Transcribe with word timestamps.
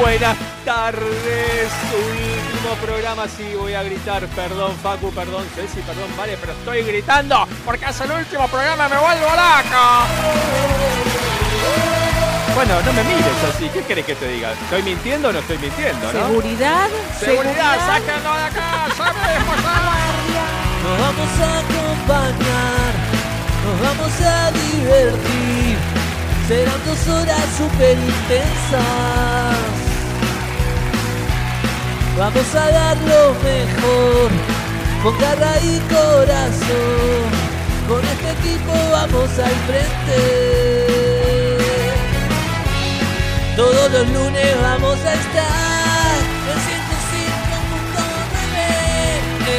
Buenas 0.00 0.36
tardes, 0.64 1.70
último 1.94 2.74
programa, 2.84 3.28
sí, 3.28 3.54
voy 3.56 3.74
a 3.74 3.82
gritar, 3.84 4.26
perdón 4.28 4.76
Facu, 4.82 5.12
perdón 5.12 5.46
Ceci, 5.54 5.80
perdón 5.82 6.10
Vale, 6.16 6.36
pero 6.40 6.52
estoy 6.52 6.82
gritando 6.82 7.46
porque 7.64 7.84
es 7.84 8.00
el 8.00 8.10
último 8.10 8.48
programa, 8.48 8.88
me 8.88 8.96
vuelvo 8.96 9.26
loco. 9.26 10.04
Bueno, 12.56 12.82
no 12.82 12.92
me 12.92 13.04
mires 13.04 13.44
así, 13.54 13.68
¿qué 13.68 13.82
querés 13.82 14.04
que 14.04 14.16
te 14.16 14.28
diga? 14.28 14.52
¿Estoy 14.52 14.82
mintiendo 14.82 15.28
o 15.28 15.32
no 15.32 15.38
estoy 15.38 15.58
mintiendo, 15.58 16.12
no? 16.12 16.26
Seguridad, 16.26 16.88
Seguridad, 17.20 17.78
sáquenlo 17.86 18.34
de 18.36 18.42
acá, 18.42 18.86
sabemos 18.96 19.56
Nos 20.82 20.98
vamos 21.00 21.30
a 21.40 21.58
acompañar, 21.60 22.92
nos 23.64 23.80
vamos 23.80 24.20
a 24.20 24.50
divertir. 24.50 25.78
Serán 26.48 26.84
dos 26.84 27.08
horas 27.08 27.44
súper 27.56 27.96
intensas. 27.96 29.83
Vamos 32.16 32.54
a 32.54 32.70
dar 32.70 32.96
lo 32.98 33.34
mejor, 33.42 34.30
con 35.02 35.18
garra 35.18 35.58
y 35.60 35.80
corazón. 35.92 37.26
Con 37.88 38.04
este 38.04 38.30
equipo 38.30 38.72
vamos 38.92 39.30
al 39.36 39.54
frente. 39.66 40.20
Todos 43.56 43.90
los 43.90 44.08
lunes 44.10 44.62
vamos 44.62 44.96
a 45.04 45.14
estar 45.14 46.18
en 46.50 46.58
105.9 46.70 48.58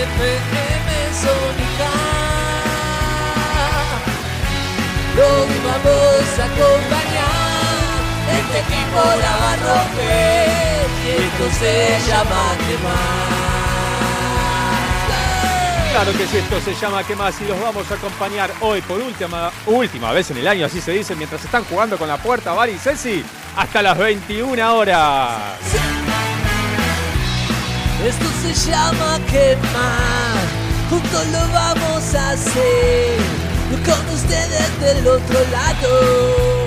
FM 0.05 0.89
Sónica. 1.23 1.91
Los 5.17 5.47
vamos 5.67 6.27
a 6.39 6.45
acompañar, 6.45 7.83
este 8.39 8.57
equipo 8.59 8.99
la 9.21 9.31
va 9.41 9.51
a 9.51 9.57
romper 9.57 10.94
y 11.05 11.09
esto 11.09 11.59
se 11.59 11.99
llama 12.07 12.55
quemar. 12.67 13.35
Claro 15.91 16.11
que 16.11 16.27
sí, 16.27 16.37
esto 16.37 16.59
se 16.59 16.73
llama 16.75 17.03
¿Qué 17.05 17.15
más? 17.15 17.39
Y 17.39 17.45
los 17.45 17.57
vamos 17.61 17.89
a 17.89 17.93
acompañar 17.93 18.51
hoy 18.59 18.81
por 18.81 18.99
última, 18.99 19.51
última 19.65 20.11
vez 20.11 20.29
en 20.31 20.37
el 20.37 20.47
año, 20.47 20.65
así 20.65 20.81
se 20.81 20.91
dice, 20.91 21.15
mientras 21.15 21.45
están 21.45 21.63
jugando 21.63 21.97
con 21.97 22.09
la 22.09 22.17
puerta, 22.17 22.51
Vari 22.51 22.73
y 22.73 22.77
Ceci, 22.77 23.23
hasta 23.55 23.81
las 23.81 23.97
21 23.97 24.75
horas. 24.75 25.57
Esto 28.05 28.25
se 28.41 28.69
llama 28.69 29.19
quemar, 29.31 30.43
juntos 30.89 31.27
lo 31.27 31.53
vamos 31.53 32.13
a 32.15 32.31
hacer, 32.31 33.17
con 33.85 34.13
ustedes 34.13 34.81
del 34.81 35.07
otro 35.07 35.39
lado. 35.49 36.65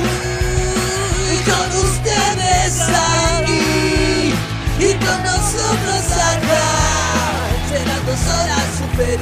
Uy, 0.00 1.36
con 1.44 1.78
ustedes 1.84 2.80
ahí 2.88 3.45
y 4.78 4.94
con 4.94 5.22
nosotros 5.22 6.12
acá. 6.12 6.96
Dos 8.06 8.24
horas 8.28 8.68
super 8.78 9.18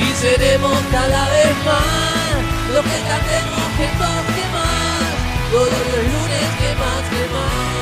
y 0.00 0.14
seremos 0.14 0.78
cada 0.92 1.28
vez 1.30 1.56
más 1.64 2.34
lo 2.72 2.80
que 2.82 2.98
cantemos 3.08 3.66
que 3.76 3.88
más, 3.98 4.24
que 4.34 4.44
más. 4.54 5.04
Todos 5.50 5.82
los 5.92 6.04
lunes 6.12 6.48
que 6.60 6.70
más, 6.80 7.02
que 7.10 7.22
más. 7.34 7.74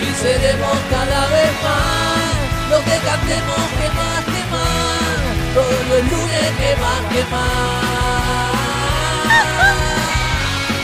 Y 0.00 0.08
seremos 0.22 0.78
cada 0.90 1.22
vez 1.28 1.52
más 1.64 2.32
lo 2.70 2.78
que 2.84 2.96
cantemos 3.08 3.64
que 3.78 3.88
más, 3.98 4.22
que 4.32 4.42
más. 4.52 5.54
Todos 5.54 5.82
los 5.90 6.02
lunes 6.12 6.48
que 6.60 6.70
más, 6.76 7.02
que 7.12 7.22
más. 7.30 8.67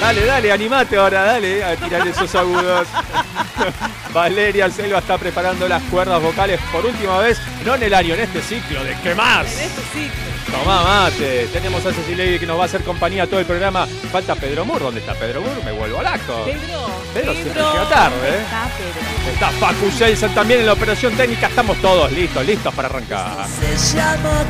Dale, 0.00 0.26
dale, 0.26 0.52
animate 0.52 0.96
ahora, 0.96 1.22
dale, 1.24 1.64
a 1.64 1.76
tirar 1.76 2.06
esos 2.06 2.34
agudos. 2.34 2.86
Valeria 4.12 4.70
Selva 4.70 4.98
está 4.98 5.16
preparando 5.18 5.66
las 5.66 5.82
cuerdas 5.84 6.22
vocales 6.22 6.60
por 6.70 6.84
última 6.84 7.18
vez, 7.18 7.40
no 7.64 7.74
en 7.74 7.82
el 7.84 7.94
año, 7.94 8.14
en 8.14 8.20
este 8.20 8.42
ciclo 8.42 8.84
de 8.84 8.94
¿Qué 9.02 9.14
más? 9.14 9.52
en 9.56 9.66
esto 9.66 9.82
sí. 9.92 10.10
Tomá 10.50 10.82
mate. 10.82 11.48
Tenemos 11.52 11.84
a 11.84 11.92
Ceci 11.92 12.14
Levy 12.14 12.38
que 12.38 12.46
nos 12.46 12.58
va 12.58 12.62
a 12.62 12.66
hacer 12.66 12.84
compañía 12.84 13.26
todo 13.26 13.40
el 13.40 13.46
programa. 13.46 13.86
Falta 14.12 14.34
Pedro 14.36 14.64
Mur. 14.64 14.80
¿Dónde 14.80 15.00
está 15.00 15.14
Pedro 15.14 15.40
Mur? 15.40 15.64
Me 15.64 15.72
vuelvo 15.72 16.00
laco. 16.00 16.44
Pedro, 16.44 16.86
Pedro 17.12 17.32
siempre 17.32 17.62
llega 17.62 17.88
tarde, 17.88 18.28
¿eh? 18.28 18.42
Está 18.42 18.68
Pedro. 18.78 19.32
Está 19.32 19.50
Facu 19.50 19.90
Jensen 19.90 20.34
también 20.34 20.60
en 20.60 20.66
la 20.66 20.74
operación 20.74 21.16
técnica. 21.16 21.48
Estamos 21.48 21.76
todos 21.78 22.12
listos, 22.12 22.46
listos 22.46 22.72
para 22.74 22.88
arrancar. 22.88 23.46
Se 23.48 23.96
llama 23.96 24.44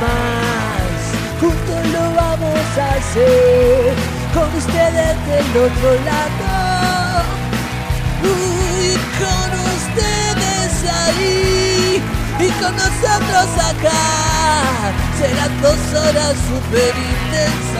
más, 0.00 0.87
juntos 1.40 1.86
lo 1.92 2.14
vamos 2.14 2.78
a 2.78 2.94
hacer, 2.94 3.94
con 4.34 4.48
ustedes 4.56 5.16
del 5.26 5.48
otro 5.66 5.90
lado, 6.04 7.24
uy, 8.22 8.96
con 9.22 9.50
ustedes 9.76 10.72
ahí. 10.90 12.02
Y 12.40 12.48
con 12.60 12.72
nosotros 12.76 13.48
acá, 13.58 14.92
serán 15.18 15.60
dos 15.60 15.80
horas 16.00 16.34
super 16.48 16.94
intensas. 17.12 17.78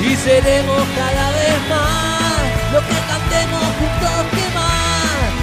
Y 0.00 0.16
seremos 0.16 0.82
cada 0.96 1.30
vez 1.30 1.58
más 1.68 2.42
lo 2.72 2.80
que 2.80 2.98
cantemos 3.10 3.64
juntos 3.78 4.22
que 4.30 4.46
más. 4.54 4.72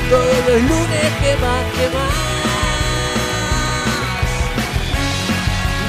Todos 0.10 0.40
los 0.48 0.62
lunes 0.70 1.10
que 1.22 1.36
más 1.36 1.64
que 1.76 1.86
más 1.96 2.39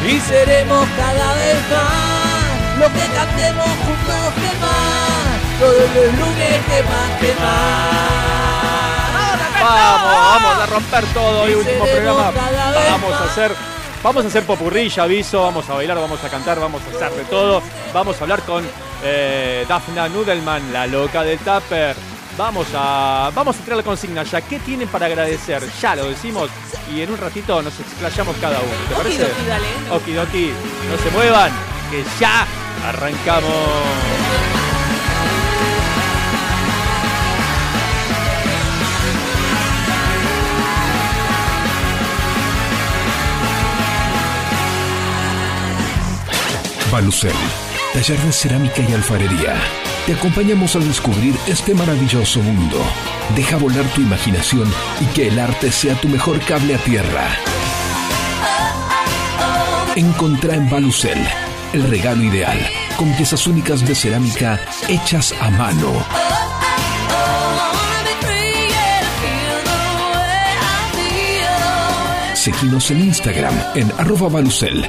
y 0.07 0.21
seremos 0.21 0.89
cada 0.97 1.35
vez 1.35 1.57
más 1.71 2.79
lo 2.79 2.87
que 2.87 3.07
cantemos 3.15 3.67
juntos 3.67 4.35
que 4.35 4.59
más 4.61 5.61
todos 5.61 5.95
los 5.95 6.19
lunes 6.19 6.65
que 6.67 6.83
más 6.83 7.21
que 7.21 7.35
más 7.41 8.21
Vamos, 9.61 10.43
vamos 10.43 10.59
a 10.63 10.67
romper 10.67 11.05
todo 11.13 11.43
hoy, 11.43 11.51
Y 11.51 11.55
último 11.55 11.85
seremos 11.85 12.17
programa. 12.17 12.33
cada 12.33 12.71
vez 12.71 12.91
Vamos 12.91 13.13
a 13.13 13.25
hacer. 13.25 13.53
Vamos 14.03 14.25
a 14.25 14.29
hacer 14.29 14.45
popurrilla, 14.45 15.03
aviso, 15.03 15.43
vamos 15.43 15.69
a 15.69 15.75
bailar, 15.75 15.99
vamos 15.99 16.25
a 16.25 16.29
cantar, 16.31 16.59
vamos 16.59 16.81
a 16.83 16.97
hacer 16.97 17.11
de 17.19 17.25
todo. 17.25 17.63
Vamos 17.93 18.19
a 18.19 18.23
hablar 18.23 18.41
con 18.43 18.67
eh, 19.05 19.67
Dafna 19.69 20.09
Nudelman, 20.09 20.73
la 20.73 20.87
loca 20.87 21.23
del 21.23 21.39
Tupper. 21.39 21.95
Vamos 22.41 22.69
a, 22.73 23.31
vamos 23.35 23.55
a 23.55 23.61
tirar 23.61 23.77
la 23.77 23.83
consigna 23.83 24.23
ya. 24.23 24.41
¿Qué 24.41 24.59
tienen 24.61 24.89
para 24.89 25.05
agradecer? 25.05 25.63
Ya 25.79 25.95
lo 25.95 26.07
decimos 26.07 26.49
y 26.91 27.03
en 27.03 27.11
un 27.11 27.19
ratito 27.19 27.61
nos 27.61 27.79
explayamos 27.79 28.35
cada 28.41 28.59
uno. 28.61 28.73
¿Te 28.89 28.95
parece? 28.95 29.25
Okidoki, 29.25 29.47
dale. 29.47 29.67
Okidoki, 29.91 30.53
no 30.91 30.97
se 30.97 31.11
muevan, 31.11 31.53
que 31.91 32.03
ya 32.19 32.47
arrancamos. 32.87 33.53
Balucel, 46.91 47.33
taller 47.93 48.19
de 48.19 48.33
cerámica 48.33 48.81
y 48.81 48.95
alfarería. 48.95 49.90
Te 50.07 50.15
acompañamos 50.15 50.75
a 50.77 50.81
descubrir 50.81 51.35
este 51.47 51.75
maravilloso 51.75 52.41
mundo. 52.41 52.79
Deja 53.37 53.57
volar 53.57 53.85
tu 53.95 54.01
imaginación 54.01 54.73
y 55.01 55.05
que 55.15 55.29
el 55.29 55.39
arte 55.39 55.71
sea 55.71 55.95
tu 55.95 56.09
mejor 56.09 56.41
cable 56.41 56.75
a 56.75 56.79
tierra. 56.79 57.29
Encontrá 59.95 60.55
en 60.55 60.69
Balucel 60.71 61.19
el 61.73 61.89
regalo 61.89 62.23
ideal, 62.25 62.59
con 62.97 63.13
piezas 63.15 63.47
únicas 63.47 63.87
de 63.87 63.95
cerámica 63.95 64.61
hechas 64.89 65.33
a 65.41 65.51
mano. 65.51 65.93
Seguinos 72.35 72.91
en 72.91 73.01
Instagram 73.01 73.55
en 73.75 73.93
arroba 73.99 74.29
balucel 74.29 74.89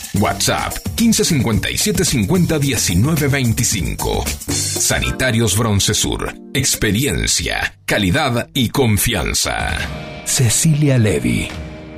WhatsApp 0.19 0.73
1557 0.97 2.05
50 2.05 2.59
19 2.59 3.27
25. 3.27 4.23
Sanitarios 4.47 5.57
Broncesur. 5.57 6.33
Experiencia, 6.53 7.75
calidad 7.85 8.49
y 8.53 8.69
confianza. 8.69 9.77
Cecilia 10.25 10.97
Levy. 10.97 11.47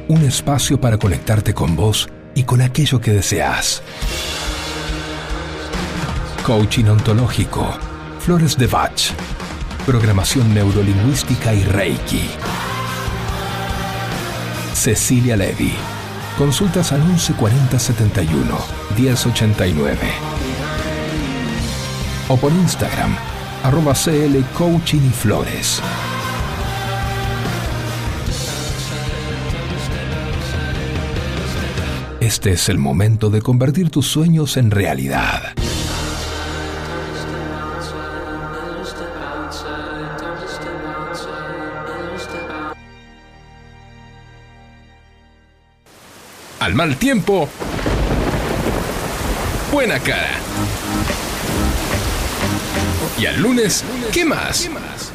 Un 0.07 0.23
espacio 0.25 0.79
para 0.79 0.97
conectarte 0.97 1.53
con 1.53 1.75
vos 1.75 2.07
y 2.35 2.43
con 2.43 2.61
aquello 2.61 3.01
que 3.01 3.11
deseas. 3.11 3.81
Coaching 6.45 6.85
ontológico. 6.85 7.73
Flores 8.19 8.57
de 8.57 8.67
Bach. 8.67 9.11
Programación 9.85 10.53
neurolingüística 10.53 11.53
y 11.53 11.63
Reiki. 11.63 12.29
Cecilia 14.73 15.35
Levy. 15.35 15.73
Consultas 16.37 16.91
al 16.91 17.03
1140 17.03 17.77
71 17.77 18.57
1089. 18.97 19.99
O 22.27 22.37
por 22.37 22.51
Instagram, 22.51 23.15
arroba 23.63 23.93
CL 23.93 24.41
Coaching 24.57 25.01
y 25.01 25.09
Flores. 25.11 25.81
Este 32.19 32.53
es 32.53 32.69
el 32.69 32.79
momento 32.79 33.29
de 33.29 33.41
convertir 33.41 33.91
tus 33.91 34.07
sueños 34.07 34.57
en 34.57 34.71
realidad. 34.71 35.53
Al 46.63 46.75
mal 46.75 46.95
tiempo, 46.95 47.49
buena 49.69 49.99
cara. 49.99 50.29
Y 53.19 53.25
al 53.25 53.41
lunes, 53.41 53.83
¿qué 54.13 54.23
más? 54.23 54.69
Bueno, 54.69 54.79
estamos 54.87 55.12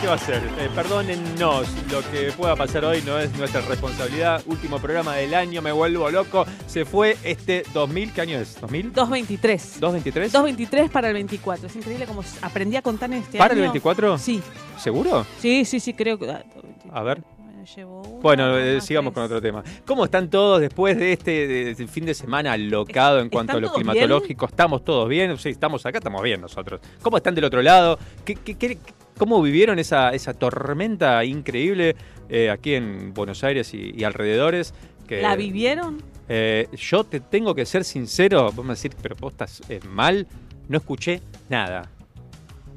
¿Qué 0.00 0.06
va 0.06 0.14
a 0.14 0.18
ser? 0.18 0.42
Eh, 0.58 0.70
perdónennos. 0.74 1.66
Lo 1.92 2.00
que 2.10 2.32
pueda 2.34 2.56
pasar 2.56 2.86
hoy 2.86 3.02
no 3.04 3.18
es 3.18 3.30
nuestra 3.36 3.60
responsabilidad. 3.60 4.42
Último 4.46 4.78
programa 4.78 5.16
del 5.16 5.34
año. 5.34 5.60
Me 5.60 5.72
vuelvo 5.72 6.10
loco. 6.10 6.46
Se 6.66 6.86
fue 6.86 7.18
este 7.22 7.64
2000. 7.74 8.12
¿Qué 8.14 8.20
año 8.22 8.38
es? 8.38 8.58
¿2000? 8.62 8.92
223. 8.92 9.80
¿223? 9.80 10.30
223 10.30 10.90
para 10.90 11.08
el 11.08 11.14
24. 11.14 11.66
Es 11.66 11.76
increíble 11.76 12.06
cómo 12.06 12.22
s- 12.22 12.38
aprendí 12.40 12.76
a 12.76 12.82
contar 12.82 13.10
en 13.12 13.18
este 13.18 13.36
¿Para 13.36 13.52
el 13.52 13.60
año. 13.60 13.72
24? 13.72 14.16
Sí, 14.16 14.40
¿Seguro? 14.78 15.26
sí, 15.38 15.64
sí, 15.66 15.80
sí, 15.80 15.92
creo 15.92 16.18
que. 16.18 16.30
ah, 16.30 16.42
223. 16.54 16.92
A 16.94 17.02
ver. 17.02 17.22
Bueno, 17.36 17.64
llevo 17.76 18.00
uno, 18.02 18.20
Bueno, 18.20 18.58
eh, 18.58 18.80
sigamos 18.80 19.12
con 19.12 19.22
otro 19.24 19.40
tema. 19.42 19.62
¿Cómo 19.86 20.04
están 20.06 20.30
todos 20.30 20.60
después 20.62 20.96
de 20.96 21.12
este 21.12 21.46
de- 21.46 21.74
de 21.74 21.86
fin 21.88 22.06
de 22.06 22.14
semana 22.14 22.52
alocado 22.52 23.20
en 23.20 23.28
cuanto 23.28 23.52
a 23.52 23.56
¿Están 23.56 23.62
lo 23.70 23.72
climatológico? 23.74 24.46
¿Estamos 24.46 24.82
todos 24.84 25.08
bien? 25.10 25.36
Sí, 25.36 25.50
estamos 25.50 25.84
acá, 25.84 25.98
estamos 25.98 26.22
bien 26.22 26.40
nosotros. 26.40 26.80
¿Cómo 27.02 27.18
están 27.18 27.34
del 27.34 27.44
otro 27.44 27.60
lado? 27.60 27.98
¿Qué, 28.24 28.34
qué- 28.36 28.56
qué- 28.56 28.78
cómo 29.18 29.42
vivieron 29.42 29.78
esa, 29.78 30.10
esa 30.10 30.32
tormenta 30.34 31.24
increíble 31.24 31.96
eh, 32.28 32.50
aquí 32.50 32.74
en 32.74 33.12
Buenos 33.12 33.44
Aires 33.44 33.74
y, 33.74 33.92
y 33.94 34.04
alrededores? 34.04 34.72
Que, 35.06 35.22
¿La 35.22 35.36
vivieron? 35.36 36.02
eh, 36.28 36.68
yo 36.76 37.04
te 37.04 37.20
tengo 37.20 37.54
que 37.54 37.66
ser 37.66 37.84
sincero, 37.84 38.52
vos 38.52 38.64
me 38.64 38.74
decís, 38.74 38.92
pero 39.02 39.16
vos 39.18 39.32
estás 39.32 39.62
eh, 39.68 39.80
mal, 39.88 40.26
no 40.68 40.78
escuché 40.78 41.20
nada. 41.48 41.90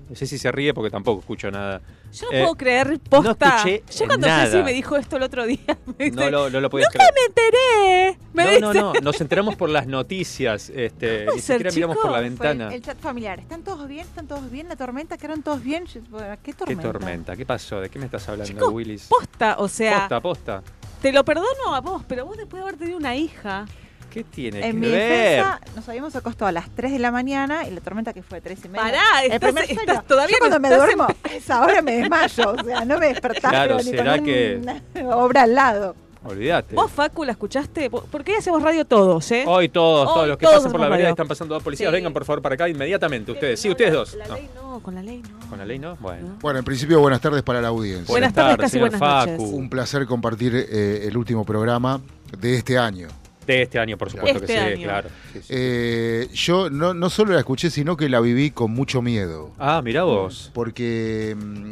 No 0.09 0.15
sé 0.15 0.25
si 0.25 0.37
se 0.37 0.51
ríe 0.51 0.73
porque 0.73 0.89
tampoco 0.89 1.21
escucho 1.21 1.51
nada. 1.51 1.81
Yo 2.13 2.27
no 2.29 2.37
Eh, 2.37 2.41
puedo 2.41 2.55
creer, 2.55 2.99
posta. 3.09 3.55
escuché 3.57 3.83
Yo 3.97 4.05
cuando 4.07 4.27
nada. 4.27 4.45
Ceci 4.47 4.63
me 4.63 4.73
dijo 4.73 4.95
esto 4.97 5.17
el 5.17 5.23
otro 5.23 5.45
día, 5.45 5.59
me 5.97 6.05
dice, 6.05 6.15
No 6.17 6.29
lo, 6.29 6.49
no 6.49 6.59
lo 6.61 6.69
podías 6.69 6.89
nunca 6.93 7.05
creer. 7.07 7.13
me 7.15 7.25
enteré. 7.27 8.17
Me 8.33 8.43
no, 8.43 8.49
dice, 8.69 8.79
no, 8.81 8.93
no, 8.93 8.99
nos 9.01 9.21
enteramos 9.21 9.55
por 9.55 9.69
las 9.69 9.87
noticias, 9.87 10.69
este, 10.69 11.25
ni 11.33 11.39
ser, 11.41 11.57
siquiera 11.57 11.71
miramos 11.75 11.97
por 11.97 12.11
la 12.11 12.21
chicos? 12.23 12.37
Fue 12.37 12.47
el, 12.51 12.57
ventana. 12.57 12.73
el 12.75 12.81
chat 12.81 12.99
familiar. 12.99 13.39
¿Están 13.39 13.63
todos 13.63 13.87
bien? 13.87 14.01
¿Están 14.07 14.27
todos 14.27 14.49
bien? 14.51 14.67
¿La 14.69 14.75
tormenta? 14.75 15.17
¿Quedaron 15.17 15.41
todos 15.43 15.63
bien? 15.63 15.85
Bueno, 16.09 16.35
¿Qué 16.43 16.51
¿Qué 16.51 16.53
tormenta? 16.53 16.81
tormenta? 16.91 17.35
¿Qué 17.35 17.45
pasó? 17.45 17.79
¿De 17.81 17.89
qué 17.89 17.99
me 17.99 18.05
estás 18.05 18.27
hablando, 18.29 18.51
Chicos, 18.51 18.69
Willis? 18.73 19.07
Posta, 19.07 19.55
o 19.59 19.67
sea, 19.67 19.99
Posta, 20.01 20.19
posta. 20.21 20.63
te 21.01 21.11
lo 21.11 21.23
perdono 21.25 21.73
a 21.75 21.81
vos, 21.81 22.03
pero 22.07 22.25
vos 22.25 22.37
después 22.37 22.61
de 22.61 22.67
haber 22.67 22.77
tenido 22.79 22.97
una 22.97 23.15
hija. 23.15 23.65
¿Qué 24.11 24.23
tiene 24.25 24.59
En 24.67 24.73
que 24.73 24.87
mi 24.87 24.87
ver? 24.91 25.09
defensa, 25.39 25.61
nos 25.75 25.87
habíamos 25.89 26.15
acostado 26.15 26.47
a 26.49 26.51
las 26.51 26.69
3 26.75 26.91
de 26.91 26.99
la 26.99 27.11
mañana 27.11 27.65
y 27.67 27.71
la 27.71 27.81
tormenta 27.81 28.11
que 28.13 28.21
fue 28.21 28.41
3 28.41 28.59
y 28.65 28.67
media. 28.67 28.81
Pará, 28.83 29.23
el 29.23 29.31
estás- 29.31 29.53
primer 29.53 29.71
estás 29.71 30.05
todavía 30.05 30.35
Yo 30.35 30.39
cuando 30.39 30.59
me 30.59 30.69
duermo, 30.75 31.03
a 31.05 31.15
esa 31.33 31.61
hora 31.61 31.81
me 31.81 31.93
desmayo. 31.97 32.51
O 32.59 32.63
sea, 32.63 32.83
no 32.85 32.99
me 32.99 33.07
despertás 33.07 33.49
Claro, 33.51 33.77
ni 33.77 33.83
¿será 33.83 34.17
con 34.17 34.25
que- 34.25 34.59
una 34.61 35.15
obra 35.15 35.43
al 35.43 35.55
lado. 35.55 35.95
Olvídate. 36.23 36.75
Vos, 36.75 36.91
Facu, 36.91 37.23
¿la 37.23 37.31
escuchaste? 37.31 37.89
¿Por 37.89 38.23
qué 38.23 38.35
hacemos 38.37 38.61
radio 38.61 38.85
todos, 38.85 39.31
eh? 39.31 39.43
Hoy 39.47 39.69
todos, 39.69 40.05
todos 40.05 40.21
Hoy 40.23 40.27
los 40.29 40.37
que 40.37 40.45
todos 40.45 40.57
pasan 40.57 40.71
por 40.71 40.81
la 40.81 40.89
radio. 40.89 41.07
están 41.09 41.27
pasando 41.27 41.55
dos 41.55 41.63
policías. 41.63 41.89
Sí. 41.89 41.95
Vengan 41.95 42.13
por 42.13 42.25
favor 42.25 42.43
para 42.43 42.53
acá 42.53 42.69
inmediatamente. 42.69 43.31
Ustedes. 43.31 43.59
Sí, 43.59 43.69
No, 43.69 43.71
ustedes 43.71 43.91
la- 43.91 43.97
dos. 43.97 44.13
La 44.15 44.27
No. 44.27 44.35
ley 44.35 44.49
no, 44.53 44.79
con 44.83 44.93
la 44.93 45.01
ley 45.01 45.23
no. 45.23 45.49
Con 45.49 45.57
la 45.57 45.65
ley 45.65 45.79
no. 45.79 45.95
Bueno. 45.95 46.27
¿No? 46.27 46.35
Bueno, 46.41 46.59
en 46.59 46.65
principio, 46.65 46.99
buenas 46.99 47.21
tardes 47.21 47.41
para 47.41 47.59
la 47.59 47.69
audiencia. 47.69 48.11
Buenas 48.13 48.33
tardes, 48.33 48.57
casi 48.57 48.77
buenas 48.77 48.99
Facu. 48.99 49.31
noches. 49.31 49.49
Un 49.51 49.67
placer 49.69 50.05
compartir 50.05 50.53
eh, 50.55 51.07
el 51.07 51.17
último 51.17 51.43
programa 51.43 51.99
de 52.37 52.55
este 52.55 52.77
año. 52.77 53.07
De 53.51 53.61
este 53.63 53.79
año, 53.79 53.97
por 53.97 54.09
supuesto 54.09 54.39
Este 54.39 54.53
que 54.53 54.59
sí, 54.59 54.65
año. 54.65 54.83
claro. 54.83 55.09
Sí, 55.33 55.39
sí. 55.41 55.47
Eh, 55.49 56.29
yo 56.33 56.69
no, 56.69 56.93
no 56.93 57.09
solo 57.09 57.33
la 57.33 57.39
escuché, 57.39 57.69
sino 57.69 57.97
que 57.97 58.07
la 58.09 58.19
viví 58.19 58.51
con 58.51 58.71
mucho 58.71 59.01
miedo. 59.01 59.51
Ah, 59.59 59.81
mirá 59.83 60.03
vos. 60.03 60.51
Porque, 60.53 61.35
mm, 61.37 61.71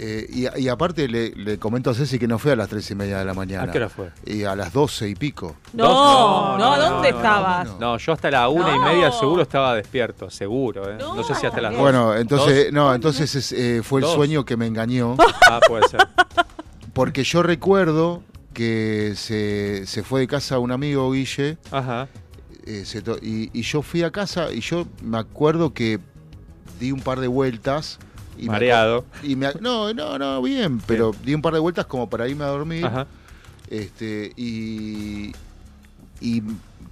eh, 0.00 0.26
y, 0.56 0.62
y 0.62 0.68
aparte 0.68 1.06
le, 1.08 1.30
le 1.30 1.58
comento 1.58 1.90
a 1.90 1.94
Ceci 1.94 2.18
que 2.18 2.26
no 2.28 2.38
fue 2.38 2.52
a 2.52 2.56
las 2.56 2.68
tres 2.68 2.90
y 2.90 2.94
media 2.94 3.18
de 3.18 3.24
la 3.24 3.34
mañana. 3.34 3.64
¿A 3.64 3.70
qué 3.70 3.78
hora 3.78 3.88
fue? 3.88 4.10
Y 4.26 4.44
a 4.44 4.54
las 4.56 4.72
doce 4.72 5.08
y 5.08 5.14
pico. 5.14 5.56
No, 5.72 6.56
no, 6.56 6.76
no, 6.76 6.90
¿dónde 6.90 7.08
estabas? 7.10 7.78
no. 7.78 7.98
Yo 7.98 8.12
hasta 8.12 8.30
la 8.30 8.48
una 8.48 8.74
y 8.74 8.78
media 8.78 9.12
seguro 9.12 9.42
estaba 9.42 9.74
despierto, 9.74 10.30
seguro. 10.30 10.90
¿eh? 10.90 10.96
No, 10.98 11.16
No. 11.16 11.24
sé 11.24 11.34
si 11.34 11.46
hasta 11.46 11.60
las 11.60 11.72
dos. 11.72 11.80
Bueno, 11.80 12.14
entonces, 12.16 12.64
¿Dos? 12.66 12.72
no, 12.72 12.94
entonces 12.94 13.34
es, 13.34 13.52
eh, 13.52 13.80
fue 13.82 14.00
el 14.00 14.06
Dos. 14.06 14.14
sueño 14.14 14.44
que 14.44 14.56
me 14.56 14.66
engañó. 14.66 15.16
Ah, 15.42 15.60
puede 15.66 15.86
ser. 15.88 16.00
Porque 16.92 17.22
yo 17.24 17.42
recuerdo 17.42 18.22
que 18.58 19.12
se, 19.14 19.86
se 19.86 20.02
fue 20.02 20.18
de 20.22 20.26
casa 20.26 20.58
un 20.58 20.72
amigo, 20.72 21.12
Guille, 21.12 21.58
Ajá. 21.70 22.08
eh, 22.66 22.84
se 22.84 23.04
y, 23.22 23.50
y 23.56 23.62
yo 23.62 23.82
fui 23.82 24.02
a 24.02 24.10
casa 24.10 24.52
y 24.52 24.58
yo 24.58 24.84
me 25.00 25.16
acuerdo 25.16 25.72
que 25.72 26.00
di 26.80 26.90
un 26.90 27.00
par 27.00 27.20
de 27.20 27.28
vueltas. 27.28 28.00
Y 28.36 28.46
me 28.46 28.48
Mareado. 28.54 28.98
aco- 29.12 29.26
y 29.26 29.36
me 29.36 29.46
no, 29.60 29.94
no, 29.94 30.18
no, 30.18 30.42
bien, 30.42 30.80
pero 30.80 31.12
di 31.24 31.34
un 31.34 31.42
par 31.42 31.52
de 31.54 31.60
vueltas 31.60 31.86
como 31.86 32.10
para 32.10 32.26
irme 32.26 32.42
a 32.42 32.48
dormir. 32.48 32.84
Ajá. 32.84 33.06
Este, 33.70 34.32
y, 34.36 35.30
y 36.20 36.42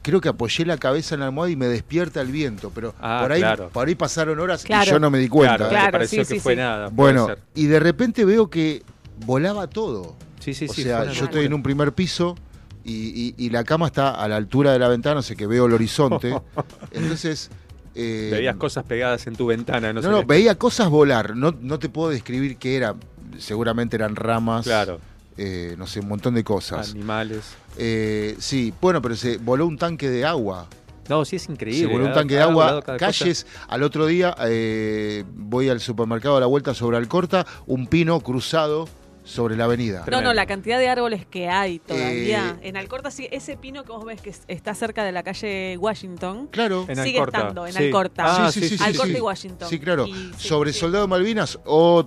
creo 0.03 0.21
que 0.21 0.29
apoyé 0.29 0.65
la 0.67 0.77
cabeza 0.79 1.15
en 1.17 1.21
la 1.23 1.27
almohada 1.27 1.51
y 1.51 1.57
me 1.57 1.67
despierta 1.67 2.21
el 2.21 2.31
viento, 2.31 2.71
pero 2.73 2.95
Ah, 3.01 3.19
por, 3.23 3.33
ahí, 3.33 3.41
claro. 3.41 3.71
por 3.71 3.89
ahí 3.89 3.97
pasaron 3.97 4.39
horas 4.39 4.63
Claro. 4.63 4.85
y 4.85 4.91
yo 4.91 5.01
no 5.01 5.11
me 5.11 5.19
di 5.19 5.29
cuenta. 5.29 5.57
Claro, 5.57 5.71
Claro, 5.71 5.87
me 5.87 5.93
pareció 5.93 6.25
sí, 6.25 6.29
que 6.29 6.35
sí, 6.37 6.41
fue 6.41 6.53
sí. 6.53 6.59
nada. 6.59 6.91
Bueno, 6.93 7.27
y 7.57 7.67
de 7.67 7.81
repente 7.81 8.25
veo 8.25 8.49
que 8.49 8.85
volaba 9.27 9.67
todo. 9.67 10.15
Sí, 10.55 10.55
sí, 10.55 10.67
o 10.71 10.73
sí. 10.73 10.83
sea, 10.85 11.11
yo 11.13 11.25
estoy 11.25 11.45
en 11.47 11.55
un 11.55 11.63
primer 11.63 11.93
piso 11.93 12.37
y, 12.85 12.93
y- 12.93 13.35
y 13.37 13.51
la 13.51 13.65
cama 13.65 13.87
está 13.87 14.11
a 14.11 14.29
la 14.29 14.37
altura 14.37 14.73
de 14.73 14.79
la 14.79 14.89
ventana, 14.89 15.21
o 15.21 15.23
sea 15.23 15.35
que 15.37 15.47
veo 15.47 15.67
el 15.67 15.73
horizonte. 15.73 16.35
Entonces... 16.93 17.51
eh, 17.95 18.29
Veías 18.33 18.57
cosas 18.57 18.85
pegadas 18.85 19.27
en 19.27 19.35
tu 19.37 19.47
ventana, 19.47 19.93
no, 19.93 20.01
no, 20.01 20.11
no, 20.11 20.25
veía 20.25 20.57
cosas 20.57 20.89
volar. 20.89 21.35
No, 21.37 21.55
no 21.61 21.79
te 21.79 21.89
puedo 21.89 22.11
describir 22.11 22.57
qué 22.59 22.77
era. 22.77 22.95
Seguramente 23.39 23.97
eran 23.97 24.15
ramas, 24.17 24.65
Claro, 24.65 25.01
eh, 25.37 25.75
no 25.77 25.87
sé, 25.87 26.01
un 26.01 26.09
montón 26.09 26.35
de 26.35 26.45
cosas. 26.45 26.93
animales. 26.93 27.41
Eh, 27.77 28.37
sí, 28.39 28.73
bueno, 28.81 29.03
pero 29.03 29.17
se 29.17 29.37
voló 29.39 29.67
un 29.67 29.77
tanque 29.77 30.09
de 30.09 30.25
agua. 30.25 30.67
No, 31.09 31.25
sí 31.25 31.37
es 31.37 31.49
increíble. 31.49 31.81
se 31.81 31.87
voló 31.87 32.07
un 32.07 32.13
tanque 32.13 32.35
de 32.37 32.41
agua, 32.43 32.81
cosa. 32.83 32.97
calles. 32.97 33.47
Al 33.69 33.83
otro 33.83 34.07
día 34.07 34.35
eh, 34.47 35.25
voy 35.35 35.69
al 35.69 35.81
supermercado 35.81 36.37
a 36.37 36.41
la 36.41 36.47
vuelta 36.47 36.73
sobre 36.73 36.97
Alcorta, 36.97 37.47
un 37.67 37.87
pino 37.89 38.19
cruzado 38.21 38.89
sobre 39.27 39.57
la 39.57 39.65
avenida. 39.65 39.99
No, 39.99 40.05
Tremendo. 40.07 40.31
no, 40.31 40.35
la 40.35 40.47
cantidad 40.47 40.79
de 40.79 40.89
árboles 40.89 41.27
que 41.27 41.49
hay 41.49 41.81
todavía. 41.81 42.57
Eh, 42.63 42.69
en 42.69 42.77
Alcorta, 42.77 43.11
sí, 43.11 43.29
ese 43.31 43.57
pino 43.57 43.83
que 43.85 43.91
vos 43.93 44.05
ves 44.05 44.21
que 44.23 44.31
es- 44.31 44.43
está 44.49 44.73
cerca 44.75 45.05
de 45.05 45.13
la 45.13 45.23
calle 45.23 45.77
Washington, 45.79 46.47
Claro. 46.51 46.87
En 46.89 46.97
sigue 46.97 47.19
Alcorta, 47.19 47.39
estando 47.39 47.67
en 47.67 47.73
sí. 47.73 47.85
Alcorta. 47.85 48.47
Ah, 48.47 48.53
sí, 48.53 48.61
sí, 48.61 48.69
sí, 48.71 48.79
sí, 48.79 48.85
Alcorta 48.85 49.13
sí. 49.13 49.19
y 49.19 49.21
Washington. 49.21 49.69
Sí, 49.69 49.79
claro. 49.81 50.07
Y 50.07 50.13
sí, 50.15 50.49
sobre 50.49 50.73
sí. 50.73 50.79
Soldado 50.81 51.07
Malvinas, 51.09 51.59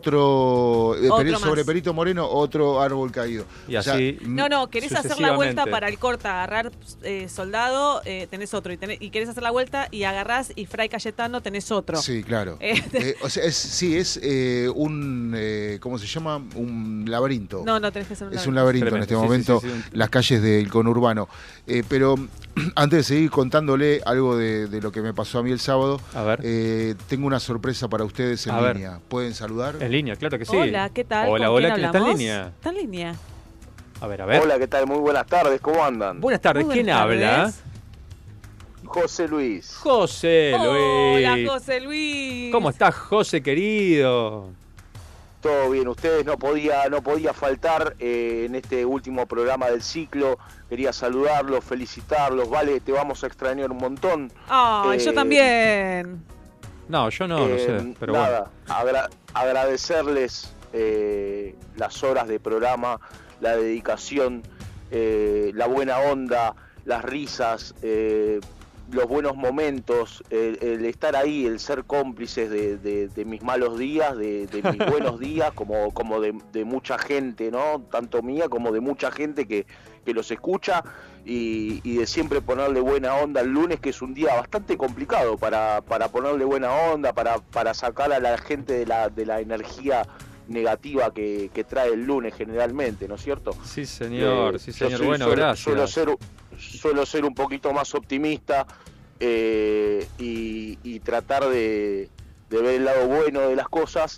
otro. 0.09 0.95
eh, 0.95 1.09
Otro 1.09 1.17
Peri- 1.25 1.31
más. 1.31 1.41
sobre 1.41 1.65
Perito 1.65 1.93
Moreno, 1.93 2.27
otro 2.27 2.81
árbol 2.81 3.11
caído. 3.11 3.45
Y 3.67 3.75
O 3.75 3.83
sea, 3.83 3.93
así- 3.95 4.17
No, 4.21 4.49
no, 4.49 4.69
querés 4.69 4.93
hacer 4.93 5.19
la 5.19 5.33
vuelta 5.35 5.65
para 5.65 5.87
Alcorta, 5.87 6.43
agarrar 6.43 6.71
eh, 7.03 7.27
soldado, 7.29 8.01
eh, 8.05 8.27
tenés 8.29 8.53
otro. 8.53 8.71
Y, 8.73 8.77
tenés- 8.77 8.97
y 9.01 9.09
querés 9.09 9.29
hacer 9.29 9.43
la 9.43 9.51
vuelta 9.51 9.87
y 9.91 10.03
agarrás 10.03 10.51
y 10.55 10.65
Fray 10.65 10.89
Cayetano, 10.89 11.41
tenés 11.41 11.71
otro. 11.71 12.01
Sí, 12.01 12.23
claro. 12.23 12.57
Eh, 12.59 12.69
Eh, 12.93 13.15
o 13.21 13.29
sea, 13.29 13.43
es, 13.43 13.55
sí, 13.55 13.95
es 13.97 14.19
eh, 14.21 14.69
un. 14.73 15.33
eh, 15.35 15.77
¿Cómo 15.81 15.97
se 15.97 16.05
llama? 16.07 16.37
Un 16.55 17.08
laberinto. 17.11 17.63
No, 17.65 17.79
no 17.79 17.91
tenés 17.91 18.07
que 18.07 18.13
hacer 18.15 18.27
un 18.27 18.33
Es 18.33 18.47
un 18.47 18.55
laberinto. 18.55 18.85
laberinto 18.85 18.95
en 18.97 19.01
este 19.01 19.15
momento, 19.15 19.59
sí, 19.61 19.67
sí, 19.69 19.73
sí, 19.75 19.83
sí. 19.91 19.97
las 19.97 20.09
calles 20.09 20.41
del 20.41 20.69
conurbano. 20.69 21.27
Eh, 21.67 21.83
pero 21.87 22.15
antes 22.75 22.97
de 22.99 23.03
seguir 23.03 23.29
contándole 23.31 24.01
algo 24.05 24.35
de, 24.37 24.67
de 24.67 24.81
lo 24.81 24.91
que 24.91 25.01
me 25.01 25.13
pasó 25.13 25.39
a 25.39 25.43
mí 25.43 25.51
el 25.51 25.59
sábado, 25.59 25.99
A 26.13 26.23
ver. 26.23 26.39
eh, 26.43 26.95
tengo 27.07 27.27
una 27.27 27.39
sorpresa 27.39 27.87
para 27.87 28.03
ustedes 28.03 28.45
en 28.47 28.53
A 28.53 28.61
ver. 28.61 28.75
línea. 28.77 28.99
¿Pueden 29.07 29.33
saludar? 29.33 29.75
En 29.79 29.91
línea, 29.91 30.15
claro 30.15 30.37
que 30.39 30.45
sí. 30.45 30.55
Hola, 30.55 30.89
¿qué 30.89 31.03
tal? 31.03 31.29
Hola, 31.29 31.47
¿Con 31.47 31.55
hola, 31.57 31.67
quién 31.73 31.75
¿quién 31.75 31.85
está 31.85 31.97
en 31.97 32.17
línea? 32.17 32.47
Está 32.47 32.69
en 32.69 32.75
línea. 32.75 33.15
A 34.01 34.07
ver, 34.07 34.21
a 34.21 34.25
ver. 34.25 34.41
Hola, 34.41 34.57
¿qué 34.57 34.67
tal? 34.67 34.87
Muy 34.87 34.99
buenas 34.99 35.27
tardes, 35.27 35.59
¿cómo 35.59 35.83
andan? 35.83 36.21
Buenas 36.21 36.41
tardes, 36.41 36.65
¿quién 36.71 36.89
habla? 36.89 37.51
José 38.85 39.27
Luis. 39.27 39.75
José 39.75 40.51
Luis. 40.57 41.27
Hola, 41.27 41.37
José 41.47 41.79
Luis. 41.81 42.51
¿Cómo 42.51 42.69
estás, 42.69 42.95
José 42.95 43.43
querido? 43.43 44.49
Todo 45.41 45.69
bien, 45.69 45.87
ustedes 45.87 46.25
no 46.25 46.37
podía, 46.37 46.89
no 46.89 47.01
podía 47.01 47.33
faltar 47.33 47.95
eh, 47.99 48.43
en 48.45 48.55
este 48.55 48.85
último 48.85 49.25
programa 49.25 49.67
del 49.69 49.81
ciclo. 49.81 50.37
Quería 50.67 50.91
saludarlos, 50.91 51.63
felicitarlos, 51.63 52.49
vale, 52.49 52.81
te 52.81 52.91
vamos 52.91 53.23
a 53.23 53.27
extrañar 53.27 53.71
un 53.71 53.77
montón. 53.77 54.31
Ay, 54.49 54.99
yo 54.99 55.11
Eh, 55.11 55.13
también. 55.13 56.23
No, 56.89 57.09
yo 57.09 57.27
no, 57.27 57.39
no 57.39 57.45
Eh, 57.55 57.59
sé, 57.59 57.93
pero 57.99 58.13
bueno. 58.13 58.25
nada, 58.27 58.51
agra- 58.67 59.09
agradecerles 59.33 60.51
eh, 60.73 61.55
las 61.77 62.03
horas 62.03 62.27
de 62.27 62.39
programa, 62.39 62.99
la 63.39 63.55
dedicación, 63.55 64.43
eh, 64.91 65.51
la 65.55 65.67
buena 65.67 65.99
onda, 65.99 66.53
las 66.85 67.03
risas, 67.05 67.73
eh, 67.81 68.39
los 68.91 69.05
buenos 69.07 69.35
momentos, 69.35 70.23
el, 70.29 70.57
el 70.61 70.85
estar 70.85 71.15
ahí, 71.15 71.45
el 71.45 71.59
ser 71.59 71.83
cómplices 71.85 72.49
de, 72.49 72.77
de- 72.77 73.07
de 73.07 73.25
mis 73.25 73.41
malos 73.43 73.77
días, 73.77 74.17
de, 74.17 74.47
de 74.47 74.63
mis 74.71 74.77
buenos 74.91 75.19
días, 75.19 75.51
como, 75.53 75.91
como 75.93 76.19
de, 76.21 76.33
mucha 76.65 76.97
gente, 76.97 77.51
¿no? 77.51 77.81
Tanto 77.91 78.21
mía 78.21 78.49
como 78.49 78.71
de 78.71 78.79
mucha 78.79 79.11
gente 79.11 79.47
que, 79.47 79.65
que 80.05 80.13
los 80.13 80.31
escucha 80.31 80.83
y, 81.25 81.81
y 81.83 81.97
de 81.97 82.07
siempre 82.07 82.41
ponerle 82.41 82.79
buena 82.79 83.15
onda 83.15 83.41
el 83.41 83.49
lunes, 83.49 83.79
que 83.79 83.89
es 83.89 84.01
un 84.01 84.13
día 84.13 84.33
bastante 84.35 84.77
complicado 84.77 85.37
para, 85.37 85.81
para 85.81 86.07
ponerle 86.09 86.45
buena 86.45 86.71
onda, 86.73 87.13
para, 87.13 87.37
para 87.39 87.73
sacar 87.73 88.11
a 88.13 88.19
la 88.19 88.37
gente 88.37 88.73
de 88.73 88.85
la, 88.85 89.09
de 89.09 89.25
la 89.25 89.39
energía 89.41 90.03
negativa 90.47 91.13
que, 91.13 91.51
que 91.53 91.63
trae 91.63 91.93
el 91.93 92.05
lunes 92.05 92.33
generalmente, 92.35 93.07
¿no 93.07 93.15
es 93.15 93.21
cierto? 93.21 93.51
Sí, 93.63 93.85
señor, 93.85 94.55
Eh, 94.55 94.59
sí, 94.59 94.71
señor. 94.73 94.97
soy- 94.97 95.07
bueno, 95.07 95.25
suelo, 95.25 95.41
gracias. 95.41 95.63
Suelo 95.63 95.87
ser, 95.87 96.09
suelo 96.59 97.05
ser 97.05 97.25
un 97.25 97.33
poquito 97.33 97.73
más 97.73 97.93
optimista 97.95 98.67
eh, 99.19 100.07
y, 100.17 100.77
y 100.83 100.99
tratar 100.99 101.47
de, 101.49 102.09
de 102.49 102.61
ver 102.61 102.75
el 102.75 102.85
lado 102.85 103.07
bueno 103.07 103.41
de 103.41 103.55
las 103.55 103.67
cosas 103.67 104.17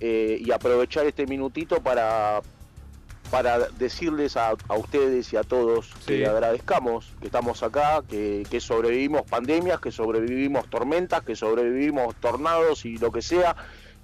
eh, 0.00 0.38
y 0.44 0.50
aprovechar 0.52 1.06
este 1.06 1.26
minutito 1.26 1.80
para, 1.80 2.42
para 3.30 3.58
decirles 3.78 4.36
a, 4.36 4.50
a 4.68 4.74
ustedes 4.76 5.32
y 5.32 5.36
a 5.36 5.42
todos 5.44 5.86
Sí. 6.00 6.18
que 6.18 6.26
agradezcamos 6.26 7.12
que 7.20 7.26
estamos 7.26 7.62
acá, 7.62 8.02
que, 8.08 8.44
que 8.50 8.60
sobrevivimos 8.60 9.22
pandemias, 9.22 9.80
que 9.80 9.90
sobrevivimos 9.90 10.68
tormentas, 10.68 11.22
que 11.22 11.36
sobrevivimos 11.36 12.14
tornados 12.16 12.84
y 12.84 12.98
lo 12.98 13.10
que 13.10 13.22
sea, 13.22 13.56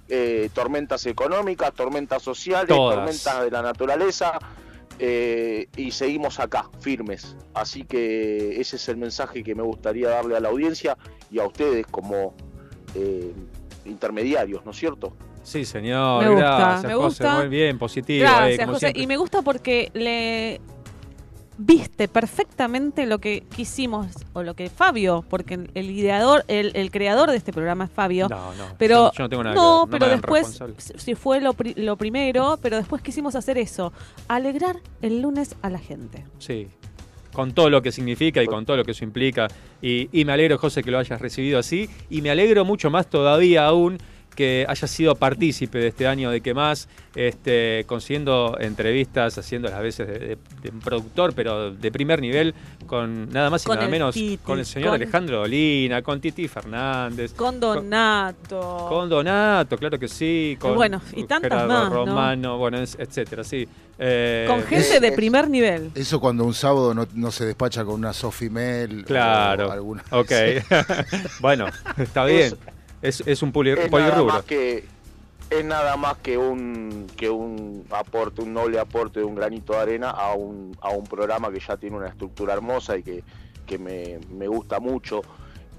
eh, 0.09 0.49
tormentas 0.53 1.05
económicas, 1.05 1.71
tormentas 1.73 2.23
sociales, 2.23 2.67
Todas. 2.67 2.95
tormentas 2.97 3.43
de 3.43 3.51
la 3.51 3.61
naturaleza. 3.61 4.39
Eh, 5.03 5.67
y 5.75 5.89
seguimos 5.89 6.39
acá, 6.39 6.69
firmes. 6.79 7.35
Así 7.55 7.83
que 7.85 8.61
ese 8.61 8.75
es 8.75 8.87
el 8.87 8.97
mensaje 8.97 9.43
que 9.43 9.55
me 9.55 9.63
gustaría 9.63 10.09
darle 10.09 10.37
a 10.37 10.39
la 10.39 10.49
audiencia 10.49 10.95
y 11.31 11.39
a 11.39 11.45
ustedes 11.47 11.87
como 11.87 12.35
eh, 12.93 13.33
intermediarios, 13.85 14.63
¿no 14.63 14.69
es 14.71 14.77
cierto? 14.77 15.13
Sí, 15.41 15.65
señor, 15.65 16.23
Me 16.23 16.29
gusta, 16.29 16.55
gracias, 16.57 16.83
me 16.83 16.93
José. 16.93 17.05
gusta. 17.07 17.39
Muy 17.39 17.47
bien, 17.49 17.79
positivo. 17.79 18.25
eh, 18.25 18.29
Gracias, 18.29 18.59
como 18.59 18.73
José. 18.73 18.85
siempre. 18.87 19.01
Y 19.03 19.07
me 19.07 19.17
gusta 19.17 19.41
porque 19.41 19.89
le 19.95 20.61
viste 21.63 22.07
perfectamente 22.07 23.05
lo 23.05 23.19
que 23.19 23.43
quisimos, 23.55 24.07
o 24.33 24.41
lo 24.43 24.55
que 24.55 24.69
Fabio, 24.69 25.23
porque 25.29 25.59
el, 25.73 25.89
ideador, 25.89 26.43
el, 26.47 26.71
el 26.75 26.89
creador 26.91 27.29
de 27.29 27.37
este 27.37 27.53
programa 27.53 27.85
es 27.85 27.91
Fabio. 27.91 28.27
No, 28.29 28.53
no. 28.55 28.65
Pero 28.77 29.11
yo 29.13 29.23
no 29.23 29.29
tengo 29.29 29.43
nada 29.43 29.55
no, 29.55 29.85
que 29.85 29.91
pero 29.91 30.07
después, 30.09 30.59
si 30.77 30.93
si 30.97 31.15
fue 31.15 31.39
lo, 31.39 31.53
pri- 31.53 31.75
lo 31.75 31.95
primero, 31.97 32.57
pero 32.61 32.77
después 32.77 33.01
quisimos 33.01 33.35
hacer 33.35 33.57
eso, 33.57 33.93
alegrar 34.27 34.77
el 35.01 35.21
lunes 35.21 35.55
a 35.61 35.69
la 35.69 35.79
gente. 35.79 36.25
Sí. 36.39 36.67
Con 37.31 37.53
todo 37.53 37.69
lo 37.69 37.81
que 37.81 37.93
significa 37.93 38.43
y 38.43 38.45
con 38.47 38.65
todo 38.65 38.75
lo 38.75 38.83
que 38.83 38.91
eso 38.91 39.05
implica. 39.05 39.47
Y, 39.81 40.09
y 40.11 40.25
me 40.25 40.33
alegro, 40.33 40.57
José, 40.57 40.83
que 40.83 40.91
lo 40.91 40.99
hayas 40.99 41.21
recibido 41.21 41.59
así. 41.59 41.89
Y 42.09 42.21
me 42.21 42.29
alegro 42.29 42.65
mucho 42.65 42.89
más 42.89 43.09
todavía 43.09 43.65
aún 43.65 43.99
que 44.35 44.65
hayas 44.67 44.89
sido 44.89 45.15
partícipe 45.15 45.77
de 45.77 45.87
este 45.87 46.07
año 46.07 46.31
de 46.31 46.41
que 46.41 46.53
más, 46.53 46.87
este, 47.15 47.83
consiguiendo 47.85 48.57
entrevistas, 48.59 49.37
haciendo 49.37 49.69
las 49.69 49.81
veces 49.81 50.07
de, 50.07 50.19
de- 50.19 50.37
de 50.61 50.69
un 50.71 50.79
productor, 50.79 51.33
pero 51.33 51.71
de 51.71 51.91
primer 51.91 52.21
nivel, 52.21 52.53
con 52.87 53.29
nada 53.29 53.49
más 53.49 53.63
y 53.63 53.65
Con 53.67 53.75
nada 53.77 53.89
menos 53.89 54.13
Titi, 54.15 54.37
con 54.37 54.59
el 54.59 54.65
señor 54.65 54.89
con- 54.89 54.95
Alejandro 54.95 55.37
Dolina, 55.39 56.01
con 56.01 56.21
Titi 56.21 56.47
Fernández. 56.47 57.33
Con 57.33 57.59
Donato. 57.59 58.85
Con 58.89 59.09
Donato, 59.09 59.77
claro 59.77 59.99
que 59.99 60.07
sí. 60.07 60.57
Con 60.59 60.75
bueno, 60.75 61.01
y 61.13 61.23
tantas 61.25 61.51
Gerardo 61.51 61.67
más, 61.67 61.89
¿no? 61.89 61.95
Romano, 61.95 62.57
bueno, 62.57 62.77
es- 62.79 62.97
etcétera, 62.99 63.43
sí. 63.43 63.67
Eh, 64.03 64.45
con 64.47 64.63
gente 64.63 64.99
de 64.99 65.11
primer 65.11 65.49
nivel. 65.49 65.91
Eso 65.93 66.19
cuando 66.19 66.43
un 66.45 66.53
sábado 66.55 66.93
no, 66.93 67.07
no 67.13 67.31
se 67.31 67.45
despacha 67.45 67.83
con 67.85 67.95
una 67.95 68.13
Sophie 68.13 68.49
Mel. 68.49 69.03
Claro. 69.05 69.67
O 69.67 69.71
alguna. 69.71 70.03
Ok. 70.11 70.31
bueno, 71.39 71.67
está 71.97 72.25
bien. 72.25 72.53
Es, 73.01 73.21
es 73.25 73.41
un 73.41 73.51
puli- 73.51 73.77
es 73.77 73.91
nada 73.91 74.23
más 74.23 74.43
que 74.43 74.85
es 75.49 75.65
nada 75.65 75.97
más 75.97 76.17
que 76.17 76.37
un 76.37 77.07
que 77.17 77.29
un 77.29 77.85
aporte 77.89 78.41
un 78.41 78.53
noble 78.53 78.79
aporte 78.79 79.19
de 79.19 79.25
un 79.25 79.35
granito 79.35 79.73
de 79.73 79.79
arena 79.79 80.11
a 80.11 80.33
un, 80.33 80.77
a 80.81 80.91
un 80.91 81.03
programa 81.03 81.51
que 81.51 81.59
ya 81.59 81.75
tiene 81.77 81.97
una 81.97 82.07
estructura 82.07 82.53
hermosa 82.53 82.97
y 82.97 83.03
que, 83.03 83.23
que 83.65 83.77
me, 83.77 84.19
me 84.29 84.47
gusta 84.47 84.79
mucho. 84.79 85.21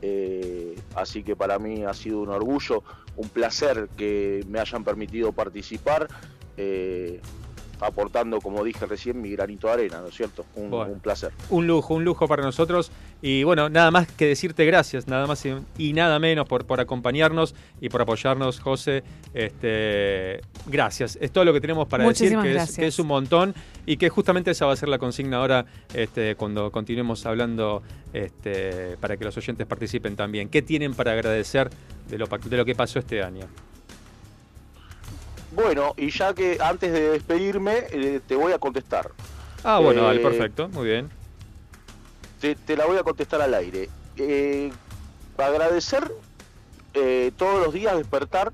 Eh, 0.03 0.75
así 0.97 1.23
que 1.23 1.37
para 1.37 1.59
mí 1.59 1.85
ha 1.85 1.95
sido 1.95 2.21
un 2.21 2.29
orgullo 2.29 2.83
un 3.17 3.29
placer 3.29 3.89
que 3.97 4.45
me 4.49 4.59
hayan 4.59 4.85
permitido 4.85 5.33
participar. 5.33 6.09
Eh, 6.57 7.21
aportando 7.83 8.41
como 8.41 8.63
dije 8.65 8.87
recién 8.87 9.21
mi 9.21 9.31
granito 9.31 9.67
de 9.67 9.73
arena 9.73 10.01
no 10.01 10.09
es 10.09 10.15
cierto 10.15 10.45
un, 10.57 10.71
Bueno. 10.71 10.93
un 10.93 11.01
placer 11.01 11.33
Un 11.51 11.67
lujo, 11.67 11.95
un 11.95 12.05
lujo 12.05 12.27
para 12.29 12.43
nosotros. 12.43 12.91
Y 13.21 13.45
bueno, 13.45 13.69
nada 13.69 13.91
más 13.91 14.11
que 14.11 14.27
decirte 14.27 14.65
gracias, 14.65 15.07
nada 15.07 15.27
más 15.27 15.45
y, 15.47 15.55
y 15.79 15.93
nada 15.93 16.19
menos 16.19 16.49
por, 16.49 16.65
por 16.65 16.81
acompañarnos 16.81 17.55
y 17.81 17.89
por 17.89 18.03
apoyarnos, 18.03 18.61
José. 18.61 19.05
Este, 19.35 20.41
gracias. 20.67 21.19
Es 21.21 21.31
todo 21.31 21.45
lo 21.45 21.53
que 21.53 21.61
tenemos 21.61 21.87
para 21.89 22.05
Muchísimas 22.05 22.45
decir, 22.45 22.59
que 22.59 22.65
es, 22.65 22.77
que 22.77 22.87
es 22.87 22.99
un 22.99 23.07
montón 23.07 23.55
y 23.87 23.97
que 23.97 24.09
justamente 24.09 24.51
esa 24.51 24.67
va 24.67 24.73
a 24.73 24.77
ser 24.77 24.89
la 24.89 24.99
consigna 24.99 25.39
ahora 25.39 25.67
este, 25.95 26.35
cuando 26.37 26.71
continuemos 26.71 27.25
hablando 27.27 27.83
este, 28.13 28.97
para 28.99 29.17
que 29.17 29.25
los 29.25 29.37
oyentes 29.37 29.67
participen 29.67 30.17
también. 30.17 30.49
¿Qué 30.49 30.63
tienen 30.63 30.95
para 30.95 31.13
agradecer 31.13 31.71
de 32.09 32.19
lo, 32.19 32.27
de 32.27 32.57
lo 32.57 32.65
que 32.65 32.75
pasó 32.75 32.99
este 32.99 33.23
año? 33.23 33.47
Bueno 35.53 35.95
y 35.97 36.11
ya 36.11 36.35
que 36.35 36.59
antes 36.61 36.93
de 36.93 37.11
despedirme 37.11 37.85
eh, 37.91 38.21
te 38.27 38.35
voy 38.37 38.53
a 38.53 38.59
contestar 38.59 39.11
Ah, 39.65 39.79
bueno, 39.79 40.01
Eh, 40.03 40.05
dale, 40.05 40.21
perfecto, 40.21 40.69
muy 40.71 40.87
bien. 40.89 41.09
te, 42.41 42.57
te 42.57 42.77
la 42.77 42.85
voy 42.87 42.97
a 42.99 43.05
contestar 43.05 43.41
al 43.41 43.55
aire. 43.55 43.89
Eh, 44.17 44.73
agradecer 45.39 46.11
eh, 46.95 47.31
todos 47.37 47.65
los 47.65 47.73
días 47.73 47.97
despertar, 47.97 48.53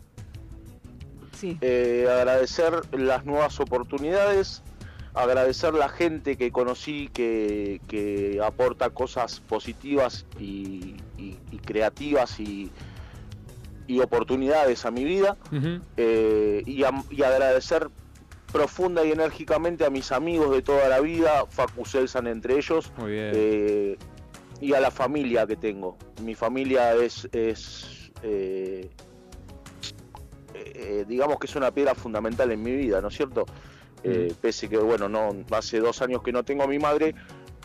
Sí. 1.33 1.57
eh, 1.63 2.07
agradecer 2.11 2.83
las 2.93 3.25
nuevas 3.25 3.59
oportunidades, 3.59 4.63
agradecer 5.15 5.73
la 5.73 5.89
gente 5.89 6.37
que 6.37 6.51
conocí 6.53 7.09
que, 7.15 7.81
que 7.89 8.39
aporta 8.45 8.91
cosas 8.91 9.41
positivas 9.41 10.27
y, 10.39 10.97
y- 11.17 11.39
y 11.51 11.59
creativas 11.65 12.39
y, 12.39 12.71
y 13.89 13.99
oportunidades 14.01 14.85
a 14.85 14.93
mi 14.93 15.03
vida 15.03 15.37
eh, 15.97 16.63
y, 16.65 16.85
agradecer 16.85 17.91
profunda 18.53 19.05
y 19.05 19.11
enérgicamente 19.11 19.85
a 19.85 19.91
mis 19.91 20.13
amigos 20.13 20.53
de 20.53 20.63
toda 20.63 20.89
la 20.89 21.01
vida, 21.01 21.47
Facu 21.51 21.85
Selsan 21.85 22.29
entre 22.29 22.57
ellos, 22.57 22.93
eh, 23.07 23.99
y 24.61 24.73
a 24.75 24.81
la 24.81 24.91
familia 24.91 25.47
que 25.47 25.57
tengo. 25.57 25.99
Mi 26.23 26.37
familia 26.37 26.95
es, 26.95 27.29
es 27.33 28.13
eh, 28.23 28.89
eh, 30.55 31.05
digamos 31.09 31.39
que 31.39 31.47
es 31.47 31.57
una 31.57 31.73
piedra 31.73 31.95
fundamental 31.97 32.53
en 32.53 32.63
mi 32.63 32.73
vida, 32.73 33.01
¿no 33.01 33.09
es 33.09 33.17
cierto? 33.17 33.45
eh, 34.05 34.33
pese 34.41 34.69
que, 34.69 34.79
bueno, 34.79 35.09
no 35.09 35.35
hace 35.51 35.81
dos 35.81 36.03
años 36.03 36.23
que 36.23 36.33
no 36.33 36.45
tengo 36.45 36.63
a 36.63 36.67
mi 36.67 36.79
madre, 36.79 37.15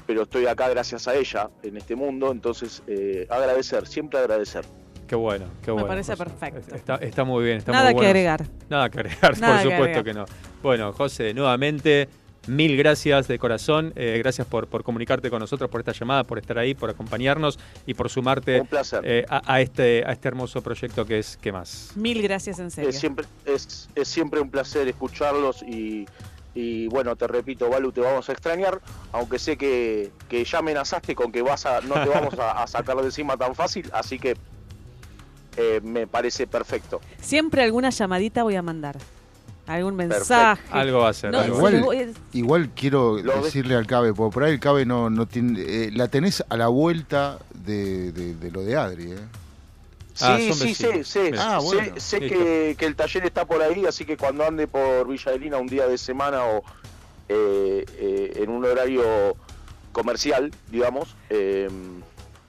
pero 0.06 0.24
estoy 0.24 0.48
acá 0.48 0.70
gracias 0.70 1.08
a 1.08 1.16
ella 1.16 1.50
en 1.62 1.78
este 1.78 1.96
mundo, 1.96 2.32
entonces 2.32 2.84
eh, 2.88 3.28
agradecer, 3.30 3.88
siempre 3.88 4.20
agradecer. 4.20 4.66
Qué 5.14 5.18
bueno, 5.18 5.46
qué 5.64 5.70
bueno. 5.70 5.86
Me 5.86 5.90
parece 5.92 6.16
José. 6.16 6.24
perfecto. 6.26 6.76
Está, 6.76 6.96
está 6.96 7.24
muy 7.24 7.44
bien. 7.44 7.58
Está 7.58 7.72
Nada 7.72 7.84
muy 7.84 7.92
que 7.92 7.96
bueno. 7.98 8.10
agregar. 8.10 8.46
Nada 8.68 8.90
que 8.90 9.00
agregar, 9.00 9.38
Nada 9.40 9.54
por 9.54 9.64
que 9.64 9.76
supuesto 9.76 10.00
agregar. 10.00 10.04
que 10.04 10.14
no. 10.16 10.26
Bueno, 10.64 10.92
José, 10.94 11.36
nuevamente, 11.36 12.10
mil 12.48 12.76
gracias 12.76 13.28
de 13.28 13.38
corazón. 13.38 13.94
eh, 13.96 14.16
gracias 14.18 14.48
por, 14.48 14.66
por 14.66 14.84
comunicarte 14.84 15.30
con 15.30 15.40
nosotros, 15.40 15.70
por 15.70 15.82
esta 15.82 15.92
llamada, 15.92 16.24
por 16.24 16.40
estar 16.40 16.58
ahí, 16.58 16.74
por 16.74 16.90
acompañarnos 16.90 17.60
y 17.86 17.94
por 17.94 18.10
sumarte 18.10 18.62
Un 18.62 18.66
placer. 18.66 19.02
eh, 19.04 19.24
a, 19.30 19.54
a 19.54 19.62
este, 19.62 20.04
a 20.04 20.14
este 20.14 20.28
hermoso 20.30 20.64
proyecto 20.64 21.06
que 21.06 21.20
es 21.20 21.38
¿Qué 21.40 21.52
más? 21.52 21.92
Mil 21.96 22.20
gracias 22.24 22.58
en 22.58 22.72
serio. 22.72 22.90
Es 22.90 23.00
siempre, 23.00 23.28
es, 23.46 23.90
es 23.94 24.08
siempre 24.08 24.40
un 24.42 24.50
placer 24.50 24.88
escucharlos 24.88 25.62
y, 25.62 26.08
y, 26.56 26.88
bueno, 26.88 27.16
te 27.16 27.28
repito, 27.28 27.70
Balu, 27.70 27.92
te 27.92 28.02
vamos 28.02 28.28
a 28.30 28.32
extrañar, 28.32 28.80
aunque 29.12 29.38
sé 29.38 29.58
que, 29.58 30.10
que 30.28 30.44
ya 30.44 30.58
amenazaste 30.58 31.14
con 31.14 31.32
que 31.32 31.44
vas 31.44 31.68
a, 31.68 31.82
no 31.82 31.94
te 31.94 32.10
vamos 32.10 32.34
a, 32.40 32.64
a 32.64 32.66
sacar 32.66 32.98
de 32.98 33.04
encima 33.06 33.38
tan 33.38 33.54
fácil, 33.54 33.88
así 33.94 34.18
que 34.18 34.36
eh, 35.58 35.80
me 35.84 36.08
parece 36.08 36.48
perfecto. 36.48 37.02
Siempre 37.22 37.64
alguna 37.64 37.90
llamadita 37.90 38.44
voy 38.44 38.56
a 38.56 38.62
mandar. 38.62 38.98
Algún 39.66 39.96
mensaje. 39.96 40.62
Algo 40.72 41.00
va 41.00 41.10
a 41.10 41.14
ser. 41.14 41.32
No, 41.32 41.40
algo 41.40 41.56
Igual, 41.58 42.14
igual 42.34 42.70
quiero 42.76 43.18
Lo 43.20 43.36
ves- 43.36 43.46
decirle 43.46 43.76
al 43.76 43.88
Cabe, 43.88 44.14
porque 44.14 44.34
por 44.34 44.44
ahí 44.44 44.52
el 44.54 44.60
Cabe 44.60 44.86
no, 44.86 45.10
no 45.10 45.26
tiene. 45.26 45.62
eh, 45.62 45.90
la 45.94 46.10
tenés 46.10 46.44
a 46.50 46.58
la 46.58 46.68
vuelta 46.68 47.40
de, 47.54 48.12
de- 48.12 48.36
de 48.36 48.52
lo 48.52 48.62
de 48.62 48.76
Adri, 48.76 49.12
¿eh? 49.14 49.18
Ah, 50.22 50.38
sí, 50.38 50.50
son 50.50 50.68
sí, 50.68 50.76
sé, 50.76 51.04
sé. 51.06 51.32
Ah, 51.40 51.60
sé- 51.62 51.66
bueno. 51.66 51.94
sé 51.98 52.20
que, 52.20 52.76
que 52.78 52.86
el 52.86 52.96
taller 52.96 53.26
está 53.26 53.46
por 53.46 53.62
ahí, 53.62 53.86
así 53.86 54.04
que 54.06 54.18
cuando 54.18 54.46
ande 54.46 54.68
por 54.68 55.08
Villa 55.08 55.32
Adelina 55.32 55.58
un 55.58 55.68
día 55.68 55.88
de 55.88 55.98
semana 55.98 56.44
o 56.46 56.62
eh, 57.30 57.86
eh, 57.98 58.34
en 58.36 58.50
un 58.50 58.66
horario 58.66 59.02
comercial, 59.94 60.52
digamos, 60.72 61.16
eh, 61.30 61.70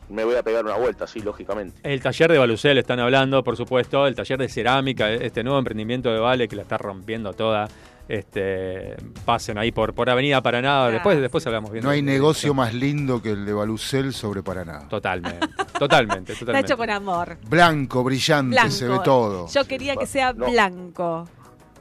me 0.08 0.24
voy 0.24 0.36
a 0.36 0.42
pegar 0.42 0.64
una 0.64 0.76
vuelta, 0.76 1.06
sí, 1.06 1.20
lógicamente. 1.20 1.78
El 1.82 2.00
taller 2.02 2.30
de 2.32 2.38
Balucel 2.38 2.78
están 2.78 3.00
hablando, 3.00 3.42
por 3.44 3.56
supuesto, 3.56 4.06
el 4.06 4.14
taller 4.14 4.38
de 4.38 4.48
cerámica, 4.48 5.10
este 5.10 5.42
nuevo 5.42 5.58
emprendimiento 5.58 6.12
de 6.12 6.18
Vale 6.20 6.48
que 6.48 6.56
la 6.56 6.62
está 6.62 6.78
rompiendo 6.78 7.32
toda. 7.32 7.68
Este, 8.06 8.96
pasen 9.24 9.56
ahí 9.56 9.72
por, 9.72 9.94
por 9.94 10.10
Avenida 10.10 10.42
Paraná, 10.42 10.88
después, 10.90 11.18
después 11.18 11.46
hablamos 11.46 11.70
bien. 11.72 11.82
No 11.82 11.88
hay 11.90 12.02
negocio 12.02 12.52
más 12.52 12.74
lindo 12.74 13.22
que 13.22 13.30
el 13.30 13.46
de 13.46 13.52
Balucel 13.54 14.12
sobre 14.12 14.42
Paraná. 14.42 14.86
Totalmente, 14.90 15.46
totalmente, 15.78 16.32
Está 16.32 16.40
totalmente. 16.44 16.66
hecho 16.66 16.76
con 16.76 16.90
amor. 16.90 17.38
Blanco, 17.48 18.04
brillante, 18.04 18.50
Blanco. 18.56 18.70
se 18.70 18.88
ve 18.88 18.98
todo. 19.02 19.48
Yo 19.48 19.64
quería 19.64 19.96
que 19.96 20.04
sea 20.06 20.34
No. 20.34 20.50
blanco. 20.50 21.26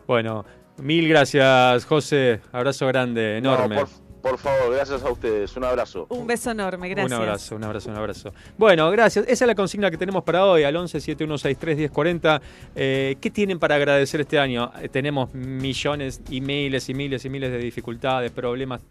Bueno, 0.08 0.46
mil 0.78 1.10
gracias, 1.10 1.86
José. 1.86 2.40
Abrazo 2.54 2.88
grande, 2.88 3.38
enorme. 3.40 3.76
No, 3.76 3.82
por, 3.82 3.90
por 4.24 4.38
favor, 4.38 4.74
gracias 4.74 5.04
a 5.04 5.12
ustedes, 5.12 5.56
un 5.58 5.66
abrazo. 5.66 6.08
Un 6.10 6.26
beso 6.26 6.50
enorme, 6.50 6.88
gracias. 6.88 7.12
Un 7.12 7.22
abrazo, 7.22 7.56
un 7.58 7.64
abrazo, 7.66 7.90
un 7.92 7.98
abrazo. 7.98 8.34
Bueno, 8.58 8.90
gracias. 8.90 9.26
Esa 9.28 9.44
es 9.44 9.48
la 9.48 9.54
consigna 9.54 9.92
que 9.92 9.98
tenemos 9.98 10.24
para 10.24 10.46
hoy, 10.46 10.64
al 10.64 10.74
11 10.76 11.02
7163 11.02 11.78
1040. 11.78 12.42
Eh, 12.74 13.18
¿Qué 13.20 13.30
tienen 13.30 13.60
para 13.60 13.76
agradecer 13.76 14.22
este 14.22 14.40
año? 14.40 14.72
Eh, 14.82 14.88
tenemos 14.88 15.34
millones 15.34 16.22
y 16.30 16.40
miles 16.40 16.88
y 16.88 16.94
miles 16.94 17.26
y 17.26 17.30
miles 17.30 17.52
de 17.52 17.58
dificultades, 17.58 18.32
problemas, 18.32 18.82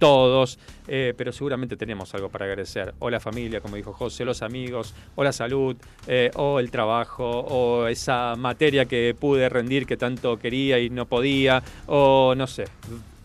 todos, 0.00 0.58
eh, 0.88 1.12
pero 1.16 1.30
seguramente 1.30 1.76
tenemos 1.76 2.12
algo 2.14 2.28
para 2.30 2.46
agradecer. 2.46 2.94
O 2.98 3.10
la 3.10 3.20
familia, 3.20 3.60
como 3.60 3.76
dijo 3.76 3.92
José, 3.92 4.24
los 4.24 4.42
amigos, 4.42 4.94
o 5.14 5.22
la 5.22 5.32
salud, 5.32 5.76
eh, 6.08 6.30
o 6.34 6.58
el 6.58 6.70
trabajo, 6.70 7.28
o 7.28 7.86
esa 7.86 8.34
materia 8.36 8.86
que 8.86 9.14
pude 9.14 9.48
rendir 9.48 9.86
que 9.86 9.96
tanto 9.96 10.38
quería 10.38 10.80
y 10.80 10.90
no 10.90 11.06
podía, 11.06 11.62
o 11.86 12.34
no 12.34 12.46
sé. 12.46 12.64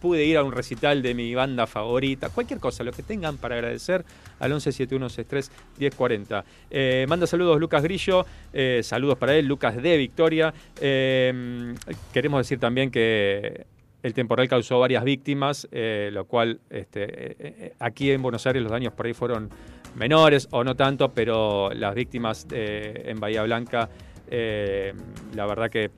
Pude 0.05 0.23
ir 0.23 0.37
a 0.37 0.43
un 0.43 0.51
recital 0.51 1.01
de 1.01 1.15
mi 1.15 1.33
banda 1.33 1.65
favorita, 1.65 2.29
cualquier 2.29 2.59
cosa, 2.59 2.83
lo 2.83 2.91
que 2.91 3.01
tengan 3.01 3.37
para 3.37 3.55
agradecer 3.55 4.05
al 4.37 4.51
117163 4.51 5.51
1040. 5.79 6.45
Eh, 6.69 7.07
manda 7.09 7.25
saludos 7.25 7.59
Lucas 7.59 7.81
Grillo, 7.81 8.23
eh, 8.53 8.81
saludos 8.83 9.17
para 9.17 9.35
él, 9.35 9.47
Lucas 9.47 9.75
de 9.81 9.97
Victoria. 9.97 10.53
Eh, 10.79 11.73
queremos 12.13 12.41
decir 12.41 12.59
también 12.59 12.91
que 12.91 13.65
el 14.03 14.13
temporal 14.13 14.47
causó 14.47 14.77
varias 14.79 15.03
víctimas, 15.03 15.67
eh, 15.71 16.11
lo 16.13 16.25
cual 16.25 16.59
este, 16.69 17.07
eh, 17.09 17.73
aquí 17.79 18.11
en 18.11 18.21
Buenos 18.21 18.45
Aires 18.45 18.61
los 18.61 18.71
daños 18.71 18.93
por 18.93 19.07
ahí 19.07 19.13
fueron 19.15 19.49
menores 19.95 20.47
o 20.51 20.63
no 20.63 20.75
tanto, 20.75 21.11
pero 21.13 21.71
las 21.73 21.95
víctimas 21.95 22.45
eh, 22.51 23.05
en 23.07 23.19
Bahía 23.19 23.41
Blanca, 23.41 23.89
la 24.29 25.45
verdad 25.47 25.71
que 25.71 25.89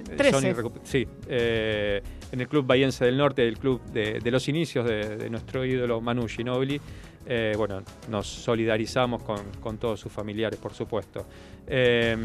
son 0.00 0.16
Trece. 0.16 0.52
irrecu- 0.52 0.80
sí, 0.82 1.06
en 2.32 2.40
el 2.40 2.48
club 2.48 2.66
Bahiense 2.66 3.04
del 3.04 3.16
Norte, 3.16 3.46
el 3.46 3.58
club 3.58 3.82
de, 3.92 4.20
los 4.30 4.48
inicios 4.48 4.86
de, 4.86 5.28
nuestro 5.30 5.64
ídolo 5.64 6.00
Manu 6.00 6.26
Ginobili. 6.26 6.80
eh, 7.26 7.54
bueno, 7.56 7.82
nos 8.08 8.26
solidarizamos 8.26 9.22
con, 9.22 9.38
con 9.60 9.78
todos 9.78 10.00
sus 10.00 10.10
familiares, 10.10 10.58
por 10.58 10.72
supuesto. 10.72 11.26
Eh, 11.66 12.16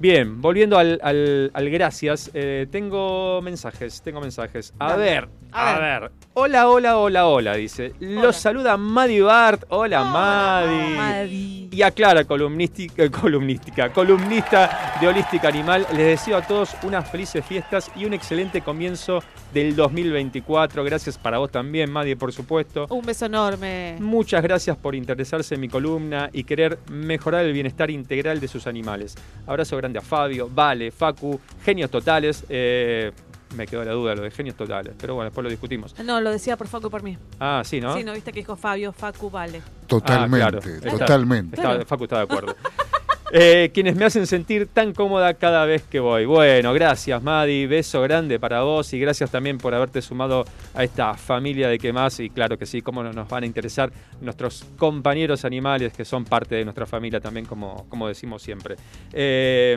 bien, 0.00 0.40
volviendo 0.40 0.76
al, 0.78 0.98
al- 1.02 1.50
al 1.54 1.70
gracias, 1.70 2.30
eh, 2.34 2.66
tengo 2.70 3.40
mensajes, 3.42 4.02
tengo 4.02 4.20
mensajes. 4.20 4.72
A 4.78 4.90
Dale. 4.90 5.02
ver, 5.04 5.28
a, 5.52 5.76
A 5.76 5.78
ver. 6.00 6.10
Hola, 6.34 6.68
hola, 6.68 6.96
hola, 6.98 7.26
hola, 7.26 7.54
dice. 7.54 7.92
Hola. 8.00 8.22
Los 8.22 8.36
saluda 8.36 8.76
Madi 8.76 9.20
Bart. 9.20 9.64
Hola, 9.68 10.04
Madi. 10.04 10.94
Madi. 10.96 11.68
Y 11.72 11.82
aclara, 11.82 12.24
columnística, 12.24 13.04
eh, 13.04 13.10
columnística, 13.10 13.92
columnista 13.92 14.96
de 15.00 15.06
Holística 15.08 15.48
Animal, 15.48 15.86
les 15.90 16.06
deseo 16.06 16.36
a 16.36 16.42
todos 16.42 16.74
unas 16.82 17.08
felices 17.08 17.44
fiestas 17.44 17.90
y 17.94 18.04
un 18.06 18.12
excelente 18.12 18.60
comienzo 18.60 19.22
del 19.54 19.76
2024. 19.76 20.82
Gracias 20.84 21.18
para 21.18 21.38
vos 21.38 21.50
también, 21.50 21.90
Madie, 21.90 22.16
por 22.16 22.32
supuesto. 22.32 22.86
Un 22.90 23.02
beso 23.04 23.26
enorme. 23.26 23.96
Muchas 24.00 24.42
gracias 24.42 24.76
por 24.76 24.94
interesarse 24.94 25.54
en 25.56 25.60
mi 25.60 25.68
columna 25.68 26.30
y 26.32 26.44
querer 26.44 26.78
mejorar 26.90 27.44
el 27.44 27.52
bienestar 27.52 27.90
integral 27.90 28.40
de 28.40 28.48
sus 28.48 28.66
animales. 28.66 29.14
Abrazo 29.46 29.76
grande 29.76 29.89
a 29.98 30.02
Fabio, 30.02 30.48
Vale, 30.52 30.90
Facu, 30.90 31.38
genios 31.64 31.90
totales. 31.90 32.44
Eh, 32.48 33.12
me 33.56 33.66
quedó 33.66 33.84
la 33.84 33.92
duda 33.92 34.14
lo 34.14 34.22
de 34.22 34.30
genios 34.30 34.54
totales, 34.56 34.94
pero 34.98 35.14
bueno, 35.16 35.26
después 35.30 35.42
lo 35.42 35.50
discutimos. 35.50 35.98
No, 36.04 36.20
lo 36.20 36.30
decía 36.30 36.56
por 36.56 36.68
Facu 36.68 36.86
y 36.86 36.90
por 36.90 37.02
mí. 37.02 37.18
Ah, 37.40 37.62
sí, 37.64 37.80
¿no? 37.80 37.96
Sí, 37.96 38.04
¿no 38.04 38.12
viste 38.12 38.32
que 38.32 38.40
dijo 38.40 38.54
Fabio? 38.54 38.92
Facu, 38.92 39.28
vale. 39.28 39.60
Totalmente, 39.88 40.44
Ah, 40.46 40.50
claro. 40.80 40.98
Totalmente. 40.98 41.56
Está-. 41.56 41.84
Facu 41.84 42.04
está 42.04 42.16
de 42.18 42.22
acuerdo. 42.22 42.54
Eh, 43.32 43.70
quienes 43.72 43.94
me 43.94 44.04
hacen 44.04 44.26
sentir 44.26 44.66
tan 44.66 44.92
cómoda 44.92 45.34
cada 45.34 45.64
vez 45.64 45.82
que 45.82 46.00
voy. 46.00 46.24
Bueno, 46.24 46.72
gracias 46.72 47.22
Madi, 47.22 47.66
beso 47.66 48.02
grande 48.02 48.40
para 48.40 48.62
vos 48.62 48.92
y 48.92 48.98
gracias 48.98 49.30
también 49.30 49.58
por 49.58 49.72
haberte 49.72 50.02
sumado 50.02 50.44
a 50.74 50.82
esta 50.82 51.14
familia 51.14 51.68
de 51.68 51.78
que 51.78 51.92
más 51.92 52.18
y 52.18 52.30
claro 52.30 52.58
que 52.58 52.66
sí, 52.66 52.82
cómo 52.82 53.04
no 53.04 53.12
nos 53.12 53.28
van 53.28 53.44
a 53.44 53.46
interesar 53.46 53.92
nuestros 54.20 54.66
compañeros 54.76 55.44
animales 55.44 55.92
que 55.92 56.04
son 56.04 56.24
parte 56.24 56.56
de 56.56 56.64
nuestra 56.64 56.86
familia 56.86 57.20
también 57.20 57.46
como, 57.46 57.86
como 57.88 58.08
decimos 58.08 58.42
siempre. 58.42 58.74
Eh, 59.12 59.76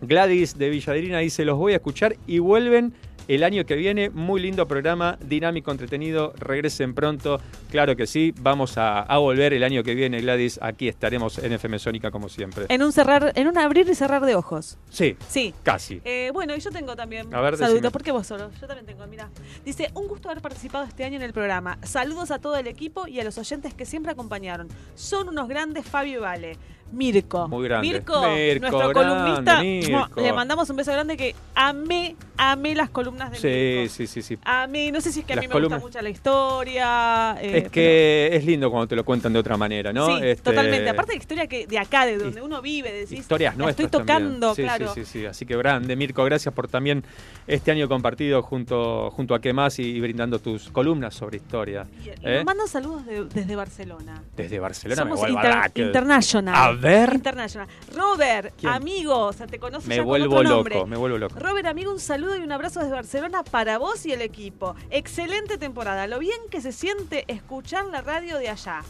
Gladys 0.00 0.58
de 0.58 0.70
Villaderina 0.70 1.18
dice, 1.18 1.44
los 1.44 1.58
voy 1.58 1.72
a 1.72 1.76
escuchar 1.76 2.16
y 2.26 2.38
vuelven 2.38 2.92
el 3.28 3.44
año 3.44 3.64
que 3.64 3.76
viene. 3.76 4.10
Muy 4.10 4.40
lindo 4.40 4.66
programa, 4.66 5.18
dinámico, 5.20 5.70
entretenido. 5.70 6.32
Regresen 6.38 6.94
pronto. 6.94 7.40
Claro 7.70 7.94
que 7.94 8.06
sí, 8.06 8.34
vamos 8.40 8.76
a, 8.78 9.00
a 9.02 9.18
volver 9.18 9.52
el 9.52 9.62
año 9.62 9.82
que 9.84 9.94
viene, 9.94 10.20
Gladys. 10.20 10.58
Aquí 10.62 10.88
estaremos 10.88 11.38
en 11.38 11.52
FM 11.52 11.78
Sónica 11.78 12.10
como 12.10 12.28
siempre. 12.28 12.66
En 12.68 12.82
un 12.82 12.90
cerrar, 12.92 13.32
en 13.36 13.46
un 13.46 13.56
abrir 13.58 13.88
y 13.88 13.94
cerrar 13.94 14.24
de 14.24 14.34
ojos. 14.34 14.78
Sí, 14.90 15.16
Sí. 15.28 15.54
casi. 15.62 16.00
Eh, 16.04 16.30
bueno, 16.32 16.56
y 16.56 16.60
yo 16.60 16.70
tengo 16.70 16.96
también 16.96 17.32
A 17.34 17.40
ver, 17.40 17.56
decime. 17.56 17.90
¿Por 17.90 18.02
qué 18.02 18.10
vos 18.12 18.26
solo? 18.26 18.50
Yo 18.60 18.66
también 18.66 18.86
tengo, 18.86 19.06
mira. 19.06 19.28
Dice, 19.64 19.90
un 19.94 20.08
gusto 20.08 20.30
haber 20.30 20.42
participado 20.42 20.84
este 20.84 21.04
año 21.04 21.16
en 21.16 21.22
el 21.22 21.32
programa. 21.32 21.78
Saludos 21.82 22.30
a 22.30 22.38
todo 22.38 22.56
el 22.56 22.66
equipo 22.66 23.06
y 23.06 23.20
a 23.20 23.24
los 23.24 23.36
oyentes 23.38 23.74
que 23.74 23.84
siempre 23.84 24.12
acompañaron. 24.12 24.68
Son 24.94 25.28
unos 25.28 25.48
grandes 25.48 25.86
Fabio 25.86 26.18
y 26.18 26.22
Vale. 26.22 26.56
Mirko. 26.92 27.48
Muy 27.48 27.64
grande. 27.68 27.88
Mirko, 27.88 28.20
Mirko, 28.30 28.60
nuestro 28.60 28.88
grande, 28.88 28.94
columnista. 28.94 29.62
Mirko. 29.62 30.20
Le 30.20 30.32
mandamos 30.32 30.70
un 30.70 30.76
beso 30.76 30.92
grande 30.92 31.16
que 31.16 31.34
amé, 31.54 32.16
amé 32.36 32.74
las 32.74 32.90
columnas 32.90 33.30
de 33.30 33.36
Sí, 33.38 33.78
Mirko. 33.80 33.94
sí, 33.94 34.06
sí, 34.06 34.22
sí. 34.22 34.38
Amé, 34.44 34.90
no 34.92 35.00
sé 35.00 35.12
si 35.12 35.20
es 35.20 35.26
que 35.26 35.34
a 35.34 35.36
mí 35.36 35.48
me 35.48 35.60
gusta 35.60 35.78
mucho 35.78 36.00
la 36.00 36.08
historia. 36.10 37.36
eh, 37.40 37.58
es 37.64 37.70
que 37.70 38.30
es 38.32 38.44
lindo 38.44 38.70
cuando 38.70 38.86
te 38.88 38.96
lo 38.96 39.04
cuentan 39.04 39.32
de 39.32 39.38
otra 39.38 39.56
manera, 39.56 39.92
¿no? 39.92 40.06
Sí, 40.06 40.24
Este, 40.24 40.42
totalmente. 40.50 40.88
Aparte 40.88 41.12
de 41.12 41.18
historia 41.18 41.46
que 41.46 41.66
de 41.66 41.78
acá, 41.78 42.06
de 42.06 42.18
donde 42.18 42.40
uno 42.42 42.60
vive, 42.62 42.92
decís. 42.92 43.18
Historias 43.20 43.56
nuestras 43.56 43.86
Estoy 43.86 44.00
tocando. 44.00 44.54
Sí, 44.54 44.62
claro. 44.62 44.94
Sí, 44.94 45.04
sí, 45.04 45.20
sí. 45.20 45.26
Así 45.26 45.46
que 45.46 45.56
grande, 45.56 45.94
Mirko, 45.96 46.24
gracias 46.24 46.54
por 46.54 46.68
también 46.68 47.04
este 47.46 47.70
año 47.70 47.88
compartido 47.88 48.42
junto, 48.42 49.10
junto 49.10 49.34
a 49.34 49.40
qué 49.40 49.52
más 49.52 49.78
y, 49.78 49.82
y 49.82 50.00
brindando 50.00 50.38
tus 50.38 50.70
columnas 50.70 51.14
sobre 51.14 51.36
historia. 51.38 51.86
Y, 52.04 52.08
y 52.08 52.12
¿Eh? 52.22 52.36
nos 52.36 52.44
mandan 52.44 52.68
saludos 52.68 53.04
de- 53.06 53.24
desde 53.26 53.56
Barcelona. 53.56 54.22
Desde 54.36 54.58
Barcelona 54.58 55.02
Somos 55.02 55.16
me 55.16 55.20
vuelvo 55.20 55.38
inter- 55.38 55.52
a 55.52 55.60
la 55.62 55.68
que- 55.68 55.82
international. 55.82 56.54
A 56.54 56.74
ver. 56.80 57.14
International. 57.14 57.68
Robert, 57.94 58.54
¿Quién? 58.58 58.72
amigo, 58.72 59.16
o 59.26 59.32
sea, 59.32 59.46
te 59.46 59.58
conoces 59.58 59.88
Me 59.88 59.96
ya 59.96 60.00
con 60.02 60.08
vuelvo 60.08 60.36
otro 60.36 60.42
loco, 60.42 60.54
nombre. 60.56 60.84
me 60.86 60.96
vuelvo 60.96 61.18
loco. 61.18 61.38
Robert, 61.38 61.66
amigo, 61.66 61.92
un 61.92 62.00
saludo 62.00 62.36
y 62.36 62.40
un 62.40 62.52
abrazo 62.52 62.80
desde 62.80 62.92
Barcelona 62.92 63.42
para 63.42 63.78
vos 63.78 64.04
y 64.06 64.12
el 64.12 64.22
equipo. 64.22 64.74
Excelente 64.90 65.58
temporada. 65.58 66.06
Lo 66.06 66.18
bien 66.18 66.38
que 66.50 66.60
se 66.60 66.72
siente 66.72 67.24
escuchar 67.28 67.86
la 67.86 68.00
radio 68.00 68.38
de 68.38 68.48
allá. 68.48 68.82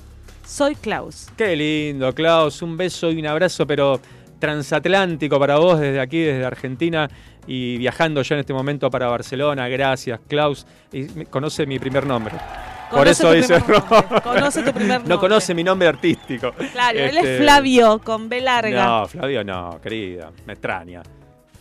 Soy 0.47 0.75
Klaus. 0.77 1.29
Qué 1.37 1.55
lindo, 1.57 2.15
Klaus. 2.15 2.63
Un 2.63 2.77
beso 2.77 3.11
y 3.11 3.19
un 3.21 3.27
abrazo, 3.27 3.67
pero 3.67 4.01
transatlántico 4.39 5.39
para 5.39 5.59
vos 5.59 5.81
desde 5.81 6.01
aquí, 6.01 6.21
desde 6.21 6.45
Argentina 6.45 7.09
y 7.47 7.77
viajando 7.79 8.23
ya 8.23 8.35
en 8.37 8.41
este 8.41 8.53
momento 8.55 8.91
para 8.91 9.09
Barcelona. 9.09 9.69
Gracias, 9.69 10.21
Klaus. 10.29 10.67
Y 10.93 11.07
conoce 11.27 11.67
mi 11.67 11.79
primer 11.79 12.07
nombre. 12.07 12.35
Por 12.91 13.09
eso 13.09 13.33
dice 13.33 13.59
nombre, 13.59 13.81
conoce 14.23 14.63
tu 14.63 14.73
primer 14.73 15.01
No 15.03 15.09
nombre. 15.11 15.19
conoce 15.19 15.55
mi 15.55 15.65
nombre 15.65 15.89
artístico. 15.89 16.53
Claro, 16.73 16.99
él 16.99 17.17
Este, 17.17 17.37
es 17.37 17.43
Flavio, 17.43 18.01
con 18.05 18.29
B 18.29 18.41
larga. 18.41 18.85
No, 18.85 19.07
Flavio 19.09 19.45
no, 19.45 19.81
querida. 19.83 20.31
Me 20.47 20.55
extraña. 20.55 21.03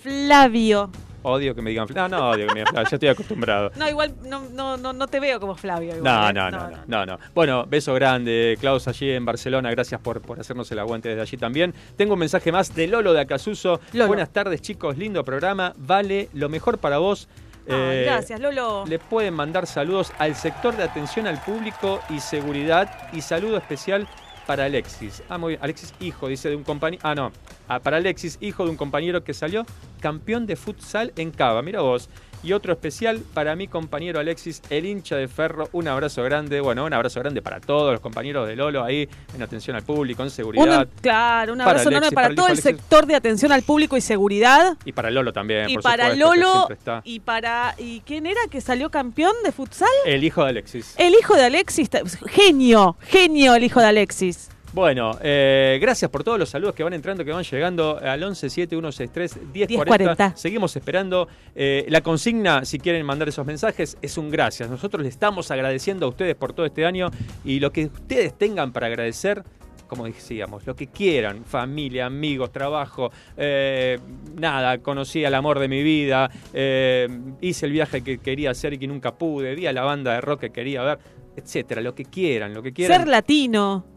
Flavio. 0.02 0.90
Odio 1.24 1.54
que 1.54 1.62
me 1.62 1.72
digan 1.72 1.88
Flavio. 1.88 2.08
No, 2.16 2.18
no 2.24 2.30
odio 2.30 2.48
que 2.48 2.54
me 2.54 2.60
digan 2.62 2.72
Flavio. 2.72 2.90
Ya 2.90 2.96
estoy 2.96 3.10
acostumbrado. 3.10 3.72
No, 3.76 3.90
igual 3.90 4.14
no, 4.24 4.44
no, 4.54 4.78
no, 4.78 4.94
no 4.94 5.08
te 5.08 5.20
veo 5.20 5.40
como 5.40 5.56
Flavio. 5.56 5.96
No, 5.96 6.00
igual, 6.00 6.30
¿eh? 6.30 6.34
no, 6.34 6.52
no, 6.52 6.70
no, 6.70 6.78
no, 6.88 7.06
no. 7.06 7.20
Bueno, 7.36 7.66
beso 7.66 7.94
grande, 7.94 8.56
Klaus, 8.60 8.88
allí 8.88 9.12
en 9.12 9.26
Barcelona. 9.26 9.70
Gracias 9.72 10.00
por, 10.00 10.22
por 10.22 10.40
hacernos 10.40 10.72
el 10.72 10.80
aguante 10.80 11.10
desde 11.10 11.22
allí 11.22 11.36
también. 11.38 11.74
Tengo 11.98 12.14
un 12.14 12.20
mensaje 12.20 12.52
más 12.52 12.74
de 12.74 12.88
Lolo 12.88 13.12
de 13.14 13.22
Acasuso. 13.22 13.82
Lolo. 13.92 14.08
Buenas 14.08 14.30
tardes, 14.32 14.62
chicos. 14.62 14.98
Lindo 14.98 15.24
programa. 15.26 15.74
Vale 15.76 16.30
lo 16.34 16.48
mejor 16.48 16.78
para 16.78 17.00
vos. 17.00 17.28
Ah, 17.70 17.74
Eh, 17.94 18.04
gracias, 18.06 18.40
Lolo. 18.40 18.86
Le 18.88 19.00
pueden 19.00 19.34
mandar 19.34 19.68
saludos 19.68 20.12
al 20.18 20.36
sector 20.36 20.76
de 20.76 20.84
atención 20.84 21.28
al 21.28 21.42
público 21.42 22.00
y 22.10 22.20
seguridad 22.20 23.10
y 23.14 23.22
saludo 23.22 23.58
especial 23.58 24.08
para 24.46 24.66
Alexis. 24.66 25.22
Ah, 25.28 25.38
muy 25.38 25.52
bien. 25.54 25.60
Alexis, 25.64 25.94
hijo, 26.00 26.28
dice 26.30 26.50
de 26.50 26.56
un 26.56 26.64
compañero. 26.64 27.02
Ah, 27.04 27.14
no. 27.16 27.32
Ah, 27.68 27.80
para 27.80 27.98
Alexis, 27.98 28.38
hijo 28.40 28.64
de 28.64 28.70
un 28.72 28.78
compañero 28.78 29.24
que 29.24 29.34
salió 29.34 29.66
campeón 30.00 30.46
de 30.48 30.56
futsal 30.56 31.12
en 31.18 31.32
Cava. 31.32 31.62
Mira 31.62 31.82
vos. 31.82 32.10
Y 32.44 32.54
otro 32.54 32.72
especial 32.72 33.22
para 33.34 33.56
mi 33.56 33.68
compañero 33.68 34.20
Alexis, 34.20 34.62
el 34.70 34.86
hincha 34.86 35.16
de 35.16 35.28
ferro. 35.28 35.70
Un 35.72 35.88
abrazo 35.88 36.24
grande. 36.24 36.62
Bueno, 36.62 36.86
un 36.86 36.94
abrazo 36.94 37.20
grande 37.20 37.42
para 37.42 37.60
todos 37.60 37.92
los 37.92 38.00
compañeros 38.00 38.48
de 38.48 38.56
Lolo 38.56 38.84
ahí 38.84 39.10
en 39.36 39.42
atención 39.42 39.76
al 39.76 39.84
público, 39.84 40.24
en 40.24 40.30
seguridad. 40.30 40.82
Un- 40.82 41.02
claro, 41.02 41.54
un 41.54 41.60
Para 41.60 41.72
abrazo 41.72 41.90
enorme 41.90 42.08
Alexis, 42.08 42.16
para, 42.16 42.36
todo 42.36 42.48
el 42.50 42.58
sector 42.58 43.06
de 43.08 43.16
atención 43.16 43.52
al 43.52 43.64
público 43.64 43.98
y 43.98 44.02
seguridad. 44.02 44.78
Y 44.86 44.92
para 44.92 45.10
Lolo 45.10 45.34
también. 45.34 45.70
Y 45.70 45.74
por 45.76 45.84
para 45.84 46.12
supuesto, 46.12 46.36
Lolo, 46.36 46.70
está. 46.72 47.02
y 47.04 47.20
para. 47.20 47.76
¿Y 47.78 48.02
quién 48.02 48.26
era 48.26 48.42
que 48.50 48.62
salió 48.62 48.90
campeón 48.92 49.34
de 49.44 49.52
futsal? 49.52 49.88
El 50.06 50.24
hijo 50.24 50.44
de 50.44 50.50
Alexis. 50.50 50.94
El 50.98 51.16
hijo 51.16 51.36
de 51.36 51.46
Alexis. 51.46 51.90
Genio, 52.30 52.98
genio 53.02 53.56
el 53.56 53.64
hijo 53.64 53.80
de 53.80 53.88
Alexis. 53.88 54.50
Bueno, 54.74 55.18
eh, 55.22 55.80
gracias 55.82 56.12
por 56.12 56.24
todos 56.24 56.38
los 56.38 56.50
saludos 56.50 56.76
que 56.76 56.84
van 56.84 56.94
entrando, 56.94 57.24
que 57.24 57.32
van 57.32 57.44
llegando 57.44 57.98
al 57.98 58.22
1171631040. 58.22 59.54
1040. 59.54 60.36
Seguimos 60.36 60.76
esperando. 60.76 61.28
Eh, 61.56 61.86
la 61.90 62.02
consigna, 62.02 62.66
si 62.66 62.78
quieren 62.78 63.06
mandar 63.06 63.30
esos 63.30 63.46
mensajes, 63.46 63.98
es 64.02 64.18
un 64.18 64.30
gracias. 64.30 64.70
Nosotros 64.70 65.02
le 65.02 65.10
estamos 65.10 65.50
agradeciendo 65.52 66.06
a 66.06 66.10
ustedes 66.10 66.36
por 66.36 66.54
todo 66.54 66.66
este 66.66 66.86
año 66.86 67.10
y 67.46 67.60
lo 67.60 67.72
que 67.72 67.86
ustedes 67.86 68.38
tengan 68.38 68.74
para 68.74 68.88
agradecer. 68.88 69.44
Como 69.88 70.04
decíamos, 70.04 70.68
lo 70.68 70.76
que 70.76 70.88
quieran, 70.88 71.46
familia, 71.46 72.08
amigos, 72.08 72.52
trabajo, 72.52 73.10
eh, 73.38 73.98
nada, 74.36 74.80
conocí 74.80 75.24
al 75.24 75.34
amor 75.34 75.60
de 75.60 75.70
mi 75.70 75.82
vida, 75.82 76.30
eh, 76.54 77.08
hice 77.40 77.68
el 77.68 77.72
viaje 77.72 78.04
que 78.04 78.18
quería 78.18 78.52
hacer 78.52 78.74
y 78.74 78.80
que 78.80 78.88
nunca 78.88 79.16
pude, 79.16 79.56
vi 79.56 79.66
a 79.66 79.72
la 79.72 79.84
banda 79.84 80.16
de 80.16 80.20
rock 80.20 80.42
que 80.42 80.50
quería 80.50 80.84
ver, 80.84 81.00
etcétera, 81.38 81.80
lo 81.80 81.96
que 81.96 82.04
quieran, 82.04 82.54
lo 82.54 82.62
que 82.62 82.74
quieran. 82.74 83.00
Ser 83.00 83.08
latino. 83.08 83.97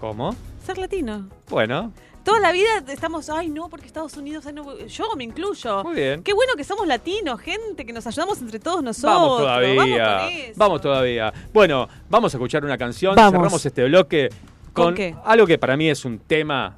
¿Cómo? 0.00 0.34
Ser 0.64 0.78
latino. 0.78 1.28
Bueno, 1.48 1.92
Toda 2.28 2.40
la 2.40 2.52
vida 2.52 2.68
estamos, 2.88 3.30
ay 3.30 3.48
no, 3.48 3.70
porque 3.70 3.86
Estados 3.86 4.14
Unidos, 4.18 4.44
ay, 4.46 4.52
no, 4.52 4.76
yo 4.86 5.16
me 5.16 5.24
incluyo. 5.24 5.82
muy 5.82 5.94
bien. 5.94 6.22
Qué 6.22 6.34
bueno 6.34 6.52
que 6.56 6.64
somos 6.64 6.86
latinos, 6.86 7.40
gente, 7.40 7.86
que 7.86 7.92
nos 7.94 8.06
ayudamos 8.06 8.38
entre 8.42 8.58
todos 8.58 8.82
nosotros. 8.82 9.14
Vamos 9.14 9.38
todavía. 9.38 9.74
Vamos 9.76 10.20
con 10.20 10.32
eso. 10.34 10.52
Vamos 10.56 10.80
todavía. 10.82 11.32
Bueno, 11.54 11.88
vamos 12.10 12.34
a 12.34 12.36
escuchar 12.36 12.66
una 12.66 12.76
canción. 12.76 13.14
Vamos. 13.14 13.32
Cerramos 13.32 13.64
este 13.64 13.84
bloque 13.84 14.28
¿Con 14.74 14.86
con, 14.86 14.94
qué? 14.94 15.16
algo 15.24 15.46
que 15.46 15.56
para 15.56 15.74
mí 15.78 15.88
es 15.88 16.04
un 16.04 16.18
tema 16.18 16.76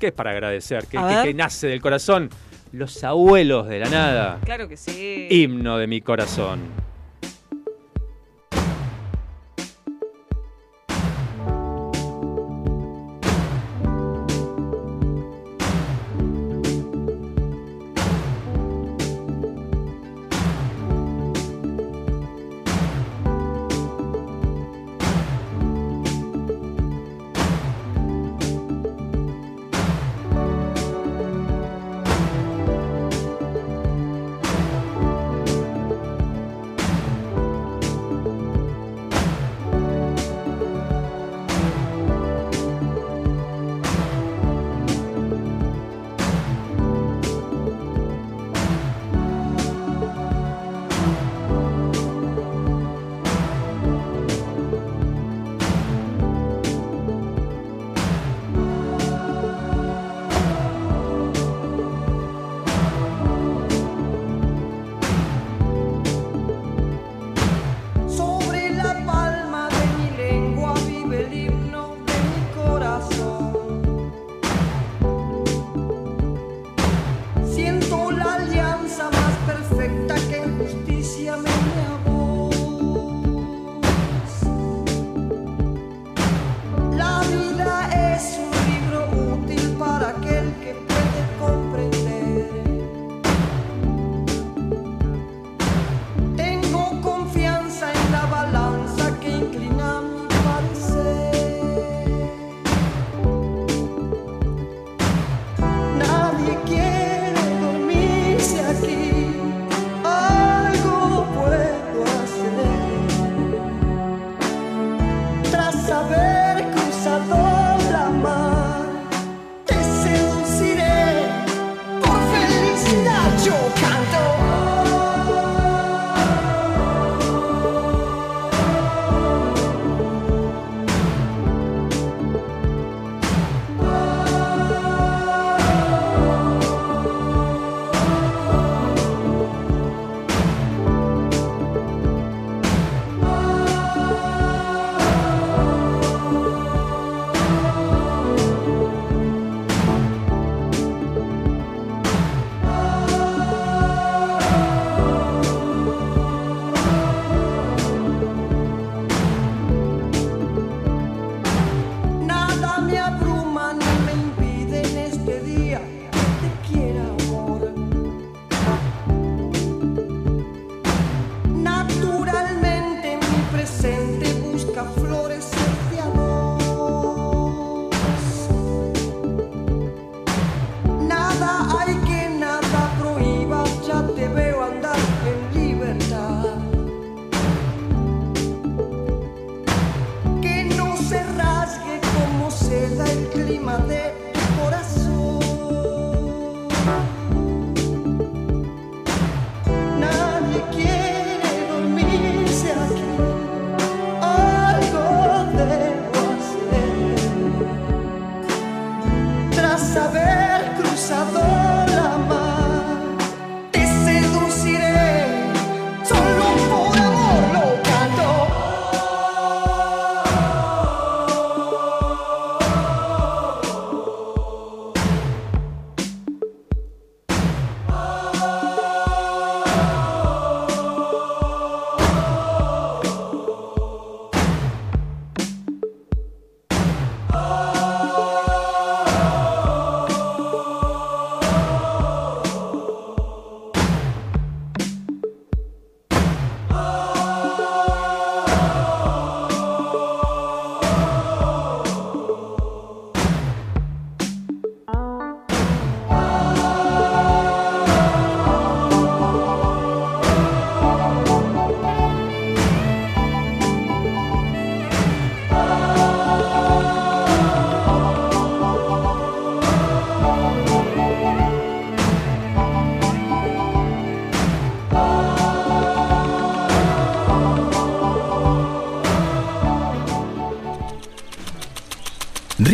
que 0.00 0.08
es 0.08 0.12
para 0.12 0.32
agradecer, 0.32 0.88
que, 0.88 0.98
que 1.22 1.32
nace 1.32 1.68
del 1.68 1.80
corazón. 1.80 2.28
Los 2.72 3.04
abuelos 3.04 3.68
de 3.68 3.78
la 3.78 3.88
nada. 3.90 4.40
Claro 4.44 4.68
que 4.68 4.76
sí. 4.76 5.28
Himno 5.30 5.78
de 5.78 5.86
mi 5.86 6.00
corazón. 6.00 6.87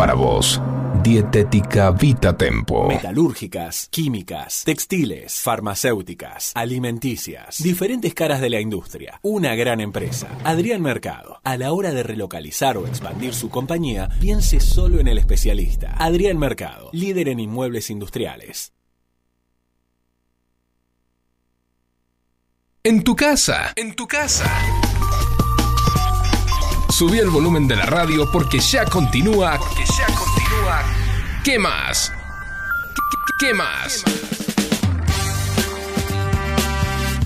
Para 0.00 0.14
vos, 0.14 0.58
Dietética 1.02 1.90
Vita 1.90 2.34
Tempo. 2.34 2.88
Metalúrgicas, 2.88 3.86
químicas, 3.90 4.62
textiles, 4.64 5.42
farmacéuticas, 5.42 6.52
alimenticias, 6.54 7.62
diferentes 7.62 8.14
caras 8.14 8.40
de 8.40 8.48
la 8.48 8.62
industria. 8.62 9.20
Una 9.20 9.54
gran 9.56 9.78
empresa. 9.78 10.28
Adrián 10.42 10.80
Mercado. 10.80 11.42
A 11.44 11.58
la 11.58 11.72
hora 11.72 11.92
de 11.92 12.02
relocalizar 12.02 12.78
o 12.78 12.86
expandir 12.86 13.34
su 13.34 13.50
compañía, 13.50 14.08
piense 14.18 14.58
solo 14.60 15.00
en 15.00 15.08
el 15.08 15.18
especialista. 15.18 15.94
Adrián 15.98 16.38
Mercado, 16.38 16.88
líder 16.94 17.28
en 17.28 17.38
inmuebles 17.38 17.90
industriales. 17.90 18.72
En 22.82 23.04
tu 23.04 23.14
casa, 23.14 23.74
en 23.76 23.94
tu 23.94 24.08
casa. 24.08 24.50
Subí 27.00 27.18
el 27.18 27.30
volumen 27.30 27.66
de 27.66 27.76
la 27.76 27.86
radio 27.86 28.30
porque 28.30 28.58
ya 28.58 28.84
continúa. 28.84 29.56
Porque 29.56 29.84
ya 29.86 30.04
continúa. 30.14 30.82
¿Qué 31.42 31.58
más? 31.58 32.12
¿Qué, 32.94 33.46
qué 33.46 33.54
más? 33.54 34.04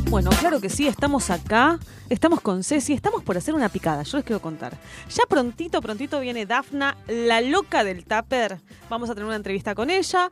Bueno, 0.09 0.31
claro 0.39 0.61
que 0.61 0.71
sí, 0.71 0.87
estamos 0.87 1.29
acá, 1.31 1.81
estamos 2.09 2.41
con 2.41 2.63
Ceci, 2.63 2.93
estamos 2.93 3.25
por 3.25 3.37
hacer 3.37 3.53
una 3.53 3.69
picada, 3.69 4.05
yo 4.05 4.19
les 4.19 4.25
quiero 4.25 4.41
contar. 4.41 4.79
Ya 5.13 5.25
prontito, 5.29 5.83
prontito 5.83 6.21
viene 6.21 6.47
Dafna, 6.47 6.97
la 7.09 7.41
loca 7.41 7.83
del 7.83 8.05
tupper. 8.05 8.61
Vamos 8.89 9.11
a 9.11 9.15
tener 9.15 9.27
una 9.27 9.35
entrevista 9.35 9.75
con 9.75 9.91
ella. 9.91 10.29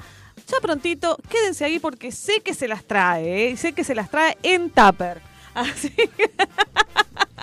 Ya 0.46 0.61
prontito, 0.61 1.18
quédense 1.28 1.64
ahí 1.64 1.81
porque 1.81 2.12
sé 2.12 2.42
que 2.44 2.55
se 2.55 2.68
las 2.68 2.85
trae, 2.85 3.50
¿eh? 3.50 3.57
sé 3.57 3.72
que 3.72 3.83
se 3.83 3.96
las 3.96 4.09
trae 4.09 4.38
en 4.44 4.70
tupper. 4.70 5.20
Así 5.55 5.90
que, 5.90 6.31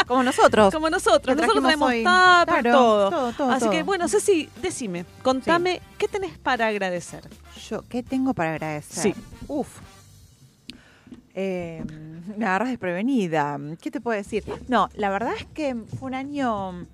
Como 0.09 0.23
nosotros. 0.23 0.73
como 0.73 0.89
nosotros, 0.89 1.37
nosotros 1.37 1.63
traemos 1.63 1.89
tupper, 1.91 2.03
Claro, 2.03 2.71
todo. 2.71 3.09
todo, 3.11 3.33
todo, 3.33 3.51
Así 3.51 3.59
todo. 3.61 3.69
que, 3.71 3.83
bueno, 3.83 4.07
Ceci, 4.07 4.49
decime, 4.61 5.05
contame, 5.21 5.81
¿qué 5.99 6.07
tenés 6.07 6.35
para 6.39 6.65
agradecer? 6.67 7.21
Yo, 7.69 7.83
¿qué 7.87 8.01
tengo 8.01 8.33
para 8.33 8.53
agradecer? 8.53 9.13
Sí. 9.13 9.21
Uf. 9.47 9.67
Eh, 11.35 11.83
me 12.37 12.45
agarras 12.45 12.69
desprevenida. 12.69 13.59
¿Qué 13.79 13.91
te 13.91 14.01
puedo 14.01 14.17
decir? 14.17 14.43
No, 14.67 14.89
la 14.95 15.09
verdad 15.11 15.33
es 15.37 15.45
que 15.45 15.75
fue 15.99 16.07
un 16.07 16.15
año 16.15 16.85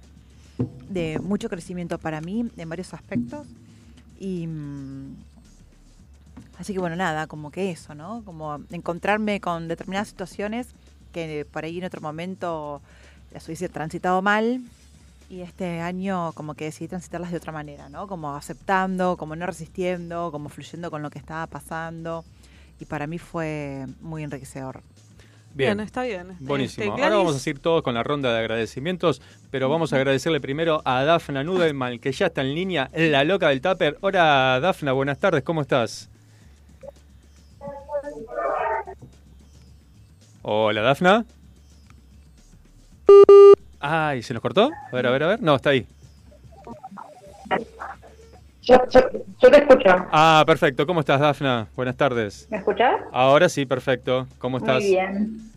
de 0.89 1.17
mucho 1.19 1.47
crecimiento 1.49 1.97
para 1.97 2.19
mí 2.21 2.45
en 2.57 2.69
varios 2.69 2.93
aspectos. 2.93 3.47
Y. 4.19 4.45
mm, 4.47 5.15
Así 6.59 6.71
que 6.73 6.79
bueno, 6.79 6.95
nada, 6.95 7.27
como 7.27 7.51
que 7.51 7.71
eso, 7.71 7.95
¿no? 7.95 8.23
Como 8.25 8.59
encontrarme 8.71 9.41
con 9.41 9.67
determinadas 9.67 10.07
situaciones 10.09 10.67
que 11.11 11.45
por 11.51 11.65
ahí 11.65 11.79
en 11.79 11.83
otro 11.85 11.99
momento 12.01 12.81
las 13.35 13.45
hubiese 13.47 13.69
transitado 13.69 14.21
mal. 14.21 14.61
Y 15.29 15.41
este 15.41 15.81
año 15.81 16.31
como 16.33 16.53
que 16.53 16.65
decidí 16.65 16.87
transitarlas 16.87 17.31
de 17.31 17.37
otra 17.37 17.51
manera, 17.51 17.89
¿no? 17.89 18.07
Como 18.07 18.35
aceptando, 18.35 19.17
como 19.17 19.35
no 19.35 19.45
resistiendo, 19.45 20.31
como 20.31 20.49
fluyendo 20.49 20.89
con 20.89 21.01
lo 21.01 21.09
que 21.09 21.19
estaba 21.19 21.45
pasando. 21.47 22.23
Y 22.79 22.85
para 22.85 23.07
mí 23.07 23.17
fue 23.17 23.87
muy 24.01 24.23
enriquecedor. 24.23 24.81
Bien. 25.53 25.79
está 25.79 26.03
bien. 26.03 26.37
Buenísimo. 26.39 26.93
Este, 26.93 27.03
Ahora 27.03 27.17
vamos 27.17 27.45
a 27.45 27.49
ir 27.49 27.59
todos 27.59 27.81
con 27.81 27.93
la 27.93 28.03
ronda 28.03 28.31
de 28.31 28.39
agradecimientos, 28.39 29.21
pero 29.51 29.67
vamos 29.67 29.93
a 29.93 29.95
agradecerle 29.97 30.39
primero 30.39 30.81
a 30.85 31.03
Dafna 31.03 31.43
Nudelman, 31.43 31.99
que 31.99 32.11
ya 32.11 32.27
está 32.27 32.41
en 32.41 32.53
línea, 32.53 32.89
la 32.93 33.23
loca 33.23 33.49
del 33.49 33.61
Tupper. 33.61 33.97
Hola, 34.01 34.59
Dafna, 34.61 34.91
buenas 34.91 35.17
tardes, 35.17 35.43
¿cómo 35.43 35.61
estás? 35.61 36.09
Hola, 40.41 40.81
Dafna. 40.81 41.25
Ay, 43.79 44.23
¿se 44.23 44.33
nos 44.33 44.41
cortó? 44.41 44.71
A 44.91 44.95
ver, 44.95 45.07
a 45.07 45.11
ver, 45.11 45.23
a 45.23 45.27
ver. 45.27 45.41
No, 45.41 45.55
está 45.55 45.71
ahí. 45.71 45.85
Yo, 48.63 48.77
yo, 48.89 49.01
yo 49.39 49.51
te 49.51 49.57
escucho. 49.57 49.89
Ah, 50.11 50.43
perfecto. 50.47 50.87
¿Cómo 50.87 51.01
estás, 51.01 51.19
Dafna? 51.19 51.67
Buenas 51.75 51.95
tardes. 51.95 52.47
¿Me 52.49 52.57
escuchás? 52.57 52.95
Ahora 53.11 53.47
sí, 53.47 53.65
perfecto. 53.65 54.27
¿Cómo 54.39 54.57
estás? 54.57 54.81
Muy 54.81 54.91
bien. 54.91 55.51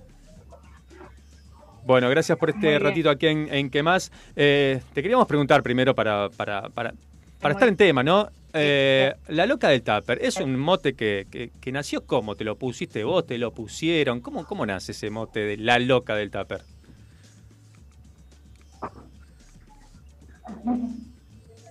Bueno, 1.86 2.10
gracias 2.10 2.36
por 2.36 2.50
este 2.50 2.78
ratito 2.78 3.08
aquí 3.08 3.28
en, 3.28 3.48
en 3.50 3.70
¿Qué 3.70 3.82
más? 3.82 4.12
Eh, 4.36 4.82
te 4.92 5.00
queríamos 5.00 5.26
preguntar 5.26 5.62
primero 5.62 5.94
para, 5.94 6.28
para, 6.28 6.68
para, 6.68 6.92
para 7.40 7.54
estar 7.54 7.66
en 7.66 7.76
tema, 7.78 8.02
¿no? 8.02 8.28
Eh, 8.52 9.14
la 9.28 9.46
loca 9.46 9.70
del 9.70 9.82
Tupper, 9.82 10.18
¿es 10.20 10.36
un 10.36 10.58
mote 10.58 10.92
que, 10.92 11.26
que, 11.30 11.50
que 11.58 11.72
nació 11.72 12.04
cómo? 12.04 12.34
¿Te 12.34 12.44
lo 12.44 12.56
pusiste 12.56 13.04
vos? 13.04 13.26
¿Te 13.26 13.38
lo 13.38 13.52
pusieron? 13.52 14.20
¿Cómo, 14.20 14.44
cómo 14.44 14.66
nace 14.66 14.92
ese 14.92 15.08
mote 15.08 15.40
de 15.40 15.56
la 15.56 15.78
loca 15.78 16.14
del 16.14 16.30
Tupper? 16.30 16.60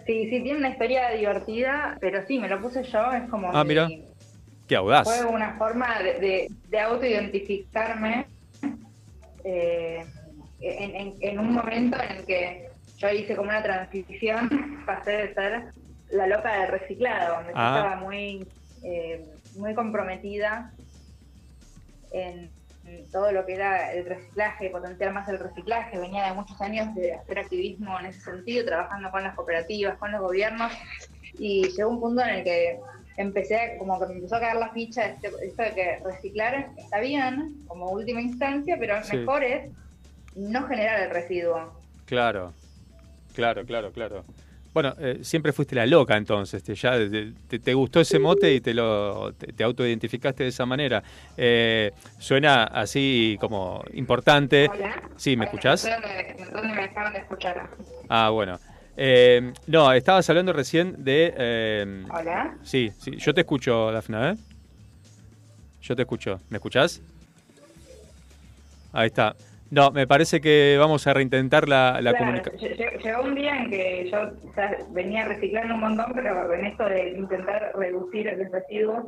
Sí, 0.06 0.30
sí, 0.30 0.42
tiene 0.42 0.58
una 0.60 0.70
historia 0.70 1.10
divertida, 1.12 1.98
pero 2.00 2.26
sí, 2.26 2.40
me 2.40 2.48
lo 2.48 2.62
puse 2.62 2.84
yo, 2.84 3.12
es 3.12 3.30
como... 3.30 3.52
Ah, 3.54 3.64
mi- 3.64 3.70
mira. 3.70 3.88
¡Qué 4.68 4.76
audaz! 4.76 5.04
Fue 5.04 5.26
una 5.26 5.58
forma 5.58 6.00
de, 6.02 6.14
de, 6.20 6.48
de 6.70 6.80
autoidentificarme 6.80 8.26
eh, 9.44 10.06
en, 10.60 10.96
en- 10.96 11.14
en 11.22 11.40
un 11.40 11.54
momento 11.54 11.98
en 12.02 12.18
el 12.18 12.26
que 12.26 12.70
yo 12.98 13.10
hice 13.10 13.36
como 13.36 13.50
una 13.50 13.64
transición, 13.64 14.50
pasé 14.86 15.12
de 15.12 15.34
ser 15.34 15.64
la 16.10 16.28
loca 16.28 16.62
del 16.62 16.70
reciclado, 16.70 17.36
donde 17.38 17.54
yo 17.54 17.60
Ah. 17.60 17.76
estaba 17.78 17.96
muy, 18.02 18.48
eh, 18.84 19.26
muy 19.58 19.74
comprometida 19.74 20.72
en 22.12 22.50
todo 23.12 23.32
lo 23.32 23.46
que 23.46 23.54
era 23.56 23.92
el 23.94 24.06
reciclaje, 24.06 24.70
potenciar 24.70 25.14
más 25.14 25.28
el 25.30 25.40
reciclaje. 25.40 25.98
Venía 25.98 26.26
de 26.28 26.34
muchos 26.34 26.60
años 26.62 26.94
de 26.96 27.14
hacer 27.14 27.40
activismo 27.40 28.00
en 28.00 28.08
ese 28.08 28.22
sentido, 28.22 28.66
trabajando 28.66 29.12
con 29.12 29.24
las 29.24 29.36
cooperativas, 29.36 29.98
con 29.98 30.12
los 30.12 30.22
gobiernos, 30.22 30.72
y 31.38 31.68
llegó 31.76 31.90
un 31.90 32.00
punto 32.00 32.22
en 32.24 32.30
el 32.30 32.44
que 32.44 32.80
empecé, 33.18 33.56
a- 33.60 33.78
como 33.78 34.00
que 34.00 34.08
me 34.08 34.14
empezó 34.16 34.36
a 34.36 34.40
caer 34.40 34.56
la 34.58 34.70
ficha 34.72 35.06
este, 35.06 35.30
esto 35.44 35.64
de 35.64 35.72
que 35.74 36.00
reciclar 36.04 36.70
está 36.78 37.00
bien 37.00 37.64
como 37.68 37.90
última 37.92 38.22
instancia, 38.22 38.78
pero 38.80 39.02
Sí. 39.04 39.18
mejor 39.18 39.44
es 39.44 39.72
no 40.36 40.68
generar 40.68 41.02
el 41.02 41.10
residuo. 41.10 41.74
Claro, 42.06 42.54
claro, 43.34 43.66
claro, 43.66 43.92
claro. 43.92 44.24
Bueno, 44.78 44.94
eh, 45.00 45.22
siempre 45.24 45.54
fuiste 45.54 45.74
la 45.74 45.88
loca 45.88 46.16
entonces, 46.16 46.62
te, 46.62 46.76
ya 46.76 46.94
te, 47.48 47.74
gustó 47.74 48.00
ese 48.00 48.20
mote 48.20 48.54
y 48.54 48.62
te 48.62 48.76
lo 48.76 49.34
te, 49.34 49.52
te 49.52 49.64
autoidentificaste 49.64 50.44
de 50.44 50.50
esa 50.50 50.68
manera. 50.68 51.02
Eh, 51.36 51.92
suena 52.20 52.66
así 52.66 53.38
como 53.40 53.84
importante. 53.94 54.70
Hola. 54.72 55.02
Sí, 55.16 55.36
¿me 55.36 55.46
Hola, 55.46 55.52
escuchás? 55.52 55.90
dónde 56.54 56.76
me 56.76 56.82
dejaron 56.84 57.12
de 57.12 57.20
escuchar. 57.22 57.72
Ah, 58.08 58.30
bueno. 58.30 58.60
Eh, 58.96 59.52
no, 59.66 59.92
estabas 59.94 60.30
hablando 60.30 60.54
recién 60.54 61.04
de... 61.04 61.34
eh, 61.36 62.04
Hola. 62.14 62.54
sí, 62.62 62.92
sí, 63.00 63.16
yo 63.18 63.34
te 63.34 63.42
escucho, 63.42 63.92
Dafna, 63.92 64.34
¿eh? 64.34 64.36
Yo 65.82 65.96
te 65.96 66.04
escucho. 66.04 66.40
¿Me 66.52 66.58
escuchás? 66.58 67.02
Ahí 68.94 69.08
está. 69.08 69.36
No, 69.70 69.92
me 69.92 70.08
parece 70.08 70.40
que 70.40 70.78
vamos 70.80 71.06
a 71.08 71.14
reintentar 71.14 71.68
la, 71.68 72.00
la 72.02 72.12
Claro, 72.12 72.18
comunicación. 72.26 72.72
lle- 72.72 72.78
lle- 72.78 73.04
Llegó 73.04 73.22
un 73.24 73.36
día 73.36 73.58
en 73.58 73.70
que 73.70 74.10
yo 74.12 74.18
o 74.50 74.54
sea, 74.54 74.78
venía 74.92 75.26
reciclando 75.26 75.74
un 75.74 75.80
montón, 75.82 76.12
pero 76.14 76.54
en 76.54 76.66
esto 76.68 76.86
de 76.86 77.10
intentar 77.18 77.72
reducir 77.76 78.32
los 78.38 78.52
residuos, 78.52 79.06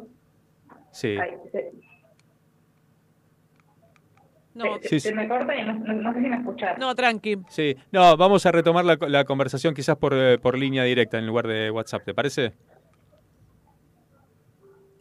Sí. 0.92 1.18
ay, 1.20 1.32
se- 1.52 1.72
No, 4.56 4.66
Se, 4.82 4.90
Sí, 4.90 5.00
se 5.00 5.10
sí. 5.10 5.16
me 5.16 5.28
corta 5.28 5.56
y 5.56 5.64
no, 5.64 5.74
no- 5.74 5.94
no 5.94 6.14
sé 6.14 6.20
si 6.22 6.28
me 6.28 6.36
escuchas. 6.36 6.78
no, 6.80 6.94
tranqui. 6.96 7.38
Sí, 7.48 7.76
no, 7.92 8.18
vamos 8.18 8.46
a 8.46 8.52
retomar 8.52 8.84
la, 8.84 8.98
la 9.08 9.24
conversación 9.24 9.74
quizás 9.74 9.96
por, 9.96 10.14
eh, 10.14 10.38
por 10.40 10.58
línea 10.58 10.84
directa 10.84 11.18
en 11.18 11.28
lugar 11.28 11.48
de 11.48 11.72
WhatsApp, 11.72 12.04
¿te 12.04 12.14
parece? 12.14 12.54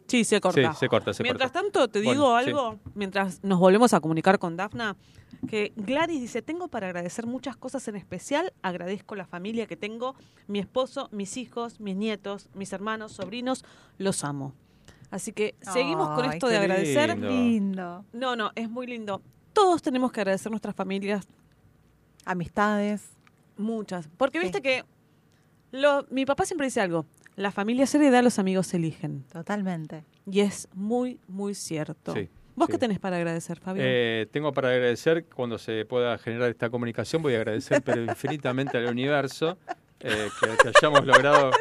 Sí, 0.09 0.23
se 0.23 0.41
corta. 0.41 0.73
Sí, 0.73 0.79
se 0.79 0.89
corta, 0.89 1.13
se 1.13 1.23
Mientras 1.23 1.51
corta. 1.51 1.61
tanto, 1.61 1.87
te 1.87 1.99
Bueno, 2.03 2.11
digo 2.23 2.39
sí. 2.39 2.45
algo, 2.49 2.79
mientras 2.95 3.43
nos 3.43 3.59
volvemos 3.59 3.93
a 3.93 3.99
comunicar 3.99 4.39
con 4.39 4.57
Dafna, 4.57 4.97
que 5.47 5.71
Gladys 5.75 6.19
dice, 6.19 6.41
tengo 6.41 6.67
para 6.67 6.87
agradecer 6.87 7.25
muchas 7.27 7.55
cosas 7.55 7.87
en 7.87 7.95
especial, 7.95 8.51
agradezco 8.61 9.15
la 9.15 9.25
familia 9.25 9.67
que 9.67 9.77
tengo, 9.77 10.15
mi 10.47 10.59
esposo, 10.59 11.07
mis 11.11 11.37
hijos, 11.37 11.79
mis 11.79 11.95
nietos, 11.95 12.49
mis 12.53 12.73
hermanos, 12.73 13.11
sobrinos, 13.13 13.63
los 13.97 14.23
amo. 14.23 14.53
Así 15.11 15.31
que 15.31 15.55
seguimos 15.61 16.09
con 16.09 16.25
esto 16.25 16.47
de 16.47 16.57
agradecer. 16.57 17.09
lindo. 17.17 17.29
Lindo. 17.29 18.05
No, 18.13 18.35
no, 18.35 18.51
es 18.55 18.69
muy 18.69 18.85
lindo. 18.87 19.21
Todos 19.53 19.81
tenemos 19.81 20.11
que 20.11 20.21
agradecer 20.21 20.51
nuestras 20.51 20.75
familias, 20.75 21.27
Amistades. 22.25 23.09
muchas. 23.57 24.07
Porque 24.17 24.39
Sí. 24.39 24.43
viste 24.45 24.61
que 24.61 24.83
lo, 25.71 26.05
mi 26.09 26.25
papá 26.25 26.45
siempre 26.45 26.67
dice 26.67 26.79
algo, 26.81 27.05
la 27.39 27.51
familia 27.51 27.85
se 27.87 27.97
hereda, 27.97 28.21
los 28.21 28.37
amigos 28.37 28.67
se 28.67 28.77
eligen. 28.77 29.23
Totalmente. 29.31 30.03
Y 30.29 30.41
es 30.41 30.67
muy, 30.73 31.19
muy 31.27 31.55
cierto. 31.55 32.13
Sí, 32.13 32.27
¿Vos 32.55 32.65
sí. 32.65 32.73
qué 32.73 32.77
tenés 32.77 32.99
para 32.99 33.15
agradecer, 33.15 33.59
Fabio? 33.59 33.81
Eh, 33.85 34.27
tengo 34.29 34.51
para 34.51 34.69
agradecer, 34.69 35.25
cuando 35.33 35.57
se 35.57 35.85
pueda 35.85 36.17
generar 36.17 36.49
esta 36.49 36.69
comunicación, 36.69 37.21
voy 37.21 37.35
a 37.35 37.37
agradecer 37.37 37.81
pero 37.81 38.03
infinitamente 38.03 38.77
al 38.77 38.87
universo 38.87 39.57
eh, 40.01 40.27
que, 40.37 40.47
que 40.57 40.71
hayamos 40.77 41.05
logrado 41.05 41.51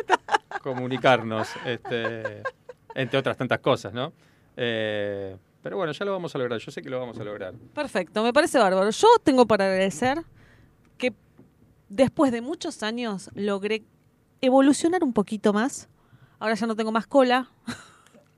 comunicarnos, 0.62 1.48
este, 1.64 2.42
entre 2.96 3.18
otras 3.20 3.36
tantas 3.36 3.60
cosas, 3.60 3.92
¿no? 3.92 4.12
Eh, 4.56 5.36
pero 5.62 5.76
bueno, 5.76 5.92
ya 5.92 6.04
lo 6.04 6.10
vamos 6.10 6.34
a 6.34 6.38
lograr, 6.38 6.58
yo 6.58 6.72
sé 6.72 6.82
que 6.82 6.90
lo 6.90 6.98
vamos 6.98 7.20
a 7.20 7.24
lograr. 7.24 7.54
Perfecto, 7.72 8.24
me 8.24 8.32
parece 8.32 8.58
bárbaro. 8.58 8.90
Yo 8.90 9.06
tengo 9.22 9.46
para 9.46 9.66
agradecer 9.66 10.24
que 10.96 11.14
después 11.88 12.32
de 12.32 12.40
muchos 12.40 12.82
años 12.82 13.30
logré 13.34 13.84
evolucionar 14.40 15.02
un 15.04 15.12
poquito 15.12 15.52
más. 15.52 15.88
Ahora 16.38 16.54
ya 16.54 16.66
no 16.66 16.76
tengo 16.76 16.92
más 16.92 17.06
cola. 17.06 17.48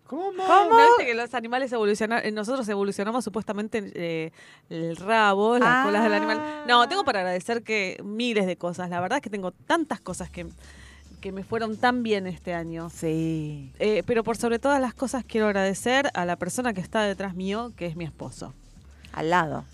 ¿Cómo? 0.06 0.32
¿No 0.70 0.76
viste 0.76 1.06
que 1.06 1.14
los 1.14 1.34
animales 1.34 1.72
evolucionan? 1.72 2.22
Nosotros 2.34 2.68
evolucionamos 2.68 3.22
supuestamente 3.24 3.92
eh, 3.94 4.32
el 4.68 4.96
rabo, 4.96 5.58
las 5.58 5.68
Ah. 5.68 5.82
colas 5.84 6.02
del 6.02 6.14
animal. 6.14 6.64
No, 6.66 6.88
tengo 6.88 7.04
para 7.04 7.20
agradecer 7.20 7.62
que 7.62 8.00
miles 8.02 8.46
de 8.46 8.56
cosas. 8.56 8.90
La 8.90 9.00
verdad 9.00 9.18
es 9.18 9.22
que 9.22 9.30
tengo 9.30 9.52
tantas 9.52 10.00
cosas 10.00 10.30
que, 10.30 10.46
que 11.20 11.30
me 11.32 11.44
fueron 11.44 11.76
tan 11.76 12.02
bien 12.02 12.26
este 12.26 12.54
año. 12.54 12.88
Sí. 12.90 13.72
Eh, 13.78 14.02
pero 14.06 14.24
por 14.24 14.36
sobre 14.36 14.58
todas 14.58 14.80
las 14.80 14.94
cosas 14.94 15.24
quiero 15.24 15.46
agradecer 15.46 16.10
a 16.14 16.24
la 16.24 16.36
persona 16.36 16.72
que 16.72 16.80
está 16.80 17.02
detrás 17.02 17.34
mío, 17.34 17.72
que 17.76 17.86
es 17.86 17.94
mi 17.96 18.04
esposo. 18.04 18.54
Al 19.12 19.30
lado. 19.30 19.64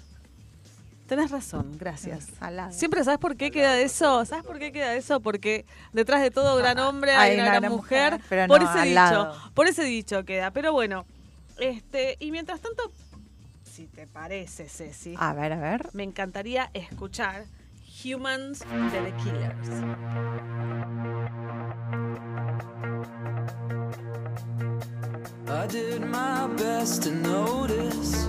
Tenés 1.06 1.30
razón, 1.30 1.76
gracias. 1.78 2.26
Siempre 2.70 3.04
sabes 3.04 3.20
por 3.20 3.36
qué 3.36 3.50
queda 3.52 3.78
eso, 3.78 4.24
¿sabes 4.24 4.44
por 4.44 4.58
qué 4.58 4.72
queda 4.72 4.94
eso? 4.94 5.20
Porque 5.20 5.64
detrás 5.92 6.20
de 6.20 6.32
todo 6.32 6.56
gran 6.56 6.78
hombre 6.80 7.12
hay, 7.12 7.38
una 7.38 7.54
gran, 7.54 7.70
mujer, 7.72 8.20
pero 8.28 8.48
por 8.48 8.60
no, 8.60 8.68
ese 8.68 8.78
al 8.80 8.88
dicho, 8.88 8.94
lado. 8.94 9.50
por 9.54 9.68
ese 9.68 9.84
dicho 9.84 10.24
queda. 10.24 10.50
Pero 10.50 10.72
bueno, 10.72 11.06
este 11.58 12.16
y 12.18 12.32
mientras 12.32 12.60
tanto, 12.60 12.90
si 13.64 13.86
te 13.86 14.08
parece, 14.08 14.68
Ceci, 14.68 15.14
A 15.18 15.32
ver, 15.32 15.52
a 15.52 15.56
ver. 15.60 15.88
me 15.92 16.02
encantaría 16.02 16.70
escuchar 16.74 17.44
Humans 18.04 18.60
de 18.60 19.00
The 19.00 19.12
Killers. 19.22 19.68
I 25.48 25.66
did 25.68 26.00
my 26.02 26.48
best 26.56 27.04
to 27.04 27.12
notice 27.12 28.28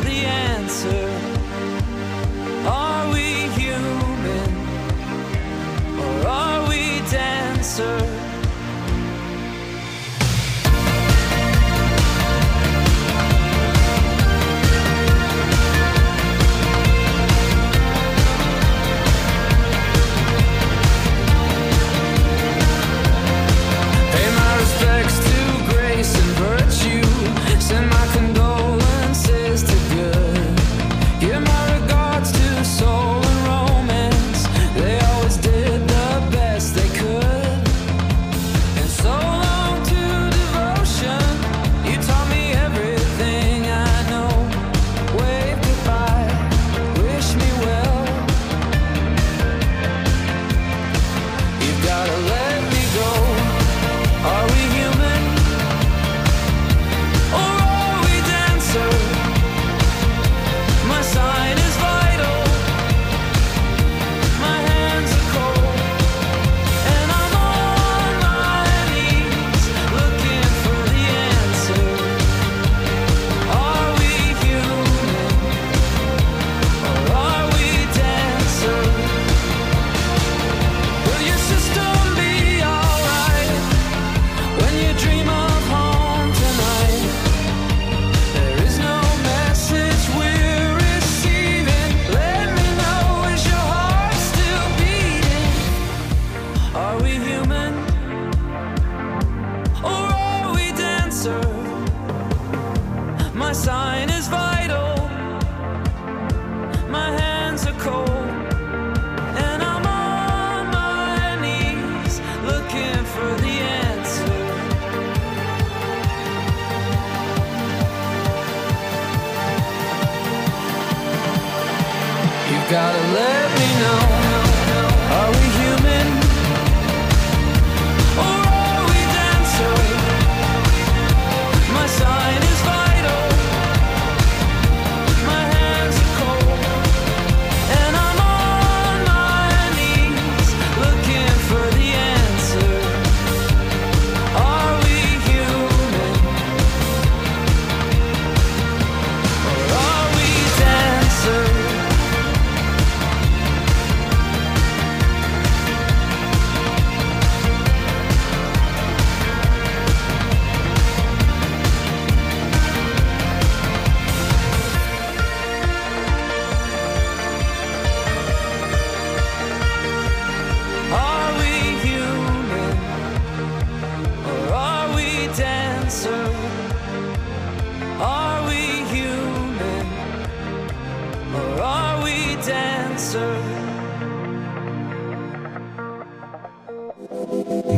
The 0.00 0.26
answer. 0.26 1.08
Are 2.66 3.12
we 3.12 3.48
human? 3.60 4.50
Or 5.98 6.28
are 6.28 6.68
we 6.68 7.00
dancer? 7.10 8.23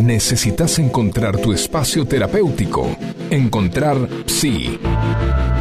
Necesitas 0.02 0.78
encontrar 0.78 1.36
tu 1.38 1.52
espacio 1.52 2.06
terapéutico. 2.06 2.96
Encontrar 3.30 3.96
Psi. 4.26 4.78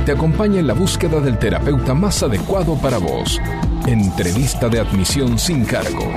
Te 0.06 0.12
acompaña 0.12 0.60
en 0.60 0.68
la 0.68 0.74
búsqueda 0.74 1.20
del 1.20 1.40
terapeuta 1.40 1.94
más 1.94 2.22
adecuado 2.22 2.76
para 2.76 2.98
vos. 2.98 3.40
Entrevista 3.88 4.70
de 4.70 4.80
admisión 4.80 5.40
sin 5.40 5.66
cargo. 5.66 6.14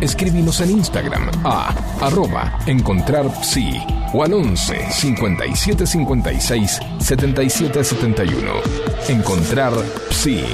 Escríbinos 0.00 0.60
en 0.60 0.72
Instagram 0.72 1.30
a 1.44 1.74
arroba 2.00 2.58
encontrar 2.66 3.30
psi 3.42 3.80
o 4.12 4.22
al 4.22 4.34
11 4.34 4.90
57 4.90 5.86
56 5.86 6.80
77 6.98 7.84
71. 7.84 8.52
Encontrar 9.08 9.72
Psi. 10.10 10.44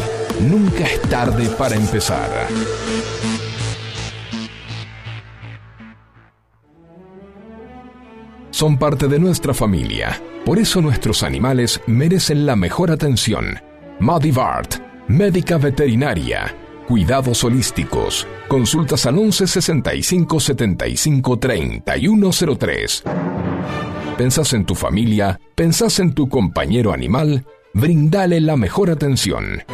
Nunca 0.49 0.85
es 0.85 1.01
tarde 1.03 1.47
para 1.59 1.77
empezar. 1.77 2.31
Son 8.63 8.79
parte 8.79 9.09
de 9.09 9.19
nuestra 9.19 9.53
familia. 9.53 10.23
Por 10.45 10.57
eso 10.57 10.81
nuestros 10.81 11.25
animales 11.25 11.81
merecen 11.89 12.47
la 12.47 12.55
mejor 12.55 12.93
atención. 12.93 13.59
Madivart, 13.99 14.77
médica 15.09 15.59
veterinaria. 15.59 16.55
Cuidados 16.87 17.43
holísticos. 17.43 18.25
Consultas 18.47 19.05
al 19.07 19.19
11 19.19 19.49
65 19.49 20.39
75 20.39 21.39
3103. 21.41 23.03
¿Pensás 24.17 24.53
en 24.53 24.65
tu 24.65 24.77
familia? 24.77 25.41
¿Pensás 25.57 25.99
en 25.99 26.13
tu 26.13 26.29
compañero 26.29 26.93
animal? 26.93 27.45
Brindale 27.75 28.41
la 28.41 28.57
mejor 28.57 28.91
atención. 28.91 29.65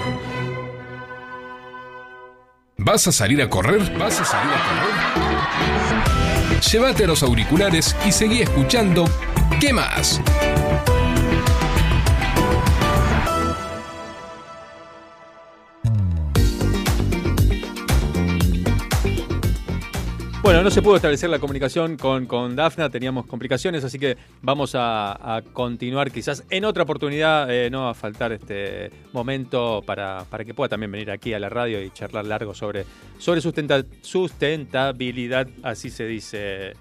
¿Vas 2.79 3.07
a 3.07 3.13
salir 3.13 3.43
a 3.43 3.51
correr? 3.51 3.83
¿Vas 3.99 4.19
a 4.19 4.25
salir 4.25 4.51
a 4.51 5.21
correr? 5.21 5.38
Llévate 6.61 7.07
los 7.07 7.23
auriculares 7.23 7.95
y 8.07 8.13
seguí 8.13 8.43
escuchando 8.43 9.05
¿Qué 9.61 9.73
más? 9.73 10.21
Bueno, 20.49 20.63
no 20.63 20.71
se 20.71 20.81
pudo 20.81 20.97
establecer 20.97 21.29
la 21.29 21.39
comunicación 21.39 21.99
con, 21.99 22.25
con 22.25 22.57
Dafna, 22.57 22.89
teníamos 22.89 23.27
complicaciones, 23.27 23.85
así 23.85 23.99
que 23.99 24.17
vamos 24.41 24.73
a, 24.75 25.43
continuar 25.53 26.11
quizás 26.11 26.43
en 26.49 26.65
otra 26.65 26.85
oportunidad, 26.85 27.51
eh, 27.51 27.69
no 27.69 27.83
va 27.83 27.91
a 27.91 27.95
faltar 27.95 28.33
este 28.33 28.91
momento 29.13 29.83
para, 29.85 30.25
para 30.25 30.47
que 30.47 30.55
pueda 30.55 30.71
también 30.71 30.91
venir 30.91 31.11
aquí 31.11 31.35
a 31.35 31.39
la 31.39 31.51
radio 31.51 31.83
y 31.83 31.91
charlar 31.91 32.25
largo 32.25 32.55
sobre, 32.55 32.87
sobre 33.19 33.43
sustenta- 33.43 33.85
sustentabilidad, 34.01 35.49
así 35.63 35.91
se 35.91 36.07
dice. 36.07 36.73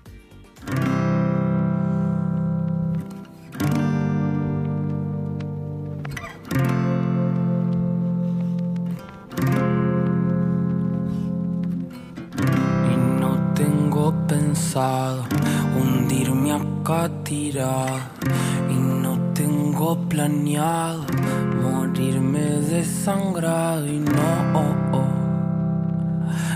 Pensado 14.28 15.24
hundirme 15.76 16.52
acá 16.54 17.10
tirado. 17.24 18.00
Y 18.70 18.76
no 18.76 19.20
tengo 19.34 19.98
planeado 20.10 21.06
morirme 21.62 22.40
desangrado. 22.40 23.88
Y 23.88 24.00
no, 24.00 24.78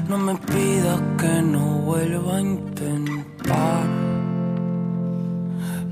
no 0.08 0.18
me 0.18 0.36
pidas 0.36 1.02
que 1.18 1.42
no 1.42 1.80
vuelva 1.86 2.38
a 2.38 2.42
intentar. 2.42 3.88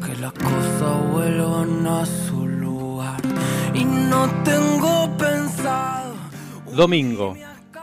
Que 0.06 0.16
las 0.18 0.34
cosas 0.34 1.12
vuelvan 1.12 1.88
a 1.88 2.06
su 2.06 2.48
lugar. 2.48 3.22
Y 3.74 3.86
no 3.86 4.28
tengo 4.44 5.10
pensado. 5.18 6.16
Domingo, 6.76 7.36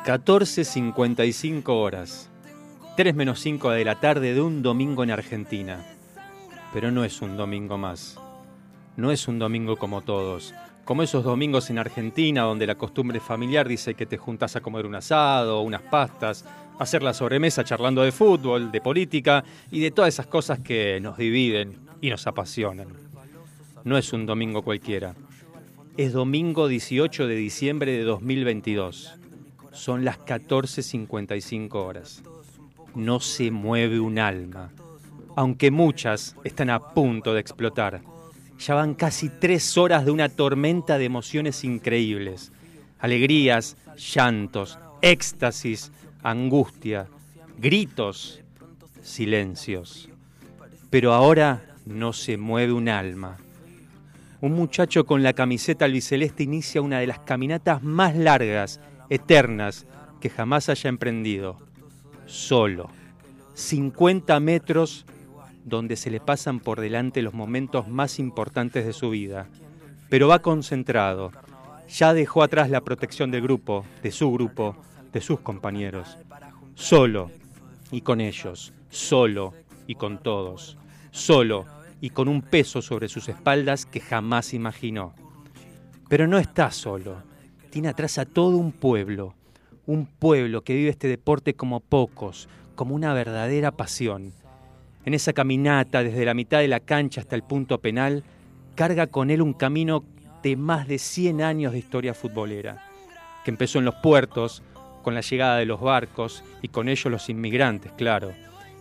14.55 0.05 1.63
horas. 1.69 2.31
3 2.97 3.15
menos 3.15 3.41
5 3.41 3.73
de 3.73 3.85
la 3.85 4.01
tarde 4.01 4.33
de 4.33 4.41
un 4.41 4.63
domingo 4.63 5.05
en 5.05 5.11
Argentina. 5.11 5.85
Pero 6.73 6.91
no 6.91 7.05
es 7.05 7.21
un 7.21 7.37
domingo 7.37 7.77
más. 7.77 8.19
No 8.97 9.11
es 9.11 9.29
un 9.29 9.39
domingo 9.39 9.77
como 9.77 10.01
todos. 10.01 10.55
Como 10.87 11.03
esos 11.03 11.23
domingos 11.23 11.69
en 11.69 11.79
Argentina 11.79 12.45
donde 12.45 12.67
la 12.67 12.77
costumbre 12.77 13.21
familiar 13.21 13.69
dice 13.69 13.93
que 13.93 14.07
te 14.07 14.17
juntas 14.17 14.57
a 14.57 14.63
comer 14.63 14.87
un 14.87 14.95
asado, 14.95 15.61
unas 15.61 15.83
pastas, 15.83 16.47
hacer 16.79 17.03
la 17.03 17.13
sobremesa 17.13 17.65
charlando 17.65 18.01
de 18.01 18.13
fútbol, 18.13 18.73
de 18.73 18.81
política 18.81 19.45
y 19.71 19.81
de 19.81 19.91
todas 19.91 20.15
esas 20.15 20.29
cosas 20.29 20.61
que 20.61 20.99
nos 20.99 21.19
dividen 21.19 21.79
y 22.01 22.09
nos 22.09 22.27
apasionan. 22.27 22.89
No 23.85 23.99
es 23.99 24.15
un 24.15 24.25
domingo 24.25 24.63
cualquiera. 24.63 25.15
Es 25.99 26.15
domingo 26.15 26.67
18 26.67 27.27
de 27.27 27.35
diciembre 27.35 27.93
de 27.93 28.05
2022. 28.05 29.17
Son 29.73 30.03
las 30.03 30.19
14.55 30.21 31.75
horas. 31.75 32.23
No 32.97 33.21
se 33.21 33.51
mueve 33.51 34.01
un 34.01 34.19
alma, 34.19 34.71
aunque 35.37 35.71
muchas 35.71 36.35
están 36.45 36.71
a 36.71 36.81
punto 36.81 37.35
de 37.35 37.41
explotar. 37.41 38.01
Ya 38.59 38.75
van 38.75 38.95
casi 38.95 39.29
tres 39.29 39.77
horas 39.77 40.07
de 40.07 40.13
una 40.13 40.31
tormenta 40.31 40.97
de 40.97 41.05
emociones 41.05 41.63
increíbles. 41.63 42.53
Alegrías, 42.99 43.77
llantos, 43.99 44.79
éxtasis, 45.03 45.93
angustia, 46.23 47.07
gritos, 47.59 48.41
silencios. 49.03 50.09
Pero 50.89 51.13
ahora 51.13 51.77
no 51.85 52.15
se 52.15 52.39
mueve 52.39 52.73
un 52.73 52.89
alma. 52.89 53.37
Un 54.41 54.53
muchacho 54.53 55.05
con 55.05 55.23
la 55.23 55.35
camiseta 55.35 55.85
albiceleste 55.85 56.45
inicia 56.45 56.81
una 56.81 56.99
de 57.01 57.09
las 57.09 57.19
caminatas 57.19 57.83
más 57.83 58.17
largas, 58.17 58.81
eternas, 59.11 59.85
que 60.19 60.31
jamás 60.31 60.71
haya 60.71 60.89
emprendido. 60.89 61.66
Solo. 62.27 62.91
50 63.55 64.39
metros 64.41 65.07
donde 65.65 65.97
se 65.97 66.11
le 66.11 66.21
pasan 66.21 66.61
por 66.61 66.81
delante 66.81 67.23
los 67.23 67.35
momentos 67.35 67.89
más 67.89 68.19
importantes 68.19 68.85
de 68.85 68.93
su 68.93 69.11
vida. 69.11 69.49
Pero 70.09 70.29
va 70.29 70.41
concentrado. 70.41 71.33
Ya 71.89 72.13
dejó 72.13 72.43
atrás 72.43 72.69
la 72.69 72.83
protección 72.83 73.31
del 73.31 73.43
grupo, 73.43 73.85
de 74.03 74.11
su 74.11 74.31
grupo, 74.31 74.77
de 75.13 75.21
sus 75.21 75.41
compañeros. 75.41 76.19
Solo 76.75 77.31
y 77.91 78.03
con 78.03 78.21
ellos. 78.21 78.73
Solo 78.91 79.55
y 79.87 79.95
con 79.95 80.23
todos. 80.23 80.77
Solo 81.11 81.65
y 82.01 82.11
con 82.11 82.29
un 82.29 82.43
peso 82.43 82.83
sobre 82.83 83.09
sus 83.09 83.29
espaldas 83.29 83.87
que 83.87 84.01
jamás 84.01 84.53
imaginó. 84.53 85.15
Pero 86.09 86.27
no 86.27 86.39
está 86.39 86.71
solo. 86.71 87.23
Tiene 87.71 87.89
atrás 87.89 88.19
a 88.19 88.25
todo 88.25 88.57
un 88.57 88.73
pueblo. 88.73 89.35
Un 89.87 90.07
pueblo 90.07 90.63
que 90.63 90.75
vive 90.75 90.91
este 90.91 91.07
deporte 91.07 91.55
como 91.55 91.81
pocos, 91.81 92.49
como 92.75 92.95
una 92.95 93.15
verdadera 93.15 93.71
pasión. 93.71 94.33
En 95.05 95.15
esa 95.15 95.33
caminata 95.33 96.03
desde 96.03 96.25
la 96.25 96.35
mitad 96.35 96.59
de 96.59 96.69
la 96.69 96.81
cancha 96.81 97.21
hasta 97.21 97.37
el 97.37 97.45
punto 97.45 97.81
penal, 97.81 98.25
carga 98.75 99.07
con 99.07 99.31
él 99.31 99.43
un 99.43 99.53
camino 99.53 100.05
de 100.43 100.57
más 100.57 100.89
de 100.89 100.99
100 100.99 101.43
años 101.43 101.73
de 101.73 101.79
historia 101.79 102.15
futbolera, 102.15 102.85
que 103.45 103.51
empezó 103.53 103.79
en 103.79 103.85
los 103.85 103.95
puertos, 103.97 104.63
con 105.03 105.15
la 105.15 105.21
llegada 105.21 105.59
de 105.59 105.67
los 105.67 105.81
barcos 105.81 106.43
y 106.63 106.69
con 106.69 106.89
ellos 106.89 107.13
los 107.13 107.29
inmigrantes, 107.31 107.93
claro, 107.93 108.33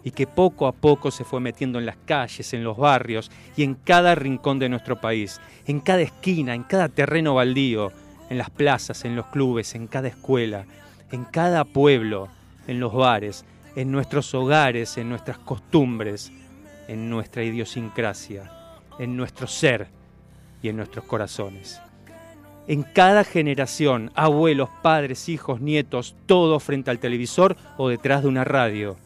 y 0.03 0.09
que 0.09 0.25
poco 0.25 0.65
a 0.65 0.71
poco 0.71 1.11
se 1.11 1.23
fue 1.23 1.39
metiendo 1.39 1.77
en 1.77 1.85
las 1.85 1.97
calles, 1.97 2.51
en 2.53 2.63
los 2.63 2.77
barrios 2.77 3.29
y 3.55 3.61
en 3.61 3.75
cada 3.75 4.15
rincón 4.15 4.57
de 4.57 4.69
nuestro 4.69 4.99
país, 4.99 5.39
en 5.67 5.79
cada 5.79 6.01
esquina, 6.01 6.55
en 6.55 6.63
cada 6.63 6.89
terreno 6.89 7.35
baldío, 7.35 7.91
en 8.31 8.39
las 8.39 8.49
plazas, 8.49 9.05
en 9.05 9.15
los 9.15 9.27
clubes, 9.27 9.75
en 9.75 9.85
cada 9.85 10.07
escuela, 10.07 10.65
en 11.11 11.25
cada 11.25 11.63
pueblo, 11.65 12.29
en 12.67 12.79
los 12.79 12.93
bares, 12.93 13.45
en 13.75 13.91
nuestros 13.91 14.33
hogares, 14.33 14.97
en 14.97 15.09
nuestras 15.09 15.37
costumbres, 15.37 16.31
en 16.87 17.09
nuestra 17.09 17.43
idiosincrasia, 17.43 18.51
en 18.99 19.17
nuestro 19.17 19.47
ser 19.47 19.87
y 20.61 20.69
en 20.69 20.77
nuestros 20.77 21.05
corazones. 21.05 21.81
En 22.67 22.83
cada 22.83 23.23
generación, 23.23 24.11
abuelos, 24.15 24.69
padres, 24.81 25.29
hijos, 25.29 25.61
nietos, 25.61 26.15
todos 26.25 26.63
frente 26.63 26.89
al 26.89 26.99
televisor 26.99 27.55
o 27.77 27.89
detrás 27.89 28.23
de 28.23 28.29
una 28.29 28.43
radio. 28.43 28.97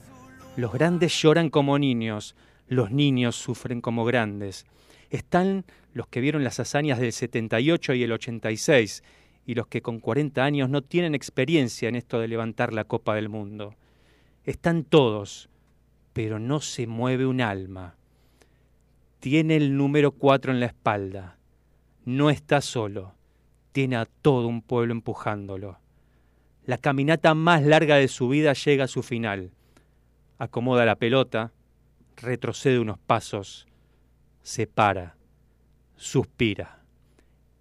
Los 0.56 0.72
grandes 0.72 1.14
lloran 1.22 1.50
como 1.50 1.78
niños, 1.78 2.36
los 2.68 2.92
niños 2.92 3.36
sufren 3.36 3.82
como 3.82 4.06
grandes. 4.06 4.66
Están 5.10 5.66
los 5.94 6.08
que 6.08 6.22
vieron 6.22 6.44
las 6.44 6.60
hazañas 6.60 7.00
del 7.00 7.12
78 7.12 7.96
y 7.96 8.04
el 8.04 8.12
86 8.12 9.04
y 9.50 9.56
los 9.56 9.66
que 9.66 9.82
con 9.82 10.00
40 10.00 10.44
años 10.44 10.70
no 10.70 10.84
tienen 10.84 11.16
experiencia 11.16 11.90
en 11.90 11.96
esto 11.96 12.20
de 12.20 12.28
levantar 12.28 12.72
la 12.72 12.84
Copa 12.84 13.16
del 13.16 13.30
Mundo. 13.30 13.74
Están 14.44 14.84
todos, 14.84 15.50
pero 16.14 16.38
no 16.38 16.62
se 16.62 16.86
mueve 16.86 17.26
un 17.26 17.42
alma. 17.42 17.96
Tiene 19.20 19.56
el 19.56 19.76
número 19.76 20.12
4 20.12 20.52
en 20.52 20.60
la 20.60 20.68
espalda. 20.68 21.40
No 22.06 22.30
está 22.30 22.62
solo. 22.62 23.16
Tiene 23.72 23.96
a 23.96 24.06
todo 24.06 24.48
un 24.48 24.62
pueblo 24.62 24.94
empujándolo. 24.94 25.80
La 26.68 26.78
caminata 26.78 27.34
más 27.34 27.64
larga 27.64 27.96
de 27.96 28.08
su 28.08 28.30
vida 28.30 28.54
llega 28.54 28.84
a 28.84 28.88
su 28.88 29.02
final. 29.02 29.50
Acomoda 30.38 30.86
la 30.86 30.98
pelota, 30.98 31.54
retrocede 32.18 32.78
unos 32.78 33.00
pasos, 33.00 33.66
se 34.44 34.68
para, 34.68 35.16
suspira. 35.96 36.79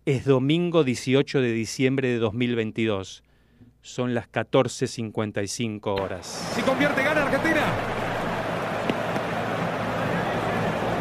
Es 0.09 0.24
domingo 0.24 0.84
18 0.84 1.42
de 1.42 1.52
diciembre 1.52 2.09
de 2.09 2.18
2022. 2.18 3.22
Son 3.82 4.14
las 4.14 4.32
14.55 4.32 6.00
horas. 6.00 6.50
Si 6.54 6.62
convierte, 6.62 7.04
gana 7.04 7.24
Argentina. 7.24 7.61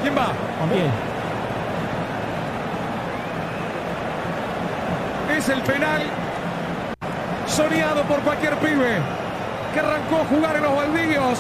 ¿Quién 0.02 0.14
va? 0.14 0.34
Bien. 0.74 0.92
Es 5.38 5.48
el 5.48 5.62
penal 5.62 6.02
soñado 7.48 8.04
por 8.04 8.20
cualquier 8.24 8.56
pibe 8.58 8.98
que 9.74 9.80
arrancó 9.80 10.18
a 10.18 10.26
jugar 10.26 10.58
en 10.58 10.64
los 10.64 10.76
baldíos, 10.76 11.40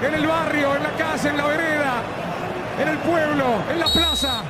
en 0.00 0.14
el 0.14 0.26
barrio, 0.28 0.76
en 0.76 0.82
la 0.84 0.92
casa, 0.92 1.28
en 1.28 1.38
la 1.38 1.46
vereda, 1.48 2.02
en 2.80 2.86
el 2.86 2.98
pueblo, 2.98 3.46
en 3.68 3.80
la 3.80 3.86
plaza. 3.86 4.44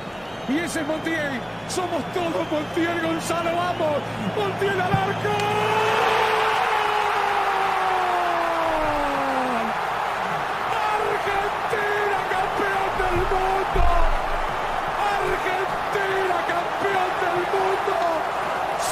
Y 0.47 0.59
ese 0.59 0.81
es 0.81 0.87
Montiel. 0.87 1.41
Somos 1.67 2.03
todos 2.13 2.51
Montiel, 2.51 3.01
Gonzalo, 3.01 3.49
vamos. 3.55 3.97
Montiel 4.37 4.79
al 4.79 4.93
arco. 4.93 5.35
Argentina 10.85 12.19
campeón 12.29 12.91
del 13.01 13.17
mundo. 13.33 13.83
Argentina 15.17 16.37
campeón 16.53 17.11
del 17.21 17.39
mundo. 17.53 17.97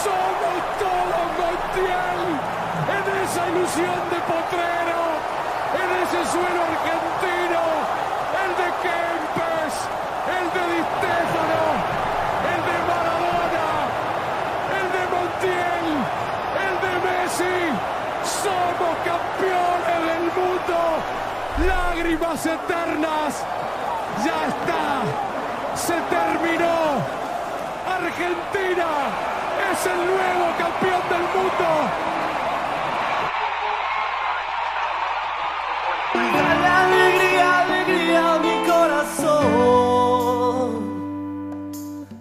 Somos 0.04 0.58
todos 0.82 1.28
Montiel. 1.38 2.22
En 2.98 3.06
esa 3.24 3.42
ilusión 3.50 4.02
de 4.10 4.20
potrero. 4.26 5.02
En 5.82 5.90
ese 6.02 6.20
suelo 6.32 6.60
argentino. 6.66 7.62
El 8.42 8.52
de 8.58 8.68
Kempes. 8.84 9.76
El 10.24 10.46
de 10.54 10.64
Di 10.74 10.82
Stéfano. 10.82 11.64
El 12.54 12.62
de 12.68 12.78
Maradona. 12.90 13.70
El 14.80 14.88
de 14.96 15.04
Montiel. 15.14 15.88
El 16.66 16.76
de 16.84 16.94
Messi. 17.06 17.58
Somos 18.24 18.94
campeones 19.14 20.00
del 20.10 20.26
mundo. 20.40 20.78
Lágrimas 21.68 22.46
eternas. 22.46 23.34
Ya 24.26 24.38
está. 24.52 24.86
Se 25.76 25.98
terminó. 26.16 26.78
Argentina 28.00 28.90
es 29.72 29.86
el 29.86 30.00
nuevo 30.12 30.46
campeón 30.58 31.04
del 31.10 31.26
mundo. 31.36 32.14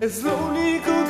Es 0.00 0.20
lo 0.24 0.36
único 0.36 1.01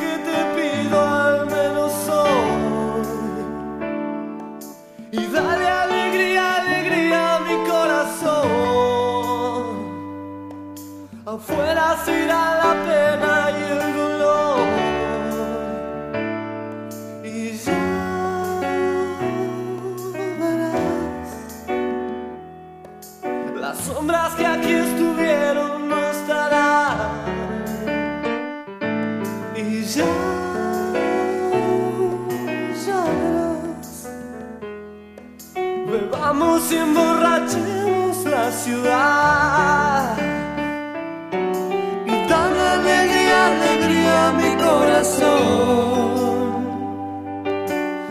Y 5.14 5.26
dale 5.26 5.68
alegría, 5.68 6.56
alegría 6.56 7.36
a 7.36 7.40
mi 7.40 7.56
corazón. 7.68 8.32
Afuera 11.26 11.98
se 12.02 12.24
irá 12.24 12.54
la 12.62 12.72
pena 12.86 13.50
y 13.50 13.60
el 13.72 13.82
dolor. 13.94 14.66
Y 17.24 17.52
ya. 17.58 17.82
Las 23.60 23.76
sombras 23.80 24.34
que 24.34 24.46
aquí 24.46 24.72
estuvieron 24.72 25.01
Bebamos 36.32 36.72
y 36.72 36.76
emborrachemos 36.76 38.24
la 38.24 38.50
ciudad. 38.52 40.16
Y 42.06 42.26
dale 42.26 42.60
alegría, 42.78 43.46
alegría 43.48 44.28
a 44.28 44.32
mi 44.32 44.56
corazón. 44.64 45.28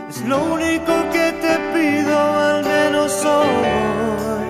Es 0.08 0.22
lo 0.22 0.38
único 0.54 0.94
que 1.12 1.32
te 1.44 1.54
pido 1.74 2.16
al 2.20 2.64
menos 2.64 3.26
hoy. 3.26 4.46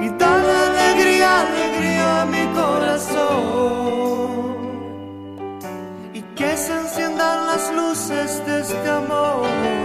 Y 0.00 0.08
dale 0.16 0.52
alegría, 0.70 1.40
alegría 1.42 2.22
a 2.22 2.24
mi 2.24 2.46
corazón. 2.60 4.30
Y 6.14 6.22
que 6.36 6.56
se 6.56 6.72
enciendan 6.72 7.46
las 7.48 7.70
luces 7.74 8.42
de 8.46 8.60
este 8.60 8.88
amor. 8.88 9.81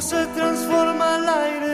Se 0.00 0.26
transforma 0.26 1.16
el 1.16 1.28
aire 1.28 1.67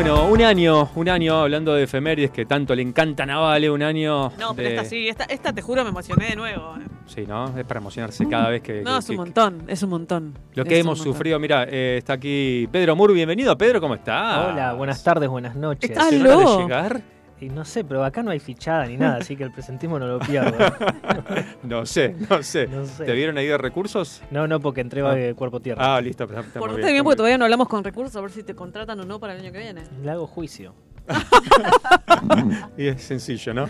Bueno, 0.00 0.28
un 0.28 0.40
año, 0.42 0.88
un 0.94 1.08
año 1.08 1.40
hablando 1.40 1.74
de 1.74 1.82
efemérides 1.82 2.30
que 2.30 2.46
tanto 2.46 2.72
le 2.72 2.82
encantan 2.82 3.30
a 3.30 3.38
Vale, 3.40 3.68
un 3.68 3.82
año. 3.82 4.30
No, 4.38 4.54
pero 4.54 4.68
de- 4.68 4.76
esta 4.76 4.88
sí, 4.88 5.08
esta, 5.08 5.24
esta 5.24 5.52
te 5.52 5.60
juro 5.60 5.82
me 5.82 5.90
emocioné 5.90 6.26
de 6.28 6.36
nuevo. 6.36 6.76
eh. 6.76 6.86
Sí, 7.06 7.24
¿no? 7.26 7.46
Es 7.58 7.64
para 7.64 7.80
emocionarse 7.80 8.28
cada 8.28 8.48
vez 8.48 8.62
que. 8.62 8.82
No, 8.82 8.92
que- 8.92 8.98
es 8.98 9.08
un 9.08 9.14
que- 9.16 9.20
montón, 9.22 9.64
es 9.66 9.82
un 9.82 9.90
montón. 9.90 10.38
Lo 10.54 10.64
que 10.64 10.78
hemos 10.78 11.00
sufrido, 11.00 11.40
mira, 11.40 11.64
eh, 11.68 11.96
está 11.98 12.12
aquí 12.12 12.68
Pedro 12.70 12.94
Mur, 12.94 13.12
bienvenido. 13.12 13.58
Pedro, 13.58 13.80
¿cómo 13.80 13.96
está? 13.96 14.46
Hola, 14.52 14.72
buenas 14.74 15.02
tardes, 15.02 15.28
buenas 15.28 15.56
noches. 15.56 15.90
¿Estás 15.90 16.12
hora 16.12 16.36
de 16.36 16.62
llegar? 16.62 17.02
Y 17.40 17.48
no 17.50 17.64
sé, 17.64 17.84
pero 17.84 18.02
acá 18.04 18.22
no 18.22 18.30
hay 18.32 18.40
fichada 18.40 18.84
ni 18.86 18.96
nada, 18.96 19.18
así 19.18 19.36
que 19.36 19.44
el 19.44 19.52
presentismo 19.52 19.98
no 19.98 20.06
lo 20.08 20.18
pierdo. 20.18 20.56
No 21.62 21.84
sé, 21.86 22.14
no 22.30 22.42
sé. 22.42 22.66
No 22.66 22.84
sé. 22.86 23.04
¿Te 23.04 23.12
vieron 23.12 23.36
ahí 23.38 23.46
de 23.46 23.58
recursos? 23.58 24.22
No, 24.30 24.46
no, 24.48 24.58
porque 24.60 24.80
entré 24.80 25.02
Ah. 25.02 25.14
de 25.14 25.34
cuerpo 25.34 25.60
tierra. 25.60 25.96
Ah, 25.96 26.00
listo. 26.00 26.24
Está, 26.24 26.36
Portate 26.42 26.76
bien, 26.76 26.76
bien 26.76 26.82
porque 26.84 27.02
muy 27.04 27.16
todavía 27.16 27.38
no 27.38 27.44
hablamos 27.44 27.68
con 27.68 27.84
recursos 27.84 28.16
a 28.16 28.20
ver 28.20 28.30
si 28.30 28.42
te 28.42 28.54
contratan 28.54 28.98
o 29.00 29.04
no 29.04 29.20
para 29.20 29.34
el 29.34 29.40
año 29.40 29.52
que 29.52 29.58
viene. 29.58 29.82
Le 30.02 30.10
hago 30.10 30.26
juicio. 30.26 30.74
bien. 31.06 31.18
Y 32.76 32.86
es 32.88 33.02
sencillo, 33.02 33.54
¿no? 33.54 33.68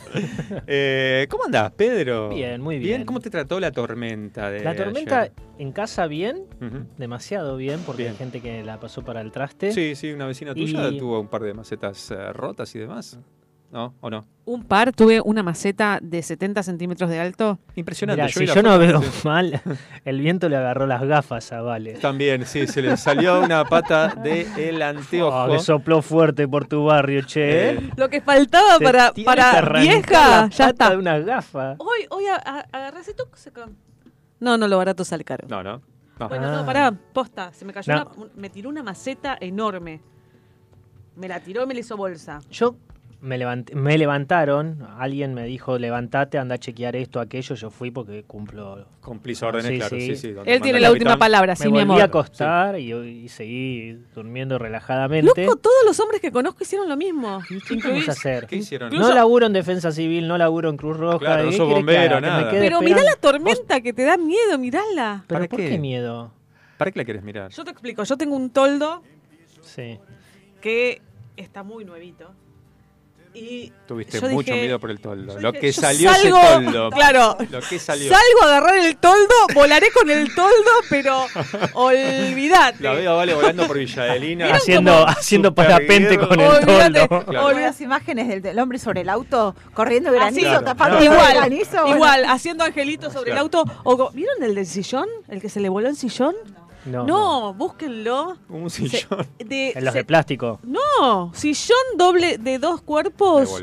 Eh, 0.67 1.27
¿Cómo 1.31 1.45
andás, 1.45 1.71
Pedro? 1.73 2.31
Bien, 2.31 2.61
muy 2.61 2.79
bien. 2.79 3.05
¿Cómo 3.05 3.21
te 3.21 3.31
trató 3.31 3.61
la 3.61 3.71
tormenta 3.71 4.51
de 4.51 4.61
La 4.65 4.75
tormenta 4.75 5.21
ayer? 5.21 5.33
en 5.59 5.73
casa 5.73 6.07
bien, 6.07 6.45
demasiado 6.97 7.57
bien, 7.57 7.81
porque 7.87 8.03
Bien. 8.03 8.13
hay 8.13 8.19
gente 8.19 8.41
que 8.41 8.65
la 8.65 8.81
pasó 8.81 9.03
para 9.05 9.21
el 9.21 9.31
traste. 9.31 9.73
Sí, 9.73 9.95
sí, 9.95 10.11
una 10.13 10.27
vecina 10.27 10.55
tuya 10.55 10.89
Y- 10.89 10.99
tuvo 10.99 11.21
un 11.21 11.29
par 11.29 11.43
de 11.43 11.55
macetas 11.55 12.11
eh, 12.11 12.33
rotas 12.33 12.75
y 12.75 12.79
demás. 12.81 13.19
¿No? 13.71 13.95
¿O 14.01 14.09
no? 14.09 14.25
Un 14.47 14.65
par, 14.65 14.93
tuve 14.93 15.21
una 15.21 15.43
maceta 15.43 15.99
de 16.01 16.23
70 16.23 16.63
centímetros 16.63 17.11
de 17.11 17.21
alto. 17.21 17.59
Impresionante. 17.75 18.23
Mirá, 18.23 18.33
yo 18.33 18.41
si 18.41 18.47
yo 18.47 18.63
no 18.63 18.79
veo 18.79 19.03
mal, 19.25 19.61
el 20.07 20.21
viento 20.23 20.49
le 20.49 20.57
agarró 20.57 20.87
las 20.87 21.03
gafas 21.03 21.53
a 21.53 21.61
Vale. 21.61 21.95
También, 21.95 22.47
sí, 22.47 22.67
se 22.67 22.81
le 22.81 22.97
salió 22.97 23.41
una 23.43 23.67
pata 23.67 24.15
del 24.15 24.81
anteojo. 24.81 25.45
Oh, 25.45 25.53
que 25.53 25.59
sopló 25.59 26.01
fuerte 26.01 26.49
por 26.49 26.67
tu 26.67 26.85
barrio, 26.87 27.21
che. 27.27 27.73
Eh, 27.73 27.91
Lo 27.97 28.09
que 28.09 28.23
faltaba 28.23 28.79
Te 28.79 28.85
para, 28.87 29.13
para 29.13 29.81
vieja, 29.81 30.41
la 30.45 30.49
ya 30.49 30.69
está. 30.71 30.91
de 30.91 30.97
una 30.97 31.19
gafa. 31.19 31.75
Hoy, 31.77 32.07
hoy 32.09 32.25
a- 32.27 32.37
a- 32.37 32.67
agarré 32.73 33.01
ese 33.01 33.13
tuc, 33.13 33.37
se 33.37 33.53
ca- 33.53 33.69
No, 34.41 34.57
no, 34.57 34.67
lo 34.67 34.79
barato 34.79 35.05
sale 35.05 35.25
caro. 35.25 35.47
No, 35.47 35.63
no. 35.63 35.83
no. 36.19 36.29
Bueno, 36.31 36.47
Ah. 36.49 36.57
no, 36.57 36.65
pará, 36.65 36.91
posta, 37.13 37.53
se 37.53 37.67
me 37.67 37.75
cayó 37.75 37.95
No. 37.97 38.03
una- 38.17 38.25
un- 38.25 38.31
me 38.35 38.49
tiró 38.49 38.71
una 38.71 38.83
maceta 38.83 39.37
enorme. 39.39 40.01
Me 41.17 41.29
la 41.29 41.41
tiró 41.41 41.65
y 41.65 41.67
me 41.67 41.75
la 41.75 41.81
hizo 41.81 41.99
bolsa. 41.99 42.39
Yo 42.51 42.77
me, 43.21 43.37
levanté- 43.37 43.75
me 43.75 43.99
levantaron, 43.99 44.87
alguien 44.99 45.35
me 45.35 45.45
dijo, 45.45 45.79
levantate, 45.79 46.39
anda 46.39 46.55
a 46.55 46.59
chequear 46.59 46.95
esto, 46.97 47.19
aquello. 47.21 47.55
Yo 47.57 47.71
fui 47.71 47.91
porque 47.91 48.23
cumplo. 48.23 48.87
Cumplís 49.01 49.43
órdenes, 49.43 49.67
Sí, 49.71 49.79
claro. 49.79 49.97
Sí, 49.97 50.03
sí. 50.15 50.17
sí, 50.17 50.35
Él 50.45 50.61
tiene 50.61 50.79
la 50.81 50.93
última 50.93 51.17
palabra, 51.17 51.53
me 51.53 51.57
sí, 51.57 51.65
mi 51.65 51.71
volví 51.71 51.83
amor. 51.83 52.01
a 52.01 52.05
acostar 52.05 52.79
y, 52.79 52.93
y 52.93 53.29
seguí 53.29 53.95
durmiendo 54.15 54.59
relajadamente. 54.59 55.45
Loco, 55.45 55.57
todos 55.57 55.77
los 55.85 55.99
hombres 55.99 56.21
que 56.21 56.31
conozco 56.31 56.63
hicieron 56.63 56.89
lo 56.89 56.97
mismo. 56.97 57.41
¿Y 57.51 57.61
qué 57.81 57.89
vamos 57.89 58.09
a 58.09 58.13
hacer? 58.13 58.47
¿Qué 58.47 58.57
hicieron? 58.57 58.93
No 58.95 59.13
laburo 59.13 59.47
en 59.47 59.53
defensa 59.53 59.91
civil, 59.91 60.29
no 60.29 60.39
laburo 60.39 60.69
en 60.71 60.77
Cruz 60.77 60.97
Roja. 60.97 61.19
Claro, 61.19 61.45
no 61.45 61.51
¿qué 61.51 61.57
sos 61.57 61.69
bombero? 61.69 62.17
Que 62.17 62.21
me 62.21 62.27
nada. 62.29 62.51
Pero 62.51 62.81
mirá 62.83 63.03
la 63.03 63.17
tormenta 63.17 63.81
que 63.81 63.93
te 63.93 64.05
da 64.05 64.17
miedo, 64.17 64.59
mirala. 64.59 65.25
¿Pero 65.27 65.39
¿Para 65.41 65.49
por 65.49 65.59
qué? 65.59 65.71
qué 65.71 65.79
miedo? 65.79 66.33
¿Para 66.77 66.93
qué 66.93 66.99
la 67.01 67.05
querés 67.05 67.23
mirar? 67.25 67.51
Yo 67.51 67.65
te 67.65 67.71
explico, 67.73 68.05
yo 68.05 68.17
tengo 68.17 68.37
un 68.37 68.51
toldo 68.51 69.03
Sí. 69.63 69.99
que 70.61 71.03
está 71.37 71.63
muy 71.65 71.85
nuevito. 71.85 72.31
Y 73.35 73.73
Tuviste 73.87 74.21
mucho 74.23 74.53
dije- 74.53 74.63
miedo 74.63 74.79
por 74.81 74.91
el 74.91 75.01
toldo. 75.01 75.39
Lo 75.39 75.53
dije, 75.53 75.61
que 75.67 75.73
salió 75.73 76.11
salgo- 76.11 76.39
ese 76.41 76.55
toldo. 76.65 76.91
Claro. 76.91 77.37
Lo 77.51 77.61
que 77.61 77.79
salió. 77.79 78.09
Salgo 78.11 78.43
a 78.43 78.45
agarrar 78.47 78.79
el 78.79 78.97
toldo, 78.97 79.35
volaré 79.55 79.91
con 79.93 80.11
el 80.11 80.35
toldo, 80.35 80.71
pero 80.91 81.27
olvídate. 81.75 82.83
La 82.83 82.93
veo 82.93 83.17
Vale 83.17 83.35
volando 83.35 83.67
por 83.67 83.79
Villadelina. 83.79 84.45
¿Vieron 84.47 84.57
Haciendo, 84.61 85.07
haciendo 85.09 85.55
parapente 85.55 86.19
con 86.19 86.39
el 86.41 86.47
Olvídate. 86.49 87.09
toldo. 87.09 87.27
Claro. 87.27 87.59
Las 87.59 87.81
imágenes 87.81 88.29
del, 88.29 88.43
del 88.43 88.59
hombre 88.59 88.79
sobre 88.79 89.03
el 89.03 89.09
auto 89.09 89.55
corriendo 89.75 90.13
granizo, 90.13 90.51
Así, 90.51 90.65
tapando 90.65 91.03
igual, 91.03 91.35
granizo. 91.37 91.81
bueno. 91.83 91.97
igual, 91.97 92.25
haciendo 92.27 92.65
angelitos 92.65 93.13
sobre 93.13 93.33
Claro. 93.33 93.49
el 93.51 93.57
auto. 93.57 93.65
O, 93.85 94.11
¿Vieron 94.13 94.43
el 94.43 94.55
del 94.55 94.67
sillón? 94.67 95.07
¿El 95.29 95.41
que 95.41 95.49
se 95.49 95.61
le 95.61 95.69
voló 95.69 95.89
el 95.89 95.97
sillón? 95.97 96.35
No, 96.55 96.68
No, 96.89 97.55
búsquenlo. 97.55 98.37
Un 98.49 98.69
Se- 98.71 98.89
sillón. 98.89 99.27
de, 99.39 99.71
En 99.75 99.85
los 99.85 99.93
se- 99.93 99.99
de 100.01 100.05
plástico. 100.05 100.59
no, 100.63 101.33
sillón 101.35 101.79
doble 101.97 102.39
de 102.39 102.59
dos 102.59 102.81
cuerpos. 102.83 103.63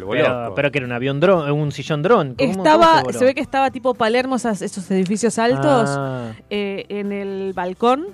Pero, 0.55 0.71
que 0.71 0.78
era 0.78 0.86
un 0.88 0.93
avión 0.93 1.19
dron, 1.19 1.49
un 1.51 1.71
sillón 1.71 2.01
dron. 2.03 2.36
¿Cómo- 2.38 2.51
Estaba, 2.51 3.01
voló? 3.03 3.17
se 3.17 3.26
ve 3.26 3.34
que 3.36 3.41
estaba 3.41 3.71
tipo 3.71 3.93
Palermo, 3.93 4.36
esos 4.36 4.89
edificios 4.91 5.38
altos, 5.39 5.89
Ah, 5.89 6.32
eh, 6.49 6.86
en 6.89 7.11
el 7.11 7.53
balcón. 7.53 8.07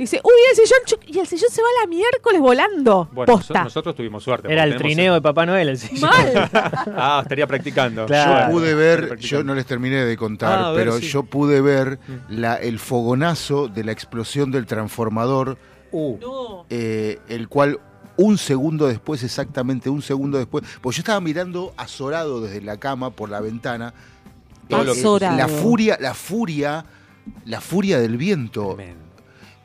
Dice, 0.00 0.20
uy, 0.24 0.32
el 0.50 0.56
sillón, 0.56 0.78
chuc", 0.86 1.00
y 1.08 1.18
el 1.18 1.26
sillón 1.26 1.50
se 1.50 1.60
va 1.60 1.68
a 1.78 1.82
la 1.82 1.86
miércoles 1.88 2.40
volando. 2.40 3.08
Bueno, 3.12 3.34
Posta. 3.34 3.52
noso- 3.54 3.64
nosotros 3.64 3.94
tuvimos 3.94 4.22
suerte. 4.24 4.50
era 4.50 4.64
el 4.64 4.76
trineo 4.76 5.12
de 5.14 5.20
Papá 5.20 5.44
Noel 5.44 5.68
el 5.68 5.78
sillón. 5.78 6.08
Mal. 6.10 6.50
Ah, 6.96 7.20
estaría 7.22 7.46
practicando. 7.46 8.06
Claro. 8.06 8.46
Yo 8.46 8.52
pude 8.58 8.74
ver, 8.74 9.16
yo 9.18 9.44
no 9.44 9.54
les 9.54 9.66
terminé 9.66 9.96
de 10.04 10.16
contar, 10.16 10.58
Ah, 10.58 10.70
ver, 10.72 10.86
pero 10.86 10.98
sí. 10.98 11.06
yo 11.08 11.22
pude 11.24 11.60
ver 11.60 11.98
Mm. 12.08 12.40
la, 12.40 12.54
el 12.56 12.78
fogonazo 12.78 13.68
de 13.68 13.84
la 13.84 13.92
explosión 13.92 14.50
del 14.50 14.64
transformador, 14.66 15.58
Uh, 15.92 16.16
No. 16.20 16.66
eh, 16.70 17.18
el 17.28 17.48
cual 17.48 17.78
un 18.16 18.38
segundo 18.38 18.86
después, 18.86 19.22
exactamente 19.24 19.90
un 19.90 20.02
segundo 20.02 20.38
después, 20.38 20.64
pues 20.80 20.96
yo 20.96 21.00
estaba 21.00 21.20
mirando 21.20 21.74
azorado 21.76 22.40
desde 22.40 22.60
la 22.62 22.76
cama 22.78 23.10
por 23.10 23.28
la 23.28 23.40
ventana. 23.40 23.92
Todo 24.68 24.84
lo 24.84 24.92
que- 24.94 25.00
Azorado. 25.00 25.36
La 25.36 25.48
furia, 25.48 25.98
la 26.00 26.14
furia, 26.14 26.84
la 27.44 27.60
furia 27.60 27.98
del 27.98 28.16
viento. 28.16 28.74
tremendo. 28.76 29.09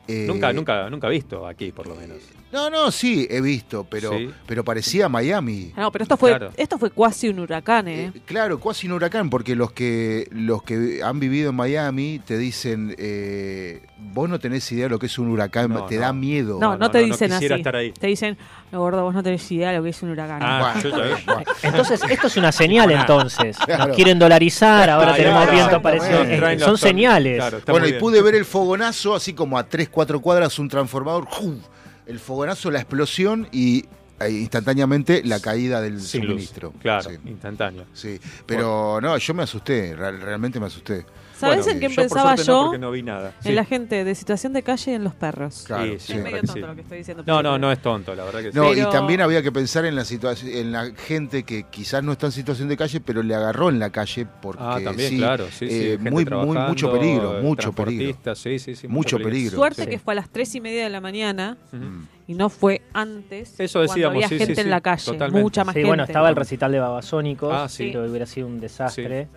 Eh, 0.08 0.24
Nunca, 0.26 0.52
nunca, 0.52 0.88
nunca 0.90 1.08
visto 1.08 1.46
aquí, 1.46 1.72
por 1.72 1.86
lo 1.86 1.94
menos. 1.96 2.18
No, 2.52 2.70
no, 2.70 2.90
sí, 2.92 3.26
he 3.28 3.40
visto, 3.40 3.84
pero, 3.90 4.12
Sí. 4.16 4.30
pero 4.46 4.64
parecía 4.64 5.08
Miami. 5.08 5.72
No, 5.76 5.90
pero 5.90 6.04
esto 6.04 6.16
fue, 6.16 6.30
Claro. 6.30 6.52
esto 6.56 6.78
fue 6.78 6.90
casi 6.92 7.28
un 7.28 7.40
huracán, 7.40 7.88
¿eh? 7.88 8.12
Eh, 8.14 8.20
claro, 8.24 8.60
casi 8.60 8.86
un 8.86 8.92
huracán, 8.94 9.28
porque 9.30 9.56
los 9.56 9.72
que 9.72 10.28
los 10.30 10.62
que 10.62 11.00
han 11.02 11.18
vivido 11.18 11.50
en 11.50 11.56
Miami 11.56 12.20
te 12.24 12.38
dicen, 12.38 12.94
eh, 12.98 13.82
vos 13.98 14.28
no 14.28 14.38
tenés 14.38 14.70
idea 14.72 14.84
de 14.84 14.90
lo 14.90 14.98
que 14.98 15.06
es 15.06 15.18
un 15.18 15.28
huracán, 15.28 15.70
No, 15.70 15.86
te 15.86 15.96
no. 15.96 16.00
da 16.02 16.12
miedo. 16.12 16.58
no, 16.60 16.70
no, 16.72 16.78
no, 16.78 16.90
te 16.90 17.00
no, 17.00 17.06
no 17.08 17.12
dicen 17.12 17.32
así. 17.32 17.46
estar 17.46 17.74
ahí. 17.76 17.92
Te 17.92 18.06
dicen, 18.06 18.38
no, 18.72 18.80
gordo, 18.80 19.02
vos 19.04 19.14
no 19.14 19.22
tenés 19.22 19.50
idea 19.52 19.70
de 19.70 19.76
lo 19.78 19.82
que 19.84 19.90
es 19.90 20.02
un 20.02 20.10
huracán. 20.10 20.40
Ah, 20.42 20.74
Bueno, 20.82 20.98
yo 20.98 21.16
ya. 21.26 21.44
Entonces, 21.62 22.00
esto 22.08 22.26
es 22.26 22.36
una 22.36 22.52
señal 22.52 22.90
entonces. 22.90 23.56
Nos 23.78 23.88
quieren 23.96 24.18
dolarizar, 24.18 24.90
ahora 24.90 25.12
Ah, 25.12 25.16
tenemos 25.16 25.50
viento 25.50 25.80
parecido. 25.82 26.22
Eh, 26.24 26.58
Son 26.58 26.76
señales. 26.76 27.36
Claro, 27.36 27.60
Bueno, 27.68 27.86
y 27.86 27.92
pude 27.94 28.20
ver 28.22 28.34
el 28.34 28.44
fogonazo, 28.44 29.14
así 29.14 29.32
como 29.34 29.56
a 29.58 29.64
3, 29.68 29.88
4 29.88 30.20
cuadras, 30.20 30.58
un 30.58 30.68
transformador, 30.68 31.26
¡ju! 31.26 31.58
el 32.06 32.18
fogonazo, 32.18 32.70
la 32.70 32.78
explosión 32.80 33.48
y 33.52 33.84
eh, 34.20 34.30
instantáneamente 34.30 35.22
la 35.24 35.40
caída 35.40 35.80
del 35.80 36.00
Sin 36.00 36.22
luz. 36.22 36.30
suministro. 36.30 36.72
Claro, 36.80 37.10
Sí, 37.10 37.16
instantáneo. 37.26 37.84
sí. 37.92 38.18
Pero 38.46 38.98
no, 39.00 39.16
yo 39.18 39.34
me 39.34 39.42
asusté, 39.42 39.94
real- 39.94 40.20
realmente 40.20 40.58
me 40.60 40.66
asusté. 40.66 41.04
¿Sabes 41.38 41.64
Bueno, 41.64 41.72
en 41.72 41.80
yo 41.80 41.88
por 41.88 41.96
pensaba 41.96 42.34
yo? 42.36 42.62
porque 42.64 42.78
no 42.78 42.90
vi 42.90 43.02
nada. 43.02 43.32
Sí. 43.40 43.50
En 43.50 43.56
la 43.56 43.64
gente 43.64 44.04
de 44.04 44.14
situación 44.14 44.52
de 44.54 44.62
calle 44.62 44.92
y 44.92 44.94
en 44.94 45.04
los 45.04 45.14
perros. 45.14 45.64
Claro, 45.66 45.84
Sí, 45.84 45.90
sí, 45.98 46.06
sí. 46.06 46.12
es 46.14 46.24
medio 46.24 46.36
tonto 46.38 46.52
sí. 46.54 46.60
lo 46.60 46.74
que 46.74 46.80
estoy 46.80 46.98
diciendo. 46.98 47.22
No, 47.26 47.36
pero- 47.38 47.42
no, 47.50 47.58
no 47.58 47.72
es 47.72 47.82
tonto, 47.82 48.14
la 48.14 48.24
verdad 48.24 48.40
que 48.40 48.52
sí. 48.52 48.56
No, 48.58 48.70
Pero- 48.70 48.88
y 48.88 48.92
también 48.92 49.20
había 49.20 49.42
que 49.42 49.52
pensar 49.52 49.84
en 49.84 49.94
la 49.94 50.04
situación, 50.04 50.50
en 50.52 50.72
la 50.72 50.86
gente 50.94 51.42
que 51.42 51.64
quizás 51.64 52.02
no 52.02 52.12
está 52.12 52.26
en 52.26 52.32
situación 52.32 52.68
de 52.68 52.76
calle, 52.76 53.00
pero 53.00 53.22
le 53.22 53.34
agarró 53.34 53.68
en 53.68 53.78
la 53.78 53.90
calle 53.90 54.26
porque 54.40 54.62
Ah, 54.64 54.78
también, 54.82 55.10
sí, 55.10 55.18
claro, 55.18 55.46
sí, 55.50 55.68
sí. 55.68 55.88
eh, 55.90 55.98
muy, 55.98 56.24
mucho 56.24 56.90
peligro, 56.92 57.38
eh, 57.38 57.42
mucho 57.42 57.72
peligro. 57.72 58.34
Sí, 58.34 58.58
sí, 58.58 58.74
sí. 58.74 58.88
Mucho 58.88 59.18
peligro. 59.18 59.56
Suerte 59.56 59.84
Sí. 59.84 59.90
que 59.90 59.98
fue 59.98 60.14
a 60.14 60.16
las 60.16 60.30
tres 60.30 60.54
y 60.54 60.60
media 60.60 60.84
de 60.84 60.90
la 60.90 61.00
mañana. 61.00 61.56
Mm. 61.72 62.04
y 62.28 62.34
no 62.34 62.48
fue 62.48 62.82
antes. 62.92 63.60
Eso 63.60 63.78
cuando 63.78 63.92
decíamos, 63.92 64.16
había 64.16 64.28
sí, 64.28 64.38
gente 64.38 64.54
sí, 64.56 64.60
en 64.62 64.64
sí, 64.66 64.70
la 64.70 64.80
calle, 64.80 65.04
totalmente. 65.04 65.42
mucha 65.44 65.62
más 65.64 65.74
Sí, 65.74 65.78
gente. 65.78 65.86
bueno, 65.88 66.02
estaba 66.02 66.28
el 66.28 66.34
recital 66.34 66.72
de 66.72 66.80
Babasónicos, 66.80 67.52
Ah, 67.54 67.68
sí. 67.68 67.92
que 67.92 67.98
hubiera 67.98 68.26
sido 68.26 68.48
un 68.48 68.58
desastre. 68.58 69.28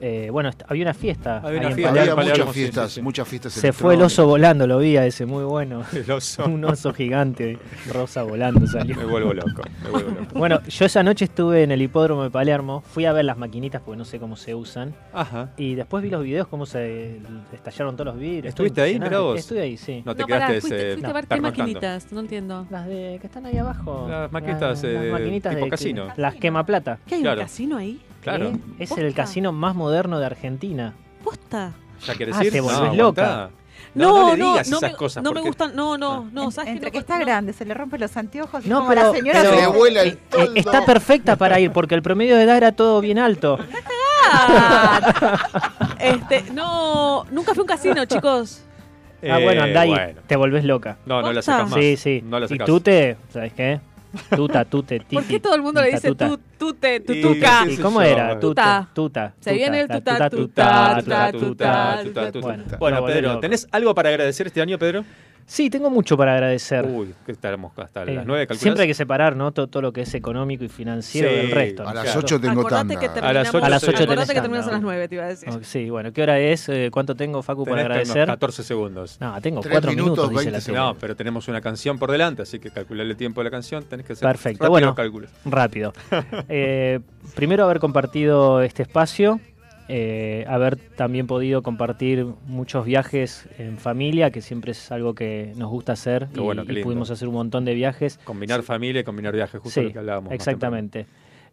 Eh, 0.00 0.28
bueno, 0.32 0.50
había 0.66 0.82
una 0.82 0.94
fiesta. 0.94 1.38
Había 1.44 1.60
una 1.60 1.70
fiesta, 1.72 2.16
muchas 2.16 2.52
fiestas, 2.52 2.88
sí, 2.90 2.94
sí. 2.94 3.02
muchas 3.02 3.28
fiestas. 3.28 3.52
Se 3.52 3.72
fue 3.72 3.94
el 3.94 4.02
oso 4.02 4.26
volando, 4.26 4.66
lo 4.66 4.78
vi 4.78 4.96
a 4.96 5.04
ese, 5.04 5.26
muy 5.26 5.44
bueno. 5.44 5.84
El 5.92 6.10
oso. 6.10 6.46
un 6.46 6.64
oso 6.64 6.94
gigante, 6.94 7.58
rosa 7.92 8.22
volando 8.22 8.66
salió. 8.66 8.96
Me 8.96 9.04
vuelvo 9.04 9.34
loco, 9.34 9.62
me 9.84 9.90
vuelvo 9.90 10.10
loco. 10.10 10.38
Bueno, 10.38 10.62
yo 10.64 10.86
esa 10.86 11.02
noche 11.02 11.26
estuve 11.26 11.62
en 11.64 11.70
el 11.70 11.82
hipódromo 11.82 12.22
de 12.22 12.30
Palermo, 12.30 12.82
fui 12.86 13.04
a 13.04 13.12
ver 13.12 13.26
las 13.26 13.36
maquinitas 13.36 13.82
porque 13.82 13.98
no 13.98 14.04
sé 14.06 14.18
cómo 14.18 14.36
se 14.36 14.54
usan. 14.54 14.94
Ajá. 15.12 15.50
Y 15.58 15.74
después 15.74 16.02
vi 16.02 16.08
los 16.08 16.22
videos, 16.22 16.48
cómo 16.48 16.64
se 16.64 17.20
estallaron 17.52 17.94
todos 17.94 18.14
los 18.14 18.18
vidrios. 18.18 18.46
¿Estuviste 18.46 18.80
ahí? 18.80 18.98
Mirá 18.98 19.20
vos. 19.20 19.38
Estuve 19.38 19.60
ahí, 19.60 19.76
sí. 19.76 20.02
No 20.06 20.14
te 20.14 20.22
No, 20.22 20.28
pará, 20.28 20.46
quedaste 20.46 20.60
fuiste, 20.60 20.76
ese, 20.76 20.92
fuiste 20.92 21.10
a 21.10 21.12
ver 21.12 21.26
qué 21.26 21.40
maquinitas, 21.40 22.12
no 22.12 22.20
entiendo. 22.20 22.66
Las 22.70 22.86
de 22.86 23.18
que 23.20 23.26
están 23.26 23.44
ahí 23.44 23.58
abajo. 23.58 24.06
Las 24.08 24.32
maquinitas, 24.32 24.82
eh, 24.84 24.94
las 24.94 25.12
maquinitas 25.12 25.54
tipo 25.54 25.64
de 25.64 25.70
casino. 25.70 26.08
Las 26.16 26.34
quema 26.36 26.64
plata. 26.64 26.98
¿Qué 27.06 27.16
hay 27.16 27.26
un 27.26 27.36
casino 27.36 27.76
ahí? 27.76 28.00
Claro. 28.22 28.48
¿Eh? 28.48 28.56
Es 28.78 28.88
Posta. 28.90 29.04
el 29.04 29.14
casino 29.14 29.52
más 29.52 29.74
moderno 29.74 30.18
de 30.18 30.26
Argentina. 30.26 30.94
Posta. 31.24 31.72
¿Ya 32.06 32.14
querés 32.14 32.34
Ah, 32.36 32.44
ir? 32.44 32.52
te 32.52 32.60
volvés 32.60 32.80
no, 32.80 32.94
loca. 32.94 33.50
No, 33.94 34.28
no, 34.28 34.36
le 34.36 34.42
digas 34.44 34.68
no 34.70 34.76
esas 34.78 34.92
me, 34.92 34.96
cosas. 34.96 35.22
no 35.24 35.32
me 35.32 35.40
gustan, 35.40 35.74
no, 35.74 35.98
no, 35.98 36.28
no, 36.32 36.50
¿sabes 36.50 36.70
Entre 36.70 36.86
qué? 36.90 36.92
que 36.92 36.98
está 36.98 37.18
No. 37.18 37.24
grande, 37.24 37.52
se 37.52 37.64
le 37.64 37.74
rompen 37.74 38.00
los 38.00 38.16
anteojos 38.16 38.64
y 38.64 38.68
No, 38.68 38.86
pero, 38.86 39.10
la 39.10 39.18
señora 39.18 39.40
pero- 39.42 39.54
Se 39.54 39.60
le 39.62 39.66
vuela 39.66 40.02
el 40.02 40.08
eh, 40.08 40.12
eh, 40.12 40.18
toldo. 40.30 40.52
está 40.54 40.84
perfecta 40.84 41.36
para 41.36 41.58
ir 41.58 41.72
porque 41.72 41.94
el 41.96 42.02
promedio 42.02 42.36
de 42.36 42.44
edad 42.44 42.56
era 42.56 42.72
todo 42.72 43.00
bien 43.00 43.18
alto. 43.18 43.58
Ah, 44.32 45.96
este, 45.98 46.44
no, 46.52 47.24
nunca 47.32 47.52
fui 47.52 47.60
a 47.60 47.62
un 47.62 47.66
casino, 47.68 48.04
chicos. 48.04 48.62
ah, 49.28 49.38
bueno, 49.42 49.62
Eh, 49.62 49.64
andá 49.64 49.80
ahí, 49.80 49.90
bueno. 49.90 50.20
te 50.26 50.36
volvés 50.36 50.62
loca. 50.64 50.98
No, 51.06 51.20
no 51.22 51.32
la 51.32 51.42
sacas 51.42 51.70
más. 51.70 51.80
Sí, 51.80 51.96
sí. 51.96 52.22
No 52.24 52.38
la 52.38 52.46
y 52.46 52.48
sacás. 52.50 52.66
tú 52.66 52.80
te, 52.80 53.16
¿sabes 53.32 53.52
qué? 53.54 53.80
Tuta, 54.34 54.64
tute, 54.64 54.98
titi. 55.00 55.14
¿Por 55.14 55.24
qué 55.24 55.38
todo 55.38 55.54
el 55.54 55.62
mundo 55.62 55.80
le 55.80 55.92
dice 55.92 56.08
tuta. 56.08 56.28
tu, 56.28 56.38
tute, 56.58 57.00
tutuca? 57.00 57.66
¿Y 57.68 57.76
cómo 57.76 58.02
era? 58.02 58.38
Tuta, 58.40 58.88
tuta. 58.92 59.34
Se 59.40 59.52
viene 59.52 59.80
el 59.82 59.88
tuta, 59.88 60.28
tuta, 60.28 60.30
tuta, 60.30 61.00
tuta, 61.00 61.32
tuta, 61.32 61.32
tuta. 61.32 62.02
tuta, 62.04 62.32
tuta. 62.32 62.76
Bueno, 62.78 63.04
Pedro. 63.04 63.38
¿tenés 63.40 63.68
algo 63.70 63.94
para 63.94 64.08
agradecer 64.08 64.46
este 64.46 64.60
año, 64.60 64.78
Pedro? 64.78 65.04
Sí, 65.46 65.68
tengo 65.70 65.90
mucho 65.90 66.16
para 66.16 66.34
agradecer. 66.34 66.84
Uy, 66.86 67.14
que 67.26 67.32
estaremos 67.32 67.72
hasta 67.76 68.02
Eh, 68.04 68.14
las 68.14 68.26
nueve, 68.26 68.46
calculás. 68.46 68.62
siempre 68.62 68.82
hay 68.82 68.88
que 68.88 68.94
separar, 68.94 69.34
¿no? 69.36 69.52
Todo, 69.52 69.66
todo 69.66 69.82
lo 69.82 69.92
que 69.92 70.02
es 70.02 70.14
económico 70.14 70.64
y 70.64 70.68
financiero 70.68 71.28
Sí, 71.28 71.34
del 71.36 71.50
resto. 71.50 71.82
A 71.82 71.86
¿no? 71.86 71.94
las 71.94 72.04
Claro. 72.04 72.20
8 72.20 72.40
tengo 72.40 72.64
tanda. 72.64 72.98
que 72.98 73.06
A 73.06 73.08
las 73.08 73.14
terminamos, 73.50 73.54
ocho 73.54 73.64
A 73.64 73.68
las 73.70 73.82
acordate 73.84 74.34
que 74.34 74.40
terminas 74.40 74.68
a 74.68 74.70
las 74.72 74.80
9, 74.82 75.08
te 75.08 75.14
iba 75.16 75.24
a 75.24 75.28
decir. 75.28 75.48
Oh, 75.50 75.58
Sí, 75.62 75.90
bueno, 75.90 76.12
¿qué 76.12 76.22
hora 76.22 76.38
es? 76.38 76.68
Eh, 76.68 76.90
¿Cuánto 76.92 77.14
tengo, 77.14 77.42
Facu, 77.42 77.64
para 77.64 77.82
Tenés 77.82 77.90
agradecer? 78.10 78.26
14 78.26 78.62
segundos. 78.62 79.16
No, 79.20 79.40
tengo 79.40 79.60
Tres 79.60 79.72
cuatro 79.72 79.90
minutos, 79.90 80.28
minutos, 80.28 80.30
dice 80.30 80.44
la 80.44 80.58
20 80.58 80.60
serie. 80.60 80.80
No, 80.80 80.94
pero 80.98 81.16
tenemos 81.16 81.48
una 81.48 81.60
canción 81.60 81.98
por 81.98 82.10
delante, 82.12 82.42
así 82.42 82.58
que 82.58 82.70
calcularle 82.70 83.10
el 83.12 83.16
tiempo 83.16 83.40
de 83.40 83.44
la 83.44 83.50
canción. 83.50 83.82
Tenés 83.84 84.06
que 84.06 84.12
hacer 84.12 84.28
Perfecto, 84.28 84.58
rápido 84.64 84.70
bueno. 84.70 84.94
cálculos. 84.94 85.30
Rápido. 85.44 85.92
Eh, 86.48 87.00
primero 87.34 87.64
haber 87.64 87.78
compartido 87.80 88.62
este 88.62 88.82
espacio, 88.82 89.40
eh, 89.92 90.44
haber 90.48 90.76
también 90.76 91.26
podido 91.26 91.62
compartir 91.62 92.24
muchos 92.46 92.84
viajes 92.84 93.48
en 93.58 93.76
familia, 93.76 94.30
que 94.30 94.40
siempre 94.40 94.70
es 94.70 94.92
algo 94.92 95.14
que 95.14 95.52
nos 95.56 95.68
gusta 95.68 95.92
hacer 95.94 96.28
Qué 96.32 96.40
y, 96.40 96.42
bueno, 96.44 96.64
qué 96.64 96.78
y 96.80 96.82
pudimos 96.84 97.10
hacer 97.10 97.26
un 97.28 97.34
montón 97.34 97.64
de 97.64 97.74
viajes. 97.74 98.18
Combinar 98.24 98.62
familia 98.62 99.00
y 99.00 99.04
combinar 99.04 99.34
viajes, 99.34 99.60
justo 99.60 99.80
Sí, 99.80 99.86
lo 99.88 99.92
que 99.92 99.98
hablábamos. 99.98 100.32
exactamente. 100.32 101.06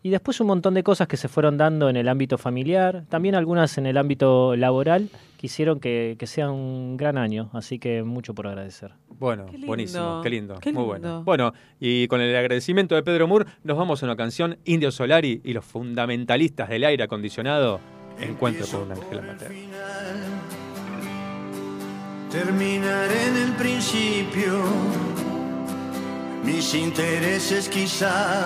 Y 0.04 0.10
después 0.12 0.40
un 0.40 0.48
montón 0.48 0.76
de 0.76 0.84
cosas 0.84 1.08
que 1.08 1.18
se 1.18 1.28
fueron 1.28 1.58
dando 1.58 1.90
en 1.90 1.98
el 1.98 2.08
ámbito 2.08 2.38
familiar, 2.38 3.04
también 3.10 3.34
algunas 3.34 3.78
en 3.80 3.88
el 3.88 3.98
ámbito 3.98 4.56
laboral, 4.56 5.10
que 5.40 5.48
hicieron 5.48 5.80
que, 5.80 6.16
que 6.20 6.28
sea 6.28 6.52
un 6.52 6.98
gran 6.98 7.18
año, 7.18 7.50
así 7.54 7.80
que 7.80 8.04
mucho 8.04 8.36
por 8.36 8.46
agradecer. 8.46 8.92
Bueno, 9.20 9.48
Qué 9.48 9.54
lindo, 9.54 9.68
buenísimo, 9.68 10.22
qué 10.22 10.30
lindo, 10.30 10.56
qué 10.62 10.72
muy 10.72 10.84
lindo. 10.84 10.86
bueno. 10.88 11.24
Bueno, 11.24 11.54
y 11.80 12.08
con 12.08 12.22
el 12.22 12.36
agradecimiento 12.36 12.94
de 12.94 13.02
Pedro 13.02 13.28
Moore, 13.28 13.46
nos 13.64 13.76
vamos 13.76 14.04
a 14.04 14.06
una 14.06 14.16
canción 14.16 14.58
Indio 14.66 14.92
Solari 14.92 15.42
y 15.44 15.54
los 15.54 15.66
fundamentalistas 15.66 16.70
del 16.70 16.84
aire 16.84 17.04
acondicionado. 17.04 17.80
Encuentro 18.20 18.68
con 18.68 18.82
un 18.84 18.92
ángel 18.92 19.20
amateur. 19.20 19.52
terminar 22.30 23.10
en 23.12 23.38
el 23.38 23.52
principio. 23.54 24.64
Mis 26.44 26.74
intereses 26.74 27.68
quizá 27.70 28.46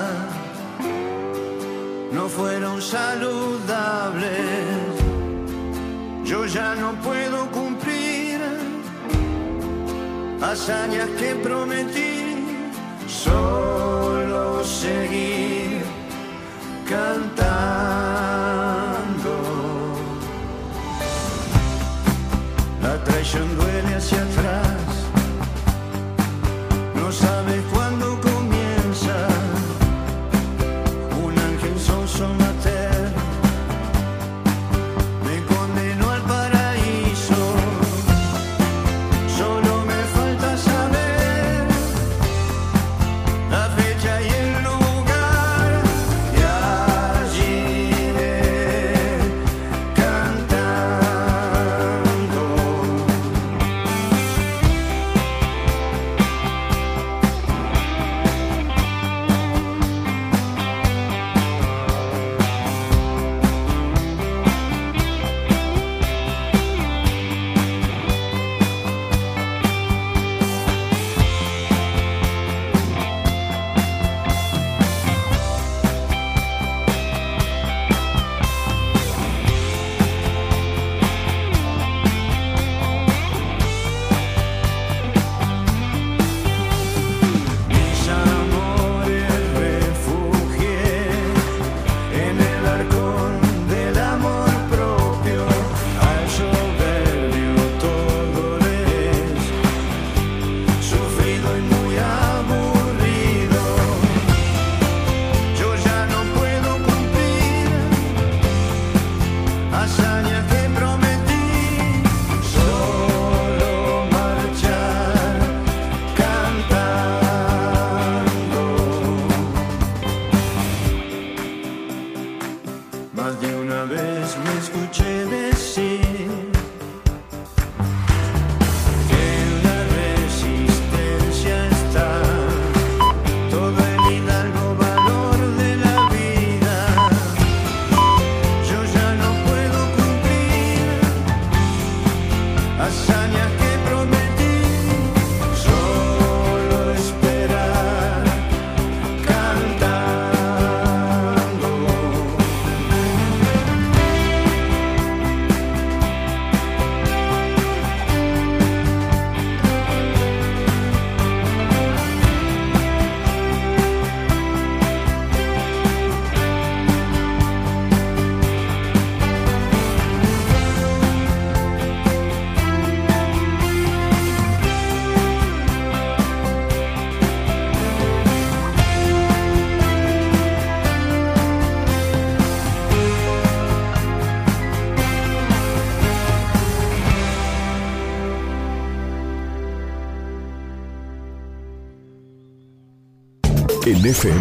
no 2.11 2.27
fueron 2.27 2.81
saludables. 2.81 4.29
Yo 6.23 6.45
ya 6.45 6.75
no 6.75 6.93
puedo 7.01 7.49
cumplir 7.51 8.39
hazañas 10.41 11.09
que 11.19 11.35
prometí, 11.35 12.45
solo 13.07 14.63
seguir 14.63 15.81
cantando. 16.87 18.10
Traición 23.31 23.57
duele 23.57 23.95
hacia 23.95 24.23
atrás. 24.23 24.75
No 26.95 27.09
sabes 27.13 27.61
cuándo 27.73 28.00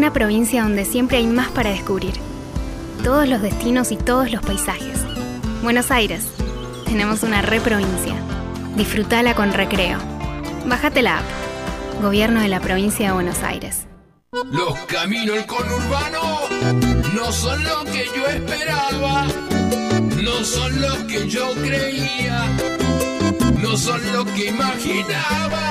Una 0.00 0.14
provincia 0.14 0.62
donde 0.62 0.86
siempre 0.86 1.18
hay 1.18 1.26
más 1.26 1.50
para 1.50 1.68
descubrir. 1.68 2.14
Todos 3.04 3.28
los 3.28 3.42
destinos 3.42 3.92
y 3.92 3.96
todos 3.96 4.32
los 4.32 4.40
paisajes. 4.40 4.98
Buenos 5.62 5.90
Aires. 5.90 6.24
Tenemos 6.86 7.22
una 7.22 7.42
reprovincia. 7.42 8.14
Disfrutala 8.76 9.34
con 9.34 9.52
recreo. 9.52 9.98
Bájate 10.64 11.02
la 11.02 11.18
app. 11.18 11.24
Gobierno 12.00 12.40
de 12.40 12.48
la 12.48 12.60
provincia 12.60 13.08
de 13.08 13.12
Buenos 13.12 13.42
Aires. 13.42 13.86
Los 14.50 14.72
caminos 14.86 15.36
del 15.36 15.44
conurbano 15.44 16.22
no 17.14 17.30
son 17.30 17.62
lo 17.62 17.84
que 17.84 18.06
yo 18.16 18.26
esperaba, 18.26 19.26
no 20.22 20.44
son 20.44 20.80
lo 20.80 21.06
que 21.08 21.28
yo 21.28 21.52
creía, 21.52 22.46
no 23.60 23.76
son 23.76 24.00
lo 24.14 24.24
que 24.24 24.46
imaginaba. 24.46 25.70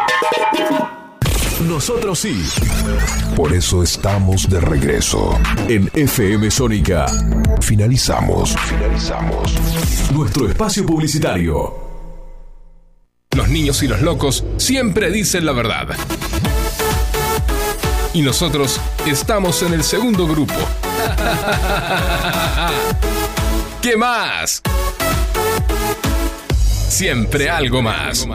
Nosotros 1.67 2.19
sí. 2.19 2.43
Por 3.35 3.53
eso 3.53 3.83
estamos 3.83 4.49
de 4.49 4.59
regreso. 4.59 5.37
En 5.67 5.89
FM 5.93 6.49
Sónica 6.49 7.05
Finalizamos. 7.61 8.55
Finalizamos. 8.57 9.53
nuestro 10.11 10.47
espacio 10.47 10.85
publicitario. 10.85 11.91
Los 13.35 13.47
niños 13.47 13.81
y 13.83 13.87
los 13.87 14.01
locos 14.01 14.43
siempre 14.57 15.11
dicen 15.11 15.45
la 15.45 15.53
verdad. 15.53 15.87
Y 18.13 18.21
nosotros 18.21 18.81
estamos 19.05 19.61
en 19.61 19.73
el 19.73 19.83
segundo 19.83 20.27
grupo. 20.27 20.53
¿Qué 23.81 23.95
más? 23.95 24.61
Siempre 26.89 27.49
algo 27.49 27.81
más. 27.81 28.27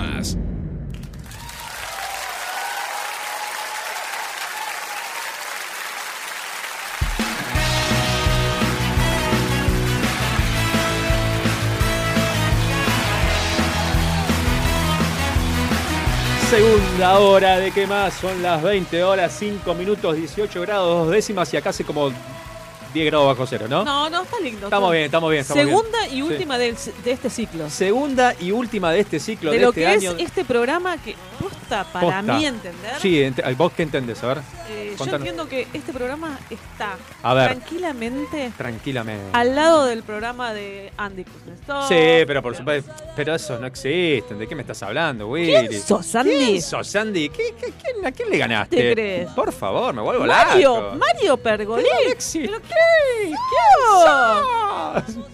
Segunda 16.50 17.18
hora 17.18 17.58
de 17.58 17.72
qué 17.72 17.88
más, 17.88 18.14
son 18.14 18.40
las 18.40 18.62
20 18.62 19.02
horas, 19.02 19.34
5 19.36 19.74
minutos, 19.74 20.14
18 20.14 20.60
grados, 20.60 21.04
dos 21.04 21.10
décimas 21.10 21.52
y 21.52 21.56
acá 21.56 21.70
hace 21.70 21.84
como 21.84 22.12
10 22.96 23.06
grados 23.10 23.26
bajo 23.26 23.46
cero, 23.46 23.66
¿no? 23.68 23.84
No, 23.84 24.08
no, 24.08 24.22
está 24.22 24.40
lindo. 24.40 24.66
Estamos 24.66 24.90
bien, 24.90 25.04
estamos 25.04 25.30
bien. 25.30 25.42
Estamos 25.42 25.64
Segunda 25.64 25.98
bien. 26.06 26.16
y 26.16 26.22
última 26.22 26.56
de 26.58 26.68
este 27.04 27.28
ciclo. 27.30 27.68
Segunda 27.68 28.34
y 28.40 28.50
última 28.52 28.90
de 28.90 29.00
este 29.00 29.20
ciclo, 29.20 29.50
de 29.50 29.58
de, 29.58 29.62
lo 29.64 29.68
este 29.70 29.80
que 29.82 29.86
año. 29.86 30.12
es 30.12 30.20
este 30.24 30.44
programa 30.46 30.96
que 31.02 31.14
posta 31.38 31.84
para 31.92 32.06
Posta. 32.22 32.22
mí 32.22 32.46
entender. 32.46 32.92
Sí, 33.00 33.16
ent- 33.20 33.56
¿vos 33.56 33.72
qué 33.72 33.82
entendés? 33.82 34.22
A 34.24 34.28
ver, 34.28 34.38
eh, 34.70 34.96
yo 34.98 35.14
entiendo 35.16 35.46
que 35.48 35.66
este 35.74 35.92
programa 35.92 36.38
está 36.48 36.96
A 37.22 37.34
ver. 37.34 37.50
tranquilamente 37.50 38.50
tranquilamente. 38.56 39.28
al 39.32 39.54
lado 39.54 39.84
del 39.84 40.02
programa 40.02 40.54
de 40.54 40.90
Andy 40.96 41.24
Kuznetsov. 41.24 41.88
Sí, 41.88 42.24
pero 42.26 42.42
por 42.42 42.56
supuesto, 42.56 42.92
pero 43.14 43.34
esos 43.34 43.60
no 43.60 43.66
existen. 43.66 44.38
¿De 44.38 44.46
qué 44.46 44.54
me 44.54 44.62
estás 44.62 44.82
hablando, 44.82 45.28
Willy? 45.28 45.68
¿Quién 45.68 45.82
sos, 45.82 46.14
Andy? 46.14 46.30
¿Quién 46.34 46.62
sos, 46.62 46.96
Andy? 46.96 47.28
¿Qué, 47.28 47.54
qué- 47.60 47.72
quién- 47.82 48.06
¿A 48.06 48.12
quién 48.12 48.30
le 48.30 48.38
ganaste? 48.38 48.76
¿Te 48.76 48.92
crees? 48.92 49.30
Por 49.32 49.52
favor, 49.52 49.92
me 49.92 50.00
vuelvo 50.02 50.24
Mario, 50.24 50.80
loco. 50.80 50.96
Mario 50.96 51.36
Pergolini. 51.36 51.88
Pero 52.32 52.56
Alexis, 52.86 53.36
¿Pero 53.36 53.36
qué? 53.50 55.04
¿Quién 55.04 55.16
sos? 55.16 55.24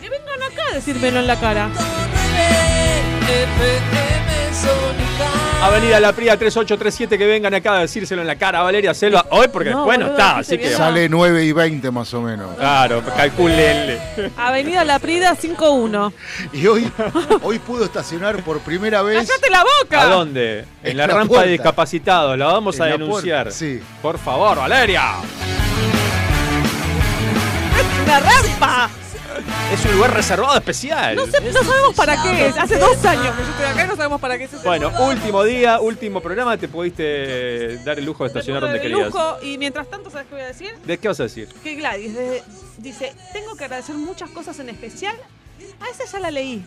Que 0.00 0.08
vengan 0.10 0.42
acá 0.52 0.62
a 0.70 0.74
decírmelo 0.74 1.20
en 1.20 1.26
la 1.26 1.36
cara. 1.40 1.68
Avenida 5.62 5.98
La 5.98 6.12
Prida 6.12 6.36
3837, 6.36 7.16
que 7.16 7.26
vengan 7.26 7.54
acá 7.54 7.72
a 7.76 7.78
decírselo 7.80 8.20
en 8.20 8.26
la 8.28 8.36
cara 8.36 8.60
a 8.60 8.62
Valeria 8.64 8.92
Selva. 8.92 9.24
Hoy 9.30 9.48
porque 9.48 9.70
No, 9.70 9.78
después 9.78 9.98
no 9.98 10.06
boludo, 10.06 10.18
está, 10.20 10.38
¿viste 10.38 10.54
así 10.54 10.62
que. 10.62 10.66
bien? 10.68 10.76
Sale 10.78 11.08
9 11.08 11.44
y 11.44 11.52
20 11.52 11.90
más 11.90 12.12
o 12.12 12.20
menos. 12.20 12.54
Claro, 12.56 13.02
calculenle. 13.16 13.98
Avenida 14.36 14.84
La 14.84 14.98
Prida 14.98 15.34
51. 15.34 16.12
Y 16.52 16.66
hoy, 16.66 16.90
hoy 17.42 17.58
pudo 17.60 17.86
estacionar 17.86 18.42
por 18.42 18.60
primera 18.60 19.00
vez. 19.02 19.26
¡Cállate 19.26 19.50
la 19.50 19.64
boca! 19.64 20.02
¿A 20.02 20.06
dónde? 20.06 20.58
En 20.82 20.90
En 20.90 20.96
la, 20.98 21.06
la 21.06 21.14
rampa 21.14 21.28
puerta. 21.28 21.46
de 21.46 21.52
discapacitados. 21.52 22.36
La 22.38 22.46
vamos 22.46 22.78
a 22.78 22.84
En 22.84 22.90
la 22.90 22.98
denunciar. 22.98 23.44
puerta, 23.44 23.58
sí. 23.58 23.80
Por 24.02 24.18
favor, 24.18 24.58
Valeria. 24.58 25.12
¡Una 28.04 28.20
rampa! 28.20 28.90
Es 29.72 29.84
un 29.84 29.92
lugar 29.96 30.14
reservado 30.14 30.54
especial. 30.56 31.16
No, 31.16 31.26
sé- 31.26 31.40
no 31.40 31.62
sabemos 31.64 31.94
para 31.96 32.22
qué 32.22 32.46
es. 32.46 32.56
Hace 32.56 32.78
dos 32.78 33.04
años 33.04 33.34
que 33.34 33.42
yo 33.42 33.48
estoy 33.50 33.66
acá 33.66 33.84
y 33.84 33.88
no 33.88 33.96
sabemos 33.96 34.20
para 34.20 34.38
qué 34.38 34.44
es 34.44 34.52
ese 34.52 34.64
Bueno, 34.64 34.90
lugar. 34.90 35.08
último 35.08 35.42
día, 35.44 35.80
último 35.80 36.20
programa, 36.20 36.56
te 36.56 36.68
pudiste 36.68 37.78
dar 37.78 37.98
el 37.98 38.04
lujo 38.04 38.22
de 38.24 38.28
estacionar 38.28 38.62
donde 38.62 38.78
de 38.78 38.82
querías. 38.82 39.06
lujo, 39.06 39.38
y 39.42 39.58
mientras 39.58 39.88
tanto, 39.90 40.10
¿sabes 40.10 40.26
qué 40.28 40.34
voy 40.36 40.44
a 40.44 40.48
decir? 40.48 40.72
¿De 40.84 40.98
qué 40.98 41.08
vas 41.08 41.18
a 41.18 41.24
decir? 41.24 41.48
Que 41.64 41.74
Gladys 41.74 42.14
de- 42.14 42.42
dice, 42.78 43.12
tengo 43.32 43.56
que 43.56 43.64
agradecer 43.64 43.96
muchas 43.96 44.30
cosas 44.30 44.58
en 44.60 44.68
especial. 44.68 45.16
A 45.80 45.88
esa 45.90 46.04
ya 46.04 46.18
la 46.20 46.30
leí. 46.30 46.64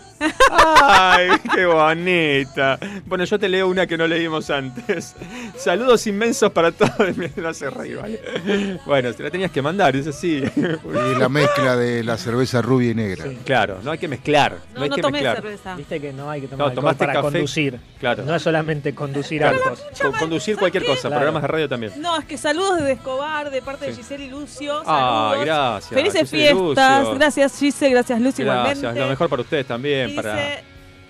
Ay, 0.51 1.29
qué 1.55 1.65
bonita. 1.65 2.77
Bueno, 3.05 3.23
yo 3.23 3.39
te 3.39 3.49
leo 3.49 3.67
una 3.67 3.87
que 3.87 3.97
no 3.97 4.05
leímos 4.07 4.49
antes. 4.49 5.15
Saludos 5.57 6.05
inmensos 6.07 6.51
para 6.51 6.71
todos. 6.71 6.93
Me 7.17 7.31
no 7.35 7.49
hace 7.49 7.69
reír, 7.69 7.97
vale. 7.97 8.79
Bueno, 8.85 9.13
te 9.13 9.23
la 9.23 9.31
tenías 9.31 9.51
que 9.51 9.61
mandar, 9.61 9.95
es 9.95 10.07
así. 10.07 10.43
Y 10.55 11.19
la 11.19 11.29
mezcla 11.29 11.75
de 11.75 12.03
la 12.03 12.17
cerveza 12.17 12.61
rubia 12.61 12.91
y 12.91 12.95
negra. 12.95 13.25
Claro, 13.45 13.79
no 13.83 13.91
hay 13.91 13.97
que 13.97 14.07
mezclar. 14.07 14.53
No, 14.73 14.79
No, 14.79 14.83
hay 14.83 14.89
no 14.89 14.95
que 14.95 15.01
tomé 15.01 15.11
mezclar. 15.13 15.35
cerveza. 15.37 15.75
Viste 15.75 15.99
que 16.01 16.13
no 16.13 16.29
hay 16.29 16.41
que 16.41 16.47
No, 16.47 16.51
tomar 16.51 16.67
alcohol 16.69 16.75
tomaste 16.83 16.99
para 16.99 17.13
café. 17.13 17.23
conducir. 17.31 17.79
Claro. 17.99 18.23
No 18.23 18.35
es 18.35 18.41
solamente 18.41 18.93
conducir 18.93 19.41
Claro. 19.41 19.59
Con- 20.01 20.11
conducir 20.13 20.57
cualquier 20.57 20.85
cosa, 20.85 21.01
Claro. 21.07 21.15
programas 21.15 21.41
de 21.41 21.47
radio 21.47 21.69
también. 21.69 21.93
No, 22.01 22.17
es 22.17 22.25
que 22.25 22.37
saludos 22.37 22.77
desde 22.77 22.93
Escobar, 22.93 23.49
de 23.49 23.61
parte 23.61 23.87
de. 23.87 23.95
Giselle 23.95 24.25
y 24.25 24.29
Lucio. 24.29 24.81
Ah, 24.85 25.29
Saludos. 25.31 25.45
gracias, 25.45 25.89
Felices 25.89 26.21
Giselle 26.29 26.53
fiestas. 26.55 26.99
Lucio. 27.03 27.15
Gracias, 27.15 27.59
Gise. 27.59 27.89
Gracias, 27.89 28.21
Lucio, 28.21 28.45
Gracias, 28.45 28.76
igualmente. 28.79 28.99
lo 29.05 29.09
mejor 29.09 29.29
para 29.29 29.41
ustedes 29.41 29.65
también. 29.65 30.09
Y 30.09 30.13
Para, 30.13 30.33
dice, 30.33 30.63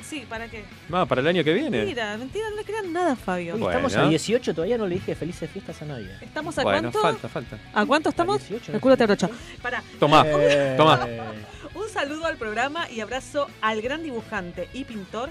sí, 0.04 0.26
¿para 0.30 0.48
qué? 0.48 0.64
Ah, 0.92 1.06
para 1.06 1.22
el 1.22 1.28
año 1.28 1.44
que 1.44 1.54
viene. 1.54 1.78
Mentira, 1.80 2.18
mentira, 2.18 2.50
no 2.50 2.56
le 2.56 2.64
crean 2.64 2.92
nada, 2.94 3.16
Fabio. 3.16 3.56
Uy, 3.56 3.62
Bueno. 3.62 3.88
Estamos 3.88 3.96
a 4.06 4.10
18, 4.10 4.54
todavía 4.54 4.78
no 4.78 4.88
le 4.88 4.96
dije 4.96 5.16
felices 5.16 5.50
fiestas 5.52 5.82
a 5.82 5.86
nadie. 5.86 6.10
¿Estamos 6.22 6.58
a 6.58 6.64
Bueno, 6.64 6.92
cuánto? 6.92 7.02
falta, 7.02 7.28
falta. 7.30 7.58
¿A 7.74 7.86
cuánto 7.86 8.10
estamos? 8.10 8.40
18, 8.40 8.74
El 8.74 8.80
culo 8.80 8.98
te 8.98 9.04
abrocha. 9.04 9.30
Pará. 9.62 9.84
Tomá, 10.00 10.24
Eh, 10.28 10.74
tomá. 10.78 11.08
Un 11.76 11.90
saludo 11.90 12.26
al 12.26 12.38
programa 12.38 12.90
y 12.90 13.02
abrazo 13.02 13.48
al 13.62 13.82
gran 13.82 14.02
dibujante 14.04 14.68
y 14.74 14.84
pintor 14.84 15.30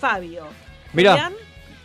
Fabio. 0.00 0.46
Mirá. 0.92 1.12
Julián, 1.12 1.32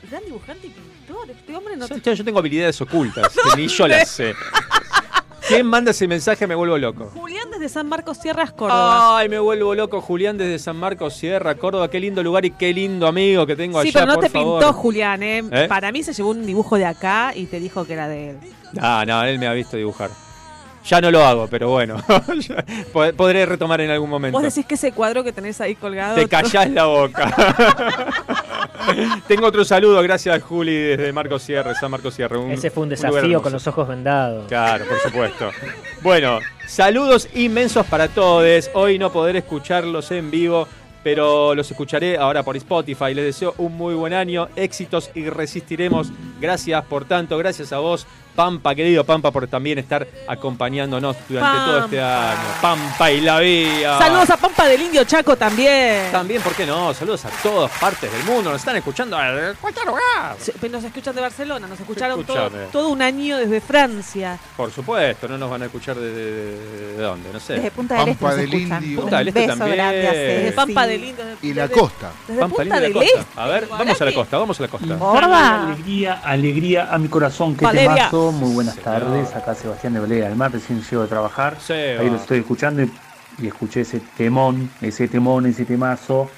gran 0.10 0.26
dibujante 0.26 0.68
y 0.68 0.70
pintor. 0.72 1.30
Este 1.30 1.56
hombre 1.56 1.76
no 1.78 1.88
Yo, 1.88 2.14
yo 2.14 2.24
tengo 2.26 2.40
habilidades 2.40 2.80
ocultas 2.82 3.34
que 3.56 3.62
ni 3.62 3.68
yo 3.68 3.88
las 3.88 4.10
sé. 4.10 4.34
¿Quién 5.48 5.66
manda 5.66 5.92
ese 5.92 6.08
mensaje? 6.08 6.46
Me 6.48 6.54
vuelvo 6.56 6.78
loco. 6.78 7.06
Julián 7.14 7.39
desde 7.60 7.74
San 7.74 7.88
Marcos 7.88 8.18
Sierras, 8.18 8.52
Córdoba. 8.52 9.18
Ay, 9.18 9.30
me 9.30 9.38
vuelvo 9.40 9.76
loco, 9.76 10.02
Julián 10.02 10.38
desde 10.38 10.58
San 10.60 10.78
Marcos 10.78 11.14
Sierra, 11.14 11.56
Córdoba. 11.56 11.90
Qué 11.90 12.00
lindo 12.00 12.24
lugar 12.24 12.46
y 12.46 12.52
qué 12.52 12.74
lindo 12.74 13.06
amigo 13.08 13.46
que 13.46 13.56
tengo 13.56 13.82
sí, 13.82 13.90
allá. 13.90 13.94
pero 13.94 14.06
no 14.08 14.14
por 14.16 14.24
te 14.24 14.30
favor. 14.30 14.60
pintó 14.60 14.74
Julián, 14.74 15.22
¿eh? 15.24 15.44
¿Eh? 15.52 15.66
Para 15.68 15.92
mí 15.92 16.02
se 16.04 16.14
llevó 16.14 16.30
un 16.32 16.46
dibujo 16.46 16.78
de 16.78 16.86
acá 16.86 17.34
y 17.36 17.46
te 17.46 17.60
dijo 17.60 17.86
que 17.86 17.94
era 17.94 18.08
de 18.08 18.32
él. 18.32 18.38
Ah, 18.80 19.04
no, 19.06 19.24
él 19.24 19.38
me 19.40 19.48
ha 19.48 19.54
visto 19.54 19.78
dibujar. 19.78 20.10
Ya 20.90 21.00
no 21.00 21.12
lo 21.12 21.24
hago, 21.24 21.48
pero 21.48 21.70
bueno. 21.70 21.98
Podré 23.16 23.46
retomar 23.46 23.80
en 23.82 23.92
algún 23.92 24.10
momento. 24.10 24.40
Vos 24.40 24.44
decís 24.44 24.66
que 24.66 24.74
ese 24.74 24.92
cuadro 24.92 25.24
que 25.24 25.32
tenés 25.32 25.62
ahí 25.62 25.76
colgado. 25.76 26.16
Te 26.16 26.28
callás 26.28 26.68
la 26.72 26.86
boca. 26.86 27.32
Tengo 29.28 29.46
otro 29.46 29.64
saludo, 29.64 30.02
gracias 30.02 30.42
Juli 30.42 30.76
desde 30.76 31.14
Marcos 31.14 31.44
Sierra, 31.44 31.76
San 31.76 31.92
Marcos 31.92 32.16
Sierra. 32.16 32.40
Ese 32.52 32.72
fue 32.72 32.84
un 32.84 32.90
desafío 32.90 33.40
con 33.40 33.52
los 33.52 33.68
ojos 33.68 33.88
vendados. 33.88 34.48
Claro, 34.48 34.86
por 34.86 35.00
supuesto. 35.00 35.52
Bueno, 36.02 36.40
saludos 36.66 37.30
inmensos 37.36 37.86
para 37.86 38.08
todos. 38.08 38.72
Hoy 38.74 38.98
no 38.98 39.12
podré 39.12 39.40
escucharlos 39.40 40.10
en 40.10 40.32
vivo, 40.32 40.68
pero 41.04 41.54
los 41.54 41.70
escucharé 41.70 42.18
ahora 42.18 42.42
por 42.42 42.58
Spotify. 42.58 43.14
Les 43.14 43.26
deseo 43.26 43.54
un 43.60 43.78
muy 43.78 43.94
buen 43.94 44.14
año, 44.14 44.48
éxitos 44.56 45.12
y 45.14 45.30
resistiremos. 45.30 46.12
Gracias 46.42 46.84
por 46.86 47.06
tanto, 47.06 47.38
gracias 47.38 47.72
a 47.74 47.78
vos, 47.78 48.08
Pampa, 48.36 48.74
querido 48.74 49.04
Pampa, 49.04 49.32
por 49.32 49.48
también 49.48 49.80
estar 49.80 50.08
acompañándonos 50.28 51.16
durante 51.28 51.58
todo 51.66 51.80
este 51.86 51.98
Pampa. 51.98 52.32
año. 52.32 52.40
Pampa 52.62 53.12
y 53.12 53.22
la 53.22 53.40
vía. 53.40 53.98
Saludos 54.00 54.30
a 54.30 54.38
Pampa 54.38 54.66
del 54.68 54.82
Indio 54.82 55.04
Chaco 55.04 55.36
también. 55.36 56.12
También, 56.12 56.42
¿por 56.42 56.54
qué 56.54 56.66
no? 56.66 56.94
Saludos 56.94 57.26
a 57.26 57.30
todas 57.44 57.72
partes 57.80 58.12
del 58.12 58.24
mundo. 58.24 58.52
Nos 58.52 58.60
están 58.62 58.76
escuchando 58.78 59.18
a 59.18 59.54
cualquier 59.60 59.86
lugar. 59.86 60.36
Sí, 60.40 60.52
Nos 60.70 60.84
escuchan 60.84 61.16
de 61.16 61.22
Barcelona, 61.22 61.68
nos 61.68 61.80
escucharon 61.80 62.24
todo, 62.24 62.38
Escúchame. 62.46 62.66
todo 62.72 62.90
un 62.90 63.02
año 63.02 63.38
desde 63.38 63.60
Francia. 63.60 64.38
Por 64.56 64.72
supuesto, 64.72 65.28
no 65.28 65.38
nos 65.38 65.50
van 65.50 65.64
a 65.64 65.66
escuchar 65.66 65.96
de, 65.98 66.12
de- 66.14 66.94
de 66.98 67.02
dónde, 67.04 67.30
no 67.34 67.40
sé. 67.40 67.54
Desde 67.54 67.72
Punta 67.72 67.96
del 67.96 68.10
Este 68.10 68.22
Pampa 68.24 68.30
nos 68.30 68.38
del. 68.52 68.54
Indio. 68.62 69.02
Punta 69.02 69.18
del 69.18 69.28
Este 69.30 69.48
también. 69.48 69.78
Desde 69.78 70.52
Pampa 70.54 70.88
del 70.88 71.04
Indio. 71.04 71.26
desde- 71.26 71.48
Y 71.48 71.54
la 71.54 71.68
desde- 71.68 71.82
costa. 71.82 72.12
Desde 72.28 72.40
Pampa 72.42 72.56
Punta 72.58 72.80
del 72.80 72.94
la 72.94 73.00
Costa. 73.00 73.20
Este. 73.20 73.42
A 73.42 73.48
ver, 73.48 73.68
vamos 73.68 74.02
a 74.02 74.06
la 74.06 74.14
costa, 74.14 74.38
vamos 74.38 74.60
a 74.60 74.64
la 74.64 74.70
costa. 74.70 74.98
Alegría, 75.70 76.22
alegría 76.24 76.88
a 76.94 76.98
mi 76.98 77.08
corazón, 77.08 77.56
que 77.56 77.66
Valeria. 77.66 78.10
Muy 78.32 78.54
buenas 78.54 78.76
tardes. 78.78 79.36
Acá 79.36 79.56
Sebastián 79.56 79.94
de 79.94 80.00
Valera 80.00 80.28
del 80.28 80.36
Mar, 80.36 80.52
recién 80.52 80.82
llego 80.82 81.04
de 81.04 81.08
trabajar. 81.08 81.58
Seba. 81.60 82.02
Ahí 82.02 82.10
lo 82.10 82.18
estoy 82.18 82.40
escuchando 82.40 82.84
y, 82.84 82.92
y 83.40 83.48
escuché 83.48 83.82
ese 83.82 84.00
temón, 84.18 84.70
ese 84.82 85.08
temón, 85.08 85.46
ese 85.46 85.66
temazo. 85.66 86.30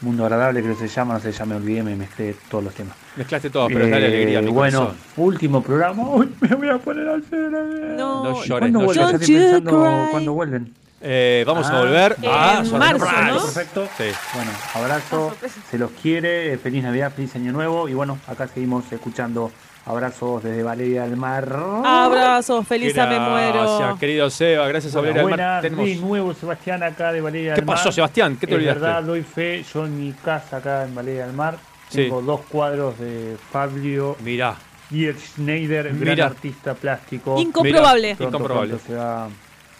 Mundo 0.00 0.24
agradable 0.24 0.60
creo 0.62 0.76
que 0.76 0.86
se 0.88 0.94
llama, 0.94 1.14
no 1.14 1.20
sé, 1.20 1.32
ya 1.32 1.46
me 1.46 1.54
olvidé, 1.54 1.82
me 1.82 1.96
mezclé 1.96 2.34
todos 2.50 2.64
los 2.64 2.74
temas. 2.74 2.94
Mezclaste 3.16 3.48
todo, 3.48 3.68
pero 3.68 3.88
dale 3.88 4.06
alegría 4.06 4.40
a 4.40 4.42
mi 4.42 4.48
Eh, 4.48 4.52
bueno, 4.52 4.78
corazón. 4.80 4.98
último 5.16 5.62
programa. 5.62 6.02
Uy, 6.14 6.34
me 6.40 6.48
voy 6.54 6.68
a 6.68 6.78
poner 6.78 7.08
al 7.08 7.24
cero. 7.30 7.64
No, 7.96 8.24
No 8.24 8.44
llores, 8.44 8.48
¿Cuándo 8.48 8.78
no 8.80 8.84
vuelven? 8.84 9.04
llores. 9.06 9.20
Ya 9.28 9.34
estoy 9.34 9.36
Don't 9.36 9.44
you 9.54 9.62
pensando 9.64 9.70
cry. 9.70 10.10
cuándo 10.10 10.32
vuelven. 10.34 10.74
Eh, 11.06 11.44
vamos 11.46 11.66
a 11.68 11.76
Ah, 11.76 11.80
volver 11.80 12.16
en 12.22 12.30
a 12.30 12.62
marzo. 12.78 13.12
¿no? 13.34 13.42
Perfecto. 13.42 13.88
Sí. 13.96 14.04
Bueno, 14.34 14.50
abrazo, 14.74 15.28
sorpresa. 15.30 15.60
se 15.70 15.78
los 15.78 15.90
quiere, 16.02 16.52
eh, 16.54 16.58
feliz 16.58 16.82
Navidad, 16.82 17.12
feliz 17.14 17.34
Año 17.36 17.52
Nuevo 17.52 17.88
y 17.88 17.94
bueno, 17.94 18.18
acá 18.26 18.48
seguimos 18.48 18.90
escuchando 18.90 19.52
abrazos 19.86 20.42
desde 20.42 20.62
Valeria 20.62 21.02
del 21.02 21.16
Mar. 21.16 21.46
Abrazos, 21.84 22.66
feliz 22.66 22.94
me 22.96 23.18
muero. 23.20 23.78
Gracias, 23.78 23.98
querido 23.98 24.30
Seba, 24.30 24.66
gracias 24.68 24.94
a 24.96 25.00
Valeria 25.00 25.20
del 25.22 25.30
Mar. 25.30 25.38
Buenas, 25.38 25.62
Tenemos- 25.62 25.86
de 25.86 25.96
nuevo 25.96 26.34
Sebastián 26.34 26.82
acá 26.82 27.12
de 27.12 27.20
Valeria 27.20 27.54
¿Qué 27.54 27.60
del 27.60 27.66
Mar. 27.66 27.76
pasó, 27.76 27.92
Sebastián? 27.92 28.36
¿Qué 28.36 28.46
te 28.46 28.52
es 28.52 28.56
olvidaste? 28.58 28.80
verdad, 28.80 29.02
doy 29.02 29.22
fe, 29.22 29.62
yo 29.72 29.84
en 29.84 29.98
mi 29.98 30.12
casa 30.12 30.56
acá 30.58 30.84
en 30.84 30.94
Valeria 30.94 31.26
del 31.26 31.34
Mar 31.36 31.58
Sí. 31.90 31.96
tengo 32.04 32.22
dos 32.22 32.40
cuadros 32.48 32.98
de 32.98 33.36
Fabio 33.52 34.16
Mirá, 34.20 34.56
y 34.90 35.04
el 35.06 35.18
Schneider, 35.18 35.94
gran 35.98 36.20
artista 36.20 36.74
plástico. 36.74 37.38
Incomprobable. 37.38 38.16
Pronto, 38.16 38.36
Incomprobable. 38.36 38.74
pronto 38.76 38.86
se 38.86 38.94
va, 38.94 39.28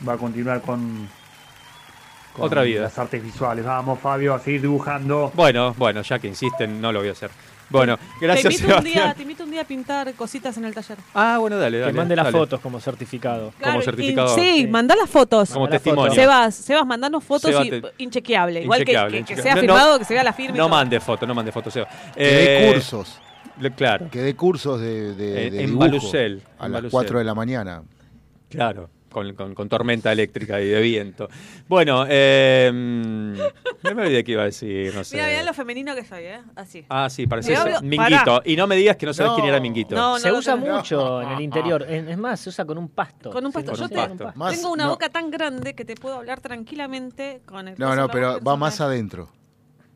va 0.06 0.12
a 0.12 0.16
continuar 0.18 0.60
con, 0.60 1.08
con 2.34 2.44
Otra 2.46 2.62
vida. 2.62 2.82
las 2.82 2.98
artes 2.98 3.22
visuales. 3.22 3.64
Vamos, 3.64 3.98
Fabio, 4.00 4.34
a 4.34 4.38
seguir 4.38 4.60
dibujando. 4.60 5.32
bueno, 5.34 5.74
bueno, 5.78 6.02
ya 6.02 6.18
que 6.18 6.28
insisten, 6.28 6.80
no 6.80 6.92
lo 6.92 6.98
voy 7.00 7.08
a 7.08 7.12
hacer. 7.12 7.30
Bueno, 7.78 7.96
Te 7.96 8.26
gracias, 8.26 8.54
invito, 8.60 8.78
un 8.78 8.84
día, 8.84 9.14
te 9.14 9.22
invito 9.22 9.44
un 9.44 9.50
día 9.50 9.62
a 9.62 9.64
pintar 9.64 10.14
cositas 10.14 10.56
en 10.56 10.64
el 10.64 10.74
taller. 10.74 10.98
Ah, 11.14 11.38
bueno, 11.40 11.58
dale, 11.58 11.78
dale. 11.78 11.92
Que 11.92 11.96
mande 11.98 12.14
las 12.16 12.26
dale. 12.26 12.38
fotos 12.38 12.60
como 12.60 12.80
certificado. 12.80 13.52
Claro, 13.58 13.80
y- 13.80 13.84
certificado. 13.84 14.34
Sí, 14.34 14.52
Sí. 14.62 14.66
mandá 14.68 14.94
las 14.96 15.10
fotos. 15.10 15.50
Como 15.50 15.64
Mandá 15.64 15.76
testimonio. 15.78 16.04
fotos. 16.12 16.14
Sebas, 16.16 16.54
Sebas, 16.54 16.86
mandanos 16.86 17.24
fotos 17.24 17.50
Seba, 17.50 17.64
y 17.64 17.70
te- 17.70 17.82
inchequeable. 17.98 18.62
Igual 18.62 18.78
que- 18.78 18.92
Inchequeable, 18.92 19.10
que, 19.10 19.24
que, 19.24 19.32
inchequeable. 19.32 19.42
sea 19.42 19.54
No, 19.54 19.60
firmado, 19.60 19.98
que 19.98 20.04
se 20.04 20.14
vea 20.14 20.24
la 20.24 20.32
firma. 20.32 20.56
No 20.56 20.68
mande 20.68 21.00
foto, 21.00 21.26
no 21.26 21.34
mande 21.34 21.50
foto, 21.52 21.70
Seba. 21.70 21.88
Que 22.14 22.22
dé 22.22 22.68
Eh, 22.70 22.72
cursos. 22.74 23.18
le- 23.60 23.70
Claro, 23.72 24.08
Que 24.10 24.20
dé 24.20 24.34
cursos 24.36 24.80
de, 24.80 25.14
de, 25.14 25.46
En- 25.46 25.52
de 25.54 25.60
en 25.60 25.66
dibujo 25.66 25.80
Balucel, 25.80 26.42
a 26.58 26.66
en 26.66 26.72
las 26.72 26.78
Balucel. 26.82 26.90
4 26.90 27.18
de 27.18 27.24
la 27.24 27.34
mañana. 27.34 27.82
claro. 28.50 28.88
Con, 29.14 29.32
con- 29.34 29.54
con 29.54 29.68
tormenta 29.68 30.10
eléctrica 30.10 30.60
y 30.60 30.66
de 30.66 30.80
viento. 30.82 31.28
Bueno, 31.68 32.04
eh, 32.08 32.68
mm, 32.74 33.32
no 33.84 33.94
me 33.94 34.02
olvidé 34.02 34.24
qué 34.24 34.32
iba 34.32 34.42
a 34.42 34.46
decir, 34.46 34.92
no 34.92 35.04
sé. 35.04 35.14
Mira, 35.16 35.28
mira 35.28 35.42
lo 35.44 35.54
femenino 35.54 35.94
que 35.94 36.04
soy, 36.04 36.24
¿eh? 36.24 36.40
Así. 36.56 36.84
Ah, 36.88 37.08
sí, 37.08 37.26
parece 37.28 37.52
Me 37.52 37.56
hablo- 37.58 37.80
Minguito. 37.82 38.24
Pará. 38.24 38.42
Y 38.44 38.56
no 38.56 38.66
me 38.66 38.74
digas 38.74 38.96
que 38.96 39.06
no 39.06 39.14
sabes 39.14 39.30
No. 39.30 39.36
quién 39.36 39.46
era 39.48 39.60
Minguito. 39.60 39.94
No, 39.94 40.18
se 40.18 40.32
usa 40.32 40.56
mucho 40.56 41.22
en 41.22 41.28
el 41.30 41.40
interior. 41.40 41.82
Es 41.88 42.18
más, 42.18 42.40
se 42.40 42.48
usa 42.48 42.64
con 42.64 42.76
un 42.76 42.88
pasto. 42.88 43.30
Con 43.30 43.46
un 43.46 43.52
Sí, 43.52 43.58
pasto. 43.58 43.70
con 43.70 43.78
Yo 43.78 43.84
un 43.84 43.90
te- 43.90 43.96
pasto. 44.24 44.38
Más- 44.38 44.54
tengo 44.56 44.72
una 44.72 44.84
no. 44.84 44.90
boca 44.90 45.08
tan 45.08 45.30
grande 45.30 45.74
que 45.76 45.84
te 45.84 45.94
puedo 45.94 46.16
hablar 46.16 46.40
tranquilamente 46.40 47.40
con 47.46 47.68
el. 47.68 47.74
No, 47.78 47.94
no, 47.94 48.08
pero 48.08 48.40
va 48.40 48.56
más 48.56 48.80
adentro. 48.80 49.28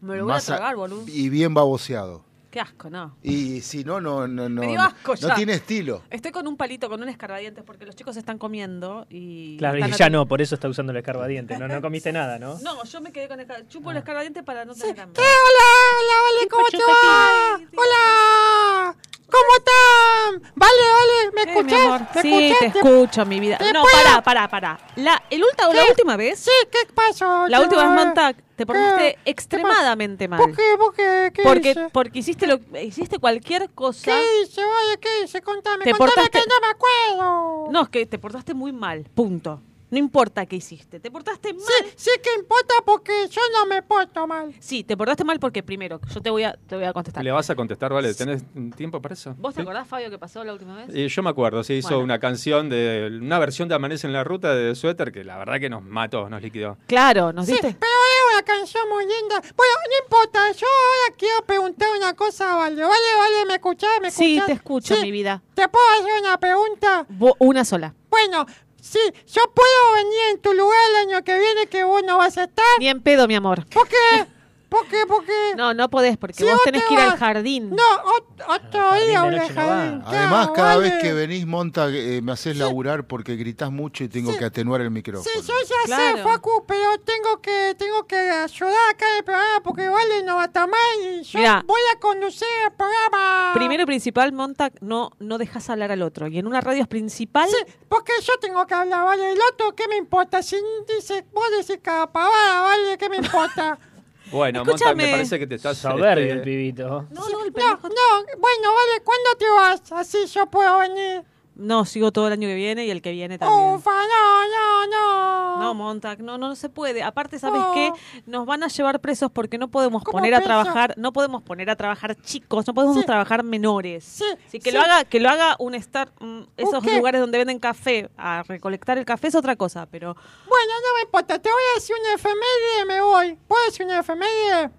Me 0.01 0.17
lo 0.17 0.25
voy 0.27 0.33
Más 0.35 0.49
a- 0.49 0.57
tragar, 0.57 0.77
boludo. 0.77 1.03
Y 1.09 1.29
bien 1.29 1.53
baboseado. 1.55 2.25
Qué 2.59 2.63
asco, 2.63 2.91
no. 2.91 3.17
Y 3.23 3.61
si 3.61 3.85
no, 3.85 4.01
no, 4.01 4.27
no, 4.27 4.49
no. 4.49 4.63
Me 4.63 4.67
dio 4.67 4.81
asco 4.81 5.15
no 5.15 5.29
ya. 5.29 5.37
tiene 5.37 5.53
estilo. 5.53 6.03
Estoy 6.11 6.33
con 6.33 6.45
un 6.49 6.57
palito, 6.57 6.89
con 6.89 7.01
un 7.01 7.09
escarbadientes, 7.09 7.63
porque 7.63 7.87
los 7.87 7.95
chicos 7.95 8.17
están 8.17 8.37
comiendo 8.37 9.07
y. 9.09 9.57
Claro, 9.59 9.79
y 9.79 9.93
ya 9.93 10.11
no, 10.11 10.27
por 10.27 10.43
eso 10.43 10.57
está 10.57 10.69
usando 10.69 10.91
el 10.91 10.99
escarbadiente. 10.99 11.57
No, 11.57 11.69
no 11.69 11.81
comiste 11.81 12.11
nada, 12.11 12.41
¿no? 12.41 12.59
No, 12.59 12.83
yo 12.83 13.01
me 13.01 13.13
quedé 13.13 13.29
con 13.29 13.39
el 13.39 13.69
chupo 13.69 13.93
el 13.93 13.99
escarbadiente 13.99 14.43
para 14.43 14.65
no 14.65 14.75
tener 14.75 14.99
hambre. 14.99 15.23
Hola, 15.23 16.17
vale, 16.25 16.49
¿cómo 16.51 16.67
te 16.67 16.79
va? 16.79 17.61
Hola, 17.77 18.97
¿cómo 19.31 19.57
están? 19.59 20.53
Vale, 20.55 20.73
vale, 20.93 21.31
¿me 21.35 21.43
Eh, 21.43 21.63
¿Me 21.63 22.23
sí, 22.23 22.51
escuchás? 22.51 22.73
te 22.73 22.79
escucho, 22.79 23.27
mi 23.27 23.41
vida. 23.41 23.59
¿Te 23.59 23.73
No, 23.73 23.83
puedo? 23.83 23.95
pará, 23.97 24.23
pará, 24.23 24.49
pará. 24.49 24.79
La, 24.97 25.23
el 25.31 25.43
ulta- 25.43 25.73
la 25.73 25.85
última 25.85 26.17
vez, 26.17 26.39
Sí, 26.41 26.51
¿qué 26.71 26.79
pasó? 26.95 27.47
la 27.49 27.61
última 27.61 27.83
vez, 27.83 27.91
chaval? 27.91 28.07
Manta, 28.07 28.35
te 28.57 28.67
portaste 28.67 29.19
extremadamente 29.25 30.29
mal. 30.29 30.41
¿Por 30.41 30.57
qué? 30.57 30.63
¿Por 30.79 30.95
qué? 30.95 31.31
¿Qué 31.35 31.43
Porque, 31.43 31.71
hice? 31.71 31.89
porque 31.93 32.19
hiciste, 32.19 32.47
lo, 32.47 32.59
hiciste 32.81 33.19
cualquier 33.19 33.71
cosa. 33.71 34.05
¿Qué 34.13 34.43
hice? 34.43 34.61
Oye, 34.65 34.99
¿qué 35.01 35.23
hice? 35.25 35.41
Contame, 35.43 35.85
Te 35.85 35.93
contame 35.93 36.13
portaste- 36.13 36.41
que 36.43 36.47
no 36.49 36.55
me 36.61 36.67
acuerdo. 36.69 37.71
No, 37.71 37.83
es 37.83 37.89
que 37.91 38.07
te 38.07 38.19
portaste 38.19 38.55
muy 38.55 38.73
mal, 38.73 39.05
punto. 39.15 39.61
No 39.91 39.99
importa 39.99 40.45
qué 40.47 40.57
hiciste. 40.57 41.01
¿Te 41.01 41.11
portaste 41.11 41.53
mal? 41.55 41.63
Sí, 41.67 41.93
sí 41.97 42.11
que 42.23 42.31
importa 42.39 42.75
porque 42.85 43.13
yo 43.31 43.41
no 43.55 43.67
me 43.67 43.83
porto 43.83 44.27
mal. 44.27 44.55
Sí, 44.61 44.85
te 44.85 44.97
portaste 44.97 45.25
mal 45.25 45.39
porque 45.41 45.63
primero, 45.63 45.99
yo 46.15 46.21
te 46.21 46.29
voy 46.31 46.43
a, 46.45 46.53
te 46.67 46.77
voy 46.77 46.85
a 46.85 46.93
contestar. 46.93 47.25
¿Le 47.25 47.31
vas 47.33 47.49
a 47.49 47.55
contestar, 47.57 47.93
vale? 47.93 48.13
¿Tenés 48.15 48.43
tiempo 48.77 49.01
para 49.01 49.15
eso? 49.15 49.35
¿Vos 49.39 49.55
te 49.55 49.61
¿Sí? 49.61 49.63
acordás, 49.63 49.89
Fabio, 49.89 50.11
que 50.11 50.19
pasó 50.19 50.45
la 50.45 50.53
última 50.53 50.77
vez? 50.77 50.95
Y 50.95 51.09
yo 51.09 51.23
me 51.23 51.31
acuerdo, 51.31 51.65
se 51.65 51.75
hizo 51.75 51.89
Bueno. 51.89 52.05
una 52.05 52.19
canción 52.19 52.69
de 52.69 53.19
una 53.23 53.39
versión 53.39 53.69
de 53.69 53.75
Amanece 53.77 54.07
en 54.07 54.13
la 54.13 54.25
ruta 54.25 54.55
de 54.55 54.75
Suéter 54.75 55.11
que 55.11 55.25
la 55.25 55.39
verdad 55.39 55.59
que 55.59 55.71
nos 55.71 55.83
mató, 55.83 56.29
nos 56.29 56.43
liquidó. 56.43 56.77
Claro, 56.87 57.33
¿nos 57.33 57.47
Sí, 57.47 57.53
diste? 57.53 57.75
pero 57.81 57.93
es 57.93 58.35
una 58.35 58.43
canción 58.45 58.89
muy 58.91 59.05
linda. 59.05 59.41
Bueno, 59.57 59.73
no 59.89 60.05
importa, 60.05 60.53
yo 60.53 60.67
ahora 60.67 61.17
quiero 61.17 61.43
preguntar 61.47 61.89
una 61.97 62.13
cosa, 62.15 62.55
Vale. 62.57 62.83
Vale, 62.83 62.89
Vale, 63.19 63.47
¿me 63.47 63.55
escuchás? 63.55 63.89
¿Me 64.03 64.11
Sí, 64.11 64.35
escuchás? 64.37 64.47
te 64.47 64.53
escucho, 64.53 64.95
Sí. 64.97 65.03
mi 65.03 65.13
vida. 65.13 65.43
¿Te 65.55 65.67
puedo 65.69 65.85
hacer 66.01 66.13
una 66.21 66.39
pregunta? 66.39 67.07
Una 67.39 67.65
sola. 67.65 67.95
Bueno, 68.11 68.47
sí, 68.81 69.01
yo 69.27 69.43
puedo 69.55 69.93
venir 69.95 70.21
en 70.33 70.41
tu 70.41 70.53
lugar 70.55 70.79
el 70.91 71.09
año 71.09 71.25
que 71.25 71.39
viene 71.39 71.67
que 71.67 71.85
vos 71.85 72.03
no 72.05 72.19
vas 72.19 72.39
a 72.39 72.45
estar. 72.45 72.65
Ni 72.79 72.89
en 72.89 73.03
pedo, 73.03 73.27
mi 73.29 73.35
amor. 73.35 73.67
¿Por 73.69 73.89
qué? 73.89 74.27
¿Por 74.69 74.87
qué? 74.87 75.07
¿Por 75.07 75.25
qué? 75.25 75.55
No, 75.57 75.73
no 75.73 75.89
podés 75.89 76.19
porque 76.19 76.35
Si 76.35 76.45
vos 76.45 76.53
vos 76.53 76.63
tenés 76.65 76.83
te 76.83 76.89
que 76.89 76.95
ir 76.95 77.01
al 77.01 77.11
vas- 77.13 77.19
jardín. 77.19 77.71
No, 77.71 77.83
ot- 78.05 78.45
otro 78.49 78.95
día 79.07 79.23
voy 79.25 79.35
al 79.37 79.49
jardín. 79.53 80.03
Además, 80.05 80.51
cada 80.55 80.77
vale. 80.77 80.91
vez 80.91 81.03
que 81.03 81.13
venís, 81.15 81.47
Monta, 81.47 81.89
eh, 81.91 82.21
me 82.23 82.33
haces 82.33 82.57
laburar 82.57 83.07
porque 83.07 83.37
gritás 83.37 83.71
mucho 83.73 84.05
y 84.05 84.09
tengo 84.09 84.37
que 84.37 84.45
atenuar 84.45 84.83
el 84.83 84.91
micrófono. 84.91 85.31
Sí, 85.35 85.41
yo 85.47 85.55
ya 85.67 85.77
Claro. 85.87 86.17
sé, 86.19 86.23
Facu, 86.23 86.65
pero 86.67 86.99
tengo 87.01 87.41
que, 87.41 87.75
tengo 87.79 88.07
que 88.07 88.17
ayudar 88.17 88.75
acá 88.91 89.07
en 89.11 89.17
el 89.19 89.25
programa 89.25 89.61
porque 89.65 89.89
Vale 89.89 90.23
no 90.25 90.37
va 90.37 90.43
a 90.43 90.47
estar 90.47 90.69
mal 90.69 90.79
y 91.03 91.23
yo 91.23 91.39
Mirá. 91.39 91.65
voy 91.67 91.81
a 91.95 91.99
conducir 91.99 92.47
el 92.67 92.73
programa. 92.75 93.53
Primero 93.55 93.85
y 93.85 93.87
principal, 93.87 94.33
Montag, 94.33 94.73
no, 94.83 95.13
no 95.19 95.39
dejas 95.39 95.71
hablar 95.71 95.93
al 95.93 96.03
otro. 96.03 96.27
Y 96.29 96.39
en 96.39 96.47
una 96.47 96.61
radio 96.61 96.87
principal, 96.87 97.49
Sí, 97.49 97.57
porque 97.89 98.13
yo 98.23 98.35
tengo 98.41 98.67
que 98.67 98.75
hablar, 98.75 99.05
¿vale? 99.07 99.33
El 99.33 99.39
otro, 99.53 99.75
¿qué 99.75 99.89
me 99.89 99.97
importa? 99.97 100.43
Si 100.43 100.57
dice, 100.95 101.27
vos 101.33 101.45
decís 101.59 101.81
cada 101.83 102.13
pavada, 102.13 102.61
¿vale? 102.63 102.99
¿Qué 102.99 103.09
me 103.09 103.17
importa? 103.17 103.79
Bueno, 104.31 104.61
Monta, 104.61 104.75
Escúchame. 104.75 105.05
me 105.07 105.11
parece 105.13 105.39
que 105.39 105.47
te 105.47 105.55
estás... 105.57 105.79
Soberbio 105.79 106.25
este, 106.25 106.33
el 106.33 106.43
pibito. 106.43 107.07
No, 107.11 107.29
no, 107.29 107.45
el 107.45 107.53
No, 107.53 107.71
no, 107.71 108.27
bueno, 108.39 108.75
vale, 108.75 109.03
¿cuándo 109.05 109.31
te 109.39 109.51
vas? 109.51 109.93
Así 109.93 110.27
yo 110.27 110.47
puedo 110.47 110.79
venir. 110.79 111.23
No, 111.59 111.85
sigo 111.85 112.13
todo 112.13 112.29
el 112.29 112.33
año 112.33 112.49
que 112.49 112.55
viene 112.55 112.87
y 112.87 112.91
el 112.91 113.03
que 113.03 113.11
viene 113.13 113.37
también. 113.39 113.75
Ufa, 113.75 113.91
no, 113.91 114.49
no, 114.49 114.87
no. 114.87 115.59
No, 115.59 115.75
Montag, 115.75 116.21
no, 116.23 116.39
no, 116.39 116.49
no 116.49 116.55
se 116.57 116.69
puede. 116.69 117.03
Aparte, 117.03 117.39
¿sabes 117.39 117.61
No. 117.61 117.73
qué? 117.75 117.91
Nos 118.27 118.47
van 118.47 118.63
a 118.63 118.69
llevar 118.69 119.01
presos 119.01 119.31
porque 119.31 119.59
no 119.59 119.69
podemos 119.69 120.05
¿Cómo 120.05 120.19
poner 120.19 120.35
a 120.35 120.41
trabajar, 120.41 120.95
no 120.97 121.13
podemos 121.13 121.43
poner 121.43 121.69
a 121.69 121.77
trabajar 121.77 122.15
chicos, 122.15 122.67
no 122.67 122.75
podemos 122.75 122.97
Sí. 122.99 123.05
trabajar 123.05 123.43
menores. 123.43 124.05
Sí, 124.05 124.25
Así 124.47 124.61
que 124.61 124.71
sí. 124.71 124.77
lo 124.77 124.83
haga, 124.83 125.05
que 125.05 125.19
lo 125.21 125.29
haga 125.29 125.57
un 125.59 125.75
estar, 125.75 126.11
mm, 126.21 126.43
esos 126.57 126.83
qué? 126.85 126.97
lugares 126.97 127.21
donde 127.21 127.39
venden 127.39 127.59
café, 127.59 128.09
a 128.17 128.45
recolectar 128.45 128.97
el 128.99 129.05
café 129.05 129.27
es 129.29 129.35
otra 129.35 129.57
cosa, 129.57 129.87
pero 129.87 130.15
Bueno, 130.49 130.73
no 130.81 130.95
me 130.97 131.03
importa, 131.03 131.39
te 131.41 131.51
voy 131.51 131.63
a 131.73 131.75
decir 131.75 131.97
una 132.01 132.15
efeméride 132.15 132.83
y 132.83 132.85
me 132.87 133.01
voy. 133.01 133.39
¿Puedo 133.49 133.65
decir 133.67 133.85
una 133.85 133.99
efeméride? 134.01 134.71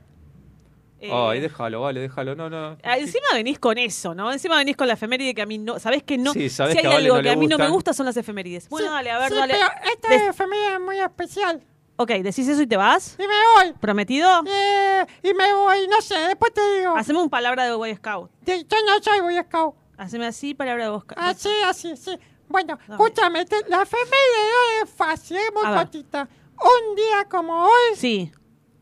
Eh, 1.02 1.10
Ay, 1.14 1.40
déjalo, 1.40 1.82
vale, 1.82 2.00
déjalo. 2.02 2.36
No, 2.36 2.50
no. 2.50 2.78
ah, 2.84 2.98
encima 2.98 3.28
venís 3.34 3.58
con 3.60 3.78
eso, 3.78 4.14
¿no? 4.16 4.32
Encima 4.32 4.58
venís 4.58 4.76
con 4.78 4.88
la 4.88 4.94
efeméride 4.96 5.34
que 5.34 5.42
a 5.42 5.46
mí 5.46 5.58
no, 5.58 5.80
¿sabés 5.80 6.04
que 6.04 6.18
no? 6.18 6.34
Sí, 6.34 6.50
sabés 6.50 6.74
si 6.74 6.78
hay 6.80 6.82
que 6.84 6.88
a 6.88 6.92
Vale 6.92 7.06
algo 7.06 7.18
no 7.18 7.24
que 7.24 7.30
a 7.30 7.36
mí 7.36 7.48
no 7.48 7.58
me 7.58 7.64
gustan. 7.66 7.74
gusta 7.74 7.94
son 7.94 8.06
las 8.06 8.18
efemérides. 8.18 8.68
Bueno, 8.70 8.88
Sí, 8.88 8.94
dale, 8.94 9.12
a 9.12 9.20
ver, 9.20 9.30
sí, 9.30 9.36
dale. 9.36 9.54
pero 9.54 9.68
esta 9.94 10.08
Des- 10.10 10.30
efeméride 10.30 10.74
es 10.74 10.80
muy 10.82 11.00
especial. 11.00 11.64
ok, 11.98 12.10
decís 12.10 12.48
eso 12.48 12.62
y 12.62 12.68
te 12.68 12.78
vas. 12.78 13.16
Y 13.18 13.24
me 13.24 13.28
voy. 13.56 13.74
¿Prometido? 13.80 14.42
Eh, 14.46 15.06
y 15.24 15.34
me 15.34 15.54
voy, 15.54 15.88
no 15.88 16.02
sé, 16.02 16.16
después 16.20 16.54
te 16.54 16.78
digo. 16.80 16.96
Haceme 16.96 17.20
un 17.20 17.30
palabra 17.30 17.66
de 17.66 17.74
Boy 17.76 17.96
Scout. 17.96 18.30
Te- 18.44 18.64
Yo 18.64 18.78
no 18.86 19.02
soy 19.02 19.20
Boy 19.22 19.38
Scout. 19.44 19.76
Haceme 19.98 20.28
así, 20.28 20.54
palabra 20.54 20.86
de 20.86 20.90
Boy 20.92 21.02
Scout. 21.02 21.18
Así, 21.20 21.50
así, 21.66 21.98
sí. 21.98 22.18
Bueno, 22.48 22.80
escúchame, 22.90 23.46
te- 23.46 23.68
la 23.70 23.84
efeméride 23.84 24.40
de 24.44 24.50
hoy 24.54 24.84
es 24.84 24.90
fácil, 24.90 25.38
es 25.38 25.54
muy 25.54 25.64
cortita. 25.64 26.28
Un 26.62 26.96
día 26.96 27.26
como 27.30 27.64
hoy, 27.66 27.96
Sí. 27.96 28.32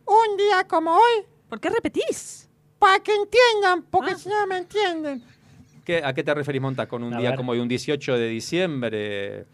un 0.06 0.38
día 0.38 0.64
como 0.68 0.96
hoy, 0.96 1.26
¿Por 1.50 1.60
qué 1.60 1.70
repetís? 1.70 2.44
para 2.80 3.00
que 3.00 3.12
entiendan, 3.12 3.82
porque 3.90 4.12
Ah. 4.12 4.18
si 4.18 4.30
no 4.30 4.46
me 4.46 4.58
entienden. 4.60 5.24
¿Qué- 5.84 6.04
¿A 6.04 6.14
qué 6.14 6.24
te 6.24 6.32
referís, 6.34 6.62
Monta, 6.62 6.88
con 6.88 7.04
un 7.04 7.14
A 7.16 7.18
día 7.20 7.30
ver. 7.32 7.38
como 7.38 7.54
hoy, 7.54 7.60
un 7.60 7.68
18 7.68 8.14
de 8.14 8.28
diciembre? 8.28 9.46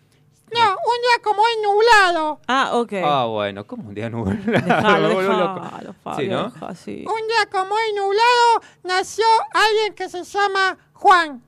No, 0.53 0.61
un 0.71 1.01
día 1.01 1.23
como 1.23 1.41
hoy 1.41 1.51
nublado. 1.63 2.41
Ah, 2.47 2.71
ok. 2.73 2.93
Ah, 3.01 3.25
bueno, 3.25 3.65
¿cómo 3.65 3.87
un 3.87 3.95
día 3.95 4.09
nublado? 4.09 4.37
Dejalo, 4.43 5.07
dejalo, 5.21 5.93
Fabio, 6.03 6.19
Sí, 6.19 6.27
¿no? 6.27 6.49
deja, 6.49 6.75
sí. 6.75 7.05
Un 7.07 7.27
día 7.27 7.49
como 7.49 7.73
hoy 7.75 7.93
nublado 7.95 8.61
nació 8.83 9.25
alguien 9.53 9.93
que 9.95 10.09
se 10.09 10.23
llama 10.25 10.77
Juan. 10.93 11.41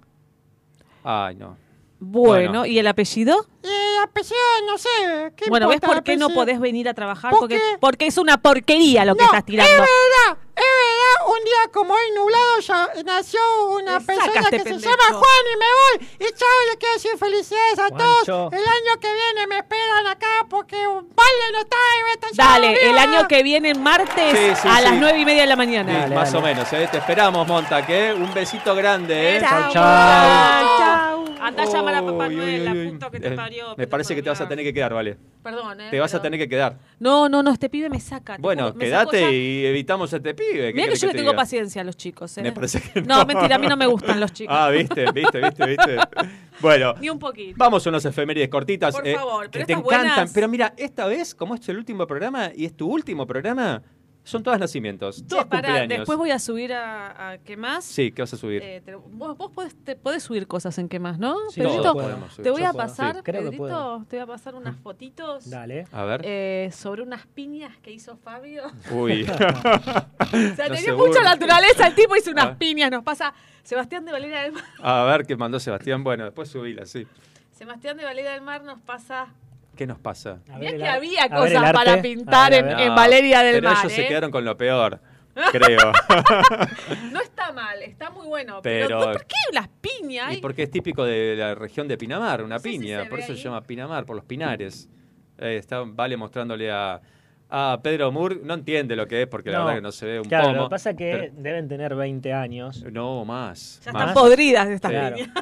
Ay, 1.03 1.35
no. 1.35 1.57
Bueno, 1.99 2.29
Bueno. 2.61 2.65
¿y 2.65 2.79
el 2.79 2.87
apellido? 2.87 3.45
Y 3.65 3.97
el 3.97 4.03
apellido, 4.03 4.35
no 4.67 4.77
sé. 4.77 5.33
¿qué 5.35 5.49
Bueno, 5.49 5.67
¿ves 5.67 5.75
importa 5.75 5.95
por 5.95 6.03
qué 6.03 6.17
no 6.17 6.29
podés 6.29 6.59
venir 6.59 6.87
a 6.89 6.93
trabajar? 6.93 7.31
¿Por 7.31 7.39
Porque, 7.41 7.59
porque 7.79 8.07
es 8.07 8.17
una 8.17 8.37
porquería 8.37 9.05
lo 9.05 9.15
que 9.15 9.21
No, 9.23 9.25
estás 9.27 9.45
tirando. 9.45 9.71
Es 9.71 9.79
verdad, 9.79 10.37
es 10.55 10.63
verdad. 10.63 11.31
Un 11.37 11.43
día 11.43 11.71
como 11.73 11.93
hoy 11.93 12.11
nublado 12.15 12.59
ya 12.59 12.89
nació 13.03 13.39
una 13.71 13.99
Me 13.99 14.05
persona 14.05 14.33
saca 14.33 14.55
este 14.55 14.57
que 14.57 14.79
se 14.79 14.79
llama 14.79 15.03
Juan 15.09 15.45
y 15.53 15.57
me 15.57 15.65
voy. 15.99 16.09
Y 16.19 16.33
chao, 16.33 16.47
le 16.71 16.77
quiero 16.77 16.93
decir 16.93 17.11
felicidades 17.17 17.79
a 17.79 17.87
Juancho. 17.89 18.25
todos. 18.25 18.53
El 18.53 18.59
año 18.59 18.99
que 19.01 19.07
viene 19.13 19.47
me 19.47 19.57
esperan 19.57 20.07
acá 20.07 20.45
porque 20.49 20.77
Vale 20.87 21.51
no 21.51 21.59
está 21.59 21.75
y 21.99 22.03
Beto 22.11 22.27
ya 22.33 22.43
Dale, 22.45 22.89
el 22.89 22.97
año 22.97 23.27
que 23.27 23.43
viene, 23.43 23.73
martes, 23.73 24.31
Sí, 24.31 24.61
sí, 24.61 24.67
a 24.67 24.77
sí. 24.77 24.83
las 24.83 24.93
nueve 24.93 25.19
y 25.19 25.25
media 25.25 25.41
de 25.41 25.47
la 25.47 25.55
Sí, 25.55 25.57
mañana. 25.57 25.99
Dale, 26.01 26.15
más 26.15 26.31
dale. 26.31 26.43
o 26.43 26.47
menos, 26.47 26.73
¿eh? 26.73 26.87
Te 26.91 26.97
esperamos, 26.99 27.47
Monta, 27.47 27.85
que 27.85 28.13
un 28.13 28.33
besito 28.33 28.75
grande, 28.75 29.37
¿eh? 29.37 29.39
Chao, 29.41 29.71
chao. 29.71 31.25
Anda 31.41 31.63
a 31.63 31.65
llamar 31.65 31.95
a 31.95 32.01
Papá 32.01 32.27
Noel, 32.29 32.65
la 32.65 32.91
puta 32.91 33.11
que 33.11 33.19
te 33.19 33.27
Eh, 33.27 33.35
Me 33.77 33.87
parece 33.87 34.15
que 34.15 34.21
te 34.21 34.29
vas 34.29 34.39
a 34.41 34.47
tener 34.47 34.63
que 34.65 34.73
quedar, 34.73 34.93
vale. 34.93 35.17
Perdón, 35.43 35.79
eh. 35.81 35.87
Te 35.91 35.99
vas 35.99 36.13
a 36.13 36.21
tener 36.21 36.39
que 36.39 36.49
quedar. 36.49 36.77
No, 36.99 37.29
no, 37.29 37.43
no, 37.43 37.51
este 37.51 37.69
pibe 37.69 37.89
me 37.89 37.99
saca. 37.99 38.35
te 38.35 38.41
Bueno, 38.41 38.63
juro, 38.63 38.75
me 38.75 38.85
quédate 38.85 39.21
ya- 39.21 39.31
y 39.31 39.65
evitamos 39.65 40.11
a 40.13 40.17
este 40.17 40.33
pibe. 40.33 40.51
¿qué 40.51 40.59
Mirá 40.73 40.73
que 40.73 40.81
querés 40.83 41.01
yo 41.01 41.07
le 41.07 41.11
te 41.13 41.17
tengo 41.19 41.31
diga? 41.31 41.41
paciencia 41.41 41.81
a 41.81 41.85
los 41.85 41.97
chicos, 41.97 42.37
¿eh? 42.37 42.41
Me 42.41 42.51
parece 42.51 42.81
que 42.81 43.01
No, 43.01 43.19
no. 43.19 43.25
mentira, 43.25 43.55
a 43.55 43.59
mí 43.59 43.67
no 43.67 43.77
me 43.77 43.85
gustan 43.87 44.19
los 44.19 44.33
chicos. 44.33 44.55
Ah, 44.57 44.69
viste, 44.69 45.05
viste, 45.11 45.39
viste, 45.41 45.65
viste. 45.67 45.97
Bueno, 46.61 46.93
Ni 47.01 47.09
un 47.09 47.19
poquito. 47.19 47.55
vamos 47.57 47.85
a 47.85 47.89
unas 47.89 48.05
efemérides 48.05 48.47
cortitas. 48.47 48.95
Por 48.95 49.05
eh, 49.05 49.13
favor, 49.13 49.43
que 49.45 49.49
pero 49.51 49.65
te 49.65 49.73
estas 49.73 49.85
encantan. 49.85 50.09
buenas- 50.15 50.33
Pero 50.33 50.47
mira, 50.47 50.73
esta 50.77 51.05
vez, 51.05 51.35
como 51.35 51.55
es 51.55 51.67
el 51.67 51.77
último 51.77 52.07
programa 52.07 52.49
y 52.55 52.63
es 52.65 52.75
tu 52.77 52.87
último 52.89 53.27
programa, 53.27 53.83
son 54.25 54.43
todos 54.43 54.59
nacimientos, 54.59 55.23
todos 55.27 55.45
pará, 55.45 55.67
cumpleaños. 55.69 55.97
después 55.99 56.17
voy 56.17 56.31
a 56.31 56.39
subir 56.39 56.73
a, 56.73 57.29
a 57.31 57.37
¿Qué 57.37 57.55
más? 57.55 57.85
Sí, 57.85 58.11
¿qué 58.11 58.21
vas 58.23 58.33
a 58.33 58.37
subir? 58.37 58.61
Eh, 58.61 58.81
te- 58.83 58.95
vos 58.95 59.37
vos 59.37 59.51
podés, 59.51 59.75
te- 59.83 59.95
podés 59.95 60.23
subir 60.23 60.47
cosas 60.47 60.77
en 60.79 60.89
qué 60.89 60.99
más, 60.99 61.17
¿no? 61.19 61.35
Sí, 61.51 61.61
Pedrito, 61.61 61.81
todos 61.83 62.03
podemos 62.03 62.33
subir. 62.33 62.43
te 62.43 62.49
voy 62.51 62.63
a 62.63 62.73
pasar, 62.73 63.15
Sí, 63.17 63.21
Pedrito, 63.23 64.05
te 64.09 64.15
voy 64.17 64.23
a 64.23 64.27
pasar 64.27 64.55
unas 64.55 64.75
fotitos 64.77 65.49
Dale. 65.49 65.85
A 65.93 66.03
ver. 66.03 66.21
eh, 66.25 66.69
sobre 66.73 67.03
unas 67.03 67.25
piñas 67.27 67.77
que 67.77 67.91
hizo 67.91 68.17
Fabio. 68.17 68.63
Uy. 68.91 69.23
O 69.35 69.37
sea, 69.37 70.09
No 70.69 70.75
tenía 70.75 70.95
mucha 70.95 71.21
naturaleza, 71.23 71.87
el 71.87 71.95
tipo 71.95 72.15
hizo 72.15 72.31
unas 72.31 72.47
Ah. 72.47 72.55
piñas, 72.57 72.89
nos 72.91 73.03
pasa 73.03 73.33
Sebastián 73.63 74.05
de 74.05 74.11
Valera 74.11 74.41
del 74.41 74.51
Mar. 74.53 74.63
A 74.81 75.03
ver 75.03 75.25
qué 75.25 75.35
mandó 75.35 75.59
Sebastián. 75.59 76.03
Bueno, 76.03 76.23
después 76.25 76.49
subíla, 76.49 76.85
sí. 76.85 77.05
Sebastián 77.51 77.95
de 77.97 78.03
Valera 78.03 78.31
del 78.33 78.41
Mar 78.41 78.63
nos 78.63 78.81
pasa... 78.81 79.27
¿Qué 79.75 79.85
nos 79.87 79.99
pasa? 79.99 80.39
Mirá 80.59 80.77
que 80.77 80.87
había 80.87 81.29
cosas 81.29 81.71
para 81.73 81.93
arte. 81.93 82.01
pintar 82.01 82.53
A 82.53 82.55
ver, 82.55 82.65
a 82.65 82.71
en, 82.71 82.77
ver. 82.77 82.79
en 82.81 82.87
No, 82.89 82.95
Valeria 82.95 83.43
del 83.43 83.55
pero 83.55 83.69
Mar, 83.69 83.77
ellos 83.81 83.93
se 83.93 84.03
¿eh? 84.03 84.07
quedaron 84.07 84.31
con 84.31 84.45
lo 84.45 84.55
peor, 84.57 84.99
creo. 85.51 85.91
No 87.11 87.21
está 87.21 87.51
mal, 87.51 87.81
está 87.83 88.09
muy 88.09 88.25
bueno. 88.27 88.59
Pero, 88.63 88.87
Pero- 88.87 88.99
¿por 89.11 89.25
qué 89.25 89.35
las 89.53 89.67
piñas? 89.67 90.33
y 90.33 90.37
porque 90.37 90.63
es 90.63 90.71
típico 90.71 91.03
de 91.03 91.35
la 91.37 91.55
región 91.55 91.87
de 91.87 91.97
Pinamar, 91.97 92.41
una 92.43 92.59
piña. 92.59 93.05
por 93.09 93.19
eso 93.19 93.33
ahí. 93.33 93.37
se 93.37 93.43
llama 93.43 93.61
Pinamar, 93.61 94.05
por 94.05 94.15
los 94.15 94.25
pinares. 94.25 94.89
Eh, 95.37 95.57
está 95.57 95.83
Vale 95.85 96.15
mostrándole 96.15 96.71
a, 96.71 97.01
a 97.49 97.79
Pedro 97.83 98.11
Moore. 98.11 98.37
No 98.43 98.53
entiende 98.53 98.95
lo 98.95 99.05
que 99.07 99.23
es 99.23 99.27
porque 99.27 99.49
la 99.51 99.59
verdad 99.59 99.75
que 99.75 99.81
no 99.81 99.91
se 99.91 100.05
ve 100.05 100.19
un 100.21 100.25
Claro, 100.29 100.45
pomo. 100.47 100.55
lo 100.57 100.63
que 100.65 100.69
pasa 100.69 100.91
es 100.91 100.95
que 100.95 101.11
pero- 101.11 101.33
deben 101.41 101.67
tener 101.67 101.93
20 101.95 102.31
años. 102.33 102.83
No, 102.89 103.25
más. 103.25 103.81
Ya 103.85 103.91
más. 103.91 104.01
están 104.09 104.13
podridas 104.13 104.69
estas. 104.69 104.91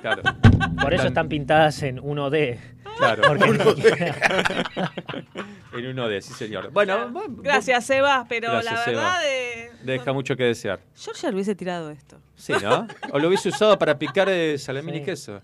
Claro. 0.02 0.24
Por 0.82 0.94
eso 0.94 1.08
están 1.08 1.30
pintadas 1.30 1.84
en 1.84 2.00
1D. 2.00 2.58
Claro. 2.98 3.24
Porque 3.40 4.14
en 5.74 5.88
uno 5.88 6.08
de, 6.08 6.22
sí, 6.22 6.34
señor. 6.34 6.72
Bueno, 6.72 7.10
vos- 7.10 7.26
Gracias, 7.42 7.86
Seba, 7.86 8.26
pero 8.30 8.52
Gracias, 8.52 8.74
la 8.74 8.86
verdad 8.86 9.22
de... 9.22 9.72
deja 9.84 10.14
mucho 10.14 10.36
que 10.36 10.44
desear. 10.44 10.80
Yo 11.04 11.12
ya 11.14 11.30
lo 11.30 11.36
hubiese 11.36 11.56
tirado 11.56 11.90
esto. 11.90 12.20
Sí, 12.36 12.54
¿no? 12.62 12.88
O 13.12 13.20
lo 13.20 13.28
hubiese 13.28 13.50
usado 13.50 13.78
para 13.80 13.98
picar 13.98 14.30
eh, 14.30 14.58
salamín 14.58 14.96
y 14.96 15.00
Sí. 15.00 15.04
queso. 15.06 15.42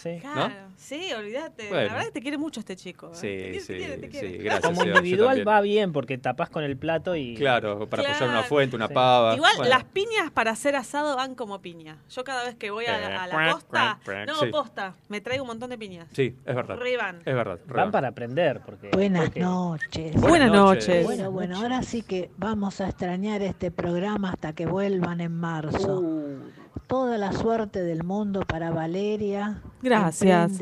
sí. 0.00 0.18
Claro, 0.20 0.54
sí, 0.82 1.12
olvídate. 1.12 1.68
Bueno. 1.68 1.76
La 1.76 1.82
verdad 1.82 2.00
es 2.00 2.06
que 2.08 2.12
te 2.12 2.20
quiere 2.22 2.38
mucho 2.38 2.60
este 2.60 2.76
chico. 2.76 3.08
¿eh? 3.08 3.14
Sí, 3.14 3.20
Te 3.28 3.36
quiere, 3.38 3.60
sí, 3.60 3.66
te 3.66 3.76
quiere, 3.78 3.96
te 3.98 4.08
quiere. 4.08 4.30
sí, 4.30 4.36
gracias. 4.38 4.64
Como 4.66 4.82
Seba, 4.82 4.96
individual 4.98 5.48
va 5.48 5.60
bien 5.60 5.92
porque 5.92 6.18
tapás 6.18 6.50
con 6.50 6.64
el 6.64 6.76
plato 6.76 7.16
y. 7.16 7.34
Claro, 7.36 7.88
para 7.88 8.02
apoyar 8.02 8.22
una 8.24 8.32
Claro. 8.32 8.48
fuente, 8.48 8.76
una 8.76 8.88
Sí. 8.88 8.94
pava. 8.94 9.34
Igual 9.36 9.52
Bueno. 9.56 9.70
las 9.70 9.84
piñas 9.84 10.30
para 10.32 10.50
hacer 10.50 10.76
asado 10.76 11.16
van 11.16 11.34
como 11.34 11.60
piña. 11.62 11.98
Yo 12.10 12.24
cada 12.24 12.44
vez 12.44 12.54
que 12.56 12.70
voy 12.70 12.86
a 12.86 12.98
la, 12.98 13.22
a 13.24 13.26
la 13.26 13.48
Eh, 13.48 13.52
costa, 13.52 14.00
no, 14.26 14.34
sí. 14.40 14.46
posta, 14.50 14.94
me 15.08 15.20
traigo 15.20 15.44
un 15.44 15.48
montón 15.48 15.70
de 15.70 15.78
piñas. 15.78 16.08
Sí, 16.12 16.36
es 16.44 16.54
verdad. 16.54 16.76
Re 16.76 16.96
van. 16.96 17.16
Es 17.24 17.34
verdad. 17.34 17.58
re 17.66 17.74
Van 17.76 17.90
para 17.90 18.08
aprender. 18.08 18.60
Porque 18.64 18.90
Buenas 18.92 19.24
porque- 19.26 19.40
noches. 19.40 20.20
Buenas 20.20 20.50
noches. 20.52 21.04
Bueno, 21.04 21.30
bueno, 21.30 21.56
ahora 21.58 21.82
sí 21.82 22.02
que 22.02 22.30
vamos 22.36 22.80
a 22.80 22.88
extrañar 22.88 23.42
este 23.42 23.70
programa 23.70 24.30
hasta 24.30 24.52
que 24.52 24.66
vuelvan 24.66 25.20
en 25.20 25.32
marzo. 25.32 26.00
Uh. 26.00 26.40
Toda 26.86 27.16
la 27.16 27.32
suerte 27.32 27.82
del 27.82 28.02
mundo 28.04 28.40
para 28.46 28.70
Valeria. 28.70 29.62
Gracias. 29.80 30.58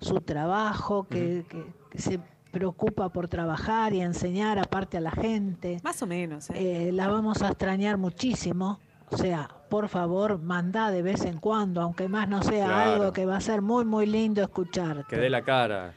Su 0.00 0.20
trabajo, 0.20 1.06
que, 1.08 1.44
que- 1.48 1.66
que 1.90 1.98
se 2.00 2.20
preocupa 2.50 3.10
por 3.10 3.28
trabajar 3.28 3.92
y 3.92 4.00
enseñar 4.00 4.58
aparte 4.58 4.96
a 4.96 5.00
la 5.00 5.10
gente. 5.10 5.78
Más 5.84 6.02
o 6.02 6.06
menos. 6.06 6.50
¿eh? 6.50 6.88
Eh, 6.88 6.92
la 6.92 7.08
vamos 7.08 7.42
a 7.42 7.48
extrañar 7.48 7.96
muchísimo. 7.98 8.80
O 9.10 9.16
sea, 9.16 9.48
por 9.68 9.88
favor, 9.88 10.40
mandá 10.40 10.90
de 10.90 11.02
vez 11.02 11.24
en 11.24 11.38
cuando, 11.38 11.80
aunque 11.80 12.08
más 12.08 12.28
no 12.28 12.42
sea 12.42 12.66
Claro. 12.66 12.92
algo 12.92 13.12
que 13.12 13.26
va 13.26 13.36
a 13.36 13.40
ser 13.40 13.60
muy, 13.60 13.84
muy 13.84 14.06
lindo 14.06 14.40
escucharte. 14.42 15.04
Que 15.08 15.16
dé 15.16 15.28
la 15.30 15.42
cara. 15.42 15.92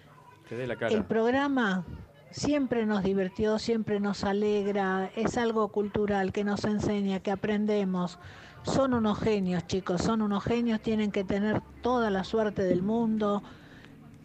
Que 0.50 0.56
dé 0.56 0.68
la 0.68 0.76
cara. 0.76 0.94
El 0.94 1.06
programa 1.06 1.86
siempre 2.32 2.86
nos 2.88 3.04
divirtió, 3.04 3.60
siempre 3.60 4.00
nos 4.00 4.24
alegra, 4.24 5.12
es 5.16 5.38
algo 5.38 5.68
cultural 5.70 6.32
que 6.34 6.44
nos 6.44 6.66
enseña, 6.66 7.20
que 7.20 7.32
aprendemos. 7.32 8.18
Son 8.64 8.94
unos 8.94 9.20
genios, 9.20 9.68
chicos, 9.68 10.02
son 10.02 10.22
unos 10.22 10.44
genios, 10.44 10.80
tienen 10.82 11.12
que 11.12 11.24
tener 11.24 11.62
toda 11.82 12.10
la 12.10 12.24
suerte 12.24 12.64
del 12.64 12.82
mundo, 12.82 13.44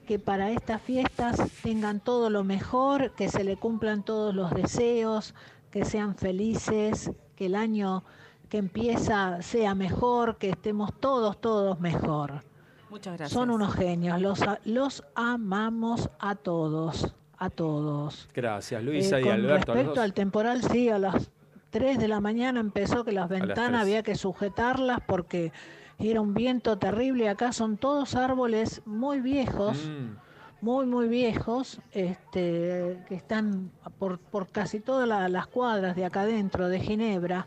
que 0.06 0.18
para 0.18 0.50
estas 0.50 0.80
fiestas 0.80 1.38
tengan 1.62 2.00
todo 2.00 2.30
lo 2.30 2.44
mejor, 2.44 3.12
que 3.12 3.28
se 3.28 3.44
le 3.44 3.56
cumplan 3.56 4.02
todos 4.02 4.34
los 4.34 4.50
deseos, 4.52 5.34
que 5.70 5.84
sean 5.84 6.14
felices, 6.16 7.10
que 7.36 7.46
el 7.46 7.54
año 7.56 8.04
que 8.48 8.58
empieza 8.58 9.42
sea 9.42 9.74
mejor, 9.74 10.36
que 10.38 10.50
estemos 10.50 10.94
todos, 10.98 11.38
todos 11.40 11.80
mejor. 11.80 12.42
Muchas 12.88 13.18
gracias. 13.18 13.32
Son 13.38 13.50
unos 13.50 13.74
genios, 13.74 14.20
los, 14.20 14.40
los 14.64 15.04
amamos 15.14 16.08
a 16.18 16.34
todos, 16.36 17.14
a 17.36 17.50
todos. 17.50 18.28
Gracias, 18.34 18.82
Luisa 18.82 19.18
Eh, 19.18 19.20
y 19.20 19.24
con 19.24 19.32
Alberto. 19.32 19.66
los 19.72 19.76
respecto 19.76 20.00
al 20.00 20.14
temporal, 20.14 20.62
sí, 20.62 20.88
a 20.88 20.98
las 20.98 21.28
3 21.70 21.98
de 21.98 22.08
la 22.08 22.20
mañana 22.20 22.60
empezó 22.60 23.04
que 23.04 23.12
las 23.12 23.28
ventanas 23.28 23.82
había 23.82 24.02
que 24.02 24.14
sujetarlas 24.14 25.00
porque 25.06 25.52
era 25.98 26.20
un 26.20 26.32
viento 26.34 26.78
terrible. 26.78 27.28
Acá 27.28 27.52
son 27.52 27.76
todos 27.76 28.14
árboles 28.14 28.82
muy 28.86 29.20
viejos, 29.20 29.76
Mm. 29.86 30.16
muy, 30.64 30.86
muy 30.86 31.08
viejos, 31.08 31.80
este, 31.92 32.98
que 33.06 33.14
están 33.14 33.70
por, 33.98 34.18
por 34.18 34.48
casi 34.48 34.80
todas 34.80 35.06
la- 35.06 35.28
las 35.28 35.46
cuadras 35.46 35.94
de 35.94 36.04
acá 36.04 36.22
adentro 36.22 36.68
de 36.68 36.80
Ginebra. 36.80 37.46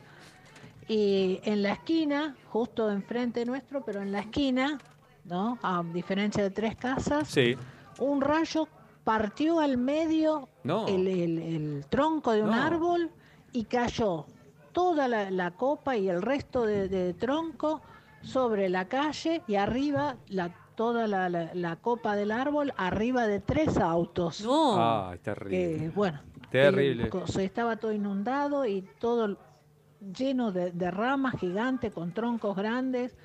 Y 0.87 1.39
en 1.43 1.61
la 1.63 1.73
esquina, 1.73 2.35
justo 2.49 2.91
enfrente 2.91 3.45
nuestro, 3.45 3.83
pero 3.83 4.01
en 4.01 4.11
la 4.11 4.19
esquina, 4.19 4.77
¿no? 5.25 5.57
A 5.63 5.83
diferencia 5.93 6.43
de 6.43 6.49
tres 6.49 6.75
casas, 6.75 7.27
Sí. 7.29 7.55
un 7.99 8.21
rayo 8.21 8.67
partió 9.03 9.59
al 9.59 9.77
medio 9.77 10.47
No. 10.63 10.87
el, 10.87 11.07
el- 11.07 11.39
el 11.39 11.85
tronco 11.89 12.31
de 12.33 12.43
un 12.43 12.49
No. 12.51 12.61
árbol 12.61 13.09
y 13.53 13.65
cayó 13.65 14.25
toda 14.71 15.07
la, 15.07 15.29
la 15.31 15.51
copa 15.51 15.97
y 15.97 16.09
el 16.09 16.21
resto 16.21 16.65
de, 16.65 16.87
de 16.87 17.13
tronco 17.13 17.81
sobre 18.21 18.69
la 18.69 18.87
calle 18.87 19.41
y 19.47 19.55
arriba 19.55 20.15
la, 20.29 20.53
toda 20.75 21.07
la, 21.07 21.27
la- 21.29 21.51
la 21.53 21.75
copa 21.75 22.15
del 22.15 22.31
árbol 22.31 22.73
arriba 22.77 23.27
de 23.27 23.39
tres 23.39 23.77
autos. 23.77 24.45
Ay, 24.77 25.17
terrible. 25.19 25.85
Eh, 25.87 25.91
bueno, 25.93 26.19
Terrible. 26.49 27.09
se 27.25 27.43
estaba 27.43 27.77
todo 27.77 27.91
inundado 27.93 28.65
y 28.65 28.81
todo 28.99 29.37
lleno 30.17 30.51
de, 30.51 30.71
de 30.71 30.91
ramas 30.91 31.35
gigantes 31.39 31.93
con 31.93 32.11
troncos 32.13 32.55
grandes 32.55 33.15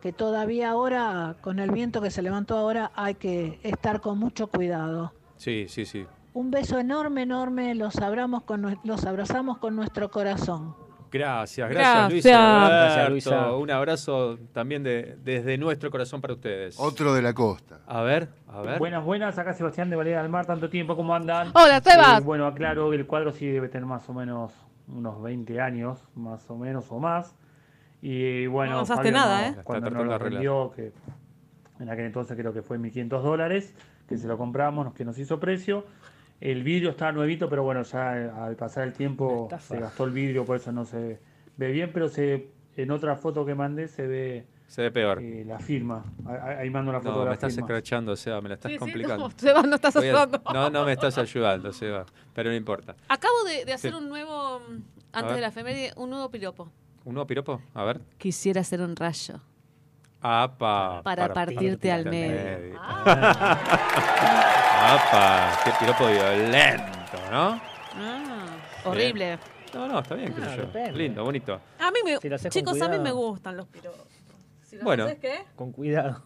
que 0.00 0.12
todavía 0.12 0.70
ahora, 0.70 1.36
con 1.40 1.58
el 1.58 1.70
viento 1.70 2.00
que 2.02 2.10
se 2.10 2.20
levantó 2.20 2.58
ahora, 2.58 2.92
hay 2.94 3.14
que 3.14 3.58
estar 3.62 4.00
con 4.02 4.18
mucho 4.18 4.48
cuidado. 4.48 5.12
Sí, 5.36 5.66
sí, 5.68 5.86
sí. 5.86 6.06
Un 6.34 6.50
beso 6.50 6.78
enorme, 6.78 7.22
enorme, 7.22 7.74
los, 7.74 7.96
abramos 7.98 8.42
con, 8.42 8.78
los 8.82 9.04
abrazamos 9.06 9.58
con 9.58 9.76
nuestro 9.76 10.10
corazón. 10.10 10.74
Gracias, 11.10 11.70
gracias, 11.70 11.94
Gracias. 11.94 13.08
Luisa. 13.10 13.30
Gracias. 13.30 13.52
Un 13.56 13.70
abrazo 13.70 14.38
también 14.52 14.82
de, 14.82 15.16
desde 15.22 15.56
nuestro 15.56 15.88
corazón 15.92 16.20
para 16.20 16.34
ustedes. 16.34 16.74
Otro 16.78 17.14
de 17.14 17.22
la 17.22 17.32
costa. 17.32 17.78
A 17.86 18.02
ver, 18.02 18.28
a 18.48 18.60
ver. 18.62 18.80
Buenas, 18.80 19.04
buenas, 19.04 19.38
acá 19.38 19.52
Sebastián 19.54 19.90
de 19.90 19.96
Valera 19.96 20.22
del 20.22 20.30
Mar, 20.30 20.44
tanto 20.44 20.68
tiempo, 20.68 20.96
¿cómo 20.96 21.14
andan? 21.14 21.52
Hola, 21.54 21.80
Sebas. 21.80 22.20
Eh, 22.20 22.24
bueno, 22.24 22.48
aclaro 22.48 22.90
que 22.90 22.96
el 22.96 23.06
cuadro 23.06 23.30
sí 23.30 23.46
debe 23.46 23.68
tener 23.68 23.86
más 23.86 24.08
o 24.08 24.12
menos 24.12 24.52
unos 24.88 25.22
20 25.22 25.60
años, 25.60 26.02
más 26.16 26.50
o 26.50 26.56
menos, 26.56 26.86
o 26.90 26.98
más. 26.98 27.36
Y 28.02 28.48
bueno, 28.48 28.72
No 28.72 28.76
avanzaste 28.78 29.12
nada, 29.12 29.52
no- 29.52 29.60
¿eh? 29.60 29.60
Cuando 29.62 29.90
nos 29.90 30.04
lo 30.04 30.18
vendió, 30.18 30.72
que 30.74 30.92
en 31.78 31.88
aquel 31.90 32.06
entonces 32.06 32.36
creo 32.36 32.52
que 32.52 32.62
fue 32.62 32.76
1.500 32.76 33.22
dólares, 33.22 33.72
que 34.08 34.18
se 34.18 34.26
lo 34.26 34.36
compramos, 34.36 34.92
que 34.94 35.04
nos 35.04 35.16
hizo 35.18 35.38
precio. 35.38 35.86
El 36.44 36.62
vidrio 36.62 36.90
estaba 36.90 37.10
nuevito, 37.10 37.48
pero 37.48 37.62
bueno, 37.62 37.82
ya 37.84 38.18
eh, 38.18 38.30
al 38.30 38.54
pasar 38.54 38.84
el 38.84 38.92
tiempo 38.92 39.48
se 39.60 39.78
gastó 39.80 40.04
el 40.04 40.10
vidrio, 40.10 40.44
por 40.44 40.56
eso 40.58 40.70
no 40.72 40.84
se 40.84 41.18
ve 41.56 41.72
bien, 41.72 41.90
pero 41.92 42.08
se 42.10 42.48
en 42.76 42.90
otra 42.90 43.16
foto 43.16 43.46
que 43.46 43.54
mandé 43.54 43.88
se 43.88 44.06
ve 44.06 44.46
Se 44.66 44.82
ve 44.82 44.90
peor. 44.90 45.20
eh, 45.22 45.42
la 45.46 45.58
firma. 45.58 46.04
Ahí, 46.58 46.68
mando 46.68 46.92
la 46.92 47.00
foto 47.00 47.12
No, 47.12 47.18
de 47.20 47.24
me 47.24 47.28
la 47.30 47.34
estás 47.34 47.54
firma. 47.54 47.66
escrachando, 47.66 48.14
Seba, 48.14 48.42
me 48.42 48.50
la 48.50 48.56
estás 48.56 48.68
Sí, 48.70 48.74
sí, 48.74 48.78
complicando. 48.78 49.26
no, 49.28 49.34
Seba, 49.38 49.62
no 49.62 49.74
estás 49.76 49.96
ayudando. 49.96 50.42
No, 50.52 50.68
no 50.68 50.84
me 50.84 50.92
estás 50.92 51.16
ayudando, 51.16 51.72
Seba, 51.72 52.04
pero 52.34 52.50
no 52.50 52.56
importa. 52.56 52.94
Acabo 53.08 53.42
de, 53.44 53.64
de 53.64 53.72
hacer 53.72 53.92
Sí. 53.92 53.96
un 53.96 54.10
nuevo, 54.10 54.60
A 55.12 55.18
antes 55.20 55.34
de 55.36 55.40
la 55.40 55.48
efeméride, 55.48 55.92
un 55.96 56.10
nuevo 56.10 56.30
piropo. 56.30 56.68
¿Un 57.06 57.14
nuevo 57.14 57.26
piropo? 57.26 57.62
A 57.72 57.84
ver. 57.84 58.02
Quisiera 58.18 58.60
hacer 58.60 58.82
un 58.82 58.94
rayo. 58.96 59.40
Apa, 60.20 61.00
Para 61.02 61.32
partirte 61.32 61.90
al 61.90 62.04
medio. 62.04 62.78
Apa, 64.76 65.60
qué 65.64 65.70
piropo 65.80 66.06
violento, 66.08 67.18
¿no? 67.30 67.60
Ah, 67.96 68.46
horrible. 68.84 69.38
No, 69.72 69.88
no, 69.88 70.00
está 70.00 70.14
bien, 70.14 70.34
qué 70.34 70.40
sé 70.42 70.48
Ah, 70.48 70.56
yo. 70.56 70.62
depende. 70.62 70.92
Lindo, 70.98 71.24
bonito. 71.24 71.60
A 71.78 71.90
mí 71.90 71.98
me, 72.04 72.16
Si 72.18 72.28
lo 72.28 72.36
haces 72.36 72.52
con 72.52 72.60
chicos, 72.60 72.72
a 72.74 72.88
mí 72.88 72.96
cuidado. 72.98 73.02
me 73.02 73.10
gustan 73.12 73.56
los 73.56 73.66
piropos. 73.68 74.06
Si 74.62 74.76
los 74.76 74.84
Bueno. 74.84 75.04
haces, 75.04 75.18
¿qué? 75.20 75.38
Con 75.56 75.72
cuidado. 75.72 76.22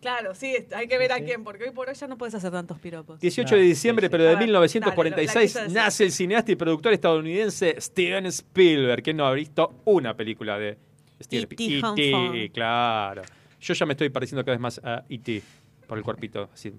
Claro, 0.00 0.32
sí, 0.34 0.54
hay 0.76 0.86
que 0.86 0.96
ver 0.96 1.10
a 1.12 1.20
quién, 1.20 1.42
porque 1.42 1.64
hoy 1.64 1.70
por 1.72 1.88
hoy 1.88 1.94
ya 1.94 2.06
no 2.06 2.16
puedes 2.16 2.32
hacer 2.34 2.52
tantos 2.52 2.78
piropos. 2.78 3.18
18 3.18 3.56
de 3.56 3.62
diciembre, 3.62 4.08
pero 4.08 4.22
de 4.24 4.28
A 4.30 4.32
ver, 4.34 4.44
1946, 4.44 5.26
dale, 5.34 5.34
lo- 5.34 5.40
la 5.40 5.42
quise 5.42 5.60
decir. 5.62 5.76
nace 5.76 6.04
el 6.04 6.12
cineasta 6.12 6.52
y 6.52 6.56
productor 6.56 6.92
estadounidense 6.92 7.80
Steven 7.80 8.26
Spielberg. 8.26 9.02
¿Quién 9.02 9.16
no 9.16 9.26
ha 9.26 9.32
visto 9.32 9.80
una 9.86 10.14
película 10.14 10.56
de 10.58 10.78
Steven 11.20 11.48
E.T. 11.50 11.64
E.T., 11.64 12.14
Hanford. 12.14 12.52
claro. 12.52 13.22
Yo 13.60 13.74
ya 13.74 13.86
me 13.86 13.94
estoy 13.94 14.08
pareciendo 14.10 14.44
cada 14.44 14.52
vez 14.56 14.60
más 14.60 14.80
a 14.84 15.02
E.T. 15.08 15.42
por 15.88 15.98
el 15.98 16.04
cuerpito. 16.04 16.48
Así. 16.54 16.72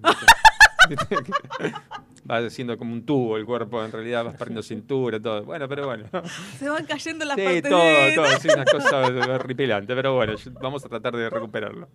va 2.30 2.38
haciendo 2.38 2.76
como 2.78 2.92
un 2.92 3.04
tubo 3.04 3.36
el 3.36 3.44
cuerpo, 3.44 3.84
en 3.84 3.92
realidad 3.92 4.24
vas 4.24 4.34
perdiendo 4.36 4.62
cintura, 4.62 5.20
todo. 5.20 5.42
Bueno, 5.44 5.68
pero 5.68 5.86
bueno. 5.86 6.04
Se 6.58 6.68
van 6.68 6.84
cayendo 6.86 7.24
las 7.24 7.36
Sí, 7.36 7.42
partes. 7.42 7.62
todo, 7.70 7.82
todo, 8.14 8.26
sí, 8.40 8.48
una 8.54 8.64
cosa 8.64 9.00
horripilante, 9.34 9.94
pero 9.94 10.14
bueno, 10.14 10.34
vamos 10.60 10.84
a 10.84 10.88
tratar 10.88 11.14
de 11.16 11.28
recuperarlo. 11.28 11.88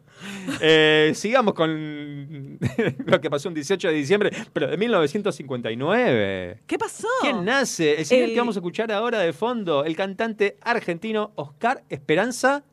Eh, 0.62 1.12
sigamos 1.16 1.54
con 1.54 2.60
lo 3.06 3.22
que 3.22 3.30
pasó 3.30 3.50
un 3.50 3.56
18 3.56 3.88
de 3.88 3.94
diciembre, 3.94 4.32
pero 4.54 4.68
de 4.68 4.78
1959. 4.78 6.62
¿Qué 6.68 6.78
pasó? 6.78 7.08
¿Quién 7.22 7.44
nace? 7.46 8.00
El 8.00 8.06
señor 8.06 8.26
El- 8.30 8.34
que 8.34 8.40
vamos 8.40 8.56
a 8.56 8.60
escuchar 8.60 8.92
ahora 8.92 9.20
de 9.20 9.34
fondo, 9.34 9.84
el 9.86 9.96
cantante 9.96 10.58
argentino 10.62 11.32
Oscar 11.36 11.84
Esperanza 11.90 12.64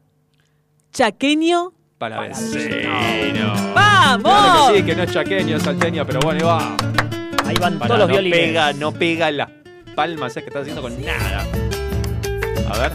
Chaqueño. 0.93 1.73
Palavecino. 2.03 3.55
¡Vamos! 3.77 4.23
Claro 4.33 4.73
que 4.73 4.79
sí, 4.79 4.85
que 4.85 4.97
no 4.97 5.03
es 5.05 5.13
chaqueño, 5.13 5.57
es 5.57 5.63
salteño, 5.63 6.05
pero 6.05 6.19
bueno, 6.19 6.41
ahí 6.41 6.45
va. 6.45 6.77
Ahí 7.47 7.55
van 7.61 7.79
Pará, 7.79 7.87
todos 7.95 8.01
los 8.01 8.09
no 8.09 8.15
violines. 8.15 8.39
pega, 8.41 8.73
no 8.73 8.91
pega 8.91 9.31
las 9.31 9.49
palmas, 9.95 10.37
es 10.37 10.43
que 10.43 10.49
está 10.49 10.59
haciendo 10.63 10.83
con 10.83 11.01
nada. 11.01 11.47
A 12.71 12.79
ver. 12.79 12.93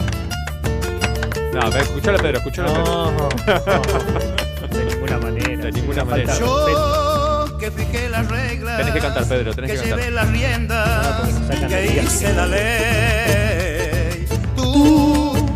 No, 1.54 1.60
pero 1.70 1.84
escuchalo, 1.84 2.18
Pedro, 2.18 2.36
escuchalo, 2.36 2.68
No, 2.84 3.28
Pedro. 3.46 4.68
de 4.68 4.84
ninguna 4.84 5.18
manera. 5.18 5.64
De 5.64 5.72
ninguna 5.72 6.04
manera. 6.04 6.32
respeto. 6.34 7.56
que 7.58 7.70
fijé 7.70 8.08
las 8.10 8.28
reglas. 8.28 8.76
Tenés 8.76 8.92
que 8.92 9.00
cantar, 9.00 9.24
Pedro, 9.26 9.54
tenés 9.54 9.70
que, 9.70 9.76
que 9.78 9.82
cantar. 9.84 9.98
llevé 10.00 10.10
las 10.10 10.28
riendas, 10.30 11.28
que 11.66 12.02
hice 12.02 12.34
la 12.34 12.46
ley. 12.46 13.57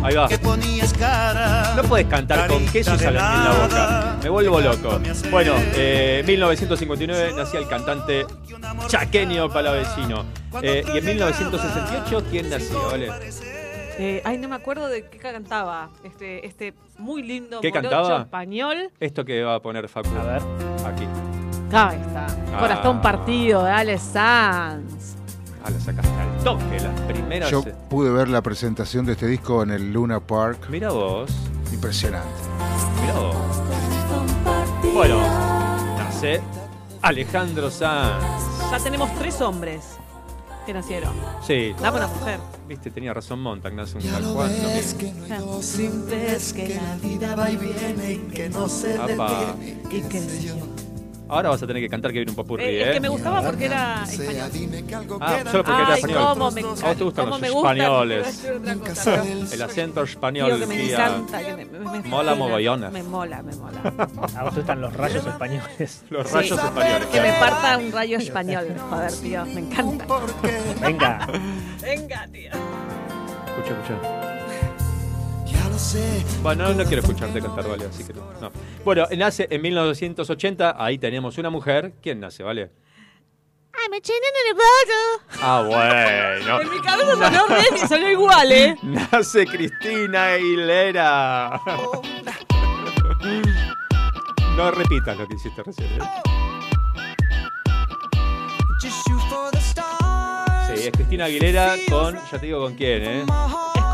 Ahí 0.03 0.15
va. 0.15 0.27
que 0.27 0.37
ponías 0.37 0.93
cara. 0.93 1.73
No 1.75 1.83
puedes 1.83 2.07
cantar 2.07 2.47
con 2.47 2.65
queso 2.67 2.93
y 2.93 2.97
Carita 2.97 3.11
de 3.11 3.17
salami 3.19 3.37
en 3.37 3.43
la 3.43 3.63
boca. 3.63 4.17
Me 4.23 4.29
vuelvo 4.29 4.61
loco. 4.61 4.99
Bueno, 5.31 5.53
eh, 5.75 6.23
1959 6.25 7.33
nacía 7.35 7.59
el 7.59 7.67
cantante 7.67 8.25
chaqueño 8.87 9.49
palavecino. 9.49 10.25
Eh, 10.61 10.83
y 10.93 10.97
en 10.97 11.05
1968, 11.05 12.23
¿quién 12.29 12.49
nació? 12.49 12.81
Vale? 12.87 13.09
Eh, 13.97 14.21
ay, 14.25 14.37
no 14.37 14.49
me 14.49 14.55
acuerdo 14.55 14.87
de 14.87 15.07
qué 15.07 15.17
cantaba. 15.17 15.89
Este, 16.03 16.45
este 16.45 16.73
muy 16.97 17.23
lindo 17.23 17.61
¿Qué 17.61 17.71
cantaba? 17.71 18.21
español. 18.21 18.89
Esto 18.99 19.23
que 19.23 19.43
va 19.43 19.55
a 19.55 19.59
poner 19.61 19.87
Facu. 19.87 20.09
A 20.17 20.23
ver. 20.23 20.41
Aquí. 20.85 21.07
Ahí 21.71 21.99
está. 21.99 22.27
Ah. 22.53 23.01
partido 23.01 23.63
de 23.63 23.71
Ale 23.71 23.97
Sanz. 23.97 25.02
Ah, 25.63 25.69
la 25.69 25.79
sacaste 25.79 26.11
al 26.11 26.43
toque, 26.43 26.79
las 26.79 26.99
primeras. 27.01 27.49
Yo 27.49 27.61
eh. 27.65 27.73
pude 27.89 28.11
ver 28.11 28.27
la 28.27 28.41
presentación 28.41 29.05
de 29.05 29.13
este 29.13 29.27
disco 29.27 29.63
en 29.63 29.71
el 29.71 29.93
Luna 29.93 30.19
Park. 30.19 30.67
Mira 30.69 30.91
vos, 30.91 31.31
Impresionante. 31.71 32.27
mira 33.01 33.13
vos. 33.13 33.35
Bueno, 34.93 35.21
nace 35.97 36.41
Alejandro 37.01 37.71
Sanz. 37.71 38.23
Ya 38.71 38.79
tenemos 38.79 39.13
tres 39.17 39.39
hombres 39.41 39.97
que 40.65 40.73
nacieron. 40.73 41.13
Sí. 41.45 41.73
Dame 41.81 41.97
una 41.97 42.07
mujer. 42.07 42.39
Viste, 42.67 42.91
tenía 42.91 43.13
razón 43.13 43.41
Montag, 43.41 43.73
nace 43.73 43.97
un 43.97 44.03
tal 44.03 44.23
cual. 44.33 44.49
que 44.97 45.11
no 45.13 45.25
hay 45.25 45.39
dos 45.39 46.53
que 46.53 46.75
la 46.75 46.95
vida 46.95 47.35
va 47.35 47.49
y 47.49 47.57
viene 47.57 48.11
y 48.13 48.17
que 48.33 48.49
no 48.49 48.67
se 48.67 48.97
detiene. 48.97 49.81
Y 49.89 50.01
qué 50.01 50.19
sé 50.19 50.43
yo. 50.43 50.55
Ahora 51.29 51.49
vas 51.49 51.63
a 51.63 51.67
tener 51.67 51.81
que 51.81 51.89
cantar 51.89 52.11
que 52.11 52.19
viene 52.19 52.31
un 52.31 52.35
popurrí, 52.35 52.63
Eh, 52.65 52.81
¿eh? 52.81 52.87
es 52.89 52.93
que 52.95 52.99
me 52.99 53.07
gustaba 53.09 53.41
porque 53.41 53.65
era 53.65 54.03
español. 54.03 54.49
Ah, 55.21 55.39
solo 55.49 55.63
porque 55.63 55.81
era 55.81 55.93
Ay, 55.93 55.99
español. 56.01 56.27
cómo 56.29 56.51
me 56.51 56.61
¿A 56.61 56.65
vos 56.65 56.79
te 56.97 57.03
gustan 57.03 57.29
los 57.29 57.39
gusta, 57.39 57.47
españoles? 57.47 58.43
El 59.53 59.61
acento 59.61 60.03
español. 60.03 60.45
Digo 60.53 60.59
que 60.59 60.67
me 60.67 60.91
encanta, 60.91 61.39
que 61.43 61.55
me, 61.55 61.65
me- 61.65 61.79
me 62.01 62.09
Mola 62.09 62.35
mogollona. 62.35 62.89
Me 62.89 63.03
mola, 63.03 63.41
me 63.41 63.55
mola. 63.55 63.79
A 64.35 64.43
vos 64.43 64.53
te 64.53 64.59
gustan 64.59 64.81
los 64.81 64.93
rayos 64.93 65.25
españoles. 65.25 66.03
Los 66.09 66.27
Sí. 66.27 66.33
rayos 66.35 66.59
españoles. 66.63 67.07
Que 67.07 67.21
me 67.21 67.33
parta 67.33 67.77
un 67.77 67.91
rayo 67.91 68.17
español. 68.17 68.67
Joder, 68.89 69.11
tío, 69.13 69.45
me 69.45 69.59
encanta. 69.61 70.05
Venga. 70.81 71.27
Venga, 71.81 72.27
tío. 72.31 72.51
Escucha, 72.51 73.81
escucha. 73.81 74.32
Bueno, 76.41 76.69
no, 76.69 76.73
no 76.75 76.83
quiero 76.85 77.01
escucharte 77.01 77.41
cantar, 77.41 77.67
vale, 77.67 77.85
así 77.85 78.03
que 78.05 78.13
no. 78.13 78.21
no. 78.39 78.51
Bueno, 78.85 79.05
nace 79.17 79.47
en 79.49 79.61
1980, 79.61 80.75
ahí 80.77 80.97
tenemos 80.97 81.37
una 81.37 81.49
mujer. 81.49 81.93
¿Quién 82.01 82.19
nace, 82.21 82.41
vale? 82.43 82.71
I'm 83.75 83.91
a 83.93 83.99
chin 83.99 84.15
in 84.15 84.55
the 84.55 84.63
bottle. 84.63 85.41
Ah, 85.41 85.63
bueno. 85.67 86.61
En 86.61 86.69
mi 86.69 86.79
cabeza 86.79 87.15
sonó 87.15 87.47
re- 87.47 87.87
sonó 87.87 88.09
igual, 88.09 88.51
¿eh? 88.51 88.75
Nace 88.83 89.45
Cristina 89.45 90.33
Aguilera. 90.33 91.59
No 94.55 94.71
repitas 94.71 95.17
lo 95.17 95.27
que 95.27 95.35
hiciste 95.35 95.63
recién. 95.63 95.89
¿eh? 95.93 95.99
Sí, 100.67 100.87
es 100.87 100.91
Cristina 100.91 101.25
Aguilera 101.25 101.75
con, 101.89 102.15
ya 102.31 102.39
te 102.39 102.45
digo 102.45 102.61
con 102.61 102.75
quién, 102.75 103.03
¿eh? 103.03 103.25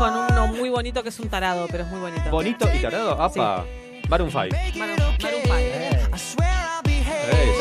Con 0.00 0.16
uno 0.16 0.46
muy 0.46 0.70
bonito 0.70 1.02
que 1.02 1.10
es 1.10 1.20
un 1.20 1.28
tarado, 1.28 1.66
pero 1.70 1.84
es 1.84 1.90
muy 1.90 2.00
bonito. 2.00 2.30
Bonito 2.30 2.66
y 2.74 2.78
tarado. 2.80 3.20
Apa. 3.20 3.66
Maroon 4.08 4.30
5. 4.30 4.46
Maroon, 4.78 4.98
Maroon 5.20 5.42
five. 5.44 6.08
Sí. 6.16 6.36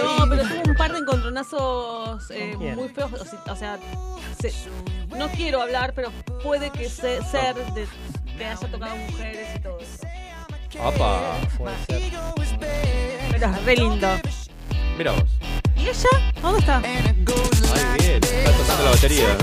No, 0.02 0.26
pero 0.30 0.44
tuvo 0.48 0.62
un 0.72 0.76
par 0.76 0.94
de 0.94 1.00
encontronazos 1.00 2.32
eh, 2.32 2.56
quién? 2.58 2.76
muy 2.76 2.88
feos. 2.88 3.12
O 3.14 3.26
sea, 3.26 3.40
o 3.52 3.56
sea, 3.58 3.80
se- 4.40 4.54
no 5.18 5.28
quiero 5.32 5.62
hablar, 5.62 5.92
pero 5.94 6.12
puede 6.42 6.70
que 6.72 6.88
se- 6.90 7.22
ser 7.24 7.56
de 7.74 7.86
que 8.38 8.46
haya 8.46 8.68
tocado 8.72 8.96
mujeres 8.96 9.48
y 9.58 9.60
todo 9.60 9.78
eso. 9.80 10.08
Apa. 10.82 11.34
Puede 11.58 11.76
ser. 11.88 12.02
Pero 13.32 13.48
es 13.48 13.66
re 13.66 13.76
lindo. 13.76 14.08
Mira 14.98 15.12
vos. 15.12 15.24
¿Y 15.76 15.90
ella? 15.90 16.34
¿Dónde 16.42 16.60
está? 16.60 16.78
Ay, 16.86 17.98
bien. 18.00 18.24
Está 18.24 18.52
tocando 18.54 18.84
la 18.86 18.92
batería. 18.92 19.38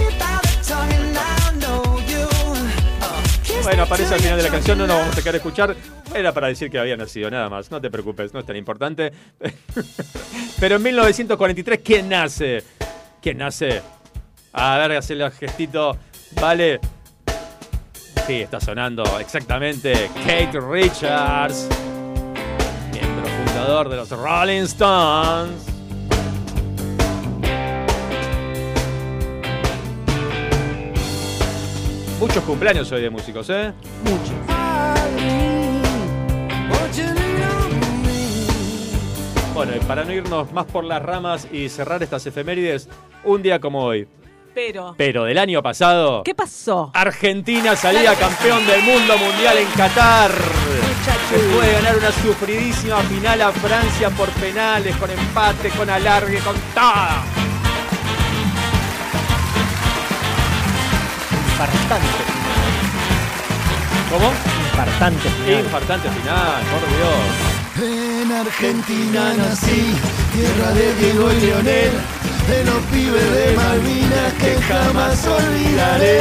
Bueno, 3.67 3.83
aparece 3.83 4.15
al 4.15 4.21
final 4.21 4.37
de 4.37 4.45
la 4.45 4.51
canción, 4.51 4.79
no 4.79 4.87
nos 4.87 4.97
vamos 4.97 5.19
a 5.19 5.21
quedar 5.21 5.35
escuchar. 5.35 5.75
Era 6.15 6.33
para 6.33 6.47
decir 6.47 6.71
que 6.71 6.79
había 6.79 6.97
nacido, 6.97 7.29
nada 7.29 7.49
más. 7.49 7.69
No 7.69 7.81
te 7.81 7.91
preocupes, 7.91 8.33
no 8.33 8.39
es 8.39 8.47
tan 8.47 8.55
importante. 8.55 9.13
Pero 10.61 10.77
en 10.77 10.83
1943, 10.85 11.81
¿quién 11.83 12.09
nace? 12.09 12.63
¿Quién 13.21 13.39
nace? 13.39 13.83
A 14.53 14.79
ver, 14.79 14.93
hacerle 14.93 15.25
el 15.25 15.33
gestito. 15.33 15.99
Vale. 16.41 16.79
Sí, 18.29 18.43
está 18.43 18.61
sonando 18.61 19.03
exactamente. 19.19 20.13
Kate 20.25 20.61
Richards, 20.61 21.69
miembro 22.93 23.25
fundador 23.27 23.89
de 23.89 23.97
los 23.97 24.11
Rolling 24.11 24.63
Stones. 24.63 25.76
Muchos 32.21 32.43
cumpleaños 32.45 32.91
hoy 32.93 33.03
de 33.03 33.11
músicos, 33.11 33.49
¿eh? 33.51 33.73
Bueno, 39.55 39.73
y 39.75 39.81
para 39.81 40.05
no 40.05 40.13
irnos 40.13 40.53
más 40.53 40.67
por 40.67 40.85
las 40.85 41.03
ramas 41.03 41.49
y 41.51 41.69
cerrar 41.69 42.03
estas 42.03 42.27
efemérides, 42.27 42.89
un 43.25 43.41
día 43.43 43.59
como 43.59 43.83
hoy, 43.85 44.07
Pero. 44.55 44.95
pero 44.99 45.25
del 45.25 45.39
año 45.39 45.63
pasado, 45.63 46.23
¿Qué 46.25 46.35
pasó? 46.35 46.91
Argentina 46.93 47.75
salía 47.75 48.15
campeón 48.17 48.67
del 48.67 48.83
mundo 48.83 49.17
mundial 49.17 49.57
en 49.59 49.67
Qatar. 49.69 50.31
Después 51.31 51.67
de 51.67 51.73
ganar 51.73 51.97
una 51.97 52.13
sufridísima 52.13 52.99
final 53.03 53.41
a 53.43 53.51
Francia 53.53 54.11
por 54.11 54.29
penales, 54.31 54.95
con 54.97 55.11
empate, 55.11 55.71
con 55.71 55.89
alargue, 55.89 56.39
con 56.41 56.55
todo. 56.75 57.36
Infartante. 61.57 62.07
¿Cómo? 64.11 64.31
Infartante. 64.69 65.29
final. 65.31 65.61
Infartante 65.65 66.11
final, 66.11 66.61
por 66.69 66.83
Dios. 66.93 68.21
En 68.21 68.31
Argentina 68.31 69.33
nací, 69.39 69.97
tierra 70.35 70.71
de 70.73 70.95
Diego 70.97 71.33
y 71.33 71.41
Leonel, 71.41 71.93
de 72.47 72.65
los 72.65 72.83
pibes 72.93 73.33
de 73.33 73.57
Malvinas 73.57 74.33
que 74.39 74.61
jamás 74.69 75.27
olvidaré. 75.27 76.21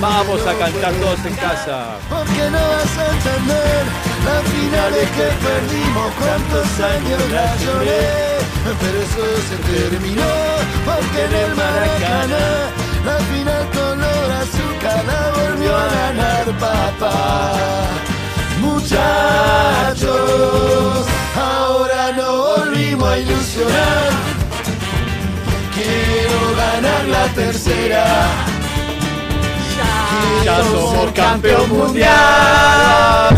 Vamos 0.00 0.40
a 0.44 0.54
cantar 0.58 0.92
todos 0.94 1.24
en 1.24 1.34
casa. 1.36 1.98
Porque 2.10 2.50
no 2.50 2.58
vas 2.58 2.98
a 2.98 3.06
entender 3.14 3.84
las 4.26 4.42
finales 4.50 5.08
que 5.14 5.28
perdimos, 5.46 6.10
cuántos 6.18 6.66
años 6.80 7.22
la 7.30 7.54
lloré. 7.62 8.42
Pero 8.80 8.98
eso 8.98 9.22
se 9.46 9.56
terminó, 9.62 10.32
porque 10.84 11.24
en 11.24 11.34
el 11.34 11.54
Maracaná 11.54 12.46
la 13.06 13.16
final 13.30 13.64
color 13.70 14.32
azúcar 14.32 14.55
la 15.04 15.30
volvió 15.30 15.76
a 15.76 15.86
ganar 15.86 16.44
papá. 16.58 17.54
Muchachos, 18.60 20.16
ahora 21.36 22.12
no 22.16 22.56
volvimos 22.56 23.08
a 23.08 23.18
ilusionar. 23.18 24.10
Quiero 25.74 26.56
ganar 26.56 27.04
la 27.06 27.26
tercera. 27.34 28.04
Ya 30.44 30.62
somos 30.62 31.10
campeón 31.12 31.68
mundial. 31.68 33.36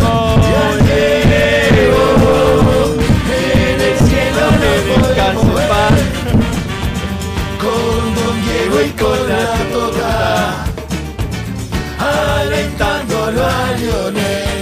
En 3.31 3.81
el 3.81 3.97
cielo 3.97 4.41
no 4.61 4.71
podemos 5.01 5.47
ver 5.55 5.67
Con 7.59 8.15
Don 8.15 8.35
Diego 8.45 8.77
y 8.81 8.89
con 8.91 9.19
la 9.29 9.45
Tota 9.71 10.68
Alentándolo 12.39 13.43
a 13.43 13.75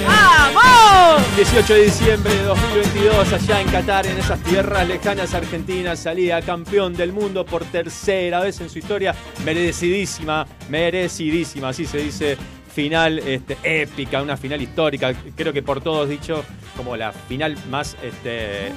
¡Vamos! 0.08 1.36
18 1.36 1.74
de 1.76 1.84
diciembre 1.84 2.34
de 2.34 2.44
2022, 2.44 3.34
allá 3.34 3.62
en 3.62 3.70
Qatar, 3.70 4.08
en 4.08 4.18
esas 4.18 4.42
tierras 4.42 4.88
lejanas 4.88 5.36
argentinas, 5.36 6.00
salía 6.00 6.42
campeón 6.42 6.96
del 6.96 7.14
mundo 7.14 7.46
por 7.46 7.64
tercera 7.66 8.40
vez 8.40 8.60
en 8.62 8.72
su 8.72 8.80
historia, 8.80 9.14
merecidísima, 9.46 10.48
merecidísima, 10.70 11.70
así 11.70 11.86
se 11.86 12.00
dice, 12.00 12.38
final 12.74 13.20
este, 13.20 13.58
épica, 13.64 14.24
una 14.24 14.38
final 14.38 14.60
histórica, 14.60 15.14
creo 15.36 15.54
que 15.54 15.62
por 15.62 15.80
todos 15.80 16.10
dicho, 16.10 16.44
como 16.76 16.98
la 16.98 17.12
final 17.12 17.56
más 17.70 17.96
este, 18.02 18.72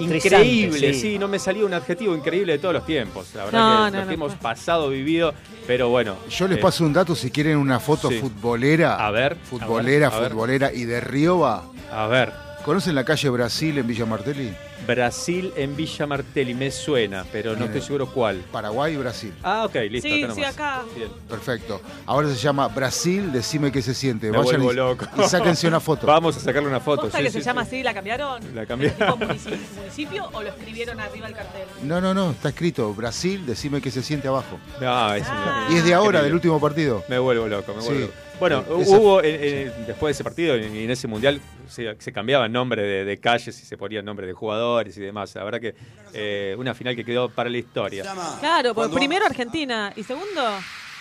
increíble, 0.00 0.94
sí. 0.94 1.00
sí. 1.00 1.18
no 1.18 1.28
me 1.28 1.38
salía 1.38 1.64
un 1.64 1.74
adjetivo 1.74 2.14
increíble 2.14 2.52
de 2.52 2.58
todos 2.58 2.74
los 2.74 2.86
tiempos, 2.86 3.28
la 3.34 3.44
verdad 3.44 3.58
No, 3.60 3.84
que 3.86 3.90
no, 3.92 3.96
lo 3.98 4.02
no, 4.04 4.08
que 4.08 4.14
hemos 4.14 4.32
pues. 4.32 4.42
pasado, 4.42 4.88
vivido, 4.90 5.34
pero 5.66 5.88
bueno. 5.88 6.16
Yo 6.30 6.48
les 6.48 6.58
eh, 6.58 6.60
paso 6.60 6.84
un 6.84 6.92
dato 6.92 7.14
si 7.14 7.30
quieren 7.30 7.56
una 7.56 7.80
foto 7.80 8.08
sí. 8.08 8.18
futbolera. 8.18 9.04
A 9.04 9.10
ver, 9.10 9.36
Futbolera, 9.36 10.06
a 10.08 10.10
ver, 10.10 10.18
a 10.18 10.20
ver. 10.22 10.30
futbolera. 10.32 10.72
Y 10.72 10.84
de 10.84 11.00
Rioba. 11.00 11.64
A 11.92 12.06
ver. 12.06 12.32
¿Conocen 12.64 12.94
la 12.94 13.04
calle 13.04 13.28
Brasil 13.28 13.76
en 13.78 13.86
Villa 13.86 14.06
Martelli? 14.06 14.52
Brasil 14.94 15.52
en 15.56 15.74
Villa 15.76 16.06
Martelli, 16.06 16.54
me 16.54 16.70
suena, 16.70 17.24
pero 17.32 17.56
no 17.56 17.64
estoy 17.64 17.80
seguro 17.80 18.06
cuál. 18.06 18.36
Paraguay 18.52 18.94
y 18.94 18.96
Brasil. 18.96 19.32
Ah, 19.42 19.64
ok, 19.64 19.74
listo. 19.90 20.08
Sí, 20.08 20.22
acá 20.24 20.34
sí, 20.34 20.44
acá. 20.44 20.82
Bien. 20.96 21.08
Perfecto. 21.28 21.80
Ahora 22.06 22.28
se 22.28 22.36
llama 22.36 22.68
Brasil, 22.68 23.32
decime 23.32 23.72
qué 23.72 23.80
se 23.82 23.94
siente. 23.94 24.30
Me 24.30 24.36
Vayan 24.38 24.62
vuelvo 24.62 24.72
y, 24.72 24.76
loco. 24.76 25.06
y 25.18 25.28
sáquense 25.28 25.66
una 25.66 25.80
foto. 25.80 26.06
Vamos 26.06 26.36
a 26.36 26.40
sacarle 26.40 26.68
una 26.68 26.80
foto. 26.80 27.02
¿Posta 27.02 27.18
sí, 27.18 27.24
que 27.24 27.30
sí, 27.30 27.34
se 27.34 27.40
sí. 27.40 27.46
llama 27.46 27.62
así? 27.62 27.82
¿La 27.82 27.94
cambiaron? 27.94 28.54
La 28.54 28.66
cambié. 28.66 28.90
¿Tipo 28.90 29.16
munici- 29.16 29.58
municipio 29.76 30.28
o 30.32 30.42
lo 30.42 30.48
escribieron 30.48 31.00
arriba 31.00 31.26
del 31.26 31.36
cartel? 31.36 31.62
No, 31.82 32.00
no, 32.00 32.12
no, 32.14 32.30
está 32.32 32.50
escrito 32.50 32.92
Brasil, 32.94 33.44
decime 33.46 33.80
qué 33.80 33.90
se 33.90 34.02
siente 34.02 34.28
abajo. 34.28 34.58
No, 34.80 35.14
es 35.14 35.26
una- 35.28 35.66
Y 35.70 35.76
es 35.76 35.84
de 35.84 35.94
ahora, 35.94 36.06
increíble. 36.18 36.22
del 36.24 36.34
último 36.34 36.60
partido. 36.60 37.04
Me 37.08 37.18
vuelvo 37.18 37.48
loco, 37.48 37.72
me 37.74 37.80
vuelvo 37.82 37.94
Sí. 37.94 38.00
loco. 38.02 38.12
Bueno, 38.42 38.64
esa- 38.80 38.96
hubo, 38.98 39.22
en- 39.22 39.42
en- 39.42 39.86
después 39.86 40.10
de 40.10 40.12
ese 40.12 40.24
partido, 40.24 40.54
en, 40.56 40.74
en 40.76 40.90
ese 40.90 41.06
mundial, 41.08 41.40
se, 41.68 41.94
se 41.98 42.12
cambiaba 42.12 42.46
el 42.46 42.52
nombre 42.52 42.82
de, 42.82 43.04
de 43.04 43.18
calles 43.18 43.60
y 43.60 43.64
se 43.64 43.76
ponía 43.76 44.00
el 44.00 44.04
nombre 44.04 44.26
de 44.26 44.32
jugadores 44.32 44.96
y 44.96 45.00
demás. 45.00 45.34
La 45.34 45.44
verdad 45.44 45.60
que 45.60 45.74
eh, 46.12 46.54
una 46.58 46.74
final 46.74 46.96
que 46.96 47.04
quedó 47.04 47.28
para 47.28 47.48
la 47.48 47.58
historia. 47.58 48.02
Claro, 48.40 48.74
porque 48.74 48.94
primero 48.96 49.24
Argentina 49.26 49.92
y 49.96 50.02
segundo 50.02 50.42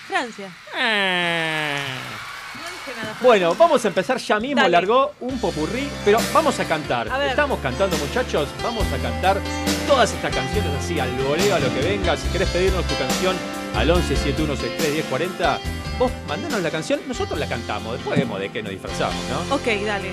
Francia. 0.07 0.49
Nada. 2.97 3.17
Bueno, 3.21 3.55
vamos 3.55 3.83
a 3.85 3.87
empezar 3.87 4.17
ya 4.17 4.39
mismo. 4.39 4.57
Dale. 4.61 4.71
Largó 4.71 5.13
un 5.21 5.39
popurrí, 5.39 5.87
pero 6.03 6.17
vamos 6.33 6.59
a 6.59 6.65
cantar. 6.67 7.07
A. 7.09 7.29
Estamos 7.29 7.59
cantando, 7.59 7.97
muchachos. 7.97 8.49
Vamos 8.63 8.85
a 8.91 8.97
cantar 8.97 9.37
todas 9.87 10.11
estas 10.13 10.33
canciones 10.35 10.71
así 10.77 10.99
al 10.99 11.09
voleo, 11.23 11.55
a 11.55 11.59
lo 11.59 11.73
que 11.73 11.79
venga. 11.81 12.17
Si 12.17 12.27
querés 12.29 12.49
pedirnos 12.49 12.85
tu 12.85 12.95
canción 12.97 13.35
al 13.75 13.89
11 13.89 14.15
7163 14.15 14.93
1040, 14.93 15.59
vos 15.97 16.11
mandanos 16.27 16.61
la 16.61 16.69
canción, 16.69 16.99
nosotros 17.07 17.39
la 17.39 17.47
cantamos. 17.47 17.93
Después 17.93 18.19
vemos 18.19 18.39
de 18.39 18.49
qué 18.51 18.61
nos 18.61 18.71
disfrazamos, 18.71 19.15
¿no? 19.29 19.55
Ok, 19.55 19.65
dale. 19.85 20.11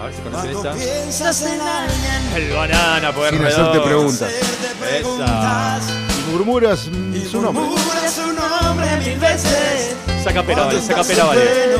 A 0.00 0.04
ver 0.04 0.14
si 0.14 0.22
conocen 0.22 0.50
esta. 0.50 0.72
Piensas 0.72 1.42
en 1.42 1.60
alguien. 1.60 2.32
El 2.34 2.52
banana, 2.52 3.12
poder 3.12 3.34
Sin 3.34 3.46
hacerte 3.46 3.80
preguntas. 3.80 4.32
Esa. 4.32 5.80
Y 6.18 6.30
murmuras 6.32 6.86
mm, 6.86 7.30
su 7.30 7.42
nombre. 7.42 7.64
Murmuras 7.64 8.12
su 8.12 8.32
nombre 8.32 8.96
mil 8.96 9.18
veces. 9.18 9.96
Saca 10.24 10.42
pera, 10.42 10.64
vale, 10.64 10.80
saca 10.80 11.04
pera, 11.04 11.24
vale. 11.24 11.76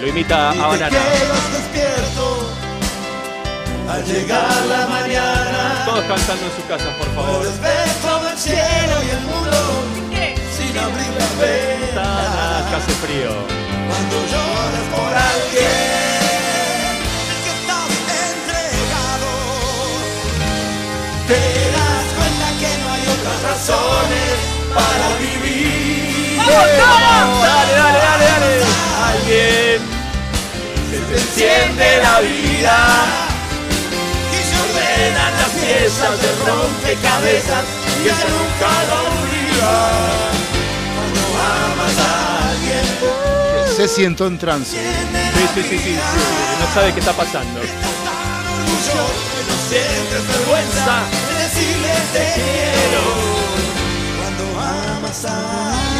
Lo 0.00 0.06
imita 0.06 0.50
a 0.50 0.66
banana. 0.66 0.98
al 3.90 4.04
llegar 4.04 4.66
la 4.66 4.86
mañana. 4.86 5.84
Todos 5.86 6.04
cantando 6.04 6.44
en 6.44 6.52
sus 6.52 6.64
casas, 6.64 6.94
por 6.96 7.14
favor. 7.14 7.46
El 8.38 8.44
cielo 8.44 8.96
y 9.02 9.10
el 9.10 9.20
mundo 9.22 9.58
sin 10.56 10.78
abrir 10.78 11.10
las 11.18 11.32
ventanas. 11.40 12.06
Ah, 12.06 12.66
que 12.70 12.76
hace 12.76 12.92
frío. 13.02 13.34
Cuando 13.88 14.16
lloras 14.30 14.86
por 14.94 15.10
alguien 15.10 15.74
que 17.42 17.50
estás 17.58 17.90
entregado, 18.30 19.30
te 21.26 21.40
das 21.74 22.06
cuenta 22.14 22.46
que 22.60 22.70
no 22.78 22.86
hay 22.94 23.04
otras 23.10 23.38
razones 23.42 24.30
para 24.72 25.08
vivir. 25.18 26.38
¡Vamos, 26.38 27.42
Dale, 27.42 27.72
dale, 27.72 27.98
dale, 27.98 28.24
dale. 28.24 28.52
Alguien 29.10 29.78
se 30.92 30.98
te 31.00 31.14
enciende 31.18 31.86
la 32.04 32.20
vida. 32.20 32.76
Y 34.30 34.38
se 34.46 34.54
ordenan 34.62 35.32
las 35.34 35.50
piezas 35.58 36.14
del 36.22 36.36
rompecabezas 36.46 37.87
y 37.98 38.06
ella 38.06 38.28
nunca 38.38 38.70
lo 38.88 38.96
olvida. 39.20 39.74
Cuando 40.94 41.22
amas 41.42 41.98
a 41.98 42.50
alguien, 42.50 42.86
Se 43.76 43.88
siento 43.88 44.26
en 44.26 44.38
trance. 44.38 44.76
Sí, 44.76 44.78
sí, 45.54 45.62
sí, 45.62 45.78
sí, 45.78 45.78
sí, 45.78 45.94
No 46.60 46.74
sabe 46.74 46.92
qué 46.92 47.00
está 47.00 47.12
pasando. 47.12 47.60
orgullo 47.60 49.04
que 49.30 49.40
no 49.48 49.56
sientes 49.68 50.22
vergüenza 50.28 50.94
de 51.28 51.42
decirle 51.42 51.94
te 52.12 52.24
quiero. 52.34 53.02
Cuando 54.18 54.44
amas 54.60 55.24
a 55.24 55.26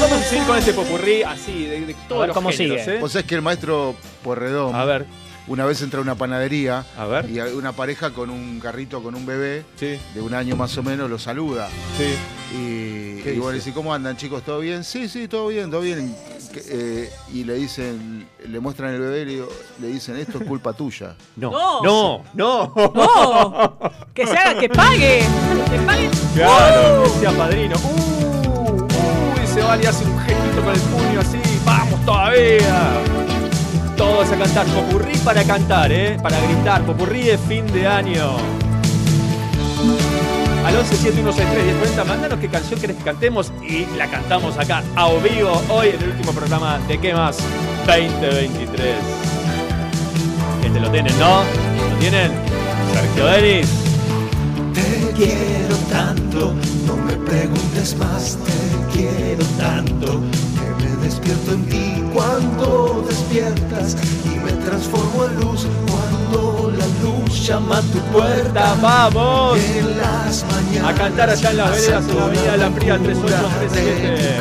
Vamos 0.00 0.18
a 0.20 0.24
seguir 0.28 0.44
con 0.46 0.58
este 0.58 0.72
popurrí 0.72 1.22
así, 1.22 1.64
de, 1.66 1.80
de 1.86 1.94
todos 2.08 2.20
ver 2.20 2.28
los 2.28 2.34
cómo 2.34 2.50
géneros, 2.50 2.84
sigue. 2.84 2.96
¿eh? 2.96 3.00
Vos 3.00 3.12
sabés 3.12 3.26
que 3.26 3.34
el 3.34 3.42
maestro 3.42 3.94
Porredón. 4.22 4.74
A 4.74 4.84
ver. 4.84 5.06
Una 5.48 5.64
vez 5.64 5.80
entra 5.82 5.98
a 6.00 6.02
una 6.02 6.14
panadería 6.14 6.84
A 6.96 7.06
ver. 7.06 7.30
y 7.30 7.40
una 7.40 7.72
pareja 7.72 8.10
con 8.10 8.28
un 8.30 8.60
carrito 8.60 9.02
con 9.02 9.14
un 9.14 9.24
bebé 9.24 9.64
Sí, 9.76 9.98
de 10.14 10.20
un 10.20 10.34
año 10.34 10.56
más 10.56 10.76
o 10.76 10.82
menos 10.82 11.08
lo 11.08 11.18
saluda. 11.18 11.68
sí. 11.96 12.14
Y, 12.50 13.20
¿Qué 13.22 13.34
y 13.34 13.38
vos 13.38 13.52
le 13.52 13.58
decís, 13.58 13.74
¿cómo 13.74 13.92
andan 13.92 14.16
chicos? 14.16 14.42
¿Todo 14.42 14.60
bien? 14.60 14.82
Sí, 14.82 15.06
sí, 15.06 15.28
todo 15.28 15.48
bien, 15.48 15.70
todo 15.70 15.82
bien. 15.82 16.16
Eh, 16.70 17.12
y 17.34 17.44
le 17.44 17.54
dicen, 17.56 18.26
le 18.46 18.58
muestran 18.58 18.94
el 18.94 19.00
bebé 19.00 19.20
y 19.30 19.42
le, 19.82 19.88
dicen, 19.88 20.16
esto 20.16 20.38
es 20.38 20.44
culpa 20.44 20.72
tuya. 20.72 21.14
No, 21.36 21.50
No. 21.82 22.24
no, 22.34 22.72
no. 22.74 22.90
¡No! 22.94 23.78
Que 24.14 24.26
se 24.26 24.34
haga, 24.36 24.58
que 24.58 24.68
pague. 24.70 25.24
Que 25.70 25.78
pague. 25.80 26.10
Claro, 26.34 27.02
que 27.04 27.08
sea 27.20 27.32
padrino. 27.32 27.76
Uh, 27.76 28.82
uy, 28.84 29.46
se 29.46 29.60
va 29.60 29.76
y 29.76 29.84
hace 29.84 30.04
un 30.06 30.18
gestito 30.20 30.62
con 30.64 30.74
el 30.74 30.80
puño 30.80 31.20
así. 31.20 31.38
Vamos 31.66 32.02
todavía. 32.06 33.02
Todos 33.98 34.30
a 34.30 34.36
cantar. 34.38 34.66
Popurrí 34.66 35.18
para 35.18 35.42
cantar, 35.42 35.92
¿eh? 35.92 36.16
Para 36.22 36.40
gritar. 36.40 36.82
Popurrí 36.86 37.24
de 37.24 37.36
fin 37.36 37.66
de 37.66 37.86
año. 37.86 38.36
Al 40.64 40.76
11 40.76 40.96
7163 40.96 41.64
1040, 41.64 42.04
mándanos 42.04 42.38
qué 42.38 42.48
canción 42.48 42.80
querés 42.80 42.96
que 42.96 43.02
cantemos 43.02 43.52
y 43.62 43.86
la 43.96 44.06
cantamos 44.06 44.56
acá 44.58 44.82
a 44.96 45.08
vivo 45.14 45.62
hoy 45.70 45.88
en 45.88 46.02
el 46.02 46.10
último 46.10 46.32
programa 46.32 46.78
de 46.86 46.98
¿Qué 46.98 47.14
más? 47.14 47.38
2023. 47.86 48.96
Este 50.64 50.80
lo 50.80 50.90
tienen, 50.90 51.18
¿no? 51.18 51.42
¿Lo 51.90 51.96
tienen? 51.98 52.32
Sergio 52.92 53.26
Denis. 53.26 53.68
Te 54.74 55.12
quiero 55.16 55.76
tanto, 55.90 56.54
no 56.86 56.96
me 56.96 57.14
preguntes 57.14 57.96
más, 57.96 58.36
te 58.44 58.96
quiero 58.98 59.44
tanto, 59.58 60.20
despierto 61.28 61.52
en 61.52 61.64
ti 61.66 62.02
cuando 62.14 63.04
despiertas 63.06 63.96
y 64.24 64.38
me 64.38 64.52
transformo 64.64 65.24
en 65.26 65.40
luz 65.40 65.66
cuando 65.86 66.72
la 66.76 66.86
luz 67.02 67.46
llama 67.46 67.78
a 67.78 67.82
tu 67.82 67.98
puerta. 68.12 68.74
¡Vamos! 68.80 69.58
En 69.58 69.98
las 69.98 70.44
mañanas 70.50 70.90
A 70.90 70.94
cantar 70.94 71.30
allá 71.30 71.50
en 71.50 71.56
las 71.58 71.70
veredas, 71.70 72.08
en 72.08 72.16
la 72.16 72.24
avenida 72.24 72.56
La 72.56 72.70
Pría 72.70 72.98
3837. 72.98 74.40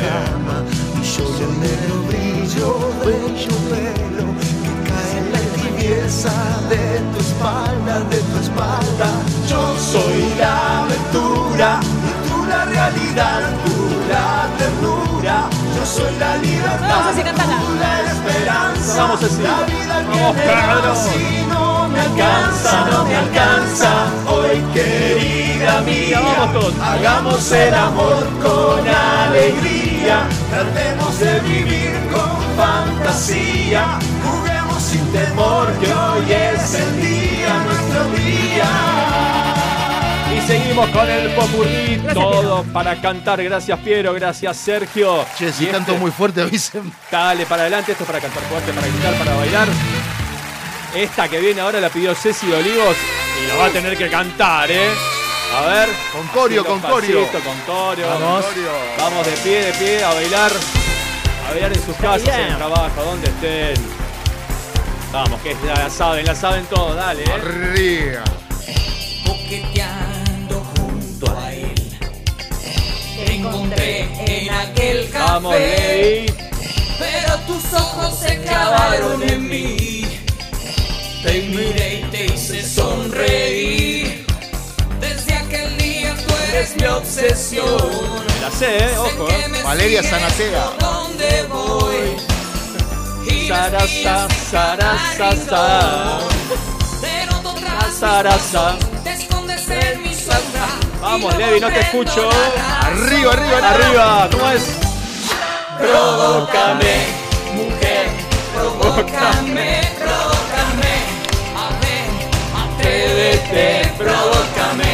y 0.94 1.04
yo 1.04 1.24
el 1.44 1.60
negro 1.60 1.94
brillo 2.08 2.68
de 3.04 3.12
tu 3.44 3.56
pelo 3.68 4.26
que 4.40 4.72
cae 4.88 5.18
en 5.18 5.32
la 5.32 5.40
tibieza 5.56 6.32
de 6.70 7.00
tu 7.12 7.18
espalda, 7.20 8.00
de 8.08 8.16
tu 8.16 8.38
espalda. 8.40 9.08
Yo 9.48 9.76
soy 9.78 10.34
la 10.38 10.84
aventura 10.84 11.80
y 11.82 12.28
tú 12.28 12.46
la 12.48 12.64
realidad, 12.64 13.40
tú 13.64 13.74
la 14.08 14.48
ternura. 14.56 15.67
Yo 15.78 15.86
soy 15.86 16.14
la 16.18 16.36
libertad, 16.38 16.88
Vamos, 16.88 17.06
así, 17.12 17.22
cantala. 17.22 17.56
la 17.80 18.10
esperanza. 18.12 18.96
Vamos 19.02 19.22
así. 19.22 19.42
La 19.42 19.60
vida 19.66 20.04
Vamos, 20.08 20.36
Pedro. 20.36 20.94
si 20.96 21.46
no 21.46 21.88
me 21.88 22.00
alcanza, 22.00 22.86
no 22.90 23.04
me 23.04 23.16
alcanza. 23.16 23.90
Hoy 24.26 24.60
querida 24.74 25.80
mía, 25.82 26.20
Vamos 26.20 26.52
todos. 26.52 26.74
hagamos 26.80 27.52
el 27.52 27.74
amor 27.74 28.26
con 28.42 28.80
alegría. 28.88 30.22
Tratemos 30.50 31.18
de 31.20 31.40
vivir 31.40 31.92
con 32.12 32.38
fantasía. 32.56 33.98
Juguemos 34.24 34.82
sin 34.82 35.06
temor 35.12 35.66
que 35.80 35.92
hoy 35.92 36.32
es 36.32 36.74
el 36.74 37.00
día, 37.00 37.52
nuestro 37.66 38.04
día. 38.16 38.66
Y 40.38 40.46
seguimos 40.46 40.88
con 40.90 41.08
el 41.10 41.30
popurrí, 41.34 42.00
todo 42.14 42.62
para 42.72 43.00
cantar. 43.00 43.42
Gracias 43.42 43.78
Piero, 43.80 44.12
gracias 44.14 44.56
Sergio. 44.56 45.24
Che, 45.36 45.52
si 45.52 45.64
Y 45.64 45.66
canto 45.66 45.92
este- 45.92 46.00
muy 46.00 46.10
fuerte, 46.10 46.42
avisen. 46.42 46.92
Dale 47.10 47.44
para 47.46 47.62
adelante, 47.62 47.92
esto 47.92 48.04
es 48.04 48.06
para 48.06 48.20
cantar 48.20 48.42
fuerte, 48.44 48.72
para 48.72 48.86
gritar, 48.86 49.14
para 49.14 49.34
bailar. 49.34 49.68
Esta 50.94 51.28
que 51.28 51.40
viene 51.40 51.60
ahora 51.60 51.80
la 51.80 51.90
pidió 51.90 52.14
Ceci 52.14 52.50
Olivos 52.52 52.96
y 53.42 53.48
lo 53.48 53.58
va 53.58 53.66
a 53.66 53.70
tener 53.70 53.96
que 53.96 54.08
cantar, 54.08 54.70
¿eh? 54.70 54.90
A 55.56 55.66
ver. 55.66 55.88
Con 56.12 56.26
corio, 56.28 56.64
con 56.64 56.80
corio. 56.80 57.26
Con 57.28 57.58
corio. 57.66 58.06
Vamos. 58.08 58.44
Vamos 58.98 59.26
de 59.26 59.32
pie, 59.32 59.64
de 59.64 59.72
pie, 59.72 60.04
a 60.04 60.14
bailar. 60.14 60.52
A 61.46 61.50
bailar 61.50 61.72
en 61.72 61.82
sus 61.84 61.96
casas, 61.96 62.28
en 62.28 62.36
bien. 62.36 62.48
el 62.48 62.56
trabajo, 62.56 63.04
donde 63.04 63.26
estén. 63.28 63.84
Vamos, 65.12 65.40
que 65.40 65.56
la 65.66 65.90
saben, 65.90 66.24
la 66.26 66.34
saben 66.34 66.64
todos, 66.66 66.94
dale, 66.96 67.24
¿eh? 67.24 67.32
Arriba. 67.32 68.22
Junto 71.20 71.36
a 71.40 71.52
él. 71.52 71.98
Te 73.16 73.34
encontré 73.34 74.08
en 74.24 74.54
aquel 74.54 75.10
café. 75.10 76.26
Pero 76.98 77.38
tus 77.46 77.72
ojos 77.74 78.18
se 78.20 78.40
clavaron 78.42 79.22
en 79.28 79.48
mí. 79.48 80.06
Te 81.24 81.42
miré 81.42 82.00
y 82.00 82.10
te 82.10 82.26
hice 82.26 82.62
sonreír. 82.62 84.26
Desde 85.00 85.34
aquel 85.34 85.76
día 85.78 86.14
tú 86.14 86.34
eres 86.50 86.76
mi 86.76 86.84
obsesión. 86.84 87.66
Me 88.34 88.40
la 88.40 88.50
sé, 88.52 88.78
¿eh? 88.78 88.98
Ojo, 88.98 89.28
¿eh? 89.28 89.62
Valeria 89.64 90.02
Zanatea. 90.04 90.70
¿Dónde 90.78 91.42
voy? 91.48 92.16
Y 93.28 93.48
Sarasa, 93.48 94.28
sarasa, 94.50 95.32
Sarasa. 97.98 98.87
Vamos, 101.00 101.36
Levi, 101.36 101.60
no 101.60 101.68
te 101.68 101.80
escucho. 101.80 102.28
Arriba, 102.82 103.32
arriba, 103.32 103.58
arriba. 103.58 103.70
Arriba, 103.70 104.28
¿cómo 104.32 104.50
es? 104.50 104.62
Provócame, 105.78 106.94
mujer, 107.54 108.08
provócame, 108.52 109.80
provócame. 109.96 110.94
A 111.54 111.68
ver, 111.80 112.08
atrévete, 112.62 113.92
provócame. 113.96 114.92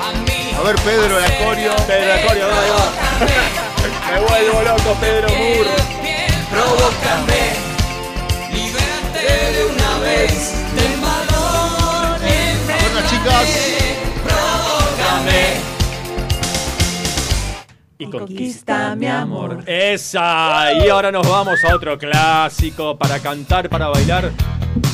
A 0.00 0.12
mí. 0.26 0.54
A 0.56 0.62
ver, 0.62 0.76
Pedro, 0.76 1.18
la 1.18 1.38
corio. 1.38 1.72
Pedro 1.88 2.14
Acorio, 2.14 2.46
ahí 2.46 2.70
va. 2.70 2.86
Me 4.12 4.20
vuelvo 4.20 4.62
loco, 4.62 4.94
Pedro 5.00 5.28
Mur. 5.28 5.66
Provócame, 6.50 7.42
libérate 8.52 9.52
de 9.56 9.64
una 9.66 9.98
vez 9.98 10.52
del 10.76 11.00
valor. 11.00 12.20
Bueno, 12.20 13.08
chicas. 13.10 13.71
Y 18.02 18.10
conquista 18.10 18.96
mi 18.96 19.06
amor. 19.06 19.62
Esa. 19.66 20.72
Y 20.72 20.88
ahora 20.88 21.12
nos 21.12 21.28
vamos 21.28 21.58
a 21.64 21.74
otro 21.74 21.96
clásico 21.98 22.96
para 22.96 23.18
cantar, 23.20 23.68
para 23.68 23.88
bailar, 23.88 24.30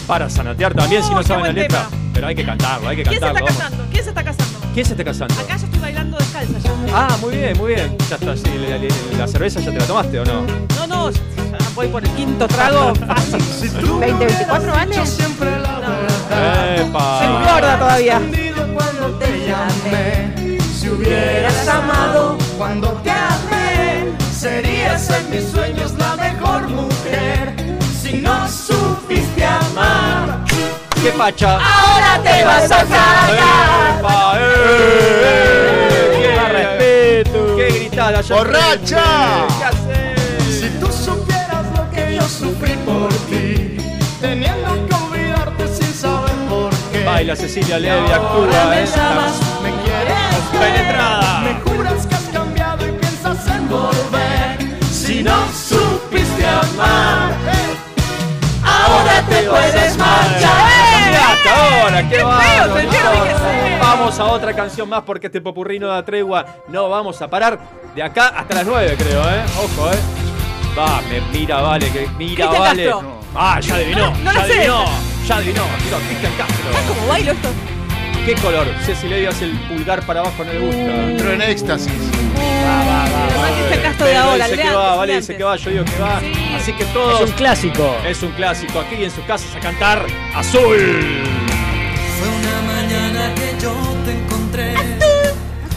para 0.06 0.28
sanatear 0.28 0.74
también 0.74 1.02
si 1.02 1.10
no 1.10 1.16
Oh, 1.16 1.20
qué 1.20 1.28
saben 1.28 1.44
la 1.44 1.52
letra. 1.52 1.88
Pero 2.12 2.26
hay 2.26 2.34
que 2.34 2.44
cantarlo, 2.44 2.88
hay 2.88 2.96
que 2.96 3.02
¿Quién 3.04 3.14
se 3.14 3.20
cantarlo. 3.20 3.48
está 3.48 3.62
casando? 3.64 3.84
¿Quién 3.90 4.04
se 4.04 4.10
está 4.10 4.24
casando? 4.24 4.58
¿Quién 4.74 4.86
se 4.86 4.92
está 4.92 5.04
casando? 5.04 5.34
Acá 5.34 5.56
yo 5.56 5.64
estoy 5.64 5.80
bailando 5.80 6.18
descalza 6.18 6.58
ya. 6.58 6.72
Ah, 6.92 7.16
muy 7.20 7.36
bien, 7.36 7.56
muy 7.58 7.74
bien. 7.74 7.96
Ya 8.10 8.16
está, 8.16 8.26
la, 8.26 9.28
cerveza 9.28 9.60
ya 9.60 9.72
te 9.72 9.78
la 9.78 9.86
tomaste 9.86 10.20
o 10.20 10.24
no? 10.24 10.42
No, 10.76 10.86
no, 10.86 11.10
ya 11.10 11.20
voy 11.74 11.88
por 11.88 12.04
el 12.04 12.10
quinto 12.10 12.46
trago 12.46 12.94
fácil. 12.94 13.38
2024, 13.72 14.72
¿vale? 14.72 15.06
Siempre 15.06 15.58
cuando 18.74 19.18
te 19.18 19.46
llamé. 19.46 20.58
Si 20.78 20.88
hubieras 20.88 21.68
amado 21.68 22.36
cuando 22.58 22.88
te 23.04 23.10
amé, 23.10 24.12
serías 24.36 25.08
en 25.10 25.30
mis 25.30 25.48
sueños 25.48 25.92
la 25.96 26.16
mejor 26.16 26.68
mujer. 26.68 27.54
Si 28.02 28.14
no 28.14 28.48
supiste 28.48 29.44
amar, 29.44 30.44
¡Qué 31.00 31.10
pacha! 31.16 31.58
ahora 31.58 32.20
te 32.22 32.44
vas 32.44 32.70
a 32.72 32.84
cagar. 32.84 33.98
¡Epa! 34.00 34.32
¡Eh! 34.38 36.18
¡Qué 36.20 36.52
respeto! 36.52 37.56
¡Qué 37.56 37.66
gritada! 37.78 38.22
¡Borracha! 38.28 39.46
Si 40.50 40.68
tú 40.80 40.88
supieras 40.92 41.66
lo 41.76 41.88
que 41.92 42.16
yo 42.16 42.22
sufrí 42.22 42.72
por 42.84 43.12
ti, 43.30 43.76
teniendo 44.20 44.74
que 44.88 44.94
olvidarte 44.94 45.68
sin 45.68 45.94
saber 45.94 46.34
por 46.48 46.70
qué. 46.90 47.04
Baila 47.04 47.36
Cecilia 47.36 47.78
Levy, 47.78 48.10
actúa, 48.10 48.64
me 48.70 48.82
¿eh? 48.82 48.86
llamas, 48.86 49.34
me 49.62 49.70
quieres. 49.82 50.18
Penetrada. 50.58 51.40
Me 51.40 51.54
juras 51.60 52.06
que 52.06 52.17
volver. 53.68 54.58
Si 54.90 55.22
no 55.22 55.36
supiste 55.52 56.46
amar, 56.46 57.32
ahora 58.64 59.22
te 59.28 59.42
puedes 59.42 59.96
marchar. 59.96 60.68
Cambiaste 60.92 61.48
ahora, 61.48 62.08
qué, 62.08 62.22
bárbaro. 62.22 62.88
Vamos 63.80 64.18
a 64.18 64.24
otra 64.26 64.54
canción 64.54 64.88
más 64.88 65.02
porque 65.02 65.26
este 65.28 65.40
popurrí 65.40 65.78
no 65.78 65.88
da 65.88 66.04
tregua. 66.04 66.44
No 66.68 66.88
vamos 66.88 67.20
a 67.22 67.28
parar 67.28 67.58
de 67.94 68.02
acá 68.02 68.28
hasta 68.28 68.54
las 68.56 68.66
9, 68.66 68.96
creo, 68.98 69.22
¿eh? 69.22 69.44
Ojo, 69.56 69.90
¿eh? 69.92 69.98
Va, 70.78 71.00
me 71.02 71.20
mira, 71.36 71.60
vale, 71.60 71.90
que 71.90 72.06
mira, 72.18 72.46
Cristian 72.46 72.60
vale. 72.60 72.84
Castro. 72.84 73.18
Ah, 73.34 73.60
ya 73.60 73.74
adivinó, 73.74 74.10
No, 74.10 74.16
no 74.22 74.32
ya 74.32 74.42
adivinó, 74.42 74.84
ya 75.26 75.36
adivinó. 75.36 75.62
Tiró 75.82 75.98
Cristian 75.98 76.32
Castro. 76.36 76.70
¿Cómo 76.88 77.06
bailo 77.08 77.32
esto? 77.32 77.48
¿Qué 78.24 78.34
color? 78.42 78.66
Ceci 78.84 79.08
Levy 79.08 79.26
hace 79.26 79.46
el 79.46 79.58
pulgar 79.68 80.04
para 80.04 80.20
abajo, 80.20 80.44
no 80.44 80.52
le 80.52 80.60
gusta. 80.60 81.10
Entró 81.10 81.32
en 81.32 81.42
éxtasis. 81.42 81.92
De 83.98 84.16
ahora, 84.16 84.44
dice 84.46 84.62
que 84.62 84.70
va, 84.70 84.84
antes, 84.84 84.98
vale, 84.98 85.16
dice 85.16 85.36
que 85.36 85.44
va, 85.44 85.56
yo 85.56 85.70
digo 85.70 85.84
que 85.84 85.98
va. 85.98 86.20
Sí. 86.20 86.32
Así 86.54 86.72
que 86.72 86.84
todos. 86.86 87.20
Es 87.20 87.30
un 87.30 87.36
clásico. 87.36 87.96
Es 88.06 88.22
un 88.22 88.32
clásico 88.32 88.80
aquí 88.80 89.02
en 89.02 89.10
sus 89.10 89.24
casas 89.24 89.54
a 89.56 89.60
cantar 89.60 90.06
Azul. 90.34 90.78
Fue 92.18 92.28
una 92.28 92.62
mañana 92.62 93.34
que 93.34 93.62
yo 93.62 93.72
te 94.04 94.12
encontré 94.12 94.74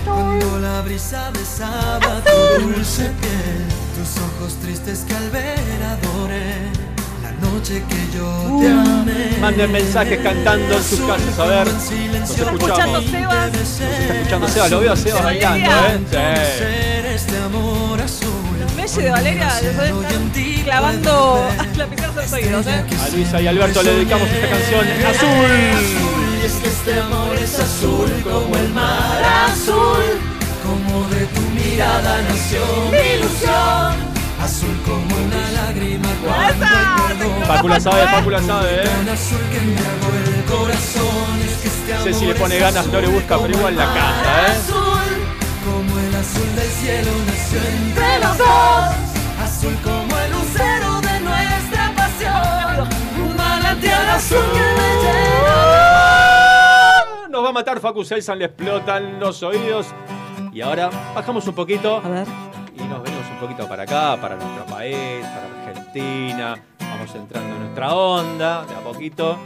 Cuando 0.03 0.59
la 0.59 0.81
brisa 0.81 1.30
besaba 1.31 2.22
tu 2.23 2.63
dulce 2.63 3.03
piel 3.22 3.68
Tus 3.95 4.18
ojos 4.18 4.55
tristes 4.61 5.05
que 5.07 5.13
al 5.13 5.30
ver 5.30 5.84
adoré 5.84 6.70
noche 7.51 7.83
que 7.87 8.17
yo 8.17 8.59
te 8.59 8.67
amé 8.67 9.37
Manden 9.41 9.71
mensajes 9.71 10.19
cantando 10.19 10.77
en 10.77 10.83
sus 10.83 10.99
casas, 10.99 11.39
a 11.39 11.45
ver. 11.45 11.67
Nos 11.67 11.91
¿Está 11.91 12.51
escuchamos. 12.51 12.61
escuchando 12.61 13.01
Sebas? 13.01 13.53
Nos 13.53 13.81
está 13.81 14.13
escuchando 14.13 14.47
Sebas, 14.47 14.71
lo 14.71 14.79
veo 14.79 14.93
a 14.93 14.95
Sebas 14.95 15.23
bailando, 15.23 15.71
¿eh? 15.71 15.99
Sí. 16.57 17.07
Este 17.15 17.37
amor 17.37 18.01
azul 18.01 18.29
Messi 18.77 19.01
de 19.01 19.09
Valeria 19.09 19.53
después 19.61 19.91
de 19.91 20.15
estar 20.15 20.63
clavando 20.63 21.49
lapiceros 21.75 22.15
en 22.15 22.21
los 22.21 22.33
oídos, 22.33 22.67
¿eh? 22.67 22.83
A 23.03 23.09
Luisa 23.09 23.41
y 23.41 23.47
Alberto 23.47 23.83
le 23.83 23.93
dedicamos 23.93 24.27
esta 24.29 24.49
canción 24.49 24.85
Azul. 25.09 25.51
Y 26.41 26.45
es 26.45 26.53
que 26.53 26.67
este 26.69 26.99
amor 26.99 27.35
es 27.35 27.59
azul 27.59 28.11
como 28.23 28.55
el 28.57 28.69
mar 28.69 29.23
azul 29.45 30.03
Como 30.63 31.07
de 31.09 31.25
tu 31.27 31.41
mirada 31.51 32.21
nació 32.23 32.61
mi 32.91 33.19
ilusión 33.19 34.10
Azul 34.43 34.76
como 34.85 35.15
una 35.26 35.51
lágrima 35.51 36.07
cuando 36.23 36.65
perdón 37.07 37.43
Pacu 37.47 37.68
la 37.68 37.80
sabe, 37.80 38.03
Pacu 38.05 38.30
la 38.30 38.41
sabe, 38.41 38.84
¿eh? 38.84 38.89
Este 41.63 41.93
amor 41.93 42.03
Ceci 42.03 42.26
le 42.26 42.35
pone 42.35 42.57
ganas, 42.57 42.88
no 42.88 42.99
le 42.99 43.07
busca, 43.07 43.38
pero 43.38 43.53
igual 43.57 43.77
la 43.77 43.85
canta, 43.85 44.47
¿eh? 44.47 44.51
Azul 44.51 45.01
como 45.63 45.99
el 45.99 46.15
azul 46.15 46.55
del 46.55 46.69
cielo 46.69 47.11
nació 47.27 47.59
entre 47.59 48.19
los 48.19 48.38
dos 48.38 48.95
Azul 49.43 49.76
como 49.84 50.18
el 50.18 50.31
lucero 50.31 51.01
de 51.01 51.19
nuestra 51.19 51.93
pasión 51.95 52.88
Un 53.23 53.35
manantial 53.35 54.09
azul 54.09 54.43
que 54.53 54.59
me 54.59 54.95
llenó 55.03 55.51
Nos 57.30 57.43
va 57.45 57.49
a 57.49 57.53
matar 57.53 57.80
Facu 57.80 58.03
Selsan, 58.03 58.39
le 58.39 58.45
explotan 58.45 59.19
los 59.19 59.43
oídos. 59.43 59.88
Y 60.51 60.61
ahora 60.61 60.89
bajamos 61.15 61.47
un 61.47 61.53
poquito. 61.55 62.01
A 62.03 62.09
ver. 62.09 62.26
Y 62.76 62.84
nos 62.84 63.03
venimos 63.03 63.26
un 63.31 63.38
poquito 63.39 63.68
para 63.68 63.84
acá, 63.84 64.18
para 64.22 64.35
nuestro 64.35 64.65
país, 64.65 65.26
para 65.26 65.69
Argentina. 65.69 66.57
Vamos 66.80 67.15
entrando 67.15 67.56
en 67.56 67.60
nuestra 67.61 67.93
onda, 67.93 68.65
de 68.65 68.76
a 68.76 68.80
poquito. 68.80 69.38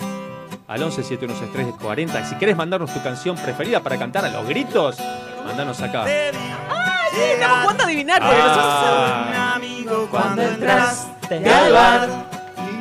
Al 0.68 0.82
11 0.82 1.04
7163 1.04 1.76
40. 1.82 2.26
Si 2.26 2.36
querés 2.36 2.56
mandarnos 2.56 2.92
tu 2.94 3.02
canción 3.04 3.36
preferida 3.36 3.82
para 3.82 3.98
cantar 3.98 4.26
a 4.26 4.30
los 4.30 4.48
gritos, 4.48 4.98
mandanos 5.46 5.80
acá. 5.82 6.06
Sí, 6.06 7.20
estamos 7.34 7.60
jugando 7.62 7.84
a 7.84 7.86
adivinar, 7.86 8.20
porque 8.22 8.42
Ah. 8.42 9.54
amigo 9.56 10.08
cuando 10.12 10.42
entraste 10.42 11.50
al 11.50 11.72
bar. 11.72 12.10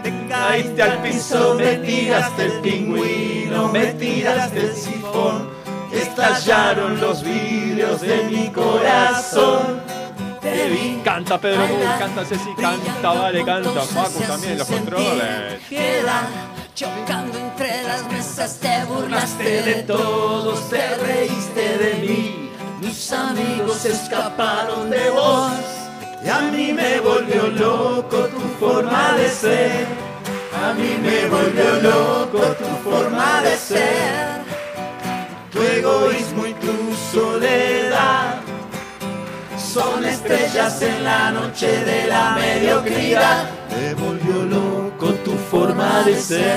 Te 0.02 0.26
caíste 0.28 0.82
al 0.82 0.98
piso, 0.98 1.54
me 1.54 1.76
tiraste 1.76 2.44
el 2.46 2.52
pingüino, 2.60 3.68
me 3.68 3.86
tiraste 3.94 4.60
el 4.60 4.74
sifón. 4.74 5.48
Estallaron 5.92 7.00
los 7.00 7.22
vidrios 7.22 8.00
de 8.00 8.24
mi 8.24 8.48
corazón. 8.50 9.80
Te 10.54 10.68
vi 10.68 11.00
Canta 11.02 11.40
Pedro 11.40 11.66
Mur, 11.66 11.98
canta 11.98 12.24
Ceci, 12.24 12.54
canta 12.54 13.12
Vale, 13.12 13.44
canta 13.44 13.80
Facu 13.80 14.20
también 14.20 14.58
los 14.58 14.68
controles. 14.68 15.60
piedad 15.68 16.28
Chocando 16.74 17.38
entre 17.38 17.82
las 17.84 18.08
mesas 18.10 18.58
te 18.60 18.84
burlaste 18.84 19.62
de 19.62 19.74
todos, 19.84 20.68
te 20.68 20.96
reíste 20.96 21.78
de 21.78 21.94
mí. 21.94 22.50
Mis 22.80 23.12
amigos 23.12 23.84
escaparon 23.84 24.90
de 24.90 25.10
vos. 25.10 25.52
Y 26.24 26.28
a 26.28 26.40
mí 26.40 26.72
me 26.72 26.98
volvió 26.98 27.46
loco 27.46 28.26
tu 28.26 28.40
forma 28.58 29.12
de 29.12 29.28
ser. 29.28 29.86
A 30.64 30.72
mí 30.72 30.98
me 31.00 31.28
volvió 31.28 31.80
loco 31.80 32.40
tu 32.58 32.90
forma 32.90 33.40
de 33.42 33.56
ser. 33.56 34.42
Tu 35.52 35.62
egoísmo 35.62 36.46
y 36.46 36.54
tu 36.54 36.96
soledad 37.12 37.93
son 39.74 40.04
estrellas 40.04 40.80
en 40.82 41.02
la 41.02 41.32
noche 41.32 41.66
de 41.84 42.06
la 42.06 42.36
mediocridad. 42.36 43.50
Me 43.70 43.94
volvió 43.94 44.44
loco 44.44 45.12
tu 45.24 45.32
forma 45.32 46.04
de 46.04 46.16
ser. 46.16 46.56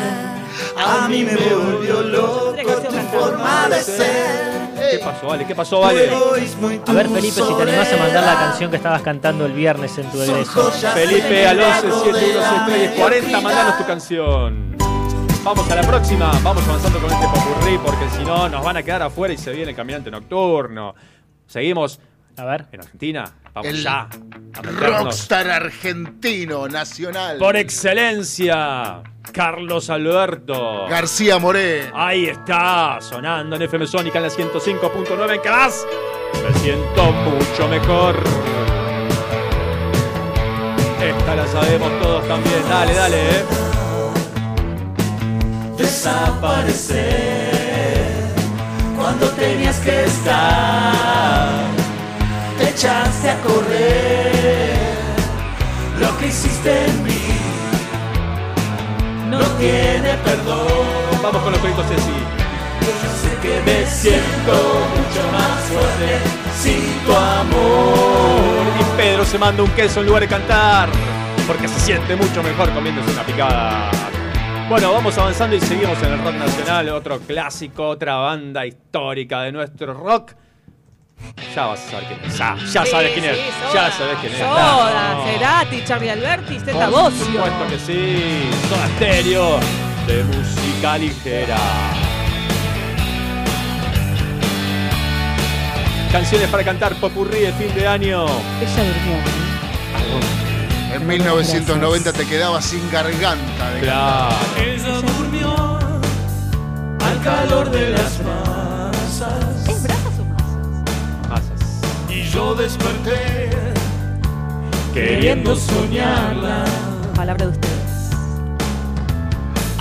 A 0.78 1.08
mí 1.08 1.24
me 1.24 1.36
volvió 1.36 2.04
loco 2.04 2.74
tu 2.88 2.96
forma 3.18 3.70
de 3.70 3.82
ser. 3.82 4.68
¿Qué 4.92 5.00
pasó, 5.00 5.28
Vale? 5.28 5.48
¿Qué 5.48 5.56
pasó, 5.56 5.80
Vale? 5.80 6.12
A 6.86 6.94
ver, 6.94 7.10
Felipe, 7.10 7.42
si 7.42 7.54
te 7.56 7.64
animás 7.64 7.92
a 7.92 7.98
mandar 7.98 8.24
la 8.24 8.36
canción 8.36 8.70
que 8.70 8.78
estabas 8.78 9.02
cantando 9.02 9.48
el 9.48 9.54
viernes 9.54 9.98
en 9.98 10.12
tu 10.12 10.22
egreso. 10.22 10.72
Felipe 10.72 11.48
al 11.48 11.60
11 11.60 11.82
7163 11.82 13.00
40, 13.00 13.42
mandanos 13.42 13.78
tu 13.80 13.86
canción. 13.88 14.78
Vamos 15.44 15.72
a 15.72 15.76
la 15.76 15.82
próxima, 15.82 16.32
vamos 16.44 16.64
avanzando 16.68 17.00
con 17.00 17.12
este 17.12 17.26
popurrí 17.26 17.80
porque 17.84 18.10
si 18.16 18.24
no 18.24 18.48
nos 18.48 18.64
van 18.64 18.78
a 18.78 18.84
quedar 18.84 19.02
afuera 19.02 19.34
y 19.34 19.38
se 19.38 19.52
viene 19.52 19.72
el 19.72 19.76
caminante 19.76 20.12
nocturno. 20.12 20.94
Seguimos. 21.48 22.00
A 22.38 22.46
ver. 22.46 22.66
En 22.72 22.80
Argentina. 22.82 23.26
Vamos 23.54 23.68
El 23.72 23.82
ya. 23.84 24.02
A 24.02 24.62
meternos. 24.62 25.04
Rockstar 25.04 25.50
argentino, 25.50 26.68
nacional. 26.68 27.40
Por 27.40 27.58
excelencia, 27.58 29.02
Carlos 29.32 29.90
Alberto. 29.90 30.86
García 30.88 31.40
Moré. 31.40 31.90
Ahí 31.96 32.26
está, 32.26 33.00
sonando 33.02 33.56
en 33.56 33.64
FM 33.64 33.88
Sónica 33.88 34.20
en 34.20 34.24
la 34.26 34.30
105.9 34.30 35.34
en 35.34 35.42
Calas. 35.42 35.86
Me 36.44 36.54
siento 36.60 37.12
mucho 37.12 37.68
mejor. 37.68 38.16
Esta 41.02 41.36
la 41.36 41.48
sabemos 41.48 42.00
todos 42.02 42.28
también. 42.28 42.70
Dale, 42.70 42.94
dale, 42.94 43.18
eh. 43.18 43.44
desaparecer 45.78 47.52
cuando 48.96 49.28
tenías 49.32 49.80
que 49.80 50.04
estar. 50.06 51.07
Te 52.78 52.86
echaste 52.86 53.32
a 53.32 53.42
correr, 53.42 54.78
lo 56.00 56.16
que 56.20 56.28
hiciste 56.28 56.86
en 56.86 57.04
mí 57.04 57.28
no 59.32 59.40
tiene 59.58 60.14
perdón. 60.24 60.68
Vamos 61.24 61.42
con 61.42 61.54
los 61.54 61.62
créditos 61.62 61.88
Ceci. 61.88 62.12
Yo 62.82 63.10
sé 63.20 63.36
que 63.42 63.60
me 63.66 63.84
siento 63.88 64.54
mucho 64.96 65.32
más 65.32 65.60
fuerte 65.64 66.20
sin 66.56 67.04
tu 67.04 67.14
amor. 67.14 68.68
Y 68.80 68.84
Pedro 68.96 69.26
se 69.26 69.40
manda 69.40 69.64
un 69.64 69.72
queso 69.72 70.02
en 70.02 70.06
lugar 70.06 70.22
de 70.22 70.28
cantar. 70.28 70.90
Porque 71.48 71.68
se 71.68 71.80
siente 71.80 72.16
mucho 72.16 72.44
mejor 72.44 72.72
comiéndose 72.76 73.10
una 73.10 73.24
picada. 73.24 73.90
Bueno, 74.70 74.94
vamos 74.94 75.18
avanzando 75.18 75.56
y 75.56 75.62
seguimos 75.62 75.98
en 76.04 76.14
el 76.14 76.24
rock 76.24 76.36
nacional. 76.36 76.90
Otro 76.90 77.18
clásico, 77.22 77.88
otra 77.88 78.18
banda 78.18 78.68
histórica 78.68 79.42
de 79.42 79.52
nuestro 79.52 79.96
rock. 79.96 80.34
Ya 81.56 81.66
vas 81.66 81.80
a 81.80 81.90
saber 81.92 82.08
quién 82.08 82.20
es. 82.26 82.38
Ya, 82.38 82.56
ya 82.72 82.86
Sí, 82.86 82.92
sabes 82.92 83.12
quién 83.14 83.26
es. 83.26 83.38
sí, 83.38 83.44
ya 83.74 83.92
sabes 83.92 84.18
quién 84.22 84.34
es. 84.34 84.40
Soda, 84.40 85.14
No. 85.16 85.24
Cerati, 85.26 85.84
Charlie 85.84 86.10
Alberti, 86.12 86.60
Zeta 86.60 86.90
Por 86.90 87.12
supuesto 87.12 87.68
que 87.70 87.80
sí. 87.80 88.50
Soda 88.70 88.88
Stereo 88.96 89.60
de 90.08 90.24
música 90.24 90.98
ligera. 90.98 91.58
Canciones 96.12 96.48
para 96.50 96.64
cantar 96.64 96.96
popurrí 96.96 97.40
de 97.42 97.54
fin 97.54 97.74
de 97.76 97.88
año. 97.88 98.26
Ella 98.26 98.84
durmió. 98.84 99.18
En 100.96 101.06
1990 101.06 102.14
te 102.14 102.26
quedabas 102.26 102.66
sin 102.66 102.90
garganta. 102.92 103.70
De 103.72 103.80
Claro. 103.82 104.36
Ella 104.58 105.02
durmió 105.02 105.80
al 107.06 107.22
calor 107.24 107.70
de 107.72 107.90
las 107.90 108.20
masas. 108.24 108.57
Yo 112.38 112.54
desperté 112.54 113.50
queriendo 114.94 115.56
soñarla. 115.56 116.66
Palabra 117.16 117.46
de 117.46 117.52
ustedes. 117.52 118.12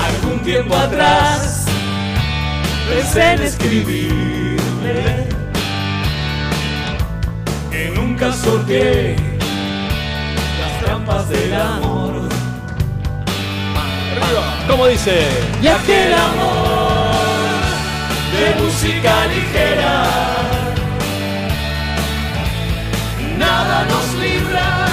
Algún 0.08 0.38
tiempo 0.40 0.74
atrás 0.74 1.66
pensé 2.88 3.32
en 3.34 3.42
escribirle 3.42 5.28
que 7.70 7.90
nunca 7.94 8.32
sorteé 8.32 9.16
las 10.60 10.80
trampas 10.82 11.28
del 11.28 11.54
amor. 11.54 12.22
¿Cómo 14.66 14.86
dice? 14.86 15.28
Y 15.62 15.66
aquel 15.66 16.14
amor 16.14 17.60
de 18.32 18.62
música 18.62 19.26
ligera, 19.26 20.35
nada 23.38 23.84
nos 23.84 24.14
libra, 24.14 24.86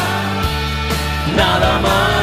nada 1.35 1.79
más 1.79 2.13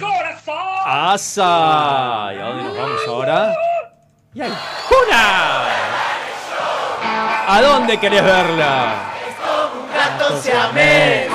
corazón. 0.00 0.52
¡Asa! 0.86 2.30
¿Y 2.34 2.38
a 2.38 2.44
dónde 2.44 2.64
nos 2.64 2.76
vamos 2.76 3.00
ahora? 3.08 3.54
¡Y 4.34 4.40
al 4.40 4.52
¡Juna! 4.88 5.64
¿A 7.48 7.62
dónde 7.62 7.98
querés 7.98 8.24
verla? 8.24 8.94
gato 9.94 10.40
siamés. 10.40 11.28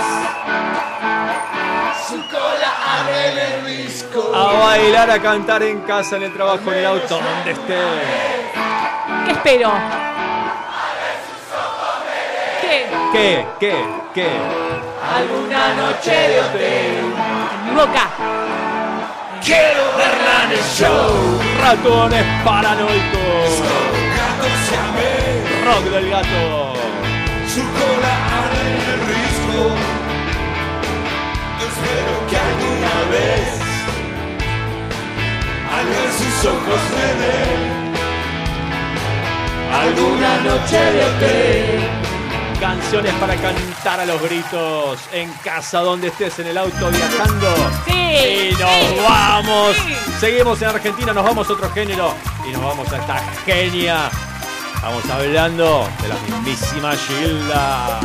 Su 2.08 2.16
cola 2.30 2.74
abre 3.00 3.56
el 3.56 3.66
risco. 3.66 4.32
A 4.34 4.54
bailar, 4.60 5.12
a 5.12 5.22
cantar 5.22 5.64
en 5.64 5.82
casa, 5.82 6.18
en 6.18 6.24
el 6.24 6.34
trabajo, 6.34 6.72
en 6.72 6.78
el 6.80 6.86
auto, 6.86 7.20
donde 7.20 7.52
esté. 7.52 7.78
¿Qué 9.26 9.32
espero? 9.32 10.07
¿Qué? 12.78 12.86
¿Qué? 13.12 13.46
¿Qué? 13.60 13.74
¿Qué? 14.14 14.30
Alguna 15.16 15.74
noche 15.74 16.12
de 16.12 16.40
hotel. 16.42 17.14
En 17.54 17.66
mi 17.66 17.72
boca. 17.76 18.06
Quiero 19.44 19.84
verla 19.98 20.44
en 20.46 20.52
el 20.52 20.64
show. 20.78 21.40
Ratones 21.60 22.26
paranoicos. 22.46 23.52
Gato 24.18 24.50
siamés. 24.68 25.66
Rock 25.66 25.86
del 25.92 26.10
gato. 26.12 26.74
Su 27.52 27.62
cola 27.78 28.14
abre 28.38 28.62
el 28.94 29.00
risco. 29.10 29.60
Espero 31.68 32.14
que 32.30 32.38
alguna 32.50 32.96
vez 33.12 33.48
al 35.74 35.86
ver 35.88 36.12
sus 36.12 36.38
ojos 36.46 36.82
me 36.94 37.08
alguna 39.80 40.32
noche 40.44 40.78
de 40.78 41.06
hotel. 41.06 42.07
Canciones 42.60 43.14
para 43.16 43.36
cantar 43.36 44.00
a 44.00 44.06
los 44.06 44.20
gritos 44.22 45.00
en 45.14 45.32
casa, 45.44 45.80
donde 45.82 46.08
estés, 46.08 46.40
en 46.40 46.48
el 46.48 46.58
auto, 46.58 46.90
viajando. 46.90 47.54
Sí. 47.86 47.92
Y 47.94 48.52
nos 48.54 48.70
sí, 48.72 48.98
vamos. 49.08 49.76
sí. 49.76 49.96
Seguimos 50.20 50.60
en 50.64 50.70
Argentina, 50.70 51.14
nos 51.14 51.24
vamos 51.24 51.48
a 51.50 51.54
otro 51.54 51.70
género. 51.72 52.14
Y 52.48 52.52
nos 52.52 52.64
vamos 52.64 52.92
a 52.92 52.98
esta 52.98 53.20
genia. 53.46 54.10
Estamos 54.74 55.08
hablando 55.10 55.88
de 56.02 56.08
la 56.08 56.16
mismísima 56.16 56.94
Gilda. 56.96 58.00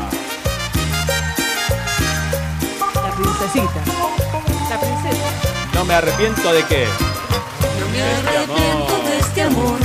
La 2.95 3.11
princesita. 3.17 3.81
La 4.69 4.79
princesa. 4.81 5.31
No 5.75 5.85
me 5.87 5.95
arrepiento 5.95 6.53
de 6.53 6.63
qué. 6.67 6.87
No 7.81 7.89
me 7.89 7.99
Este 7.99 8.29
arrepiento 8.29 8.87
amor. 8.95 9.05
de 9.05 9.19
este 9.19 9.43
amor, 9.43 9.79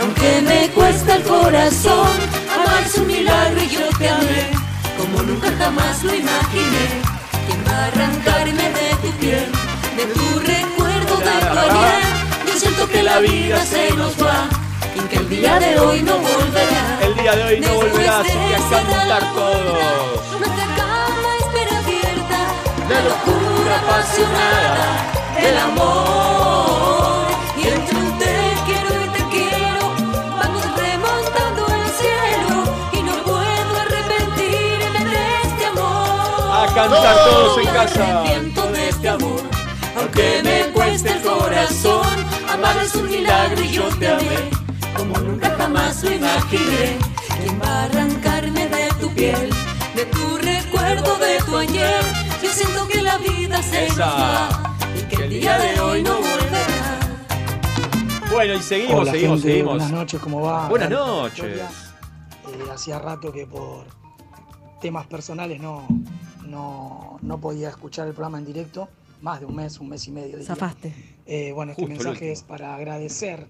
aunque 0.00 0.40
me 0.42 0.68
cuesta 0.70 1.16
el 1.16 1.22
corazón. 1.24 2.43
Es 2.94 3.00
un 3.00 3.08
milagro 3.08 3.60
y 3.60 3.68
yo 3.68 3.88
te 3.98 4.08
amé, 4.08 4.50
como 4.96 5.20
nunca 5.24 5.50
jamás 5.58 6.04
lo 6.04 6.14
imaginé. 6.14 7.02
¿Quién 7.44 7.64
va 7.66 7.76
a 7.76 7.86
arrancarme 7.86 8.70
de 8.70 8.94
tu 9.02 9.10
piel, 9.18 9.46
de 9.96 10.06
tu 10.14 10.38
recuerdo, 10.38 11.16
de 11.16 11.24
tu 11.24 11.58
ayer? 11.58 12.04
Yo 12.46 12.56
siento 12.56 12.88
que 12.88 13.02
la 13.02 13.18
vida 13.18 13.64
se 13.64 13.90
nos 13.96 14.12
va 14.22 14.48
y 14.94 15.00
que 15.08 15.16
el 15.16 15.28
día 15.28 15.58
de 15.58 15.80
hoy 15.80 16.02
no 16.02 16.18
volverá. 16.18 17.00
El 17.02 17.14
día 17.16 17.34
de 17.34 17.42
hoy 17.42 17.60
no 17.60 17.74
volverás, 17.74 18.20
así 18.20 18.30
que 18.30 18.54
a 18.54 18.68
cerrar 18.68 19.06
la 19.08 19.18
cantar 19.18 19.34
todos. 19.34 20.38
Nuestra 20.38 20.66
cama 20.76 21.30
espera 21.40 21.78
abierta, 21.78 22.38
la 22.90 23.00
locura 23.00 23.80
apasionada 23.80 24.86
del 25.42 25.58
amor. 25.58 27.13
Cantar 36.74 37.16
todos 37.30 37.58
en 37.58 37.66
casa. 37.66 38.20
arrepiento 38.20 38.72
de 38.72 38.88
este 38.88 39.08
amor, 39.08 39.40
aunque 39.96 40.40
me 40.42 40.72
cueste 40.72 41.12
el 41.12 41.22
corazón. 41.22 42.24
Amar 42.52 42.76
es 42.78 42.94
un 42.94 43.10
milagro 43.10 43.62
y 43.62 43.68
yo 43.68 43.88
te 43.98 44.08
amé, 44.08 44.50
como 44.96 45.18
nunca 45.18 45.54
jamás 45.56 46.02
lo 46.02 46.12
imaginé. 46.12 46.98
¿Quién 47.40 47.60
va 47.60 47.68
a 47.68 47.84
arrancarme 47.84 48.66
de 48.68 48.88
tu 49.00 49.08
piel, 49.14 49.50
de 49.94 50.04
tu 50.06 50.38
recuerdo, 50.38 51.16
de 51.18 51.38
tu 51.44 51.56
ayer? 51.56 52.02
Yo 52.42 52.50
siento 52.50 52.88
que 52.88 53.02
la 53.02 53.18
vida 53.18 53.62
se 53.62 53.88
nos 53.88 54.00
va 54.00 54.48
y 54.98 55.02
que 55.02 55.22
el 55.24 55.30
día 55.30 55.58
de 55.58 55.80
hoy 55.80 56.02
no 56.02 56.14
volverá. 56.14 56.98
Bueno, 58.30 58.54
y 58.54 58.62
seguimos, 58.62 59.02
Hola, 59.02 59.12
seguimos, 59.12 59.40
gente, 59.40 59.48
seguimos. 59.48 59.74
Buenas 59.74 59.90
noches, 59.92 60.20
¿cómo 60.20 60.40
va? 60.40 60.68
Buenas 60.68 60.90
noches. 60.90 61.60
Eh, 61.60 62.64
hacía 62.72 62.98
rato 62.98 63.32
que 63.32 63.46
por 63.46 63.86
temas 64.80 65.06
personales 65.06 65.60
no, 65.60 65.86
no, 66.46 67.18
no 67.22 67.40
podía 67.40 67.68
escuchar 67.68 68.06
el 68.06 68.14
programa 68.14 68.38
en 68.38 68.46
directo, 68.46 68.88
más 69.22 69.40
de 69.40 69.46
un 69.46 69.56
mes, 69.56 69.78
un 69.80 69.88
mes 69.88 70.06
y 70.06 70.10
medio. 70.10 70.38
diría. 70.38 70.46
Zafaste. 70.46 70.92
Eh, 71.26 71.52
bueno, 71.52 71.72
este 71.72 71.82
Justo 71.82 72.04
mensaje 72.04 72.32
es 72.32 72.42
para 72.42 72.74
agradecer, 72.74 73.46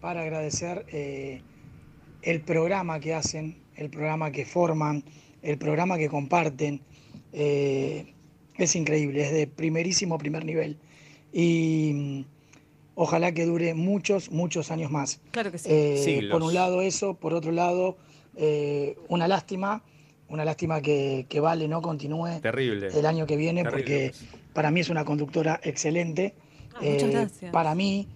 para 0.00 0.22
agradecer 0.22 0.86
eh, 0.88 1.42
el 2.22 2.40
programa 2.40 3.00
que 3.00 3.14
hacen, 3.14 3.60
el 3.76 3.90
programa 3.90 4.30
que 4.30 4.44
forman, 4.44 5.04
el 5.42 5.58
programa 5.58 5.98
que 5.98 6.08
comparten. 6.08 6.80
Eh, 7.32 8.14
es 8.56 8.74
increíble, 8.74 9.24
es 9.24 9.32
de 9.32 9.46
primerísimo 9.46 10.18
primer 10.18 10.44
nivel. 10.44 10.78
Y 11.32 11.92
mm, 11.94 12.24
ojalá 12.96 13.32
que 13.32 13.44
dure 13.46 13.74
muchos, 13.74 14.30
muchos 14.30 14.70
años 14.70 14.90
más. 14.90 15.20
Claro 15.30 15.52
que 15.52 15.58
sí. 15.58 15.68
Eh, 15.70 16.28
por 16.30 16.42
un 16.42 16.54
lado 16.54 16.82
eso, 16.82 17.14
por 17.14 17.34
otro 17.34 17.52
lado, 17.52 17.96
eh, 18.36 18.96
una 19.08 19.28
lástima, 19.28 19.82
una 20.28 20.44
lástima 20.44 20.80
que, 20.80 21.26
que 21.28 21.40
Vale 21.40 21.68
no 21.68 21.80
continúe 21.82 22.40
Terrible. 22.40 22.88
el 22.88 23.06
año 23.06 23.26
que 23.26 23.36
viene 23.36 23.62
Terrible. 23.62 23.82
porque 23.82 24.12
para 24.52 24.70
mí 24.70 24.80
es 24.80 24.90
una 24.90 25.04
conductora 25.04 25.60
excelente. 25.62 26.34
Ah, 26.74 26.78
muchas 26.82 27.02
Eh, 27.02 27.10
gracias. 27.12 27.52
Para 27.52 27.74
mí 27.74 28.06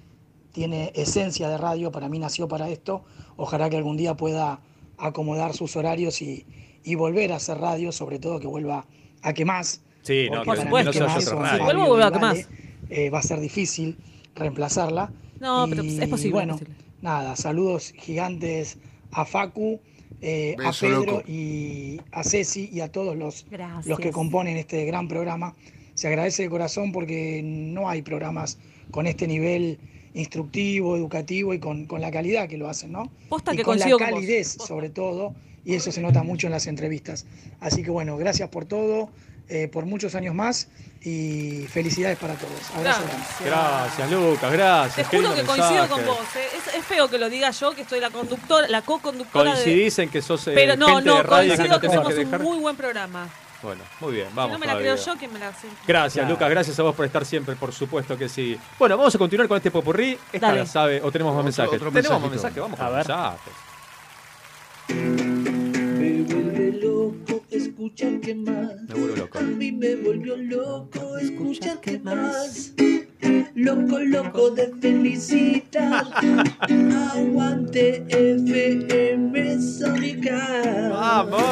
tiene 0.53 0.93
esencia 0.95 1.49
de 1.49 1.57
radio, 1.59 1.91
para 1.91 2.09
mí 2.09 2.19
nació 2.19 2.49
para 2.49 2.69
esto. 2.69 3.05
Ojalá 3.37 3.71
que 3.71 3.77
algún 3.77 3.97
día 3.97 4.15
pueda 4.15 4.61
acomodar 4.99 5.55
sus 5.55 5.75
horarios 5.77 6.21
y, 6.23 6.47
y 6.85 6.95
volver 6.95 7.33
a 7.33 7.37
hacer 7.37 7.59
radio, 7.59 7.91
sobre 7.93 8.19
todo 8.19 8.39
que 8.39 8.47
vuelva 8.47 8.87
a 9.23 9.33
que 9.33 9.45
más. 9.45 9.81
Sí, 10.03 10.29
no, 10.31 10.43
que 10.43 10.49
vaya 10.51 10.63
a 10.63 10.69
Vuelvo 10.69 10.91
que 10.91 11.01
Vale, 11.01 12.19
más. 12.21 12.49
eh, 12.91 13.09
va 13.11 13.21
a 13.21 13.23
ser 13.23 13.41
difícil 13.41 13.97
reemplazarla. 14.35 15.11
No, 15.41 15.67
pero 15.69 15.83
es 15.83 16.09
posible, 16.09 16.33
Bueno, 16.33 16.55
es 16.55 16.61
posible. 16.61 16.77
nada, 17.01 17.37
saludos 17.37 17.93
gigantes 17.97 18.79
a 19.13 19.25
Facu, 19.25 19.81
eh, 20.23 20.57
a 20.65 20.73
Pedro 20.73 21.05
loco. 21.05 21.23
y 21.27 22.01
a 22.13 22.23
Ceci 22.23 22.71
y 22.73 22.81
a 22.81 22.91
todos 22.91 23.17
los, 23.17 23.45
Gracias. 23.51 23.87
los 23.87 23.99
que 23.99 24.11
componen 24.11 24.57
este 24.57 24.85
gran 24.85 25.09
programa. 25.09 25.55
Se 25.95 26.09
agradece 26.09 26.45
de 26.45 26.49
corazón 26.49 26.93
porque 26.93 27.43
no 27.45 27.89
hay 27.89 28.03
programas 28.03 28.59
con 28.91 29.07
este 29.07 29.27
nivel 29.27 29.79
instructivo, 30.15 30.97
educativo 30.97 31.55
y 31.55 31.59
con, 31.59 31.87
con 31.87 32.01
la 32.01 32.11
calidad 32.11 32.49
que 32.49 32.57
lo 32.57 32.69
hacen, 32.69 32.93
¿no? 32.93 33.11
Posta 33.29 33.53
y 33.53 33.59
que 33.59 33.65
con 33.65 33.79
la 33.79 33.91
con 33.91 33.99
calidez, 33.99 34.49
sobre 34.49 34.91
todo, 34.91 35.35
y 35.65 35.75
eso 35.75 35.91
se 35.93 36.01
nota 36.01 36.23
mucho 36.23 36.47
en 36.47 36.53
las 36.53 36.67
entrevistas. 36.67 37.27
Así 37.61 37.83
que 37.83 37.91
bueno, 37.91 38.17
gracias 38.17 38.49
por 38.49 38.65
todo, 38.65 39.11
eh, 39.49 39.69
por 39.69 39.87
muchos 39.87 40.15
años 40.15 40.35
más 40.35 40.69
y 41.05 41.67
felicidades 41.69 42.17
para 42.19 42.35
todos. 42.35 42.53
Abrazo 42.77 43.03
grande. 43.05 43.25
Gracias, 43.45 44.11
Lucas, 44.11 44.53
gracias. 44.53 45.11
Te 45.11 45.17
juro 45.17 45.35
que 45.35 45.43
coincido 45.43 45.89
con 45.89 46.07
vos. 46.07 46.19
eh. 46.37 46.49
Es, 46.57 46.75
es 46.75 46.85
feo 46.85 47.09
que 47.09 47.19
lo 47.19 47.29
diga 47.29 47.51
yo, 47.51 47.73
que 47.73 47.85
soy 47.85 48.01
la 48.01 48.11
conductora, 48.11 48.69
la 48.69 48.83
co-conductora 48.83 49.51
de... 49.51 49.63
Coincidís 49.63 49.99
en 49.99 50.11
que 50.11 50.23
sos 50.23 50.47
eh, 50.49 50.53
Pero 50.55 50.77
no, 50.77 50.87
gente 50.89 51.09
no, 51.11 51.17
de 51.17 51.23
radio 51.25 51.51
que 51.53 51.57
coincido 51.57 51.75
no 52.03 52.09
que 52.09 52.15
que 52.15 52.25
dejar. 52.25 52.41
un 52.41 52.47
muy 52.47 52.59
buen 52.59 52.77
programa. 52.77 53.29
Bueno, 53.63 53.83
muy 54.01 54.13
bien, 54.15 54.27
Si 54.29 54.35
vamos 54.35 54.53
no 54.55 54.59
me 54.59 54.67
la 54.67 54.73
todavía. 54.73 54.95
creo 54.95 55.07
yo, 55.07 55.17
¿quién 55.19 55.33
me 55.33 55.39
la 55.39 55.49
hace? 55.49 55.69
Gracias, 55.87 56.15
Claro. 56.23 56.31
Lucas. 56.35 56.51
Gracias 56.51 56.79
a 56.81 56.83
vos 56.83 56.97
por 56.97 57.07
estar 57.07 57.25
siempre, 57.25 57.55
por 57.55 57.73
supuesto 57.73 58.19
que 58.19 58.29
sí. 58.29 58.59
Bueno, 58.79 58.97
vamos 58.97 59.15
a 59.15 59.19
continuar 59.19 59.47
con 59.47 59.57
este 59.57 59.71
popurrí. 59.71 60.19
Esta 60.33 60.49
Dale. 60.49 60.59
la 60.61 60.67
sabe, 60.67 61.01
o 61.03 61.13
tenemos 61.13 61.33
más 61.33 61.39
Otro- 61.41 61.45
mensajes. 61.45 61.75
otro 61.81 61.93
tenemos 61.93 62.21
más 62.21 62.31
mensajes, 62.31 62.57
vamos 62.61 62.81
A 62.81 62.85
con 62.85 62.93
ver. 62.97 63.07
mensajes. 63.07 63.53
Escuchar 67.93 68.21
que 68.21 68.35
más. 68.35 68.77
Me 68.89 68.95
vuelvo 68.95 69.17
loco. 69.17 69.39
A 69.39 69.43
mí 69.43 69.73
me 69.73 69.97
volvió 69.97 70.37
loco 70.37 71.19
escuchar 71.19 71.81
que 71.81 71.99
más. 71.99 72.73
Loco, 73.55 73.99
loco 73.99 74.51
de 74.51 74.73
felicidad. 74.81 76.07
Aguante 77.13 78.05
FM 78.09 79.61
Sónica. 79.61 80.89
¡Vamos! 80.91 81.43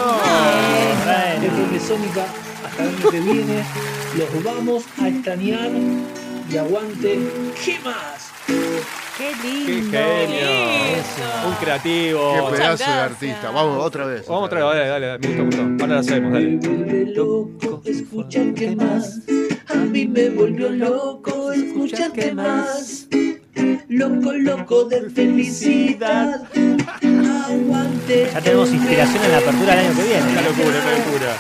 FM 1.43 1.81
Sónica, 1.81 2.27
hasta 2.65 2.85
el 2.85 2.89
año 2.89 3.11
que 3.11 3.21
viene. 3.21 3.65
Los 4.17 4.45
vamos 4.45 4.85
a 4.99 5.09
extrañar. 5.09 5.71
Y 6.51 6.57
aguante. 6.57 7.19
¿Qué 7.65 7.79
más? 7.85 8.31
Qué 9.21 9.33
¡Qué 9.43 9.49
lindo. 9.49 9.91
genio! 9.91 10.49
Un 11.47 11.55
creativo. 11.57 12.33
Qué 12.33 12.41
pedazo 12.57 12.57
de 12.57 12.57
gracias. 12.57 12.89
artista. 12.89 13.51
Vamos, 13.51 13.85
otra 13.85 14.07
vez. 14.07 14.27
Vamos 14.27 14.45
otra 14.47 14.65
vez, 14.65 14.79
dale, 14.79 14.89
dale, 14.89 15.07
dale, 15.09 15.29
minuto, 15.29 15.57
minuto. 15.57 15.85
Ahora 15.85 15.97
la 15.97 16.03
sabemos, 16.03 16.33
dale. 16.33 16.47
Me 16.47 16.57
vuelve 16.57 17.07
loco 17.15 17.83
escuchar 17.85 18.55
que 18.55 18.77
más. 18.77 19.19
A 19.69 19.75
mí 19.75 20.07
me 20.09 20.31
volvió 20.31 20.71
loco 20.71 21.53
escuchar 21.53 22.13
que 22.13 22.33
más. 22.33 23.09
Loco, 23.89 24.33
loco 24.33 24.85
de 24.85 25.11
felicidad. 25.11 26.43
Aguante. 27.45 28.31
Ya 28.33 28.41
tenemos 28.41 28.71
inspiración 28.73 29.23
en 29.23 29.33
la 29.33 29.39
apertura 29.39 29.75
del 29.77 29.87
año 29.87 29.97
que 29.97 30.03
viene. 30.03 30.33
Una 30.33 30.43
locura, 30.43 30.81
una 30.81 30.99
locura. 30.99 31.37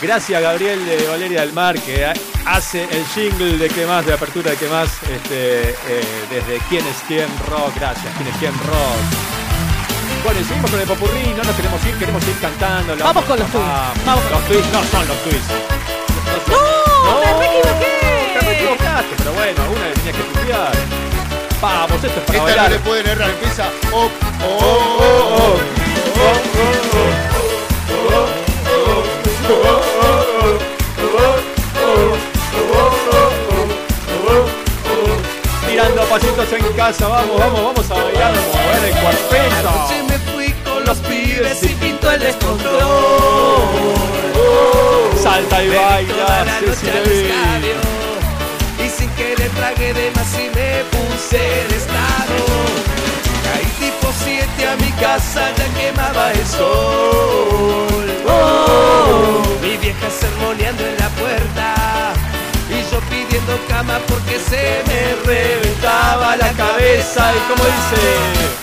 Gracias 0.00 0.40
Gabriel 0.42 0.84
de 0.84 1.06
Valeria 1.08 1.40
del 1.40 1.52
Mar 1.52 1.78
que 1.80 2.04
ha- 2.04 2.12
hace 2.44 2.84
el 2.84 3.04
jingle 3.14 3.56
de 3.56 3.68
qué 3.68 3.86
más, 3.86 4.04
de 4.04 4.12
apertura 4.12 4.50
de 4.50 4.56
qué 4.56 4.68
más, 4.68 4.90
este, 5.10 5.70
eh, 5.70 6.04
desde 6.30 6.58
quién 6.68 6.86
es 6.86 6.96
quién 7.08 7.26
rock, 7.48 7.74
gracias, 7.76 8.12
quién 8.16 8.28
es 8.28 8.36
quién 8.36 8.52
rock. 8.52 8.98
Bueno, 10.22 10.40
y 10.40 10.44
seguimos 10.44 10.70
con 10.70 10.80
el 10.80 10.86
popurrí, 10.86 11.32
no 11.36 11.42
nos 11.44 11.56
queremos 11.56 11.84
ir, 11.86 11.94
queremos 11.98 12.22
ir 12.28 12.38
cantando. 12.40 12.96
Vamos 13.02 13.24
con 13.24 13.38
los 13.38 13.48
tweets. 13.50 13.66
Vamos. 13.66 13.98
Vamos 14.04 14.24
con 14.24 14.32
los 14.32 14.44
tweets 14.48 14.72
no 14.72 14.84
son 14.84 15.08
los 15.08 15.16
tweets. 15.22 15.46
¡No! 16.48 17.20
¡Me 17.20 17.32
re 17.38 17.46
equivoqué! 17.46 18.38
Te 18.40 18.52
equivocaste, 18.52 19.14
pero 19.18 19.32
bueno, 19.32 19.60
una 19.72 19.86
le 19.88 19.94
tenía 19.94 20.12
que 20.12 20.20
estudiar. 20.20 20.72
Vamos, 21.60 22.04
esto 22.04 22.06
es 22.08 22.12
para 22.14 22.20
Esta 22.26 22.36
no 22.38 22.42
bailar. 22.44 22.70
le 22.70 22.78
pueden 22.80 23.06
errar. 23.08 23.30
Empieza. 23.30 23.68
Oh, 23.92 24.10
oh, 24.44 24.46
Oh, 24.48 24.98
oh, 25.38 25.60
oh. 29.48 29.85
Tirando 35.68 36.02
pasitos 36.04 36.52
en 36.52 36.72
casa, 36.72 37.08
vamos, 37.08 37.38
vamos, 37.38 37.62
vamos 37.62 37.90
a 37.90 37.94
bailar, 37.94 38.32
vamos 38.34 38.56
a 38.56 38.80
ver 38.80 38.84
el 38.84 38.96
cuarteto. 39.02 39.68
Anoche 39.68 40.02
me 40.04 40.18
fui 40.32 40.54
con 40.64 40.84
los 40.84 40.98
pibes 40.98 41.62
y 41.62 41.68
pinto 41.74 42.10
el 42.10 42.20
descontrol. 42.20 42.82
Salta 45.22 45.62
y 45.62 45.68
baila, 45.68 46.46
estadio. 46.64 47.76
Y 48.84 48.88
sin 48.88 49.10
que 49.10 49.36
le 49.36 49.48
tragué 49.50 49.92
de 49.92 50.10
más 50.12 50.32
y 50.34 50.48
me 50.54 50.84
puse 50.90 51.38
de 51.38 51.76
estado. 51.76 52.95
Mi 54.80 54.90
casa, 54.92 55.50
ya 55.56 55.66
quemaba 55.78 56.32
el 56.32 56.46
sol. 56.46 58.06
Mi 59.62 59.76
vieja 59.76 60.08
sermoneando 60.10 60.86
en 60.86 60.96
la 60.98 61.08
puerta. 61.10 61.74
Y 62.68 62.82
yo 62.90 63.00
pidiendo 63.10 63.58
cama 63.68 63.98
porque 64.08 64.38
se 64.38 64.82
me 64.88 65.14
reventaba 65.24 66.36
la 66.36 66.50
cabeza. 66.52 67.32
Y 67.34 67.38
como 67.48 67.64
dice. 67.64 68.56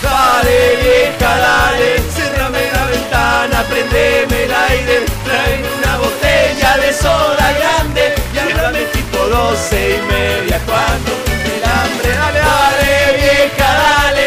Dale 0.00 0.76
vieja, 0.80 1.38
dale, 1.38 2.00
cerrame 2.14 2.70
la 2.72 2.84
ventana, 2.86 3.64
prendeme 3.68 4.44
el 4.44 4.54
aire, 4.54 5.04
trae 5.24 5.60
una 5.76 5.98
botella 5.98 6.76
de 6.76 6.92
soda 6.92 7.52
grande 7.58 8.14
y 8.32 8.38
háblame 8.38 8.82
tipo 8.92 9.18
doce 9.18 9.96
y 9.96 10.02
media 10.12 10.60
cuando 10.66 11.10
el 11.10 11.64
hambre. 11.64 12.10
Dale, 12.16 12.38
dale 12.38 13.16
vieja, 13.16 13.68
dale, 13.74 14.24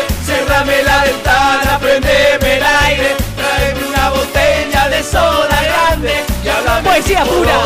ventana, 1.11 1.79
prendeme 1.79 2.57
el 2.57 2.63
aire, 2.63 3.15
tráeme 3.35 3.87
una 3.87 4.09
botella 4.09 4.89
de 4.89 5.03
soda 5.03 5.61
grande 5.63 6.13
y 6.43 6.47
háblame 6.47 6.89
Poesía 6.89 7.23
pura. 7.23 7.59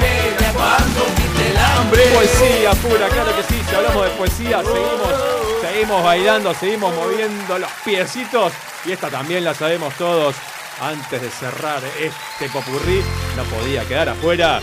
media 0.00 0.52
cuando 0.52 1.06
el 1.50 1.56
hambre. 1.56 2.02
Poesía 2.14 2.70
pura, 2.82 3.08
claro 3.08 3.36
que 3.36 3.42
sí. 3.42 3.62
Si 3.68 3.74
hablamos 3.74 4.04
de 4.04 4.10
poesía, 4.10 4.62
seguimos, 4.62 5.12
seguimos 5.60 6.04
bailando, 6.04 6.54
seguimos 6.54 6.94
moviendo 6.94 7.58
los 7.58 7.70
piecitos. 7.84 8.52
Y 8.84 8.92
esta 8.92 9.08
también 9.08 9.44
la 9.44 9.54
sabemos 9.54 9.94
todos. 9.94 10.34
Antes 10.80 11.20
de 11.20 11.30
cerrar 11.30 11.82
este 11.98 12.48
popurrí, 12.48 13.02
no 13.36 13.42
podía 13.44 13.84
quedar 13.84 14.08
afuera. 14.08 14.60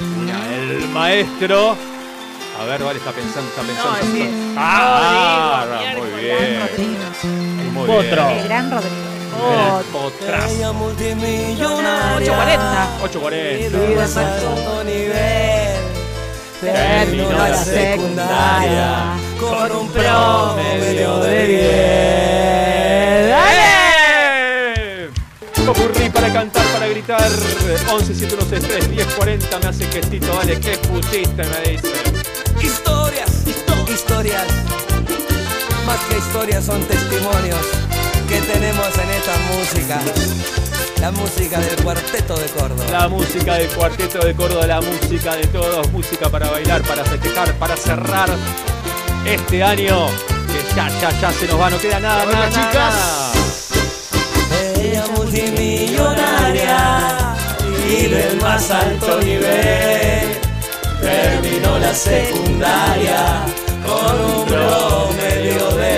El 0.00 0.88
maestro. 0.88 1.76
A 2.60 2.64
ver, 2.64 2.82
vale, 2.84 2.98
está 2.98 3.10
pensando, 3.10 3.48
está 3.48 3.62
pensando. 3.62 3.90
No, 3.90 3.96
sí. 4.12 4.52
Ah, 4.54 5.64
Rodrigo, 5.66 6.04
muy 6.04 6.20
bien. 6.20 6.60
Rodrigo. 6.60 7.04
Muy 7.72 7.86
Potro. 7.86 8.26
bien. 8.26 8.38
El 8.38 8.44
gran 8.44 8.70
Rodrigo. 8.70 8.94
Gran 9.40 9.82
Potras. 9.84 10.50
Ella 10.52 10.72
multimillonaria. 10.72 12.16
840. 12.16 12.88
840. 13.02 13.78
Vive 13.78 13.96
más 13.96 14.14
alto 14.14 14.84
nivel. 14.84 15.80
Terminó 16.60 17.32
la 17.32 17.56
secundaria 17.56 19.14
con 19.40 19.72
un 19.72 19.88
promedio 19.90 21.16
de 21.20 21.38
¡Dale! 23.30 25.08
Popurrí 25.64 26.10
para 26.10 26.30
cantar, 26.30 26.66
para 26.74 26.86
gritar. 26.88 27.22
11 27.90 28.14
716 28.14 28.86
1040 28.88 29.58
me 29.60 29.66
hace 29.66 29.86
gestito, 29.86 30.26
dale, 30.26 30.60
¿qué 30.60 30.76
pusiste? 30.76 31.42
Me 31.42 31.60
dice. 31.70 32.09
Historias, 32.62 33.30
historias. 33.92 34.46
Más 35.86 35.98
que 36.08 36.18
historias 36.18 36.64
son 36.64 36.80
testimonios 36.84 37.58
que 38.28 38.40
tenemos 38.40 38.86
en 38.98 39.10
esta 39.10 39.36
música. 39.52 40.00
La 41.00 41.10
música 41.10 41.58
del 41.58 41.76
cuarteto 41.82 42.36
de 42.36 42.46
Córdoba. 42.46 42.84
La 42.92 43.08
música 43.08 43.54
del 43.54 43.68
cuarteto 43.70 44.18
de 44.18 44.34
Córdoba, 44.34 44.66
la 44.66 44.80
música 44.80 45.34
de 45.36 45.46
todos, 45.46 45.90
música 45.92 46.28
para 46.28 46.50
bailar, 46.50 46.82
para 46.82 47.04
festejar, 47.04 47.54
para 47.54 47.76
cerrar 47.76 48.28
este 49.24 49.62
año 49.62 50.06
que 50.46 50.62
ya, 50.76 50.88
ya, 51.00 51.10
ya 51.20 51.32
se 51.32 51.46
nos 51.46 51.58
va, 51.58 51.70
no 51.70 51.78
queda 51.78 52.00
nada, 52.00 52.24
Hola, 52.24 52.32
nada, 52.32 52.50
chicas. 52.50 52.94
Ella 54.78 55.04
multimillonaria 55.16 57.34
y 57.88 58.06
del 58.06 58.38
más 58.40 58.70
alto 58.70 59.20
nivel. 59.20 60.19
Terminó 61.10 61.78
la 61.78 61.94
secundaria 61.94 63.44
con 63.86 64.14
un 64.20 64.44
promedio 64.46 65.68
de 65.76 65.92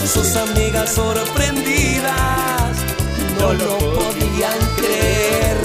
10. 0.00 0.10
Sus 0.12 0.36
amigas 0.36 0.92
sorprendidas 0.92 2.76
no 3.40 3.52
lo 3.54 3.78
podían 3.78 4.58
creer. 4.76 5.56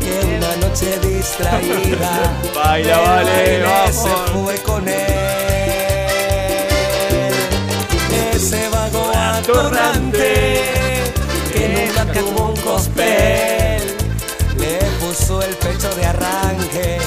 Que 0.00 0.12
una 0.36 0.52
noche 0.56 0.98
distraída 1.00 2.12
del 2.42 2.54
vale, 2.54 3.62
vamos. 3.62 3.94
se 3.94 4.12
fue 4.32 4.56
con 4.62 4.88
él. 4.88 4.96
Ese 8.34 8.68
vago 8.68 9.10
atorrante 9.14 10.32
que 11.52 11.68
nunca 11.68 12.04
tuvo 12.12 12.40
un 12.50 12.56
el 15.28 15.54
pecho 15.56 15.94
de 15.94 16.06
arranque 16.06 16.98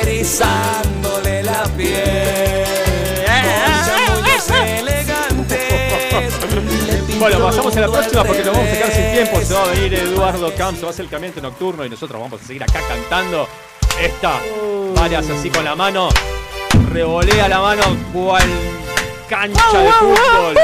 erizándole 0.00 1.42
la 1.42 1.64
piel. 1.76 2.64
Elegantes. 4.78 6.32
le 6.86 6.96
pintó 6.98 7.18
Bueno, 7.18 7.40
pasamos 7.40 7.76
a 7.76 7.80
la 7.80 7.88
próxima 7.88 8.24
porque 8.24 8.44
nos 8.44 8.54
vamos 8.54 8.70
a 8.70 8.72
quedar 8.72 8.92
sin 8.92 9.12
tiempo. 9.12 9.40
Se 9.42 9.54
va 9.54 9.64
a 9.64 9.66
venir. 9.66 9.94
Eduardo 9.94 10.54
Camps, 10.56 10.84
va 10.84 10.90
a 10.90 10.92
ser 10.92 11.06
el 11.06 11.10
cambiante 11.10 11.40
nocturno 11.40 11.84
y 11.84 11.90
nosotros 11.90 12.20
vamos 12.20 12.40
a 12.40 12.46
seguir 12.46 12.62
acá 12.62 12.80
cantando. 12.88 13.48
Esta, 14.00 14.40
varias 14.94 15.28
así 15.28 15.50
con 15.50 15.64
la 15.64 15.74
mano, 15.74 16.08
revolea 16.92 17.48
la 17.48 17.60
mano 17.60 17.82
cual 18.12 18.48
cancha 19.28 19.78
de 19.78 19.92
fútbol. 19.92 20.56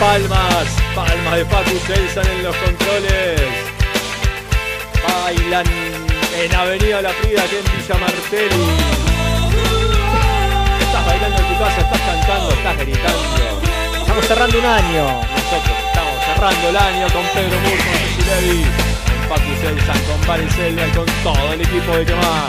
Palmas, 0.00 0.66
palmas 0.94 1.36
de 1.36 1.44
Facu 1.44 1.78
Selsan 1.86 2.26
en 2.26 2.42
los 2.42 2.56
controles. 2.56 3.67
Bailan 5.28 5.66
en 6.40 6.54
Avenida 6.54 7.02
La 7.02 7.10
Prida, 7.10 7.42
aquí 7.42 7.56
en 7.56 7.64
Villa 7.76 7.96
Martelli. 8.00 8.64
Estás 10.80 11.04
bailando 11.04 11.36
en 11.36 11.48
tu 11.48 11.58
casa, 11.58 11.80
estás 11.82 12.00
cantando, 12.00 12.50
estás 12.52 12.76
gritando. 12.78 13.24
Estamos 14.00 14.24
cerrando 14.24 14.58
un 14.58 14.64
año. 14.64 15.04
Nosotros 15.04 15.76
estamos 15.86 16.24
cerrando 16.24 16.68
el 16.70 16.76
año 16.78 17.06
con 17.12 17.22
Pedro 17.34 17.60
Mur, 17.60 17.76
con 17.76 17.98
Ceci 18.00 18.22
Levi, 18.24 18.64
con 18.64 19.28
Paco 19.28 19.50
Selsan, 19.60 20.00
con 20.04 20.26
Valen 20.26 20.50
Selva 20.50 20.86
y 20.86 20.90
con 20.92 21.06
todo 21.22 21.52
el 21.52 21.60
equipo 21.60 21.92
de 21.94 22.06
que 22.06 22.14
más. 22.14 22.48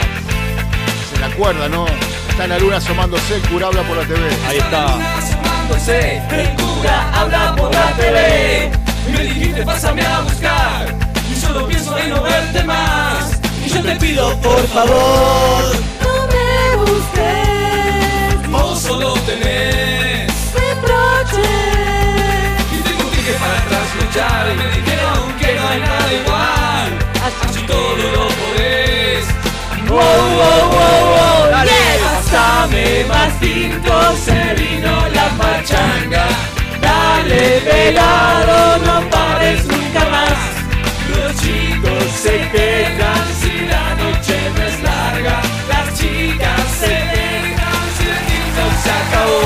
Se 1.12 1.20
la 1.20 1.26
acuerda, 1.26 1.68
¿no? 1.68 1.86
Está 2.30 2.46
en 2.46 2.50
la 2.52 2.60
luna 2.60 2.78
asomándose, 2.78 3.36
el 3.36 3.42
cura 3.42 3.68
habla 3.68 3.84
por 3.84 3.98
la 3.98 4.04
TV. 4.04 4.22
Ahí 4.48 4.58
está. 4.58 4.86
asomándose, 5.18 6.24
el 6.32 6.50
cura 6.56 7.12
habla 7.14 7.56
por 7.58 7.74
la 7.74 7.92
TV. 7.98 8.72
Y 9.06 9.12
me 9.12 9.24
dijiste, 9.24 9.64
pásame 9.64 10.02
a 10.06 10.22
buscar. 10.22 11.09
Y 11.32 11.36
solo 11.36 11.68
pienso 11.68 11.98
en 11.98 12.10
no 12.10 12.22
verte 12.22 12.64
más. 12.64 13.40
Y 13.66 13.70
yo 13.70 13.82
te 13.82 13.96
pido, 13.98 14.36
por 14.38 14.68
favor, 14.68 15.64
no 16.02 16.28
me 16.28 16.76
busques. 16.78 18.50
Vos 18.50 18.80
solo 18.80 19.14
tenés 19.26 20.32
reproches. 20.54 21.48
Y 22.74 22.82
tengo 22.88 23.10
que 23.12 23.34
para 23.42 23.58
atrás 23.60 23.88
luchar. 24.00 24.52
Y 24.52 24.56
me 24.58 24.68
dijeron 24.78 25.34
que 25.40 25.56
no 25.56 25.68
hay 25.68 25.80
nada 25.80 26.14
igual. 26.14 26.90
Así 27.48 27.62
todo 27.68 27.98
lo 28.16 28.28
podés. 28.40 29.26
Wow, 29.88 29.98
wow, 29.98 30.64
wow, 30.76 31.02
wow. 31.14 31.52
Dale. 31.52 31.82
Pásame 32.04 33.06
más 33.06 33.40
tinto, 33.40 33.94
se 34.24 34.54
vino 34.56 35.08
la 35.14 35.30
pachanga. 35.38 36.26
Dale, 36.82 37.60
velado, 37.62 38.78
no 38.86 39.10
pares 39.10 39.66
nunca 39.66 40.06
más. 40.10 40.59
Chicos 41.82 42.12
se 42.22 42.50
quejan 42.52 43.34
si 43.40 43.66
la 43.68 43.96
noche 43.96 44.52
no 44.56 44.64
es 44.64 44.82
larga. 44.82 45.42
Las 45.70 45.98
chicas 46.00 46.62
se 46.80 46.88
quejan 46.88 47.84
si 47.98 48.10
el 48.10 48.18
tinto 48.28 48.64
se 48.84 48.92
acabó. 48.92 49.42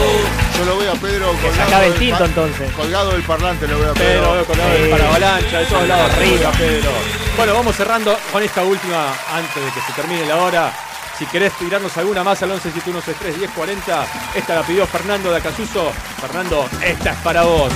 Yo 0.57 0.65
lo 0.65 0.77
veo 0.77 0.91
a 0.91 0.95
Pedro 0.95 1.27
colgado. 1.33 1.63
acabe 1.67 1.85
el 1.87 1.91
del 1.93 1.99
tinto, 1.99 2.25
entonces. 2.25 2.71
Colgado 2.73 3.11
del 3.11 3.21
parlante 3.23 3.67
lo 3.67 3.79
veo 3.79 3.91
a 3.91 3.93
Pedro, 3.93 4.19
Pedro. 4.21 4.33
veo 4.33 4.45
colgado 4.45 4.69
del 4.71 4.83
Sí. 4.85 4.89
paravalancha, 4.91 5.59
de 5.59 5.65
todos 5.65 5.87
lados 5.87 6.11
Arriba. 6.13 6.51
Pedro. 6.57 6.91
Bueno, 7.37 7.53
vamos 7.53 7.75
cerrando 7.75 8.17
con 8.31 8.43
esta 8.43 8.63
última 8.63 9.07
antes 9.33 9.55
de 9.65 9.71
que 9.71 9.81
se 9.81 9.93
termine 9.93 10.25
la 10.25 10.37
hora. 10.37 10.71
Si 11.19 11.25
querés 11.27 11.53
tirarnos 11.53 11.95
alguna 11.97 12.23
más 12.23 12.41
al 12.41 12.51
11 12.51 12.71
7163 12.71 13.37
1040, 13.37 14.05
esta 14.33 14.55
la 14.55 14.63
pidió 14.63 14.87
Fernando 14.87 15.29
de 15.31 15.37
Acasuso. 15.37 15.91
Fernando, 16.19 16.67
esta 16.83 17.11
es 17.11 17.17
para 17.17 17.43
vos. 17.43 17.71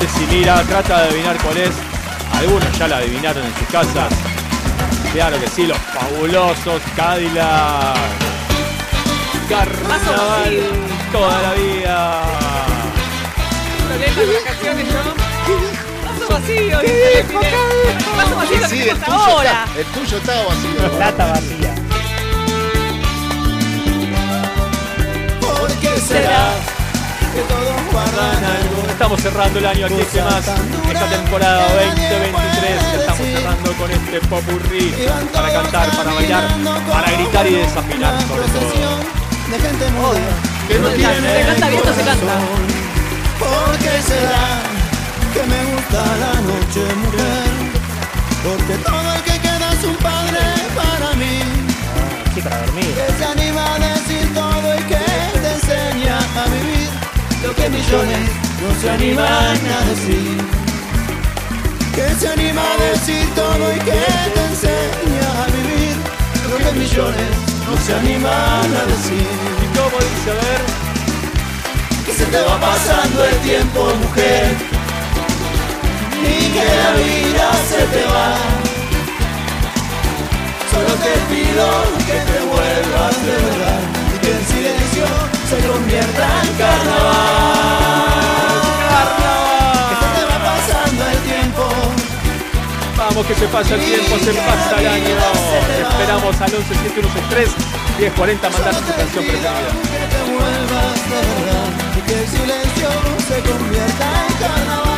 Ceci 0.00 0.26
mira, 0.34 0.62
trata 0.64 1.02
de 1.02 1.08
adivinar 1.10 1.36
cuál 1.38 1.58
es. 1.58 1.70
Algunos 2.38 2.78
ya 2.78 2.88
la 2.88 2.96
adivinaron 2.98 3.44
en 3.44 3.54
sus 3.54 3.68
casas. 3.68 4.12
Claro 5.12 5.38
que 5.40 5.48
sí, 5.48 5.66
los 5.66 5.76
fabulosos 5.78 6.80
Cadillac. 6.96 7.96
Carnaval 9.48 10.60
toda 11.12 11.42
la 11.42 11.52
vida. 11.54 12.22
Vaso 16.04 16.32
vacío, 16.32 16.80
dice. 16.80 17.24
Vaso 18.16 18.36
vacío, 18.36 18.68
Sí, 18.68 18.76
¿qué 18.84 18.90
el 18.90 18.96
pasa 18.96 19.06
tuyo, 19.06 19.18
ahora? 19.36 19.64
está, 19.64 19.80
el 19.80 19.86
tuyo 19.86 20.16
estaba 20.18 20.42
vacío. 20.44 20.90
Plata 20.96 21.26
vacía. 21.26 21.74
¿Por 25.40 25.72
qué 25.80 26.00
será 26.00 26.52
que 27.32 27.42
todos 27.42 27.92
guardan 27.92 28.44
algo? 28.44 28.86
Estamos 28.88 29.20
cerrando 29.20 29.58
el 29.58 29.66
año 29.66 29.86
aquí 29.86 30.02
¿Qué 30.12 30.22
más? 30.22 30.46
Esta 30.48 31.06
temporada 31.08 31.62
2023 31.68 32.82
que 32.90 32.96
estamos 32.96 33.26
cerrando 33.26 33.72
con 33.74 33.90
este 33.90 34.20
popurrí 34.28 34.94
para 35.32 35.52
cantar, 35.52 35.96
para 35.96 36.12
bailar, 36.12 36.44
para 36.90 37.10
gritar 37.12 37.46
y 37.46 37.54
desafinar 37.54 38.20
sobre 38.26 38.48
todo. 38.48 39.20
de 39.50 39.58
gente 39.58 39.90
muda 39.90 40.20
que 40.68 40.78
no 40.78 40.88
Se 40.90 40.96
tiene 40.96 41.46
canta 41.46 41.68
bien, 41.68 41.82
se 41.82 42.04
canta. 42.04 42.34
¿Por 43.38 43.78
qué 43.78 44.02
será 44.02 44.46
que 45.32 45.42
me 45.46 45.60
gusta 45.72 46.00
la 46.22 46.34
noche 46.40 46.82
mujer? 47.02 47.70
Porque 48.42 48.74
todo 48.84 49.14
el 49.14 49.22
que 49.22 49.38
queda 49.40 49.72
es 49.72 49.84
un 49.84 49.96
padre 49.96 50.40
para 50.74 51.14
mí. 51.14 51.40
Sí, 52.34 52.40
para 52.40 52.58
dormir. 52.58 52.94
Lo 57.42 57.54
que 57.54 57.68
millones 57.70 58.28
no 58.62 58.80
se 58.80 58.90
animan 58.90 59.58
a 59.76 59.80
decir. 59.88 60.36
Que 61.94 62.14
se 62.14 62.28
anima 62.28 62.62
a 62.62 62.76
decir 62.90 63.26
todo 63.34 63.74
y 63.74 63.78
que 63.78 64.02
te 64.34 64.42
enseña 64.50 65.28
a 65.42 65.46
vivir 65.56 65.96
lo 66.50 66.56
que 66.58 66.72
millones 66.78 67.30
no 67.66 67.76
se 67.84 67.94
animan 67.94 68.68
a 68.80 68.84
decir. 68.92 69.26
¿Y 69.64 69.76
cómo 69.76 69.96
dice? 70.08 70.30
A 70.30 70.34
ver. 70.34 70.62
Que 72.06 72.12
se 72.12 72.26
te 72.26 72.40
va 72.40 72.60
pasando 72.60 73.24
el 73.24 73.36
tiempo, 73.38 73.92
mujer. 74.04 74.56
Y 76.22 76.50
que 76.54 76.64
la 76.82 76.90
vida 77.02 77.50
se 77.70 77.82
te 77.94 78.04
va. 78.06 78.36
Solo 80.70 80.94
te 81.04 81.14
pido 81.30 81.66
que 82.06 82.18
te 82.30 82.38
vuelvas 82.46 83.22
de 83.24 83.32
verdad 83.32 83.79
Vamos 93.20 93.36
que 93.36 93.40
se 93.44 93.48
pasa 93.48 93.74
el 93.74 93.80
tiempo, 93.82 94.18
se 94.18 94.32
pasa 94.32 94.80
el 94.80 94.86
año. 94.86 95.14
Te 95.66 95.82
esperamos 95.82 96.40
al 96.40 96.54
11 96.54 96.74
7163 96.74 97.50
1040 97.98 98.48
mandar 98.50 98.74
tu 98.74 98.94
canción 98.94 99.24
preferida. 99.24 99.52
Verdad 100.38 100.96
y 101.98 102.00
que 102.00 102.14
el 102.18 102.26
silencio 102.26 102.88
se 103.28 103.42
convierta 103.42 104.26
en 104.26 104.34
carnaval. 104.38 104.89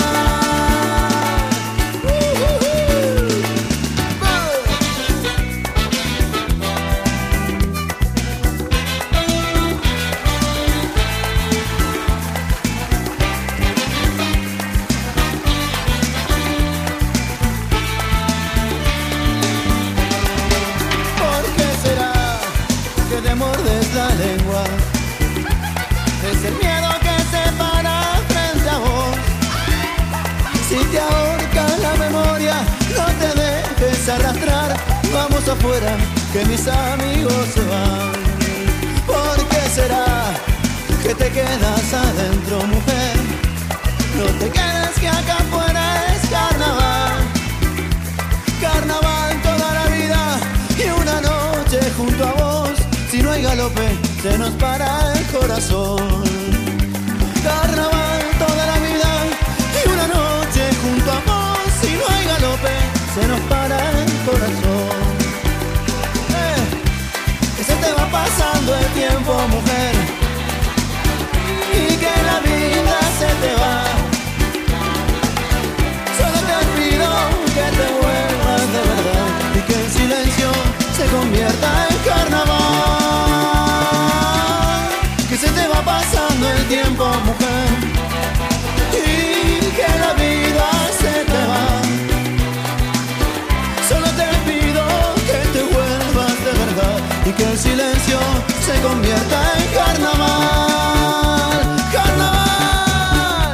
Arrastrar. 34.09 34.77
Vamos 35.13 35.47
afuera, 35.49 35.97
que 36.33 36.45
mis 36.47 36.67
amigos 36.67 37.47
se 37.55 37.61
van. 37.61 38.13
¿Por 39.07 39.49
qué 39.49 39.61
será 39.75 40.35
que 41.03 41.15
te 41.15 41.31
quedas 41.31 41.95
adentro, 41.95 42.67
mujer? 42.67 43.17
No 44.17 44.25
te 44.39 44.49
quedes 44.51 44.95
que 45.01 45.09
acá 45.09 45.37
afuera 45.39 46.07
es 46.15 46.29
carnaval. 46.29 47.13
Carnaval 48.61 49.43
toda 49.43 49.75
la 49.75 49.87
vida 49.97 50.39
y 50.79 51.01
una 51.01 51.21
noche 51.21 51.81
junto 51.97 52.27
a 52.27 52.33
vos. 52.33 52.71
Si 53.11 53.23
no 53.23 53.31
hay 53.31 53.43
galope, 53.43 53.89
se 54.23 54.39
nos 54.39 54.51
para 54.53 55.13
el 55.15 55.25
corazón. 55.27 56.23
Carnaval 57.45 58.23
toda 58.39 58.67
la 58.67 58.79
vida 58.79 59.11
y 59.85 59.89
una 59.89 60.07
noche 60.09 60.63
junto 60.83 61.13
a 61.13 61.21
vos. 61.27 61.59
Si 61.81 61.93
no 61.95 62.05
hay 62.15 62.25
galope, 62.27 63.02
se 63.15 63.29
nos 63.29 63.41
para 63.41 63.77
el 63.77 64.11
corazón. 64.25 64.97
Eh, 66.41 66.65
que 67.57 67.65
se 67.65 67.75
te 67.75 67.93
va 67.93 68.07
pasando 68.11 68.75
el 68.75 68.87
tiempo, 69.01 69.33
mujer. 69.49 69.95
Y 71.75 71.97
que 72.03 72.15
la 72.29 72.39
vida 72.41 72.97
se 73.19 73.31
te 73.43 73.53
va. 73.61 73.85
Solo 76.19 76.39
te 76.49 76.57
pido 76.77 77.09
que 77.57 77.67
te 77.79 77.87
vuelvas 78.01 78.65
de 78.75 78.83
verdad 78.93 79.29
y 79.57 79.61
que 79.67 79.75
el 79.75 79.89
silencio 79.91 80.49
se 80.97 81.05
convierta 81.15 81.69
en 81.91 81.97
carnaval. 82.09 82.63
Que 85.29 85.37
se 85.37 85.49
te 85.49 85.69
va 85.69 85.83
pasando 85.83 86.51
el 86.51 86.65
tiempo, 86.67 87.05
mujer, 87.27 87.92
y 97.33 97.37
que 97.37 97.45
el 97.53 97.59
silencio 97.59 98.19
se 98.67 98.81
convierta 98.83 99.53
en 99.59 99.75
carnaval. 99.75 101.67
Carnaval. 101.93 103.53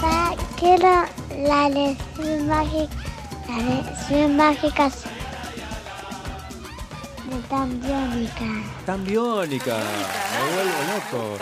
Pa- 0.00 0.34
Quiero 0.58 1.04
la 1.38 1.68
lección 1.68 2.48
mágica, 2.48 2.94
la 3.48 3.56
lección 3.74 4.36
mágica 4.36 4.88
de 7.28 7.38
tan 7.48 7.80
biónica. 7.80 8.50
Tan 8.86 9.04
biónica. 9.04 9.76
Me 10.32 10.54
vuelvo 10.54 10.78
loco. 10.92 11.38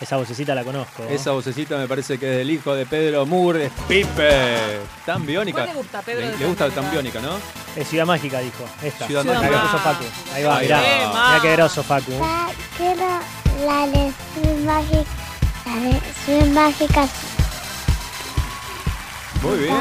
Esa 0.00 0.16
vocecita 0.18 0.54
la 0.54 0.62
conozco. 0.62 1.04
Esa 1.08 1.30
vocecita 1.30 1.78
me 1.78 1.88
parece 1.88 2.18
que 2.18 2.30
es 2.30 2.36
del 2.38 2.50
hijo 2.50 2.74
de 2.74 2.84
Pedro 2.84 3.24
Moore, 3.24 3.66
es 3.66 3.72
Pipe. 3.88 4.78
Tan 5.06 5.24
biónica. 5.24 5.62
¿Cuál 5.62 5.68
le 5.68 5.74
gusta, 5.80 6.02
Pedro, 6.02 6.20
Le, 6.20 6.30
de 6.32 6.36
le 6.38 6.46
gusta 6.46 6.68
Tan 6.70 6.90
biónica, 6.90 7.20
¿no? 7.20 7.38
Es 7.74 7.88
Ciudad 7.88 8.04
Mágica, 8.04 8.40
dijo. 8.40 8.64
Esta. 8.82 9.06
Ciudad 9.06 9.24
la 9.24 9.32
que 9.32 9.38
Mágica. 9.50 9.62
puso 9.62 9.78
Facu. 9.78 10.04
Ahí 10.34 10.42
va, 10.44 10.56
Ahí 10.58 10.66
mirá. 10.66 10.80
va. 10.80 11.28
Mirá 11.28 11.38
qué 11.42 11.52
groso, 11.56 11.82
Facu. 11.82 12.12
Pa- 12.18 12.48
Quiero 12.76 13.06
la 13.66 13.86
de 13.86 14.12
Ciudad 14.34 14.56
Mágica. 14.64 15.10
La 15.64 15.74
de 15.80 16.00
Ciudad 16.24 16.46
Mágica. 16.48 17.08
Muy 19.42 19.58
bien. 19.58 19.76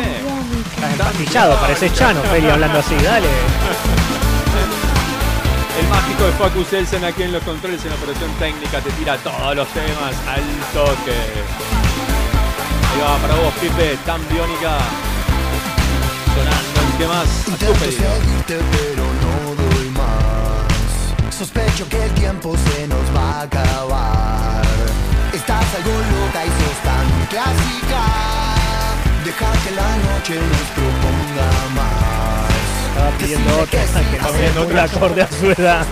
Estás 0.76 0.92
empastillado, 0.92 1.60
pareces 1.60 1.94
Chano, 1.94 2.22
Feli, 2.24 2.50
hablando 2.50 2.80
así. 2.80 2.96
Dale. 2.96 3.28
El 5.80 5.88
mágico 5.90 6.24
de 6.24 6.32
Facu 6.34 6.64
Selsen 6.64 7.04
aquí 7.04 7.24
en 7.24 7.34
los 7.34 7.44
controles 7.44 7.84
en 7.84 7.92
operación 7.92 8.32
técnica 8.40 8.80
te 8.80 8.92
tira 8.92 9.18
todos 9.18 9.56
los 9.56 9.68
temas 9.70 10.16
al 10.28 10.44
toque. 10.74 11.18
Ahí 12.94 13.02
va 13.02 13.18
para 13.18 13.36
vos, 13.36 13.54
Pipe, 13.60 13.98
tan 14.06 14.22
biónica. 14.30 14.78
Sonando 16.34 16.82
el 16.82 16.98
que 16.98 17.08
más 17.08 17.28
a 17.28 17.46
tu 17.46 17.52
Intento 17.52 17.80
pedido. 17.80 18.16
seguirte 18.16 18.60
pero 18.72 19.04
no 19.24 19.56
doy 19.56 19.90
más 19.90 21.36
Sospecho 21.36 21.88
que 21.90 22.04
el 22.04 22.12
tiempo 22.12 22.56
se 22.58 22.88
nos 22.88 23.16
va 23.16 23.40
a 23.40 23.42
acabar 23.44 24.66
Estás 25.34 25.66
algo 25.76 25.92
loca 25.92 26.46
y 26.46 26.50
sos 26.50 26.80
tan 26.84 27.08
clásica 27.30 28.04
Deja 29.24 29.52
que 29.64 29.72
la 29.72 29.98
noche 29.98 30.36
nos 30.36 30.68
proponga 30.76 31.50
más 31.76 32.05
Estaba 32.96 33.12
pidiendo 33.18 33.52
otra, 33.60 33.82
que 34.40 34.52
no 34.56 34.64
muy 34.64 34.80
acorde 34.80 35.22
a 35.22 35.28
su 35.28 35.52
edad. 35.52 35.86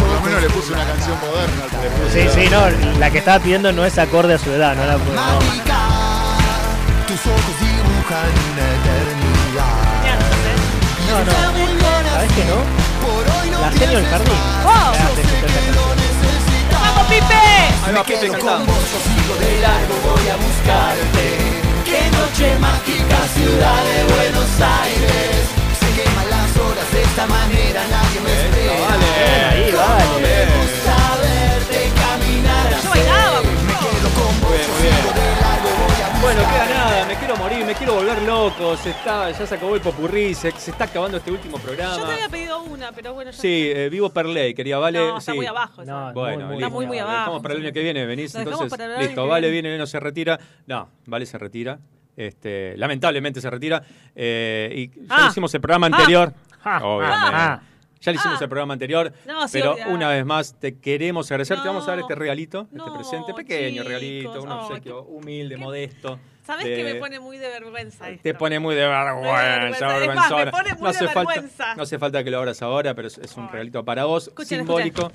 Por 0.00 0.08
lo 0.08 0.18
menos 0.22 0.40
le 0.42 0.48
puse 0.48 0.72
una 0.72 0.86
canción 0.86 1.18
moderna. 1.20 1.64
Sí, 2.10 2.26
sí, 2.32 2.48
no, 2.50 2.70
la 2.98 3.10
que 3.10 3.18
estaba 3.18 3.38
pidiendo 3.38 3.70
no 3.70 3.84
es 3.84 3.98
acorde 3.98 4.32
a 4.32 4.38
su 4.38 4.50
edad, 4.50 4.74
no 4.74 4.86
la 4.86 4.96
puedo. 4.96 5.14
no. 5.14 5.38
Tus 7.06 7.20
ojos 7.26 7.54
dibujan 7.60 8.30
una 8.50 8.64
eternidad 8.80 10.16
No, 11.10 11.18
no. 11.20 11.32
¿Sabes 12.10 12.32
que 12.32 12.44
no? 12.46 12.64
La 13.60 13.70
genio 13.72 13.98
del 13.98 14.06
jardín. 14.06 14.38
¡Vamos, 14.64 14.96
Pipe! 17.10 17.34
Ahí 17.86 17.92
va 17.94 18.02
Pipe 18.04 18.30
cantando. 18.30 18.72
de 18.72 19.60
largo 19.60 19.94
voy 20.02 20.28
a 20.30 20.36
buscarte. 20.36 21.63
Loco. 38.44 38.76
Se 38.76 38.90
está, 38.90 39.30
ya 39.30 39.46
se 39.46 39.54
acabó 39.54 39.74
el 39.74 39.80
popurrí, 39.80 40.34
se, 40.34 40.50
se 40.52 40.70
está 40.70 40.84
acabando 40.84 41.16
este 41.18 41.30
último 41.30 41.58
programa. 41.58 41.96
Yo 41.96 42.04
te 42.06 42.12
había 42.12 42.28
pedido 42.28 42.62
una, 42.62 42.92
pero 42.92 43.14
bueno, 43.14 43.30
ya 43.30 43.36
Sí, 43.40 43.70
eh, 43.74 43.88
vivo 43.88 44.10
per 44.10 44.26
ley, 44.26 44.54
quería 44.54 44.78
Vale. 44.78 44.98
No, 44.98 45.18
está 45.18 45.32
sí. 45.32 45.36
muy 45.36 45.46
abajo. 45.46 45.82
esa. 45.82 45.92
No, 45.92 46.12
Bueno, 46.12 46.36
muy, 46.36 46.44
muy, 46.46 46.54
listo. 46.54 46.54
Está 46.66 46.68
muy, 46.74 46.86
muy 46.86 46.98
abajo. 46.98 47.18
dejamos 47.18 47.42
para 47.42 47.54
el 47.54 47.60
año 47.62 47.72
que 47.72 47.82
viene, 47.82 48.06
venís 48.06 48.34
entonces. 48.34 48.70
para 48.70 48.84
el 48.84 48.90
año 48.92 49.00
Listo, 49.02 49.22
que 49.22 49.28
Vale 49.28 49.50
viene. 49.50 49.68
viene, 49.68 49.78
no 49.78 49.86
se 49.86 50.00
retira. 50.00 50.38
No, 50.66 50.88
Vale 51.06 51.26
se 51.26 51.38
retira. 51.38 51.78
Este, 52.16 52.76
lamentablemente 52.76 53.40
se 53.40 53.50
retira. 53.50 53.82
Eh, 54.14 54.72
y 54.94 55.06
ya 55.06 55.26
Ah. 55.26 55.26
hicimos 55.30 55.52
el 55.54 55.60
programa 55.60 55.86
Ah. 55.86 55.96
anterior. 55.96 56.32
Ah. 56.62 56.80
Obviamente. 56.84 57.30
Ah. 57.32 57.62
Ya 58.00 58.12
le 58.12 58.16
hicimos 58.18 58.38
Ah. 58.40 58.44
el 58.44 58.48
programa 58.50 58.74
anterior. 58.74 59.12
No, 59.26 59.48
sí, 59.48 59.58
pero 59.58 59.76
una 59.88 60.08
vez 60.10 60.24
más 60.26 60.58
te 60.60 60.78
queremos 60.78 61.30
agradecer. 61.30 61.60
Te 61.62 61.66
vamos 61.68 61.84
a 61.88 61.92
dar 61.92 62.00
este 62.00 62.14
regalito, 62.14 62.68
este 62.76 62.90
presente. 62.90 63.32
Pequeño 63.34 63.82
chicos. 63.82 63.86
regalito, 63.86 64.42
un 64.42 64.50
obsequio 64.52 65.02
humilde, 65.04 65.56
modesto. 65.56 66.18
¿Sabes 66.44 66.64
de- 66.66 66.76
que 66.76 66.84
me 66.84 66.94
pone 66.96 67.18
muy 67.20 67.38
de 67.38 67.48
vergüenza 67.48 68.08
esto? 68.10 68.22
te 68.22 68.34
pone 68.34 68.58
muy 68.58 68.74
de 68.74 68.86
vergüenza, 68.86 69.32
vergüenza. 69.32 69.76
Es 69.76 69.80
más, 69.80 69.90
me 69.92 69.98
vergüenzona. 70.06 70.50
pone 70.50 70.70
muy 70.74 70.80
no, 70.82 70.84
de 70.84 70.90
hace 70.90 71.08
falta, 71.08 71.74
no 71.76 71.82
hace 71.82 71.98
falta 71.98 72.24
que 72.24 72.30
lo 72.30 72.38
abras 72.38 72.62
ahora, 72.62 72.94
pero 72.94 73.08
es, 73.08 73.18
es 73.18 73.36
un 73.36 73.48
regalito 73.50 73.84
para 73.84 74.04
vos, 74.04 74.28
Escuchen, 74.28 74.58
simbólico. 74.58 75.10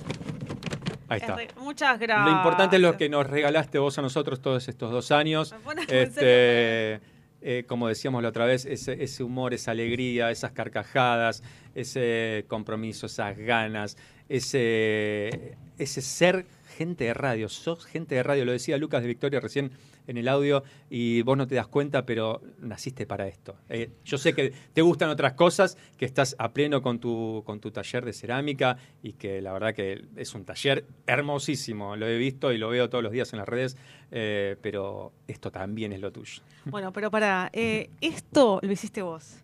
Ahí 1.08 1.20
Es 1.22 1.28
está. 1.28 1.60
Muchas 1.60 1.98
gracias. 1.98 2.26
Lo 2.30 2.36
importante 2.36 2.76
es 2.76 2.82
lo 2.82 2.96
que 2.96 3.08
nos 3.08 3.26
regalaste 3.28 3.78
vos 3.78 3.98
a 3.98 4.02
nosotros 4.02 4.40
todos 4.40 4.68
estos 4.68 4.90
dos 4.92 5.10
años. 5.10 5.54
Este, 5.88 7.00
eh, 7.42 7.64
como 7.66 7.88
decíamos 7.88 8.22
la 8.22 8.28
otra 8.28 8.44
vez, 8.44 8.64
ese, 8.64 9.02
ese 9.02 9.22
humor, 9.24 9.52
esa 9.54 9.70
alegría, 9.72 10.30
esas 10.30 10.52
carcajadas, 10.52 11.42
ese 11.74 12.44
compromiso, 12.48 13.06
esas 13.06 13.36
ganas, 13.38 13.96
ese, 14.28 15.56
ese 15.78 16.00
ser 16.02 16.46
gente 16.80 17.04
de 17.04 17.12
radio. 17.12 17.50
Sos 17.50 17.84
gente 17.84 18.14
de 18.14 18.22
radio, 18.22 18.46
lo 18.46 18.52
decía 18.52 18.78
Lucas 18.78 19.02
de 19.02 19.08
Victoria 19.08 19.38
recién 19.38 19.70
en 20.06 20.16
el 20.16 20.26
audio 20.28 20.62
y 20.88 21.20
vos 21.20 21.36
no 21.36 21.46
te 21.46 21.54
das 21.54 21.66
cuenta, 21.68 22.06
pero 22.06 22.40
naciste 22.58 23.04
para 23.04 23.28
esto. 23.28 23.54
Eh, 23.68 23.90
yo 24.02 24.16
sé 24.16 24.32
que 24.32 24.54
te 24.72 24.80
gustan 24.80 25.10
otras 25.10 25.34
cosas, 25.34 25.76
que 25.98 26.06
estás 26.06 26.34
a 26.38 26.54
pleno 26.54 26.80
con 26.80 26.98
tu, 26.98 27.42
con 27.44 27.60
tu 27.60 27.70
taller 27.70 28.02
de 28.02 28.14
cerámica 28.14 28.78
y 29.02 29.12
que 29.12 29.42
la 29.42 29.52
verdad 29.52 29.74
que 29.74 30.06
es 30.16 30.34
un 30.34 30.46
taller 30.46 30.86
hermosísimo. 31.06 31.96
Lo 31.96 32.06
he 32.08 32.16
visto 32.16 32.50
y 32.50 32.56
lo 32.56 32.70
veo 32.70 32.88
todos 32.88 33.04
los 33.04 33.12
días 33.12 33.30
en 33.34 33.40
las 33.40 33.48
redes, 33.48 33.76
eh, 34.10 34.56
pero 34.62 35.12
esto 35.28 35.50
también 35.50 35.92
es 35.92 36.00
lo 36.00 36.10
tuyo. 36.10 36.40
Bueno, 36.64 36.94
pero 36.94 37.10
para 37.10 37.50
esto 37.52 38.58
lo 38.62 38.72
hiciste 38.72 39.02
vos. 39.02 39.36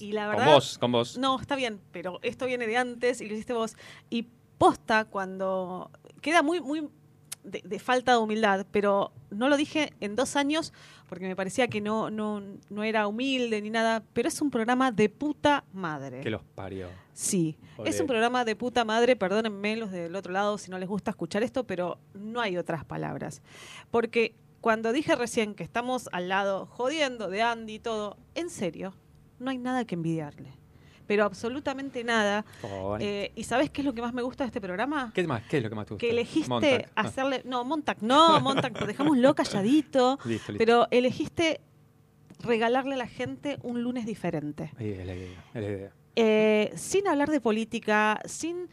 Y 0.00 0.10
la 0.10 0.26
Con 0.26 0.36
verdad. 0.38 0.54
vos, 0.54 0.76
con 0.76 0.90
vos. 0.90 1.18
No, 1.18 1.40
está 1.40 1.54
bien, 1.54 1.78
pero 1.92 2.18
esto 2.22 2.46
viene 2.46 2.66
de 2.66 2.76
antes 2.76 3.20
y 3.20 3.28
lo 3.28 3.34
hiciste 3.34 3.52
vos. 3.52 3.76
Y 4.10 4.26
posta 4.58 5.04
cuando. 5.04 5.88
Queda 6.20 6.42
muy, 6.42 6.60
muy 6.60 6.88
de, 7.44 7.62
de 7.64 7.78
falta 7.78 8.12
de 8.12 8.18
humildad, 8.18 8.66
pero 8.70 9.12
no 9.30 9.48
lo 9.48 9.56
dije 9.56 9.92
en 10.00 10.16
dos 10.16 10.36
años 10.36 10.72
porque 11.10 11.26
me 11.26 11.34
parecía 11.34 11.66
que 11.66 11.80
no, 11.80 12.08
no, 12.08 12.40
no 12.68 12.84
era 12.84 13.08
humilde 13.08 13.60
ni 13.60 13.68
nada, 13.68 14.04
pero 14.12 14.28
es 14.28 14.40
un 14.40 14.48
programa 14.48 14.92
de 14.92 15.08
puta 15.08 15.64
madre. 15.72 16.20
Que 16.20 16.30
los 16.30 16.44
parió. 16.54 16.88
Sí, 17.12 17.58
es 17.84 18.00
un 18.00 18.06
programa 18.06 18.44
de 18.44 18.54
puta 18.54 18.84
madre, 18.84 19.16
perdónenme 19.16 19.76
los 19.76 19.90
del 19.90 20.14
otro 20.14 20.32
lado 20.32 20.56
si 20.56 20.70
no 20.70 20.78
les 20.78 20.88
gusta 20.88 21.10
escuchar 21.10 21.42
esto, 21.42 21.64
pero 21.64 21.98
no 22.14 22.40
hay 22.40 22.56
otras 22.56 22.84
palabras. 22.84 23.42
Porque 23.90 24.36
cuando 24.60 24.92
dije 24.92 25.16
recién 25.16 25.54
que 25.56 25.64
estamos 25.64 26.08
al 26.12 26.28
lado 26.28 26.66
jodiendo 26.66 27.28
de 27.28 27.42
Andy 27.42 27.74
y 27.74 27.78
todo, 27.80 28.16
en 28.36 28.48
serio, 28.48 28.94
no 29.40 29.50
hay 29.50 29.58
nada 29.58 29.84
que 29.84 29.96
envidiarle. 29.96 30.59
Pero 31.10 31.24
absolutamente 31.24 32.04
nada. 32.04 32.44
Eh, 33.00 33.32
¿Y 33.34 33.42
sabes 33.42 33.68
qué 33.70 33.80
es 33.80 33.84
lo 33.84 33.92
que 33.92 34.00
más 34.00 34.14
me 34.14 34.22
gusta 34.22 34.44
de 34.44 34.46
este 34.46 34.60
programa? 34.60 35.10
¿Qué 35.12 35.26
más? 35.26 35.42
¿Qué 35.50 35.56
es 35.56 35.62
lo 35.64 35.68
que 35.68 35.74
más 35.74 35.86
te 35.86 35.94
gusta? 35.94 36.06
Que 36.06 36.10
elegiste 36.12 36.48
Montag. 36.48 36.88
Ah, 36.94 37.00
hacerle. 37.00 37.42
No, 37.44 37.64
Montag, 37.64 38.00
no, 38.00 38.40
Montag, 38.40 38.80
lo 38.80 38.86
dejámoslo 38.86 39.34
calladito. 39.34 40.20
Listo, 40.24 40.52
listo. 40.52 40.58
Pero 40.58 40.86
elegiste 40.92 41.62
regalarle 42.38 42.94
a 42.94 42.98
la 42.98 43.08
gente 43.08 43.58
un 43.64 43.82
lunes 43.82 44.06
diferente. 44.06 44.70
Ahí 44.78 44.90
es 44.90 45.04
la 45.04 45.16
idea, 45.16 45.44
es 45.52 45.62
la 45.62 45.68
idea. 45.68 45.92
Eh, 46.14 46.72
sin 46.76 47.08
hablar 47.08 47.28
de 47.28 47.40
política, 47.40 48.20
sin 48.24 48.68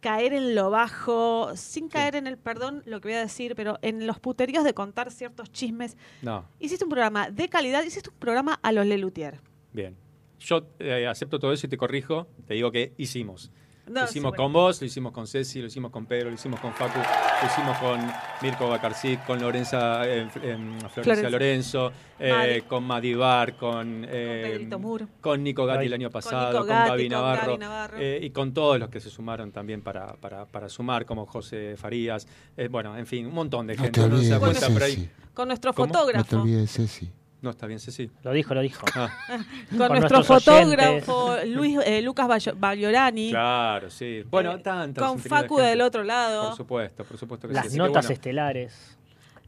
caer 0.00 0.32
en 0.32 0.56
lo 0.56 0.70
bajo, 0.70 1.54
sin 1.54 1.88
caer 1.88 2.16
en 2.16 2.26
el, 2.26 2.38
perdón 2.38 2.82
lo 2.86 3.00
que 3.00 3.06
voy 3.10 3.18
a 3.18 3.20
decir, 3.20 3.54
pero 3.54 3.78
en 3.82 4.04
los 4.04 4.18
puteríos 4.18 4.64
de 4.64 4.74
contar 4.74 5.12
ciertos 5.12 5.52
chismes. 5.52 5.96
No, 6.22 6.44
Hiciste 6.58 6.84
un 6.84 6.90
programa 6.90 7.30
de 7.30 7.48
calidad, 7.48 7.84
hiciste 7.84 8.10
un 8.10 8.16
programa 8.16 8.58
a 8.64 8.72
los 8.72 8.84
Lelutier. 8.84 9.40
bien. 9.72 10.07
Yo 10.40 10.66
eh, 10.78 11.06
acepto 11.06 11.38
todo 11.38 11.52
eso 11.52 11.66
y 11.66 11.70
te 11.70 11.76
corrijo. 11.76 12.26
Te 12.46 12.54
digo 12.54 12.70
que 12.70 12.92
hicimos. 12.96 13.50
No, 13.86 14.02
lo 14.02 14.06
sí, 14.06 14.10
hicimos 14.18 14.32
bueno. 14.32 14.42
con 14.44 14.52
vos, 14.52 14.80
lo 14.82 14.86
hicimos 14.86 15.12
con 15.12 15.26
Ceci, 15.26 15.62
lo 15.62 15.66
hicimos 15.68 15.90
con 15.90 16.04
Pedro, 16.04 16.28
lo 16.28 16.34
hicimos 16.34 16.60
con 16.60 16.74
Facu, 16.74 16.98
lo 16.98 17.46
hicimos 17.46 17.74
con 17.78 17.98
Mirko 18.42 18.68
Bacarcic, 18.68 19.24
con 19.24 19.40
Lorenza, 19.40 20.06
eh, 20.06 20.28
em, 20.42 20.78
Florencia, 20.78 20.90
Florencia. 20.90 21.30
Lorenzo, 21.30 21.92
eh, 22.18 22.30
Madi. 22.30 22.60
con 22.68 22.84
Madivar, 22.84 23.56
con, 23.56 24.04
eh, 24.06 24.42
Pedrito 24.52 24.78
Moore. 24.78 25.06
con 25.22 25.42
Nico 25.42 25.64
Gatti 25.64 25.86
el 25.86 25.90
Con 25.92 26.00
año 26.02 26.10
pasado, 26.10 26.58
con, 26.58 26.68
Gatti, 26.68 26.88
Gaby 26.90 27.02
con 27.04 27.10
Navarro, 27.12 27.46
Gaby 27.46 27.58
Navarro. 27.60 27.96
eh, 27.98 28.20
y 28.24 28.28
con 28.28 28.52
todos 28.52 28.78
los 28.78 28.90
que 28.90 29.00
se 29.00 29.08
sumaron 29.08 29.52
también 29.52 29.80
para, 29.80 30.12
para, 30.16 30.44
para 30.44 30.68
sumar, 30.68 31.06
como 31.06 31.24
José 31.24 31.74
Farías, 31.78 32.28
eh, 32.58 32.68
bueno, 32.68 32.94
en 32.94 33.06
fin, 33.06 33.24
un 33.26 33.32
montón 33.32 33.66
de 33.66 33.74
No 33.74 33.84
gente. 33.84 34.06
no 34.06 34.18
se 34.18 34.28
da 34.28 34.38
cuenta, 34.38 34.66
pero 34.68 34.84
Ceci. 34.84 35.08
Con 35.32 35.48
nuestro 35.48 35.72
¿Cómo? 35.72 35.86
No 35.86 35.92
te 35.92 35.98
fotógrafo. 35.98 36.42
olvides 36.42 36.60
de 36.60 36.66
Ceci. 36.66 37.10
No, 37.40 37.50
está 37.50 37.66
bien, 37.68 37.78
Ceci. 37.78 38.10
Lo 38.24 38.32
dijo, 38.32 38.52
lo 38.52 38.60
dijo. 38.62 38.84
Ah, 38.96 39.10
Con, 39.70 39.78
Con 39.78 39.88
nuestro 39.98 40.24
fotógrafo 40.24 41.36
Luis, 41.46 41.78
eh, 41.84 42.02
Lucas 42.02 42.26
Bagliorani. 42.56 43.30
claro, 43.30 43.90
sí. 43.90 44.24
Bueno, 44.28 44.52
Eh, 44.54 44.58
tantas. 44.58 45.06
con 45.08 45.22
de 45.22 45.28
Facu 45.28 45.58
del 45.58 45.80
otro 45.80 46.02
lado. 46.02 46.48
Por 46.48 46.56
supuesto, 46.56 47.04
por 47.04 47.16
supuesto 47.16 47.46
que 47.46 47.54
sí. 47.54 47.56
Las 47.56 47.66
Así 47.66 47.74
que 47.74 47.78
notas 47.78 48.04
bueno. 48.06 48.14
estelares. 48.14 48.98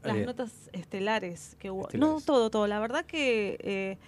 Las 0.04 0.16
Eh, 0.16 0.24
notas 0.24 0.52
estelares 0.72 1.56
que 1.58 1.70
hubo. 1.70 1.88
Estelares. 1.88 2.14
No, 2.14 2.20
todo, 2.24 2.48
todo. 2.48 2.66
La 2.68 2.78
verdad 2.78 3.04
que 3.04 3.56
eh, 3.60 3.98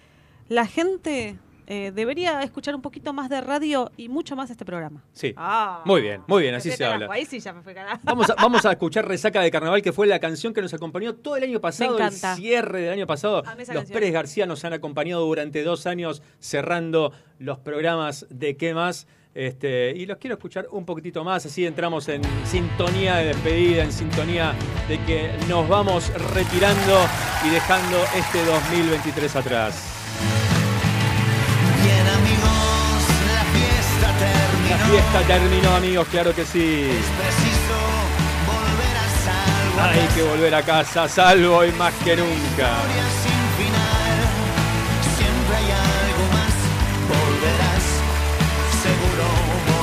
la 0.47 0.65
gente 0.65 1.37
eh, 1.67 1.91
debería 1.93 2.41
escuchar 2.41 2.75
un 2.75 2.81
poquito 2.81 3.13
más 3.13 3.29
de 3.29 3.41
radio 3.41 3.91
y 3.97 4.09
mucho 4.09 4.35
más 4.35 4.49
este 4.49 4.65
programa. 4.65 5.03
Sí. 5.13 5.33
Ah. 5.37 5.81
Muy 5.85 6.01
bien, 6.01 6.21
muy 6.27 6.43
bien, 6.43 6.55
así 6.55 6.71
se 6.71 6.85
habla. 6.85 7.07
Ahí 7.11 7.25
sí 7.25 7.39
ya 7.39 7.53
me 7.53 7.61
fue. 7.61 7.75
Vamos 8.03 8.29
a, 8.29 8.35
vamos 8.35 8.65
a 8.65 8.71
escuchar 8.73 9.07
Resaca 9.07 9.41
de 9.41 9.51
Carnaval, 9.51 9.81
que 9.81 9.93
fue 9.93 10.07
la 10.07 10.19
canción 10.19 10.53
que 10.53 10.61
nos 10.61 10.73
acompañó 10.73 11.15
todo 11.15 11.37
el 11.37 11.43
año 11.43 11.61
pasado, 11.61 11.97
el 11.97 12.11
cierre 12.11 12.81
del 12.81 12.93
año 12.93 13.07
pasado. 13.07 13.43
Los 13.43 13.67
canción. 13.67 13.85
Pérez 13.87 14.13
García 14.13 14.45
nos 14.45 14.63
han 14.65 14.73
acompañado 14.73 15.25
durante 15.25 15.63
dos 15.63 15.85
años 15.87 16.21
cerrando 16.39 17.13
los 17.39 17.59
programas 17.59 18.25
de 18.29 18.57
¿Qué 18.57 18.73
más? 18.73 19.07
Este, 19.33 19.91
y 19.95 20.05
los 20.05 20.17
quiero 20.17 20.35
escuchar 20.35 20.67
un 20.71 20.85
poquitito 20.85 21.23
más, 21.23 21.45
así 21.45 21.65
entramos 21.65 22.07
en 22.07 22.21
sintonía 22.45 23.15
de 23.15 23.25
despedida, 23.27 23.83
en 23.83 23.91
sintonía 23.91 24.53
de 24.87 24.99
que 25.05 25.31
nos 25.49 25.67
vamos 25.67 26.11
retirando 26.33 26.99
y 27.43 27.49
dejando 27.49 27.97
este 28.15 28.45
2023 28.45 29.35
atrás. 29.35 29.92
La 34.73 34.79
fiesta 34.79 35.21
terminó, 35.27 35.75
amigos, 35.75 36.07
claro 36.09 36.33
que 36.33 36.43
sí. 36.43 36.89
Es 36.89 37.05
preciso 37.05 37.75
volver 38.47 38.97
a 38.97 39.07
salvo. 39.23 40.01
Hay 40.01 40.07
que 40.15 40.23
volver 40.23 40.55
a 40.55 40.63
casa, 40.63 41.07
salvo 41.07 41.63
y 41.63 41.71
más 41.73 41.93
que 42.03 42.15
nunca. 42.15 42.71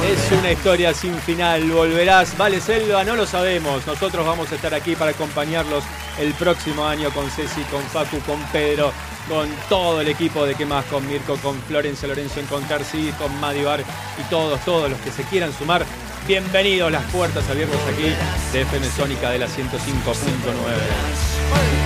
Es 0.04 0.32
una 0.32 0.52
historia 0.52 0.94
sin 0.94 1.14
final, 1.14 1.70
volverás. 1.70 2.36
Vale, 2.38 2.60
Selva, 2.60 3.04
no 3.04 3.16
lo 3.16 3.26
sabemos. 3.26 3.86
Nosotros 3.86 4.26
vamos 4.26 4.50
a 4.50 4.54
estar 4.54 4.72
aquí 4.72 4.96
para 4.96 5.10
acompañarlos 5.10 5.84
el 6.18 6.32
próximo 6.34 6.86
año 6.86 7.10
con 7.10 7.30
Ceci, 7.30 7.60
con 7.64 7.82
Facu, 7.82 8.18
con 8.20 8.40
Pedro, 8.50 8.92
con 9.28 9.48
todo 9.68 10.00
el 10.00 10.08
equipo 10.08 10.46
de 10.46 10.54
qué 10.54 10.64
más, 10.64 10.86
con 10.86 11.06
Mirko, 11.06 11.36
con 11.36 11.60
Florencia 11.62 12.08
Lorenzo 12.08 12.40
en 12.40 12.46
Contarsi, 12.46 13.12
con 13.18 13.38
Madivar 13.40 13.80
y 13.80 14.22
todos, 14.30 14.58
todos 14.64 14.90
los 14.90 14.98
que 15.00 15.12
se 15.12 15.22
quieran 15.24 15.52
sumar. 15.52 15.84
Bienvenidos, 16.26 16.90
las 16.90 17.04
puertas 17.12 17.48
abiertas 17.50 17.80
aquí 17.92 18.14
de 18.52 18.62
FM 18.62 18.88
Sónica 18.90 19.30
de 19.30 19.38
la 19.38 19.46
105.9. 19.46 21.79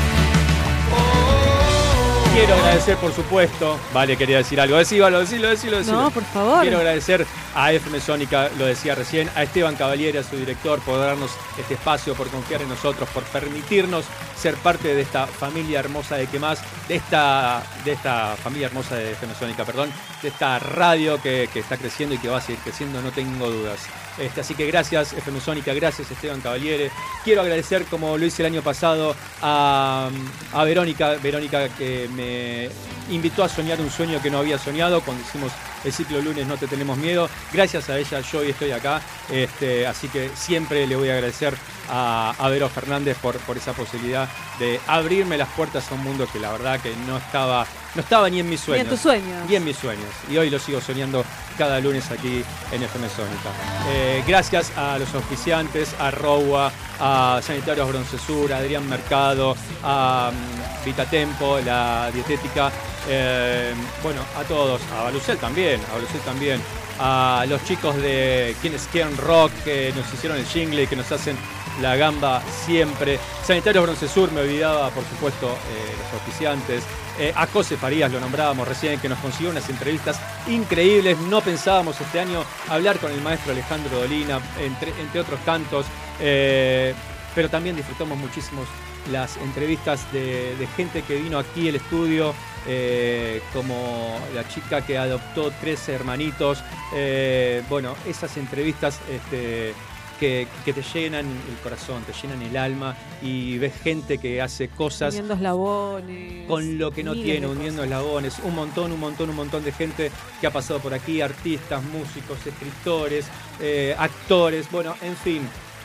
Quiero 2.35 2.53
agradecer, 2.55 2.97
por 2.97 3.13
supuesto. 3.13 3.79
Vale, 3.93 4.17
quería 4.17 4.39
decir 4.39 4.61
algo. 4.61 4.77
Decíbalo, 4.77 5.21
decilo, 5.21 5.49
decilo, 5.49 5.79
decilo. 5.79 6.03
No, 6.03 6.11
por 6.11 6.25
favor. 6.25 6.63
Quiero 6.63 6.79
agradecer 6.79 7.25
a 7.55 7.73
FM 7.73 8.01
Sónica, 8.01 8.51
lo 8.59 8.67
decía 8.67 8.97
recién, 8.97 9.31
a 9.37 9.45
Esteban 9.45 9.77
Cavalieri, 9.77 10.19
a 10.19 10.25
su 10.25 10.37
director, 10.37 10.81
por 10.81 10.99
darnos 10.99 11.31
este 11.57 11.75
espacio, 11.75 12.15
por 12.15 12.29
confiar 12.31 12.61
en 12.63 12.69
nosotros, 12.71 13.09
por 13.11 13.23
permitirnos 13.23 14.05
ser 14.37 14.57
parte 14.57 14.97
de 14.97 15.03
esta 15.03 15.29
familia 15.29 15.79
hermosa 15.79 16.17
de 16.17 16.27
que 16.27 16.41
más, 16.41 16.61
de 16.89 16.97
esta, 16.97 17.63
de 17.85 17.93
esta 17.93 18.35
familia 18.35 18.67
hermosa 18.67 18.97
de 18.97 19.13
FM 19.13 19.33
Sónica, 19.37 19.65
perdón, 19.65 19.93
de 20.21 20.29
esta 20.29 20.59
radio 20.59 21.23
que, 21.23 21.49
que 21.53 21.61
está 21.61 21.77
creciendo 21.77 22.17
y 22.17 22.19
que 22.19 22.29
va 22.29 22.39
a 22.39 22.41
seguir 22.41 22.61
creciendo, 22.65 23.01
no 23.01 23.13
tengo 23.13 23.49
dudas. 23.49 23.79
Este, 24.19 24.41
así 24.41 24.55
que 24.55 24.67
gracias 24.67 25.13
FM 25.13 25.41
Sónica, 25.41 25.75
gracias 25.75 26.11
Esteban 26.11 26.41
Cavaliere. 26.41 26.91
Quiero 27.25 27.41
agradecer, 27.41 27.85
como 27.87 28.17
lo 28.17 28.25
hice 28.25 28.43
el 28.43 28.53
año 28.53 28.63
pasado, 28.63 29.17
a, 29.43 30.09
a 30.53 30.65
Verónica, 30.65 31.15
Verónica 31.23 31.69
que 31.71 32.09
me 32.15 32.69
invitó 33.15 33.43
a 33.43 33.49
soñar 33.49 33.81
un 33.81 33.91
sueño 33.91 34.23
que 34.23 34.31
no 34.31 34.39
había 34.39 34.59
soñado 34.59 35.01
cuando 35.01 35.23
hicimos 35.23 35.53
el 35.85 35.93
ciclo 35.93 36.21
lunes 36.21 36.47
No 36.47 36.57
Te 36.57 36.67
Tenemos 36.67 36.97
Miedo. 36.99 37.29
Gracias 37.53 37.89
a 37.91 37.99
ella 37.99 38.21
yo 38.21 38.39
hoy 38.41 38.51
estoy 38.51 38.73
acá, 38.73 39.01
este, 39.31 39.87
así 39.87 40.09
que 40.09 40.31
siempre 40.35 40.87
le 40.87 40.97
voy 40.97 41.09
a 41.11 41.15
agradecer 41.15 41.55
a, 41.91 42.35
a 42.39 42.49
Vero 42.49 42.69
Fernández 42.69 43.17
por, 43.19 43.37
por 43.39 43.57
esa 43.57 43.73
posibilidad 43.73 44.29
de 44.59 44.81
abrirme 44.87 45.37
las 45.37 45.49
puertas 45.51 45.91
a 45.91 45.95
un 45.95 46.03
mundo 46.03 46.27
que 46.33 46.39
la 46.39 46.53
verdad 46.53 46.81
que 46.81 46.95
no 47.07 47.19
estaba, 47.19 47.67
no 47.95 48.01
estaba 48.01 48.31
ni 48.31 48.41
en 48.41 48.49
mis 48.49 48.61
Ni 48.61 48.67
sueños. 48.67 48.85
en 48.85 48.91
tus 48.91 49.01
sueños. 49.01 49.49
Ni 49.49 49.57
en 49.57 49.65
mis 49.65 49.77
sueños. 49.77 50.09
Y 50.31 50.37
hoy 50.39 50.49
lo 50.51 50.59
sigo 50.59 50.81
soñando 50.81 51.25
cada 51.59 51.79
lunes 51.81 52.11
aquí 52.11 52.43
en 52.73 52.83
FM 52.83 53.09
Sónica. 53.09 53.51
Eh, 53.91 54.25
gracias 54.27 54.73
a 54.77 54.99
los 54.99 55.15
auspiciantes, 55.15 55.95
a 55.99 56.11
Rowa, 56.11 56.73
a 57.01 57.41
Sanitarios 57.43 57.89
Broncesur, 57.89 58.53
a 58.53 58.59
Adrián 58.59 58.89
Mercado, 58.89 59.57
a 59.83 60.31
mm, 60.33 60.85
Vitatempo, 60.85 61.59
la 61.61 62.11
dietética, 62.13 62.71
eh, 63.09 63.75
bueno, 64.03 64.21
a 64.37 64.43
todos, 64.45 64.81
a 64.97 65.05
Balucel 65.05 65.39
también, 65.39 65.81
a 65.91 65.95
Balucel 65.95 66.21
también, 66.21 66.61
a 66.99 67.45
los 67.49 67.65
chicos 67.65 67.97
de 67.97 68.55
quienes 68.61 68.87
quieren 68.87 69.17
rock, 69.17 69.51
que 69.65 69.93
nos 69.97 70.13
hicieron 70.13 70.39
el 70.39 70.47
jingle 70.47 70.83
y 70.83 70.87
que 70.87 70.97
nos 70.97 71.11
hacen 71.11 71.37
la 71.81 71.97
gamba 71.97 72.43
siempre. 72.67 73.19
Sanitarios 73.45 73.85
Broncesur, 73.85 74.31
me 74.33 74.43
olvidaba, 74.43 74.91
por 74.91 75.05
supuesto, 75.05 75.49
eh, 75.49 75.95
los 75.99 76.21
auspiciantes. 76.21 76.85
Eh, 77.19 77.33
a 77.35 77.47
José 77.47 77.77
Farías 77.77 78.11
lo 78.11 78.21
nombrábamos 78.21 78.67
recién, 78.67 78.99
que 79.01 79.09
nos 79.09 79.19
consiguió 79.19 79.51
unas 79.51 79.69
entrevistas 79.69 80.19
increíbles. 80.49 81.19
No 81.19 81.41
pensábamos 81.41 82.01
este 82.01 82.21
año 82.21 82.45
hablar 82.69 82.99
con 82.99 83.13
el 83.13 83.21
maestro 83.21 83.53
Alejandro 83.53 83.99
Dolina, 83.99 84.41
entre, 84.61 84.91
entre 85.01 85.21
otros 85.21 85.41
cantos, 85.45 85.87
eh, 86.21 86.95
pero 87.35 87.49
también 87.49 87.77
disfrutamos 87.77 88.17
muchísimo 88.19 88.65
las 89.13 89.37
entrevistas 89.39 90.11
de, 90.13 90.57
de 90.57 90.67
gente 90.69 91.03
que 91.03 91.17
vino 91.17 91.39
aquí 91.39 91.69
al 91.69 91.77
estudio, 91.77 92.35
eh, 92.67 93.43
como 93.53 94.19
la 94.35 94.49
chica 94.49 94.81
que 94.85 94.97
adoptó 94.97 95.53
tres 95.61 95.89
hermanitos. 95.89 96.63
Eh, 96.95 97.63
bueno, 97.69 97.95
esas 98.07 98.37
entrevistas 98.39 99.01
este, 99.11 99.75
que, 100.19 100.47
que 100.65 100.73
te 100.73 100.83
llenan 100.83 101.27
el 101.27 101.57
corazón, 101.63 102.03
te 102.05 102.13
llenan 102.15 102.41
el 102.41 102.57
alma 102.57 102.97
y 103.21 103.59
ves 103.59 103.75
gente 103.83 104.17
que 104.17 104.41
hace 104.41 104.69
cosas 104.69 105.13
Uniendo 105.13 105.35
eslabones. 105.35 106.47
con 106.49 106.79
lo 106.79 106.91
que 106.91 107.05
no 107.05 107.13
tiene, 107.13 107.47
uniendo 107.47 107.85
eslabones. 107.85 108.39
Un 108.43 108.55
montón, 108.55 108.93
un 108.93 109.01
montón, 109.01 109.29
un 109.29 109.37
montón 109.37 109.65
de 109.65 109.73
gente 109.73 110.11
que 110.41 110.47
ha 110.47 110.51
pasado 110.51 110.81
por 110.81 110.95
aquí, 110.95 111.21
artistas, 111.21 111.83
músicos, 111.83 112.39
escritores, 112.47 113.27
eh, 113.61 113.95
actores, 113.99 114.71
bueno, 114.71 114.95
en 115.03 115.17
fin, 115.17 115.43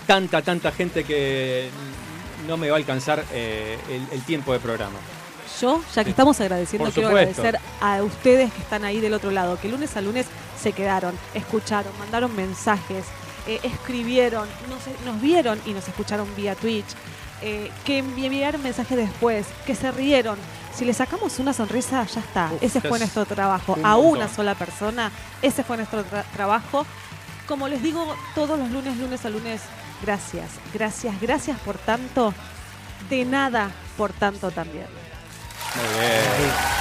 tanta, 0.09 0.41
tanta 0.41 0.71
gente 0.71 1.03
que 1.03 1.69
no 2.47 2.57
me 2.57 2.67
va 2.69 2.77
a 2.77 2.79
alcanzar 2.79 3.23
eh, 3.31 3.77
el, 3.89 4.07
el 4.11 4.21
tiempo 4.23 4.51
de 4.53 4.59
programa. 4.59 4.97
Yo, 5.61 5.83
ya 5.93 6.03
que 6.03 6.09
estamos 6.09 6.39
agradeciendo, 6.41 6.89
quiero 6.91 7.09
agradecer 7.09 7.59
a 7.79 8.01
ustedes 8.01 8.51
que 8.51 8.61
están 8.61 8.83
ahí 8.85 8.99
del 9.01 9.13
otro 9.13 9.29
lado, 9.29 9.59
que 9.59 9.69
lunes 9.69 9.95
a 9.97 10.01
lunes 10.01 10.25
se 10.59 10.71
quedaron, 10.71 11.13
escucharon, 11.35 11.91
mandaron 11.99 12.35
mensajes, 12.35 13.05
eh, 13.45 13.59
escribieron, 13.61 14.47
nos, 14.67 15.05
nos 15.05 15.21
vieron 15.21 15.61
y 15.67 15.73
nos 15.73 15.87
escucharon 15.87 16.27
vía 16.35 16.55
Twitch, 16.55 16.87
eh, 17.43 17.69
que 17.85 18.03
envi- 18.03 18.25
enviaron 18.25 18.63
mensajes 18.63 18.97
después, 18.97 19.45
que 19.67 19.75
se 19.75 19.91
rieron. 19.91 20.39
Si 20.73 20.85
le 20.85 20.93
sacamos 20.93 21.37
una 21.37 21.53
sonrisa, 21.53 22.03
ya 22.07 22.19
está. 22.21 22.51
ese 22.61 22.81
fue 22.81 22.97
es 22.97 22.99
nuestro 23.01 23.25
trabajo. 23.27 23.73
un 23.77 23.85
A 23.85 23.97
una 23.97 24.27
sola 24.27 24.55
persona, 24.55 25.11
ese 25.43 25.63
fue 25.63 25.77
nuestro 25.77 26.03
tra- 26.03 26.23
trabajo. 26.33 26.85
Como 27.47 27.67
les 27.67 27.81
digo 27.83 28.15
todos 28.33 28.57
los 28.57 28.69
lunes, 28.71 28.97
lunes 28.97 29.25
a 29.25 29.29
lunes, 29.29 29.61
gracias, 30.01 30.51
gracias, 30.73 31.19
gracias 31.21 31.59
por 31.59 31.77
tanto. 31.77 32.33
De 33.09 33.25
nada 33.25 33.71
por 33.97 34.11
tanto 34.13 34.51
también. 34.51 34.87
Muy 35.75 35.99
bien. 35.99 36.79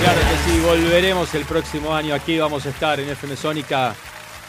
Claro 0.00 0.20
que 0.20 0.50
sí, 0.50 0.60
volveremos 0.60 1.34
el 1.34 1.44
próximo 1.44 1.94
año. 1.94 2.14
Aquí 2.14 2.38
vamos 2.38 2.66
a 2.66 2.70
estar 2.70 2.98
en 2.98 3.10
FM 3.10 3.36
Sónica 3.36 3.94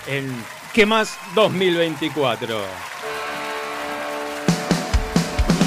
en 0.08 0.44
¿Qué 0.74 0.86
más 0.86 1.18
2024? 1.36 2.91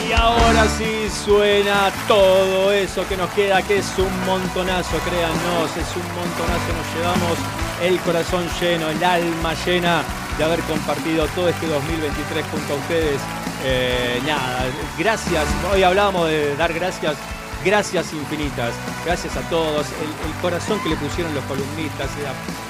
Y 0.07 0.13
ahora 0.13 0.67
sí 0.77 1.09
suena 1.25 1.91
todo 2.07 2.73
eso 2.73 3.07
que 3.09 3.17
nos 3.17 3.31
queda, 3.31 3.63
que 3.63 3.79
es 3.79 3.99
un 3.99 4.27
montonazo, 4.27 4.99
créanos, 4.99 5.71
es 5.77 5.97
un 5.97 6.07
montonazo. 6.15 6.73
Nos 6.77 6.95
llevamos 6.95 7.39
el 7.83 7.99
corazón 8.01 8.47
lleno, 8.61 8.91
el 8.91 9.03
alma 9.03 9.55
llena 9.65 10.03
de 10.37 10.45
haber 10.45 10.61
compartido 10.61 11.27
todo 11.29 11.49
este 11.49 11.67
2023 11.67 12.45
junto 12.51 12.75
a 12.75 12.77
ustedes. 12.77 13.21
Eh, 13.65 14.21
nada, 14.27 14.67
gracias. 14.99 15.45
Hoy 15.73 15.83
hablábamos 15.83 16.29
de 16.29 16.55
dar 16.57 16.73
gracias. 16.75 17.17
Gracias 17.65 18.13
infinitas, 18.13 18.75
gracias 19.07 19.35
a 19.39 19.49
todos, 19.49 19.87
el, 19.87 20.43
corazón 20.43 20.79
que 20.81 20.91
le 20.91 20.97
pusieron 20.97 21.35
los 21.35 21.43
columnistas, 21.45 22.11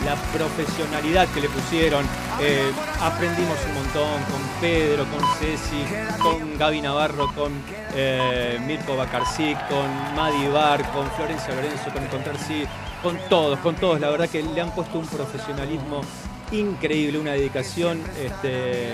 la, 0.05 0.15
profesionalidad 0.33 1.27
que 1.35 1.41
le 1.41 1.49
pusieron, 1.49 2.05
eh, 2.41 2.71
aprendimos 3.01 3.59
un 3.67 3.75
montón 3.75 4.23
con 4.31 4.41
Pedro, 4.61 5.05
con 5.07 5.21
Ceci, 5.41 5.85
con 6.23 6.57
Gaby 6.57 6.81
Navarro, 6.81 7.27
con 7.35 7.53
eh, 7.95 8.61
Mirko 8.65 8.97
Bacarcí, 8.97 9.57
con 9.69 10.15
Madi 10.15 10.47
Bar, 10.47 10.89
con 10.93 11.11
Florencia 11.11 11.57
Lorenzo, 11.57 11.91
con 11.93 12.05
Encontrarsi, 12.05 12.65
con 13.03 13.19
todos, 13.29 13.59
con 13.59 13.75
todos, 13.75 14.01
la 14.01 14.11
verdad 14.11 14.29
que 14.29 14.45
le 14.45 14.61
han 14.61 14.71
puesto 14.77 15.01
un 15.01 15.09
profesionalismo 15.09 16.03
increíble, 16.53 17.19
una 17.19 17.33
dedicación 17.33 18.01
este, 18.17 18.93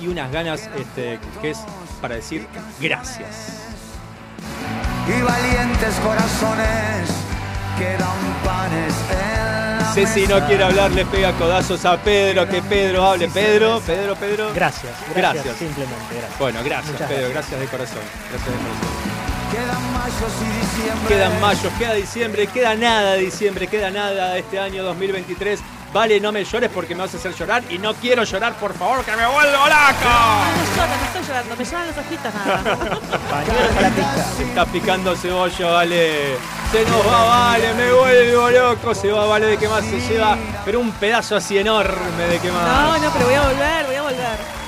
y 0.00 0.06
unas 0.06 0.30
ganas 0.30 0.70
este, 0.76 1.18
que 1.42 1.50
es 1.50 1.58
para 2.00 2.14
decir 2.14 2.46
gracias. 2.80 3.77
Y 5.08 5.22
valientes 5.22 5.94
corazones 6.04 7.08
que 7.78 7.96
dan 7.96 8.20
panes 8.44 8.94
en 9.10 9.78
la 9.78 9.92
Ceci 9.94 10.26
no 10.26 10.46
quiere 10.46 10.64
hablar, 10.64 10.90
le 10.90 11.06
pega 11.06 11.32
codazos 11.32 11.84
a 11.86 11.96
Pedro, 11.96 12.46
que 12.46 12.60
Pedro 12.60 13.04
hable. 13.04 13.26
Pedro, 13.28 13.80
Pedro, 13.80 14.14
Pedro. 14.16 14.52
Gracias, 14.54 14.92
gracias, 15.16 15.56
simplemente, 15.56 16.14
gracias. 16.14 16.38
Bueno, 16.38 16.60
gracias, 16.62 16.92
Muchas 16.92 17.08
Pedro, 17.08 17.30
gracias. 17.30 17.58
gracias 17.58 17.60
de 17.60 17.66
corazón. 17.66 18.02
Gracias 18.30 18.52
de 18.52 18.58
corazón. 18.58 19.18
Quedan 19.50 19.92
mayos 19.94 20.32
y 20.42 20.60
diciembre. 20.60 21.08
Quedan 21.08 21.40
mayos, 21.40 21.72
queda 21.78 21.94
diciembre, 21.94 22.46
queda 22.48 22.74
nada 22.74 23.12
de 23.14 23.20
diciembre, 23.20 23.66
queda 23.66 23.90
nada 23.90 24.34
de 24.34 24.40
este 24.40 24.60
año 24.60 24.82
2023. 24.82 25.60
Vale, 25.92 26.20
no 26.20 26.30
me 26.32 26.44
llores 26.44 26.70
porque 26.72 26.94
me 26.94 27.00
vas 27.02 27.14
a 27.14 27.16
hacer 27.16 27.34
llorar 27.34 27.62
y 27.70 27.78
no 27.78 27.94
quiero 27.94 28.22
llorar, 28.22 28.52
por 28.54 28.74
favor, 28.74 29.02
que 29.04 29.16
me 29.16 29.26
vuelvo 29.26 29.52
loco. 29.52 29.68
No 29.70 30.76
llora, 30.76 30.96
no 30.96 31.04
estoy 31.06 31.22
llorando, 31.26 31.56
me 31.56 31.64
lloran 31.64 31.86
los 31.86 31.96
ojitos 31.96 32.34
nada. 32.34 32.60
Se 34.36 34.42
está 34.44 34.66
picando 34.66 35.16
cebolla, 35.16 35.70
vale. 35.70 36.36
Se 36.70 36.84
nos 36.84 37.06
va 37.06 37.24
Vale, 37.24 37.72
me 37.74 37.92
vuelvo 37.92 38.50
loco. 38.50 38.94
Se 38.94 39.10
va 39.10 39.24
Vale 39.24 39.46
de 39.46 39.56
qué 39.56 39.68
más 39.68 39.84
se 39.84 39.98
lleva, 40.00 40.36
pero 40.64 40.80
un 40.80 40.92
pedazo 40.92 41.36
así 41.36 41.56
enorme 41.56 42.24
de 42.28 42.38
qué 42.38 42.52
más. 42.52 42.66
No, 42.66 42.98
no, 42.98 43.10
pero 43.10 43.24
voy 43.24 43.34
a 43.34 43.42
volver, 43.42 43.86
voy 43.86 43.94
a 43.96 44.02
volver. 44.02 44.58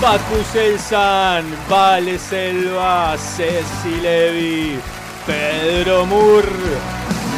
Baku 0.00 0.44
Selsan, 0.52 1.44
Vale 1.68 2.18
Selva, 2.18 3.16
Ceci 3.18 4.00
Levi, 4.00 4.78
Pedro 5.26 6.04
Mur, 6.06 6.44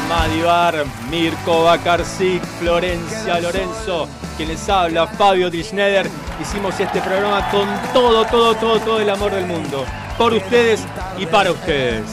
Madivar, 0.09 0.87
Mirko 1.11 1.65
Bakarzik, 1.65 2.43
Florencia 2.59 3.41
Lorenzo, 3.41 4.09
quien 4.37 4.49
les 4.49 4.69
habla, 4.69 5.07
Fabio 5.07 5.51
Dischneider. 5.51 6.09
Hicimos 6.41 6.81
este 6.81 7.01
programa 7.03 7.51
con 7.51 7.69
todo, 7.93 8.25
todo, 8.25 8.55
todo, 8.55 8.81
todo 8.81 9.01
el 9.01 9.11
amor 9.11 9.33
del 9.33 9.47
mundo. 9.47 9.85
Por 10.17 10.33
ustedes 10.33 10.81
y 11.19 11.27
para 11.27 11.53
ustedes. 11.53 12.05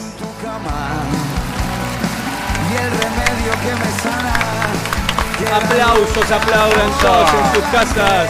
Aplausos, 5.54 6.30
aplaudan 6.30 6.90
todos 7.00 7.30
en 7.30 7.54
sus 7.54 7.64
casas. 7.72 8.28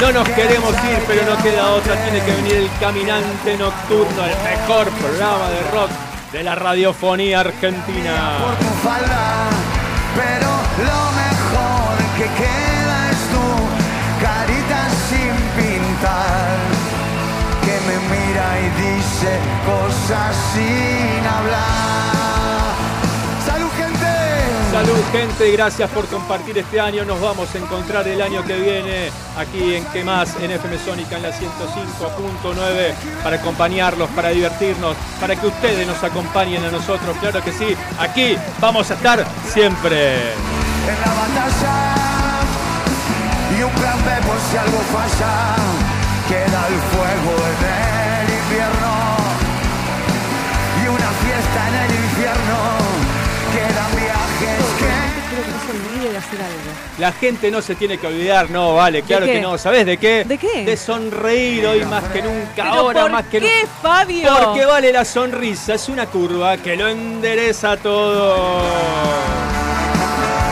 No 0.00 0.12
nos 0.12 0.28
queremos 0.30 0.72
ir, 0.84 0.98
pero 1.06 1.22
no 1.24 1.42
queda 1.42 1.70
otra. 1.70 1.96
Tiene 2.04 2.24
que 2.24 2.32
venir 2.32 2.54
el 2.54 2.70
Caminante 2.78 3.56
Nocturno, 3.58 4.24
el 4.24 4.42
mejor 4.44 4.88
programa 4.90 5.48
de 5.50 5.62
rock 5.72 5.90
de 6.32 6.42
la 6.44 6.54
radiofonía 6.54 7.40
argentina. 7.40 8.38
tu 8.58 8.88
falda, 8.88 9.48
pero 10.14 10.50
lo 10.88 11.02
mejor 11.22 11.92
que 12.16 12.26
queda 12.42 13.10
es 13.10 13.20
tu 13.34 13.46
carita 14.24 14.80
sin 15.08 15.34
pintar, 15.58 16.56
que 17.64 17.76
me 17.86 17.96
mira 18.14 18.46
y 18.60 18.68
dice 18.82 19.38
cosas 19.66 20.36
sin 20.54 21.26
hablar. 21.26 21.89
¡Salud, 24.80 24.96
gente! 25.12 25.52
Gracias 25.52 25.90
por 25.90 26.06
compartir 26.06 26.56
este 26.56 26.80
año. 26.80 27.04
Nos 27.04 27.20
vamos 27.20 27.54
a 27.54 27.58
encontrar 27.58 28.08
el 28.08 28.22
año 28.22 28.42
que 28.46 28.56
viene 28.56 29.10
aquí 29.36 29.74
en 29.74 29.84
¿Qué 29.92 30.02
más? 30.02 30.34
En 30.40 30.50
FM 30.50 30.78
Sónica 30.78 31.16
en 31.16 31.22
la 31.24 31.32
105.9 31.32 32.94
para 33.22 33.36
acompañarlos, 33.36 34.08
para 34.16 34.30
divertirnos, 34.30 34.96
para 35.20 35.36
que 35.36 35.48
ustedes 35.48 35.86
nos 35.86 36.02
acompañen 36.02 36.64
a 36.64 36.70
nosotros. 36.70 37.14
Claro 37.20 37.44
que 37.44 37.52
sí, 37.52 37.76
aquí 37.98 38.38
vamos 38.58 38.90
a 38.90 38.94
estar 38.94 39.22
siempre. 39.52 40.32
En 40.32 41.00
la 41.04 41.12
batalla 41.12 41.94
y 43.58 43.62
un 43.62 43.70
plan 43.72 43.98
B 44.02 44.10
si 44.50 44.56
algo 44.56 44.78
falla. 44.94 45.56
Queda 46.26 46.68
el 46.68 46.80
fuego 46.88 47.36
en 47.48 47.79
algo. 56.38 56.70
La 56.98 57.12
gente 57.12 57.50
no 57.50 57.62
se 57.62 57.74
tiene 57.74 57.98
que 57.98 58.06
olvidar, 58.06 58.50
no, 58.50 58.74
vale, 58.74 59.02
claro 59.02 59.26
qué? 59.26 59.34
que 59.34 59.40
no. 59.40 59.58
¿Sabes 59.58 59.86
de 59.86 59.96
qué? 59.98 60.24
¿De 60.24 60.38
qué? 60.38 60.64
De 60.64 60.76
sonreír 60.76 61.66
hoy 61.66 61.84
más 61.84 62.04
que 62.04 62.22
nunca, 62.22 62.50
¿Pero 62.56 62.68
ahora 62.68 63.02
por 63.02 63.10
más 63.12 63.24
que 63.26 63.40
qué, 63.40 63.62
nunca. 63.62 63.74
Fabio? 63.82 64.30
Porque 64.44 64.64
vale 64.64 64.92
la 64.92 65.04
sonrisa, 65.04 65.74
es 65.74 65.88
una 65.88 66.06
curva 66.06 66.56
que 66.56 66.76
lo 66.76 66.88
endereza 66.88 67.76
todo. 67.76 68.62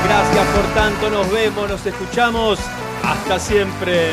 Gracias 0.04 0.46
por 0.46 0.74
tanto, 0.74 1.10
nos 1.10 1.30
vemos, 1.30 1.68
nos 1.68 1.84
escuchamos. 1.84 2.58
Hasta 3.02 3.38
siempre. 3.38 4.12